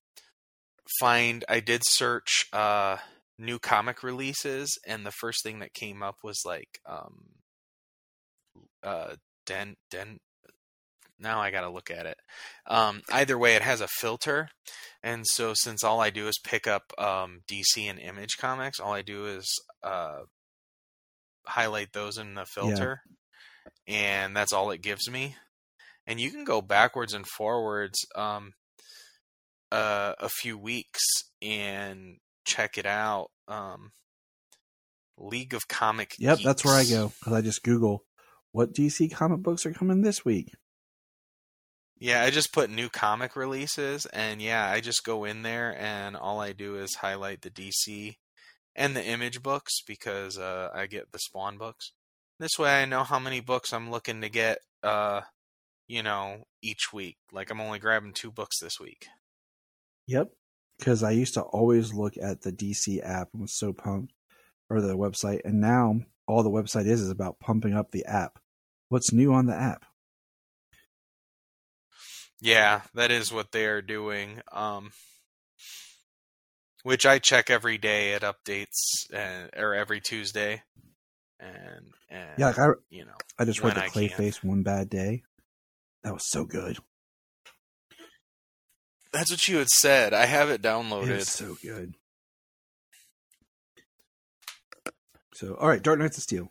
find 0.99 1.45
I 1.49 1.61
did 1.61 1.83
search 1.85 2.47
uh, 2.53 2.99
new 3.39 3.59
comic 3.59 4.03
releases, 4.03 4.79
and 4.87 5.05
the 5.05 5.13
first 5.13 5.43
thing 5.43 5.61
that 5.61 5.75
came 5.75 6.03
up 6.03 6.17
was 6.23 6.43
like 6.45 6.81
um, 6.87 7.27
uh, 8.83 9.15
Den 9.47 9.77
Den. 9.91 10.19
Now 11.19 11.41
I 11.41 11.51
got 11.51 11.63
to 11.63 11.71
look 11.71 11.91
at 11.91 12.07
it. 12.07 12.17
Um, 12.67 13.03
either 13.13 13.39
way, 13.39 13.55
it 13.55 13.63
has 13.63 13.83
a 13.83 13.89
filter, 13.89 14.49
and 15.03 15.27
so 15.27 15.53
since 15.55 15.85
all 15.85 16.01
I 16.01 16.11
do 16.11 16.29
is 16.29 16.39
pick 16.43 16.67
up 16.67 16.93
um, 16.99 17.41
DC 17.51 17.79
and 17.89 17.99
Image 17.99 18.39
comics, 18.39 18.81
all 18.81 18.95
I 18.95 19.03
do 19.03 19.27
is 19.27 19.47
uh, 19.83 20.21
highlight 21.47 21.93
those 21.93 22.17
in 22.17 22.35
the 22.35 22.47
filter 22.47 23.03
and 23.87 24.37
that's 24.37 24.53
all 24.53 24.71
it 24.71 24.83
gives 24.83 25.11
me. 25.11 25.37
And 26.07 26.21
you 26.21 26.31
can 26.31 26.45
go 26.45 26.63
backwards 26.63 27.15
and 27.15 27.27
forwards 27.27 28.07
um, 28.15 28.53
uh, 29.73 30.15
a 30.19 30.29
few 30.29 30.59
weeks 30.59 31.03
and 31.43 32.19
check 32.45 32.79
it 32.79 32.87
out. 32.87 33.31
Um, 33.49 33.93
League 35.17 35.55
of 35.55 35.69
Comic. 35.69 36.15
Yep, 36.19 36.41
that's 36.45 36.65
where 36.65 36.75
I 36.75 36.85
go 36.85 37.13
because 37.19 37.33
I 37.33 37.41
just 37.41 37.63
Google 37.63 38.05
what 38.53 38.73
DC 38.73 39.13
comic 39.13 39.41
books 39.41 39.67
are 39.67 39.73
coming 39.73 40.03
this 40.03 40.25
week. 40.25 40.53
Yeah, 41.99 42.23
I 42.23 42.31
just 42.31 42.53
put 42.55 42.71
new 42.71 42.89
comic 42.89 43.37
releases, 43.37 44.07
and 44.07 44.41
yeah, 44.41 44.71
I 44.71 44.81
just 44.81 45.05
go 45.05 45.25
in 45.25 45.43
there 45.43 45.77
and 45.79 46.17
all 46.17 46.41
I 46.41 46.53
do 46.53 46.77
is 46.77 46.95
highlight 46.95 47.43
the 47.43 47.51
DC 47.51 48.17
and 48.75 48.97
the 48.97 49.05
Image 49.05 49.43
books 49.43 49.83
because 49.87 50.39
uh, 50.39 50.71
I 50.75 50.87
get 50.87 51.13
the 51.13 51.19
Spawn 51.19 51.59
books. 51.59 51.93
This 52.39 52.59
way, 52.59 52.81
I 52.81 52.87
know 52.87 53.05
how 53.05 53.19
many 53.19 53.41
books 53.41 53.75
I'm 53.75 53.91
looking 53.91 54.23
to 54.23 54.31
get. 54.31 54.61
Uh, 54.83 55.21
you 55.91 56.05
know, 56.05 56.45
each 56.63 56.93
week. 56.93 57.17
Like 57.33 57.51
I'm 57.51 57.61
only 57.61 57.81
grabbing 57.81 58.13
two 58.13 58.31
books 58.31 58.61
this 58.61 58.79
week. 58.81 59.09
Yep, 60.07 60.31
because 60.79 61.03
I 61.03 61.11
used 61.13 61.35
to 61.35 61.43
always 61.43 61.93
look 61.93 62.15
at 62.21 62.43
the 62.43 62.53
DC 62.53 63.01
app 63.05 63.29
and 63.33 63.43
was 63.43 63.57
so 63.57 63.73
pumped, 63.73 64.13
or 64.69 64.81
the 64.81 64.97
website, 64.97 65.41
and 65.45 65.61
now 65.61 66.01
all 66.27 66.43
the 66.43 66.51
website 66.51 66.87
is 66.87 67.01
is 67.01 67.11
about 67.11 67.41
pumping 67.41 67.75
up 67.75 67.91
the 67.91 68.05
app. 68.05 68.39
What's 68.89 69.13
new 69.13 69.33
on 69.33 69.47
the 69.47 69.55
app? 69.55 69.85
Yeah, 72.41 72.83
that 72.95 73.11
is 73.11 73.33
what 73.33 73.53
they 73.53 73.67
are 73.67 73.83
doing. 73.83 74.41
Um, 74.51 74.93
which 76.83 77.05
I 77.05 77.19
check 77.19 77.51
every 77.51 77.79
day. 77.79 78.13
It 78.13 78.23
updates 78.23 79.13
uh, 79.13 79.49
or 79.57 79.75
every 79.75 80.01
Tuesday, 80.01 80.63
and 81.39 81.93
and 82.09 82.39
Yeah, 82.39 82.47
like 82.47 82.59
I, 82.59 82.69
you 82.89 83.05
know 83.05 83.17
I 83.39 83.45
just 83.45 83.63
read 83.63 83.77
the. 83.77 83.83
Clayface 83.83 84.43
One 84.43 84.63
Bad 84.63 84.89
Day. 84.89 85.23
That 86.03 86.15
was 86.15 86.29
so 86.29 86.45
good. 86.45 86.79
That's 89.13 89.31
what 89.31 89.49
you 89.49 89.59
had 89.59 89.69
said. 89.69 90.13
I 90.15 90.27
have 90.27 90.51
it 90.51 90.63
downloaded. 90.63 91.11
is 91.11 91.29
so 91.31 91.57
good. 91.63 91.95
So, 95.35 95.55
all 95.55 95.69
right, 95.69 95.83
Dark 95.83 95.99
Knights 95.99 96.19
of 96.19 96.23
Steel. 96.23 96.51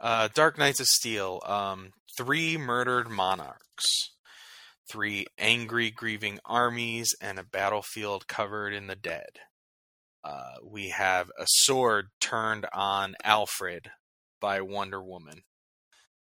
Uh, 0.00 0.28
Dark 0.34 0.58
Knights 0.58 0.80
of 0.80 0.86
Steel. 0.86 1.40
Um, 1.44 1.92
three 2.16 2.56
murdered 2.56 3.08
monarchs, 3.08 4.12
three 4.90 5.26
angry, 5.38 5.90
grieving 5.90 6.38
armies, 6.44 7.14
and 7.20 7.38
a 7.38 7.44
battlefield 7.44 8.28
covered 8.28 8.72
in 8.72 8.86
the 8.86 8.96
dead. 8.96 9.40
Uh, 10.22 10.54
we 10.64 10.90
have 10.90 11.30
a 11.38 11.44
sword 11.46 12.06
turned 12.20 12.66
on 12.72 13.14
Alfred 13.24 13.90
by 14.40 14.60
Wonder 14.60 15.02
Woman. 15.02 15.42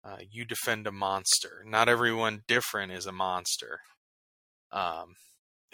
Uh, 0.03 0.17
you 0.29 0.45
defend 0.45 0.85
a 0.85 0.91
monster. 0.91 1.63
Not 1.65 1.87
everyone 1.87 2.43
different 2.47 2.91
is 2.91 3.05
a 3.05 3.11
monster. 3.11 3.79
Um, 4.71 5.15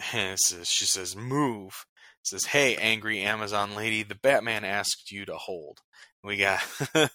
says, 0.00 0.68
she 0.68 0.84
says, 0.86 1.16
"Move." 1.16 1.84
It 2.22 2.26
says, 2.26 2.44
"Hey, 2.46 2.76
angry 2.76 3.20
Amazon 3.20 3.74
lady, 3.74 4.02
the 4.02 4.14
Batman 4.14 4.64
asked 4.64 5.10
you 5.10 5.24
to 5.26 5.36
hold." 5.36 5.78
We 6.22 6.36
got 6.36 6.60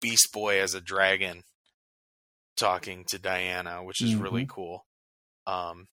Beast 0.00 0.32
Boy 0.32 0.60
as 0.60 0.74
a 0.74 0.80
dragon 0.80 1.42
talking 2.56 3.04
to 3.08 3.18
Diana, 3.18 3.84
which 3.84 4.02
is 4.02 4.14
really 4.16 4.46
cool. 4.48 4.86
Um, 5.46 5.88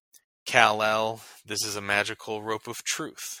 Kal 0.46 0.82
El, 0.82 1.20
this 1.44 1.64
is 1.64 1.76
a 1.76 1.82
magical 1.82 2.42
rope 2.42 2.66
of 2.66 2.82
truth. 2.84 3.40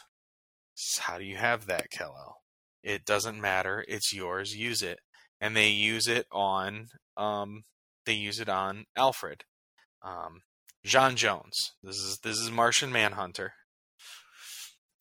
How 1.00 1.18
do 1.18 1.24
you 1.24 1.36
have 1.36 1.66
that, 1.66 1.90
Kal 1.90 2.14
El? 2.18 2.36
It 2.82 3.06
doesn't 3.06 3.40
matter. 3.40 3.84
It's 3.88 4.12
yours. 4.12 4.54
Use 4.54 4.82
it. 4.82 5.00
And 5.44 5.54
they 5.54 5.68
use 5.68 6.08
it 6.08 6.26
on, 6.32 6.86
um, 7.18 7.64
they 8.06 8.14
use 8.14 8.40
it 8.40 8.48
on 8.48 8.86
Alfred. 8.96 9.44
Um, 10.02 10.40
J'onn 10.86 11.16
J'onzz. 11.16 11.72
This 11.82 11.96
is 11.96 12.18
this 12.22 12.38
is 12.38 12.50
Martian 12.50 12.90
Manhunter. 12.90 13.52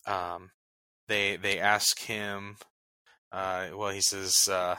Um, 0.05 0.49
they 1.07 1.37
they 1.37 1.59
ask 1.59 1.99
him. 1.99 2.55
Uh, 3.31 3.69
well, 3.73 3.89
he 3.91 4.01
says, 4.01 4.47
uh, 4.49 4.75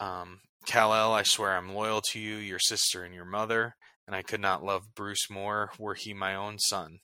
um, 0.00 0.40
Kal 0.66 0.94
El, 0.94 1.12
I 1.12 1.22
swear 1.24 1.56
I'm 1.56 1.74
loyal 1.74 2.00
to 2.12 2.20
you, 2.20 2.36
your 2.36 2.58
sister, 2.58 3.04
and 3.04 3.14
your 3.14 3.24
mother, 3.24 3.74
and 4.06 4.16
I 4.16 4.22
could 4.22 4.40
not 4.40 4.64
love 4.64 4.94
Bruce 4.94 5.28
more 5.30 5.70
were 5.78 5.94
he 5.94 6.14
my 6.14 6.34
own 6.34 6.58
son. 6.58 6.98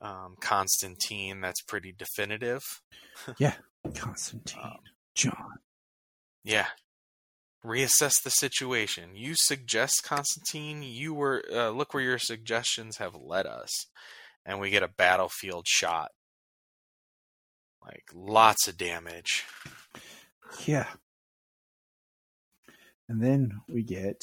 Um, 0.00 0.36
Constantine, 0.40 1.40
that's 1.40 1.62
pretty 1.62 1.92
definitive. 1.96 2.62
Yeah, 3.38 3.54
Constantine. 3.94 4.60
Um, 4.62 4.78
John. 5.14 5.58
Yeah. 6.44 6.66
Reassess 7.64 8.22
the 8.22 8.30
situation. 8.30 9.10
You 9.14 9.34
suggest 9.36 10.02
Constantine. 10.02 10.82
You 10.82 11.12
were 11.12 11.44
uh, 11.52 11.70
look 11.70 11.92
where 11.92 12.02
your 12.02 12.18
suggestions 12.18 12.96
have 12.96 13.14
led 13.14 13.46
us, 13.46 13.86
and 14.46 14.58
we 14.60 14.70
get 14.70 14.82
a 14.82 14.88
battlefield 14.88 15.66
shot. 15.68 16.10
Like 17.84 18.04
lots 18.14 18.66
of 18.66 18.78
damage. 18.78 19.44
Yeah. 20.64 20.86
And 23.08 23.22
then 23.22 23.60
we 23.68 23.82
get. 23.82 24.22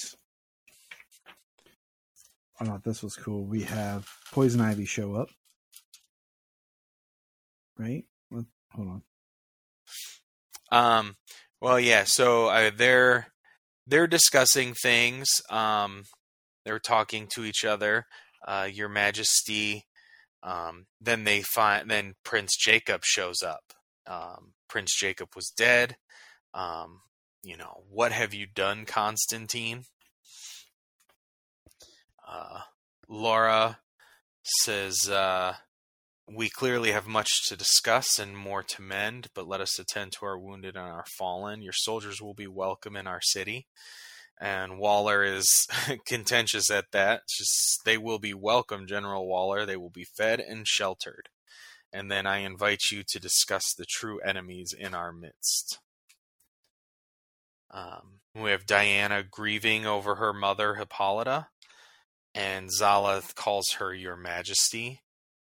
I 2.60 2.66
thought 2.66 2.84
this 2.84 3.04
was 3.04 3.16
cool. 3.16 3.46
We 3.46 3.64
have 3.64 4.08
Poison 4.32 4.62
Ivy 4.62 4.86
show 4.86 5.14
up. 5.14 5.30
Right? 7.78 8.06
Hold 8.32 8.48
on. 8.90 9.02
Um, 10.72 11.16
well, 11.62 11.80
yeah. 11.80 12.04
So 12.06 12.48
uh, 12.48 12.72
they're 12.76 13.28
they're 13.86 14.08
discussing 14.08 14.74
things. 14.74 15.28
Um, 15.50 16.04
they're 16.66 16.80
talking 16.80 17.28
to 17.34 17.46
each 17.46 17.66
other. 17.66 18.06
Uh, 18.46 18.68
Your 18.72 18.90
Majesty. 18.90 19.86
Um, 20.44 20.86
then 21.02 21.24
they 21.24 21.42
find. 21.42 21.90
Then 21.90 22.14
Prince 22.24 22.56
Jacob 22.58 23.02
shows 23.04 23.42
up. 23.42 23.74
Um, 24.06 24.54
Prince 24.70 24.96
Jacob 24.96 25.30
was 25.36 25.52
dead. 25.56 25.98
Um, 26.54 27.02
you 27.44 27.58
know 27.58 27.84
what 27.90 28.12
have 28.12 28.34
you 28.34 28.46
done, 28.54 28.86
Constantine? 28.86 29.84
Uh, 32.28 32.62
Laura 33.08 33.80
says. 34.44 35.10
Uh, 35.10 35.56
we 36.30 36.50
clearly 36.50 36.92
have 36.92 37.08
much 37.08 37.48
to 37.48 37.56
discuss 37.56 38.20
and 38.20 38.38
more 38.38 38.62
to 38.62 38.82
mend, 38.82 39.28
but 39.34 39.48
let 39.48 39.62
us 39.62 39.80
attend 39.80 40.12
to 40.14 40.26
our 40.26 40.38
wounded 40.38 40.76
and 40.76 40.86
our 40.86 41.06
fallen. 41.18 41.62
Your 41.62 41.74
soldiers 41.74 42.22
will 42.22 42.34
be 42.34 42.48
welcome 42.48 42.98
in 42.98 43.08
our 43.08 43.22
city. 43.22 43.68
And 44.40 44.78
Waller 44.78 45.24
is 45.24 45.68
contentious 46.06 46.70
at 46.70 46.92
that. 46.92 47.22
It's 47.24 47.38
just 47.38 47.86
they 47.86 47.98
will 47.98 48.20
be 48.20 48.34
welcome, 48.34 48.88
General 48.88 49.26
Waller. 49.26 49.66
They 49.66 49.78
will 49.78 49.90
be 49.90 50.04
fed 50.04 50.40
and 50.40 50.68
sheltered. 50.68 51.30
And 51.94 52.12
then 52.12 52.28
I 52.28 52.40
invite 52.40 52.92
you 52.92 53.04
to 53.08 53.20
discuss 53.20 53.74
the 53.74 53.86
true 53.86 54.20
enemies 54.20 54.76
in 54.78 54.94
our 54.94 55.14
midst. 55.14 55.80
Um, 57.72 58.20
we 58.36 58.52
have 58.52 58.66
Diana 58.66 59.24
grieving 59.24 59.86
over 59.86 60.16
her 60.16 60.34
mother, 60.34 60.76
Hippolyta, 60.76 61.48
and 62.36 62.72
Zala 62.72 63.22
calls 63.36 63.72
her 63.80 63.94
Your 63.94 64.18
Majesty 64.18 65.02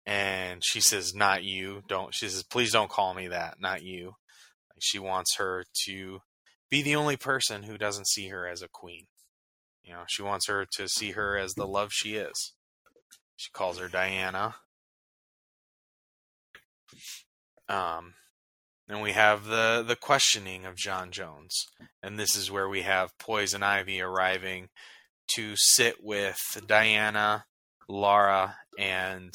and 0.07 0.63
she 0.65 0.81
says 0.81 1.15
not 1.15 1.43
you. 1.43 1.83
Don't 1.89 2.15
she 2.15 2.29
says 2.29 2.43
please 2.45 2.73
don't 2.73 2.91
call 2.91 3.13
me 3.15 3.29
that. 3.29 3.57
Not 3.61 3.83
you. 3.83 4.15
She 4.79 4.99
wants 4.99 5.37
her 5.37 5.65
to 5.87 6.21
be 6.71 6.83
the 6.83 6.97
only 6.97 7.17
person 7.17 7.65
who 7.65 7.79
doesn't 7.79 8.09
see 8.09 8.29
her 8.29 8.47
as 8.47 8.63
a 8.63 8.69
queen. 8.69 9.07
You 9.83 9.95
know 9.95 10.05
she 10.09 10.23
wants 10.23 10.47
her 10.49 10.67
to 10.77 10.89
see 10.89 11.13
her 11.13 11.37
as 11.37 11.55
the 11.55 11.67
love 11.67 11.91
she 11.93 12.15
is. 12.15 12.53
She 13.37 13.51
calls 13.53 13.79
her 13.79 13.89
diana. 13.89 14.55
Um 17.69 18.15
and 18.89 19.03
we 19.03 19.13
have 19.13 19.47
the 19.47 19.85
the 19.87 19.97
questioning 19.97 20.65
of 20.65 20.77
J'onn 20.77 21.11
J'onzz 21.11 21.67
and 22.03 22.19
this 22.19 22.37
is 22.37 22.51
where 22.51 22.69
we 22.69 22.83
have 22.83 23.19
poison 23.19 23.65
ivy 23.65 24.01
arriving 24.01 24.69
to 25.35 25.55
sit 25.57 25.97
with 26.05 26.39
diana 26.69 27.47
Laura 27.89 28.57
and 28.79 29.35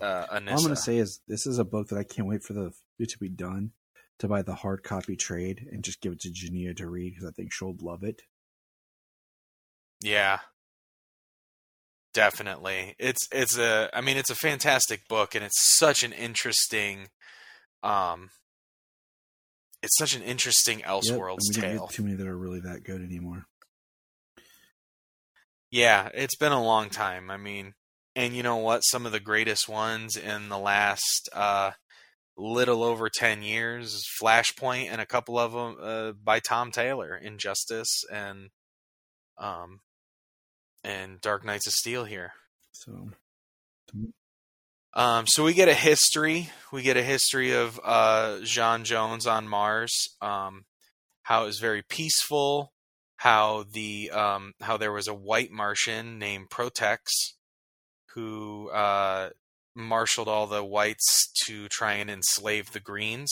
uh, 0.00 0.26
I'm 0.30 0.44
going 0.44 0.68
to 0.68 0.76
say 0.76 0.98
is 0.98 1.20
this 1.28 1.46
is 1.46 1.58
a 1.58 1.64
book 1.64 1.88
that 1.88 1.98
I 1.98 2.04
can't 2.04 2.28
wait 2.28 2.42
for 2.42 2.54
the 2.54 2.72
it 2.98 3.10
to 3.10 3.18
be 3.18 3.28
done 3.28 3.72
to 4.20 4.28
buy 4.28 4.42
the 4.42 4.54
hard 4.54 4.82
copy 4.82 5.16
trade 5.16 5.66
and 5.72 5.82
just 5.82 6.00
give 6.00 6.12
it 6.12 6.20
to 6.20 6.28
Jania 6.28 6.76
to 6.76 6.88
read 6.88 7.14
because 7.14 7.28
I 7.28 7.32
think 7.32 7.52
she'll 7.52 7.76
love 7.80 8.02
it. 8.02 8.22
Yeah. 10.02 10.38
Definitely. 12.12 12.94
It's 12.98 13.28
it's 13.32 13.58
a 13.58 13.88
I 13.92 14.00
mean 14.00 14.16
it's 14.16 14.30
a 14.30 14.34
fantastic 14.34 15.08
book 15.08 15.34
and 15.34 15.44
it's 15.44 15.76
such 15.76 16.02
an 16.02 16.12
interesting 16.12 17.08
um 17.82 18.30
it's 19.82 19.96
such 19.96 20.14
an 20.14 20.22
interesting 20.22 20.80
Elseworlds 20.80 21.54
and 21.54 21.62
tale. 21.62 21.86
too 21.86 22.02
many 22.02 22.16
that 22.16 22.26
are 22.26 22.36
really 22.36 22.60
that 22.60 22.84
good 22.84 23.00
anymore. 23.00 23.46
Yeah, 25.70 26.10
it's 26.12 26.36
been 26.36 26.52
a 26.52 26.62
long 26.62 26.90
time. 26.90 27.30
I 27.30 27.36
mean, 27.36 27.74
and 28.20 28.36
you 28.36 28.42
know 28.42 28.58
what? 28.58 28.80
Some 28.80 29.06
of 29.06 29.12
the 29.12 29.20
greatest 29.20 29.66
ones 29.66 30.14
in 30.14 30.50
the 30.50 30.58
last 30.58 31.30
uh, 31.32 31.70
little 32.36 32.82
over 32.82 33.08
10 33.08 33.42
years 33.42 34.04
Flashpoint 34.22 34.88
and 34.90 35.00
a 35.00 35.06
couple 35.06 35.38
of 35.38 35.52
them 35.52 35.76
uh, 35.80 36.12
by 36.12 36.38
Tom 36.38 36.70
Taylor, 36.70 37.16
Injustice 37.16 38.04
and 38.12 38.50
um 39.38 39.80
and 40.84 41.18
Dark 41.22 41.46
Knights 41.46 41.66
of 41.66 41.72
Steel 41.72 42.04
here. 42.04 42.32
So 42.72 43.08
Um, 44.92 45.24
so 45.26 45.44
we 45.44 45.54
get 45.54 45.68
a 45.68 45.74
history. 45.74 46.50
We 46.72 46.82
get 46.82 46.98
a 46.98 47.02
history 47.02 47.52
of 47.52 47.80
uh, 47.82 48.40
J'onn 48.42 48.84
J'onzz 48.84 49.30
on 49.30 49.48
Mars. 49.48 49.92
Um, 50.20 50.64
how 51.22 51.44
it 51.44 51.46
was 51.46 51.58
very 51.58 51.82
peaceful. 51.88 52.72
How 53.16 53.64
the 53.70 54.10
um, 54.10 54.52
how 54.60 54.76
there 54.76 54.92
was 54.92 55.08
a 55.08 55.14
white 55.14 55.50
Martian 55.50 56.18
named 56.18 56.50
Protex 56.50 56.98
who 58.14 58.70
uh, 58.70 59.30
marshaled 59.74 60.28
all 60.28 60.46
the 60.46 60.64
whites 60.64 61.30
to 61.46 61.68
try 61.68 61.94
and 61.94 62.10
enslave 62.10 62.72
the 62.72 62.80
Greens. 62.80 63.30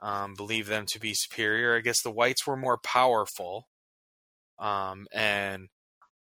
Um, 0.00 0.34
believe 0.34 0.66
them 0.66 0.86
to 0.88 1.00
be 1.00 1.12
superior. 1.14 1.76
I 1.76 1.80
guess 1.80 2.02
the 2.02 2.10
whites 2.10 2.46
were 2.46 2.56
more 2.56 2.78
powerful. 2.78 3.68
Um, 4.58 5.06
and 5.12 5.68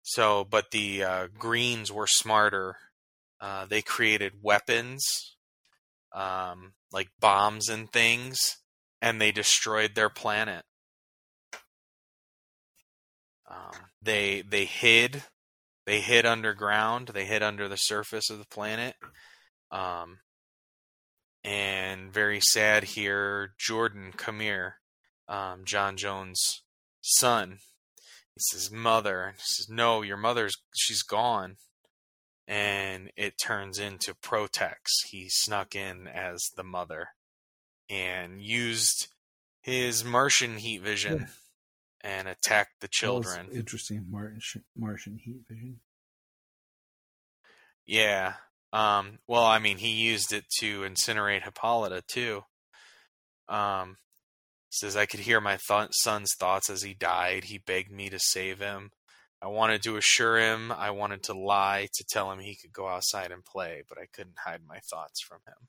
so, 0.03 0.43
but 0.43 0.71
the 0.71 1.03
uh, 1.03 1.27
Greens 1.37 1.91
were 1.91 2.07
smarter 2.07 2.75
uh, 3.41 3.65
they 3.65 3.81
created 3.81 4.43
weapons, 4.43 5.35
um, 6.13 6.73
like 6.91 7.09
bombs 7.19 7.69
and 7.69 7.91
things, 7.91 8.57
and 9.01 9.19
they 9.19 9.31
destroyed 9.31 9.95
their 9.95 10.09
planet. 10.09 10.63
Um, 13.49 13.89
they 13.99 14.43
they 14.47 14.65
hid, 14.65 15.23
they 15.91 15.99
hid 15.99 16.25
underground. 16.25 17.09
They 17.09 17.25
hid 17.25 17.43
under 17.43 17.67
the 17.67 17.75
surface 17.75 18.29
of 18.29 18.39
the 18.39 18.45
planet. 18.45 18.95
Um, 19.71 20.19
and 21.43 22.13
very 22.13 22.39
sad 22.39 22.85
here. 22.85 23.55
Jordan, 23.59 24.13
here. 24.39 24.75
Um, 25.27 25.65
J'onn 25.65 25.97
J'onzz' 25.97 26.61
son. 27.01 27.57
He 28.35 28.39
says, 28.39 28.71
"Mother." 28.71 29.23
And 29.23 29.35
he 29.35 29.43
says, 29.43 29.67
"No, 29.67 30.01
your 30.01 30.15
mother's 30.15 30.55
she's 30.73 31.03
gone." 31.03 31.57
And 32.47 33.11
it 33.17 33.33
turns 33.37 33.77
into 33.77 34.13
Protex. 34.13 34.77
He 35.09 35.27
snuck 35.27 35.75
in 35.75 36.07
as 36.07 36.51
the 36.55 36.63
mother 36.63 37.09
and 37.89 38.41
used 38.41 39.09
his 39.61 40.05
Martian 40.05 40.55
heat 40.55 40.83
vision 40.83 41.27
and 42.03 42.27
attacked 42.27 42.81
the 42.81 42.87
children. 42.87 43.47
interesting. 43.53 44.05
Martian, 44.09 44.63
Martian 44.75 45.17
heat 45.17 45.41
vision. 45.49 45.79
Yeah. 47.85 48.33
Um, 48.73 49.19
well, 49.27 49.43
I 49.43 49.59
mean, 49.59 49.77
he 49.77 49.89
used 49.89 50.31
it 50.33 50.45
to 50.59 50.81
incinerate 50.81 51.43
Hippolyta 51.43 52.03
too. 52.07 52.43
Um, 53.49 53.97
says 54.69 54.95
I 54.95 55.05
could 55.05 55.19
hear 55.19 55.41
my 55.41 55.57
th- 55.67 55.89
son's 55.91 56.33
thoughts 56.39 56.69
as 56.69 56.81
he 56.81 56.93
died. 56.93 57.45
He 57.45 57.57
begged 57.57 57.91
me 57.91 58.09
to 58.09 58.19
save 58.19 58.59
him. 58.59 58.91
I 59.41 59.47
wanted 59.47 59.83
to 59.83 59.97
assure 59.97 60.37
him. 60.37 60.71
I 60.71 60.91
wanted 60.91 61.23
to 61.23 61.33
lie 61.33 61.87
to 61.93 62.05
tell 62.09 62.31
him 62.31 62.39
he 62.39 62.55
could 62.55 62.71
go 62.71 62.87
outside 62.87 63.31
and 63.31 63.43
play, 63.43 63.81
but 63.89 63.97
I 63.97 64.05
couldn't 64.13 64.37
hide 64.45 64.61
my 64.67 64.79
thoughts 64.89 65.21
from 65.21 65.39
him. 65.47 65.67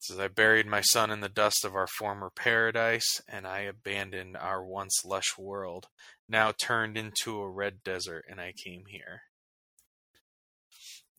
Says 0.00 0.18
I 0.18 0.28
buried 0.28 0.66
my 0.66 0.80
son 0.80 1.10
in 1.10 1.20
the 1.20 1.28
dust 1.28 1.64
of 1.64 1.74
our 1.74 1.88
former 1.88 2.30
paradise, 2.30 3.20
and 3.28 3.46
I 3.46 3.60
abandoned 3.60 4.36
our 4.36 4.64
once 4.64 5.04
lush 5.04 5.36
world, 5.36 5.86
now 6.28 6.52
turned 6.52 6.96
into 6.96 7.40
a 7.40 7.50
red 7.50 7.82
desert, 7.82 8.24
and 8.30 8.40
I 8.40 8.52
came 8.52 8.84
here. 8.88 9.22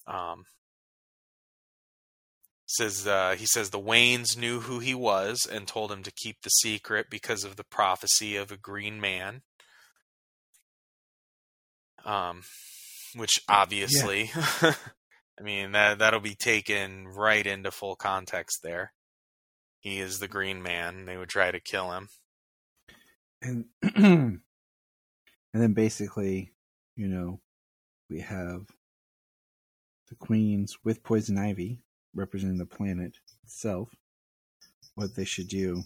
Um, 0.08 0.46
says 2.70 3.06
uh, 3.08 3.36
he 3.38 3.46
says 3.46 3.70
the 3.70 3.80
Waynes 3.80 4.38
knew 4.38 4.62
who 4.62 4.80
he 4.80 4.94
was 4.94 5.46
and 5.52 5.68
told 5.68 5.92
him 5.92 6.04
to 6.04 6.12
keep 6.12 6.38
the 6.42 6.50
secret 6.50 7.08
because 7.10 7.44
of 7.44 7.56
the 7.56 7.64
prophecy 7.64 8.36
of 8.36 8.52
a 8.52 8.58
green 8.58 9.02
man. 9.02 9.42
Um, 12.06 12.44
which 13.16 13.42
obviously, 13.50 14.32
I 15.40 15.44
mean 15.44 15.72
that 15.72 16.00
that'll 16.00 16.20
be 16.20 16.36
taken 16.36 17.08
right 17.08 17.46
into 17.46 17.72
full 17.72 17.96
context 17.96 18.62
there. 18.62 18.92
He 19.80 20.00
is 20.00 20.20
the 20.20 20.28
Green 20.28 20.62
Man. 20.62 21.06
They 21.06 21.16
would 21.16 21.30
try 21.30 21.52
to 21.52 21.60
kill 21.60 21.92
him. 21.94 22.10
and 23.42 23.66
and 23.82 24.42
then 25.54 25.74
basically, 25.74 26.52
you 26.98 27.08
know, 27.08 27.40
we 28.10 28.20
have 28.20 28.66
the 30.10 30.16
queens 30.16 30.78
with 30.84 31.04
poison 31.04 31.38
ivy 31.38 31.80
representing 32.14 32.58
the 32.58 32.66
planet 32.66 33.14
itself. 33.44 33.90
What 34.96 35.16
they 35.16 35.24
should 35.24 35.48
do. 35.48 35.84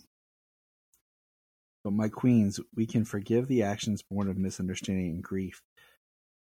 But 1.83 1.93
my 1.93 2.07
queens, 2.07 2.59
we 2.75 2.87
can 2.87 3.05
forgive 3.05 3.47
the 3.47 3.61
actions 3.61 4.01
born 4.01 4.29
of 4.29 4.37
misunderstanding 4.37 5.11
and 5.11 5.23
grief. 5.23 5.61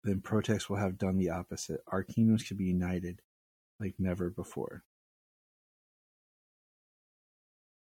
Then 0.06 0.22
Protex 0.22 0.70
will 0.70 0.78
have 0.78 1.00
done 1.00 1.18
the 1.18 1.32
opposite. 1.32 1.82
Our 1.88 2.04
kingdoms 2.04 2.44
could 2.44 2.60
be 2.60 2.66
united 2.66 3.24
like 3.80 3.96
never 3.98 4.30
before. 4.30 4.84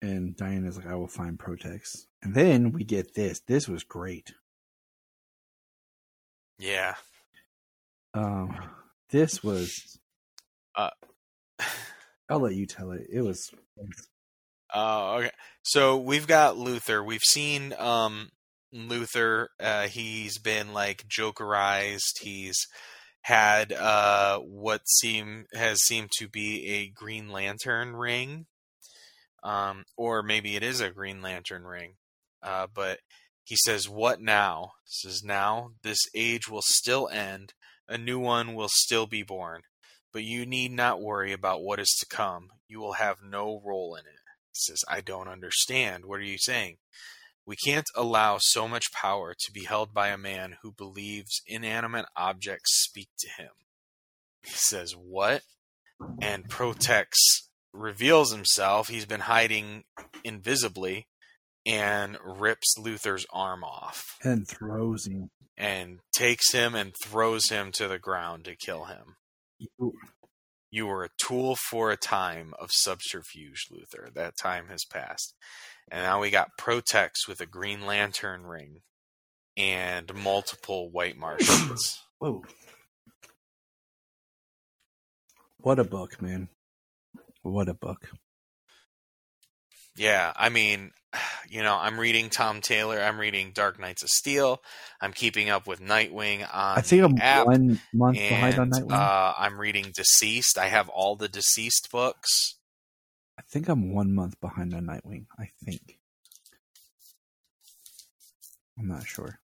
And 0.01 0.35
Diana's 0.35 0.79
like, 0.79 0.87
I 0.87 0.95
will 0.95 1.07
find 1.07 1.39
Protex. 1.39 2.07
And 2.23 2.35
then 2.35 2.73
we 2.73 2.85
get 2.85 3.15
this. 3.15 3.41
This 3.41 3.69
was 3.69 3.83
great. 3.83 4.33
Yeah. 6.59 6.95
Um, 8.15 8.57
this 9.11 9.45
was. 9.45 9.99
Uh, 10.75 10.91
I'll 12.31 12.41
let 12.41 12.55
you 12.55 12.65
tell 12.65 12.93
it. 12.93 13.07
It 13.13 13.21
was. 13.21 13.51
Oh, 14.73 15.17
okay. 15.17 15.31
So 15.63 15.99
we've 15.99 16.27
got 16.27 16.57
Luthor. 16.57 17.05
We've 17.05 17.21
seen 17.23 17.75
um, 17.79 18.31
Luthor. 18.75 19.49
Uh, 19.61 19.89
he's 19.89 20.39
been 20.39 20.73
like 20.73 21.07
jokerized. 21.09 22.21
He's 22.21 22.67
had 23.23 23.73
uh, 23.73 24.39
what 24.41 24.89
seem 24.89 25.47
has 25.53 25.83
seemed 25.83 26.11
to 26.19 26.29
be 26.29 26.67
a 26.67 26.89
Green 26.89 27.29
Lantern 27.29 27.97
ring, 27.97 28.47
um, 29.43 29.85
or 29.97 30.23
maybe 30.23 30.57
it 30.57 30.63
is 30.63 30.81
a 30.81 30.91
Green 30.91 31.23
Lantern 31.23 31.65
ring. 31.65 31.95
Uh, 32.43 32.67
but 32.73 33.01
he 33.45 33.57
says, 33.57 33.89
"What 33.89 34.21
now?" 34.21 34.73
He 34.85 35.09
says, 35.09 35.23
"Now 35.25 35.73
this 35.83 36.01
age 36.15 36.49
will 36.49 36.63
still 36.63 37.09
end. 37.09 37.55
A 37.89 37.99
new 37.99 38.19
one 38.19 38.55
will 38.55 38.71
still 38.71 39.07
be 39.07 39.23
born." 39.23 39.63
But 40.13 40.25
you 40.25 40.47
need 40.47 40.73
not 40.73 41.03
worry 41.03 41.33
about 41.33 41.63
what 41.63 41.79
is 41.79 41.95
to 42.01 42.07
come. 42.07 42.49
You 42.67 42.81
will 42.81 42.95
have 42.95 43.23
no 43.23 43.61
role 43.65 43.95
in 43.95 44.07
it. 44.07 44.21
He 44.53 44.55
says, 44.55 44.83
I 44.89 45.01
don't 45.01 45.29
understand. 45.29 46.07
What 46.07 46.21
are 46.21 46.25
you 46.25 46.39
saying? 46.39 46.79
We 47.49 47.57
can't 47.57 47.87
allow 47.97 48.37
so 48.39 48.69
much 48.69 48.93
power 48.93 49.33
to 49.35 49.53
be 49.53 49.65
held 49.65 49.95
by 49.95 50.09
a 50.09 50.19
man 50.19 50.57
who 50.63 50.71
believes 50.71 51.41
inanimate 51.47 52.05
objects 52.15 52.85
speak 52.85 53.09
to 53.21 53.29
him. 53.43 53.49
He 54.43 54.51
says, 54.53 54.93
What? 54.93 55.41
And 56.21 56.47
Protex 56.47 57.07
reveals 57.73 58.33
himself. 58.33 58.89
He's 58.89 59.07
been 59.07 59.21
hiding 59.21 59.85
invisibly 60.23 61.09
and 61.65 62.19
rips 62.23 62.75
Luthor's 62.79 63.25
arm 63.33 63.65
off 63.65 64.05
And 64.23 64.47
throws 64.47 65.07
him. 65.07 65.31
and 65.57 66.01
takes 66.13 66.53
him 66.53 66.75
and 66.75 66.93
throws 67.03 67.49
him 67.49 67.73
to 67.73 67.89
the 67.89 67.99
ground 67.99 68.45
to 68.45 68.57
kill 68.57 68.85
him. 68.85 69.17
You- 69.59 69.95
You 70.71 70.87
were 70.87 71.05
a 71.05 71.11
tool 71.19 71.57
for 71.57 71.91
a 71.91 71.97
time 71.97 72.53
of 72.59 72.71
subterfuge, 72.73 73.69
Luthor. 73.73 74.13
That 74.13 74.37
time 74.37 74.67
has 74.69 74.85
passed. 74.85 75.35
And 75.91 76.03
now 76.03 76.21
we 76.21 76.31
got 76.31 76.59
Protex 76.61 77.27
with 77.27 77.41
a 77.41 77.47
Green 77.47 77.87
Lantern 77.87 78.45
ring 78.45 78.83
and 79.57 80.15
multiple 80.15 80.91
White 80.91 81.17
Martians. 81.17 82.01
Whoa. 82.19 82.43
What 85.59 85.79
a 85.79 85.85
book, 85.85 86.21
man. 86.21 86.49
What 87.43 87.69
a 87.69 87.75
book. 87.75 88.11
yeah, 89.97 90.33
I 90.37 90.49
mean, 90.51 90.93
you 91.49 91.63
know, 91.63 91.77
I'm 91.77 91.99
reading 91.99 92.31
Tom 92.31 92.61
Taylor. 92.61 93.01
I'm 93.01 93.19
reading 93.19 93.53
Dark 93.53 93.81
Knights 93.81 94.03
of 94.03 94.09
Steel. 94.09 94.63
I'm 95.01 95.13
keeping 95.13 95.49
up 95.51 95.67
with 95.67 95.81
Nightwing 95.81 96.43
on 96.43 96.79
I 96.79 96.81
think 96.81 97.03
I'm 97.03 97.19
app. 97.19 97.47
one 97.47 97.81
month 97.93 98.19
behind 98.19 98.59
on 98.59 98.71
Nightwing. 98.71 98.93
uh, 98.93 99.35
I'm 99.39 99.59
reading 99.59 99.87
DCeased. 99.87 100.59
I 100.59 100.67
have 100.67 100.89
all 100.89 101.17
the 101.17 101.29
DCeased 101.29 101.91
books. 101.91 102.57
I 103.39 103.43
think 103.43 103.69
I'm 103.69 103.93
one 103.93 104.15
month 104.15 104.41
behind 104.41 104.75
on 104.75 104.85
Nightwing. 104.87 105.27
I 105.39 105.51
think. 105.65 105.99
I'm 108.79 108.89
not 108.89 109.07
sure. 109.07 109.39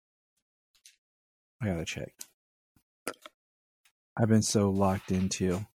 I 1.62 1.66
gotta 1.66 1.84
check. 1.84 2.12
I've 4.16 4.28
been 4.28 4.42
so 4.42 4.70
locked 4.70 5.12
into 5.12 5.66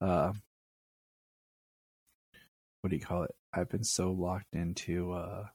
uh 0.00 0.32
what 2.80 2.90
do 2.90 2.96
you 2.96 3.02
call 3.02 3.24
it? 3.24 3.34
I've 3.52 3.68
been 3.68 3.84
so 3.84 4.12
locked 4.12 4.54
into 4.54 5.12
uh 5.12 5.46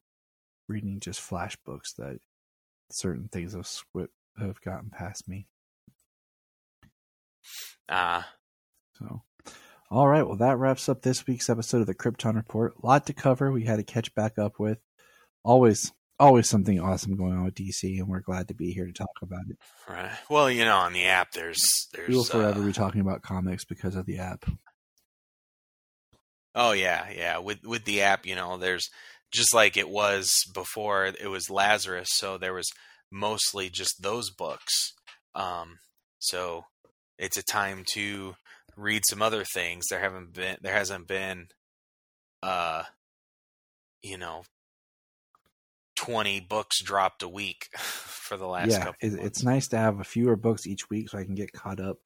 reading 0.67 0.99
just 0.99 1.19
flash 1.21 1.57
books 1.65 1.93
that 1.93 2.19
certain 2.91 3.27
things 3.27 3.53
have 3.53 3.63
swi 3.63 4.07
have 4.39 4.61
gotten 4.61 4.89
past 4.89 5.27
me. 5.27 5.47
Ah, 7.89 8.27
So, 8.97 9.21
all 9.91 10.07
right. 10.07 10.25
Well, 10.25 10.37
that 10.37 10.57
wraps 10.57 10.87
up 10.89 11.01
this 11.01 11.27
week's 11.27 11.49
episode 11.49 11.81
of 11.81 11.87
the 11.87 11.93
Krypton 11.93 12.35
Report. 12.35 12.73
A 12.81 12.85
lot 12.85 13.05
to 13.07 13.13
cover. 13.13 13.51
We 13.51 13.65
had 13.65 13.75
to 13.75 13.83
catch 13.83 14.15
back 14.15 14.37
up 14.37 14.59
with. 14.59 14.79
Always, 15.43 15.91
always 16.19 16.49
something 16.49 16.79
awesome 16.79 17.17
going 17.17 17.33
on 17.33 17.43
with 17.43 17.55
DC, 17.55 17.99
and 17.99 18.07
we're 18.07 18.21
glad 18.21 18.47
to 18.47 18.53
be 18.53 18.71
here 18.71 18.85
to 18.85 18.93
talk 18.93 19.09
about 19.21 19.43
it. 19.49 19.57
right. 19.89 20.11
Well, 20.29 20.49
you 20.49 20.63
know, 20.65 20.77
on 20.77 20.93
the 20.93 21.05
app, 21.05 21.33
there's 21.33 21.89
there's. 21.93 22.07
We 22.07 22.15
will 22.15 22.23
forever 22.23 22.61
uh, 22.61 22.65
be 22.65 22.71
talking 22.71 23.01
about 23.01 23.21
comics 23.21 23.65
because 23.65 23.95
of 23.95 24.05
the 24.05 24.19
app. 24.19 24.45
Oh 26.55 26.71
yeah, 26.71 27.07
yeah. 27.15 27.38
With 27.39 27.63
with 27.63 27.85
the 27.85 28.01
app, 28.01 28.25
you 28.25 28.35
know, 28.35 28.57
there's 28.57 28.89
just 29.31 29.53
like 29.53 29.75
it 29.77 29.89
was 29.89 30.31
before. 30.53 31.05
It 31.05 31.30
was 31.30 31.49
Lazarus, 31.49 32.09
so 32.11 32.38
there 32.38 32.53
was 32.53 32.69
mostly 33.11 33.69
just 33.69 34.01
those 34.01 34.30
books. 34.30 34.93
Um, 35.35 35.80
so 36.19 36.65
it's 37.17 37.38
a 37.38 37.43
time 37.43 37.84
to 37.93 38.35
read 38.77 39.03
some 39.07 39.21
other 39.21 39.43
things. 39.43 39.85
There 39.89 39.99
haven't 39.99 40.34
been, 40.34 40.57
there 40.61 40.73
hasn't 40.73 41.07
been, 41.07 41.47
uh, 42.43 42.84
you 44.03 44.17
know, 44.17 44.43
twenty 45.95 46.39
books 46.39 46.81
dropped 46.81 47.23
a 47.23 47.30
week 47.30 47.69
for 47.77 48.38
the 48.38 48.47
last 48.47 48.71
yeah, 48.71 48.85
couple. 48.85 48.95
it, 49.01 49.13
it's 49.13 49.43
nice 49.43 49.67
to 49.69 49.77
have 49.77 49.99
a 49.99 50.03
fewer 50.03 50.35
books 50.35 50.67
each 50.67 50.89
week 50.89 51.09
so 51.09 51.17
I 51.17 51.23
can 51.23 51.35
get 51.35 51.51
caught 51.51 51.80
up. 51.80 51.97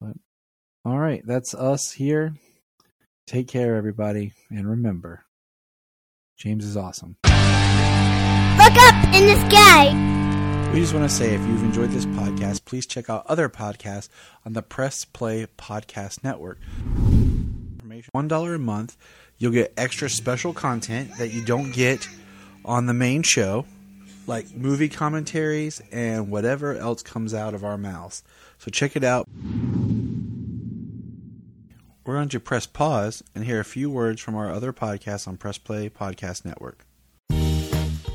But 0.00 0.16
all 0.84 0.98
right, 0.98 1.22
that's 1.24 1.54
us 1.54 1.92
here. 1.92 2.34
Take 3.26 3.48
care, 3.48 3.76
everybody, 3.76 4.32
and 4.50 4.68
remember, 4.68 5.24
James 6.36 6.64
is 6.64 6.76
awesome. 6.76 7.16
Look 7.24 7.32
up 8.76 9.04
in 9.14 9.26
the 9.26 9.48
sky. 9.48 10.70
We 10.72 10.80
just 10.80 10.92
want 10.94 11.08
to 11.08 11.14
say 11.14 11.34
if 11.34 11.40
you've 11.42 11.62
enjoyed 11.62 11.90
this 11.90 12.04
podcast, 12.06 12.64
please 12.64 12.86
check 12.86 13.08
out 13.08 13.24
other 13.26 13.48
podcasts 13.48 14.08
on 14.44 14.54
the 14.54 14.62
Press 14.62 15.04
Play 15.04 15.46
Podcast 15.56 16.24
Network. 16.24 16.58
one 18.12 18.28
dollar 18.28 18.54
a 18.54 18.58
month, 18.58 18.96
you'll 19.38 19.52
get 19.52 19.72
extra 19.76 20.10
special 20.10 20.52
content 20.52 21.16
that 21.18 21.28
you 21.28 21.44
don't 21.44 21.72
get 21.72 22.08
on 22.64 22.86
the 22.86 22.94
main 22.94 23.22
show, 23.22 23.66
like 24.26 24.52
movie 24.54 24.88
commentaries 24.88 25.80
and 25.92 26.30
whatever 26.30 26.74
else 26.76 27.02
comes 27.02 27.34
out 27.34 27.54
of 27.54 27.64
our 27.64 27.78
mouths. 27.78 28.22
So 28.58 28.70
check 28.70 28.96
it 28.96 29.04
out. 29.04 29.28
We're 32.04 32.14
going 32.14 32.30
to 32.30 32.40
press 32.40 32.66
pause 32.66 33.22
and 33.34 33.44
hear 33.44 33.60
a 33.60 33.64
few 33.64 33.88
words 33.88 34.20
from 34.20 34.34
our 34.34 34.50
other 34.50 34.72
podcasts 34.72 35.28
on 35.28 35.36
Press 35.36 35.58
Play 35.58 35.88
Podcast 35.88 36.44
Network. 36.44 36.84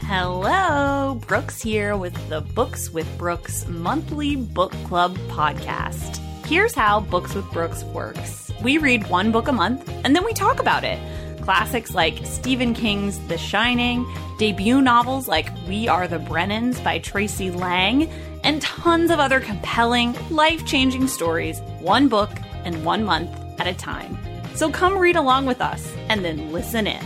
Hello, 0.02 1.22
Brooks 1.28 1.62
here 1.62 1.96
with 1.96 2.30
the 2.30 2.42
Books 2.42 2.90
with 2.90 3.08
Brooks 3.18 3.66
monthly 3.68 4.36
book 4.36 4.74
club 4.86 5.18
podcast. 5.30 6.18
Here's 6.46 6.76
how 6.76 7.00
Books 7.00 7.34
with 7.34 7.50
Brooks 7.52 7.84
works 7.86 8.52
we 8.64 8.78
read 8.78 9.08
one 9.10 9.32
book 9.32 9.48
a 9.48 9.54
month 9.54 9.88
and 10.04 10.16
then 10.16 10.26
we 10.26 10.34
talk 10.34 10.60
about 10.60 10.84
it. 10.84 11.00
Classics 11.42 11.94
like 11.94 12.26
Stephen 12.26 12.74
King's 12.74 13.20
The 13.28 13.38
Shining, 13.38 14.06
debut 14.38 14.82
novels 14.82 15.30
like 15.30 15.50
We 15.68 15.88
Are 15.88 16.08
the 16.10 16.20
Brennans 16.20 16.84
by 16.84 17.00
Tracey 17.00 17.52
Lange, 17.52 18.10
and 18.44 18.62
tons 18.62 19.12
of 19.12 19.20
other 19.20 19.40
compelling, 19.40 20.14
life 20.30 20.66
changing 20.66 21.08
stories, 21.08 21.62
one 21.80 22.10
book 22.10 22.32
and 22.66 22.84
one 22.84 23.06
month 23.06 23.30
at 23.60 23.68
a 23.68 23.74
time. 23.74 24.18
So 24.56 24.72
come 24.72 24.98
read 24.98 25.16
along 25.16 25.46
with 25.46 25.62
us 25.62 25.94
and 26.10 26.24
then 26.24 26.52
listen 26.52 26.88
in. 26.88 27.04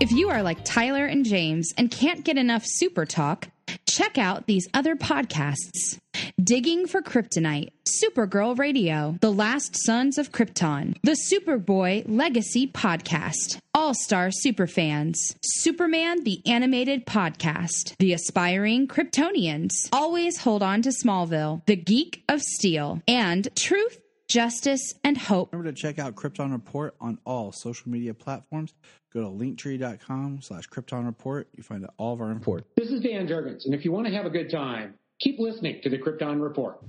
If 0.00 0.10
you 0.10 0.30
are 0.30 0.42
like 0.42 0.58
Tyler 0.64 1.06
and 1.06 1.24
James 1.24 1.72
and 1.76 1.90
can't 1.90 2.24
get 2.24 2.38
enough 2.38 2.64
super 2.64 3.06
talk, 3.06 3.48
check 3.86 4.18
out 4.18 4.46
these 4.46 4.68
other 4.74 4.96
podcasts 4.96 5.98
Digging 6.42 6.86
for 6.86 7.00
Kryptonite, 7.00 7.70
Supergirl 8.02 8.58
Radio, 8.58 9.16
The 9.20 9.32
Last 9.32 9.76
Sons 9.84 10.18
of 10.18 10.32
Krypton, 10.32 10.96
The 11.02 11.16
Superboy 11.30 12.04
Legacy 12.06 12.66
Podcast, 12.66 13.58
All 13.72 13.94
Star 13.94 14.28
Superfans, 14.28 15.14
Superman 15.42 16.24
the 16.24 16.40
Animated 16.46 17.06
Podcast, 17.06 17.96
The 17.98 18.12
Aspiring 18.12 18.88
Kryptonians, 18.88 19.72
Always 19.92 20.38
Hold 20.38 20.62
On 20.62 20.82
to 20.82 20.90
Smallville, 20.90 21.64
The 21.66 21.76
Geek 21.76 22.22
of 22.28 22.42
Steel, 22.42 23.00
and 23.08 23.48
Truth 23.56 24.00
justice, 24.34 24.94
and 25.04 25.16
hope. 25.16 25.52
Remember 25.52 25.70
to 25.70 25.76
check 25.76 26.00
out 26.00 26.16
Krypton 26.16 26.50
Report 26.50 26.96
on 27.00 27.18
all 27.24 27.52
social 27.52 27.88
media 27.88 28.12
platforms. 28.12 28.74
Go 29.12 29.20
to 29.20 29.28
linktree.com 29.28 30.40
slash 30.42 30.68
Krypton 30.68 31.06
Report. 31.06 31.46
You 31.56 31.62
find 31.62 31.86
all 31.98 32.14
of 32.14 32.20
our 32.20 32.26
report. 32.26 32.64
This 32.76 32.90
is 32.90 33.00
Dan 33.00 33.28
Jurgens, 33.28 33.64
and 33.64 33.72
if 33.72 33.84
you 33.84 33.92
want 33.92 34.08
to 34.08 34.12
have 34.12 34.26
a 34.26 34.30
good 34.30 34.50
time, 34.50 34.94
keep 35.20 35.38
listening 35.38 35.80
to 35.82 35.88
the 35.88 35.98
Krypton 35.98 36.42
Report. 36.42 36.80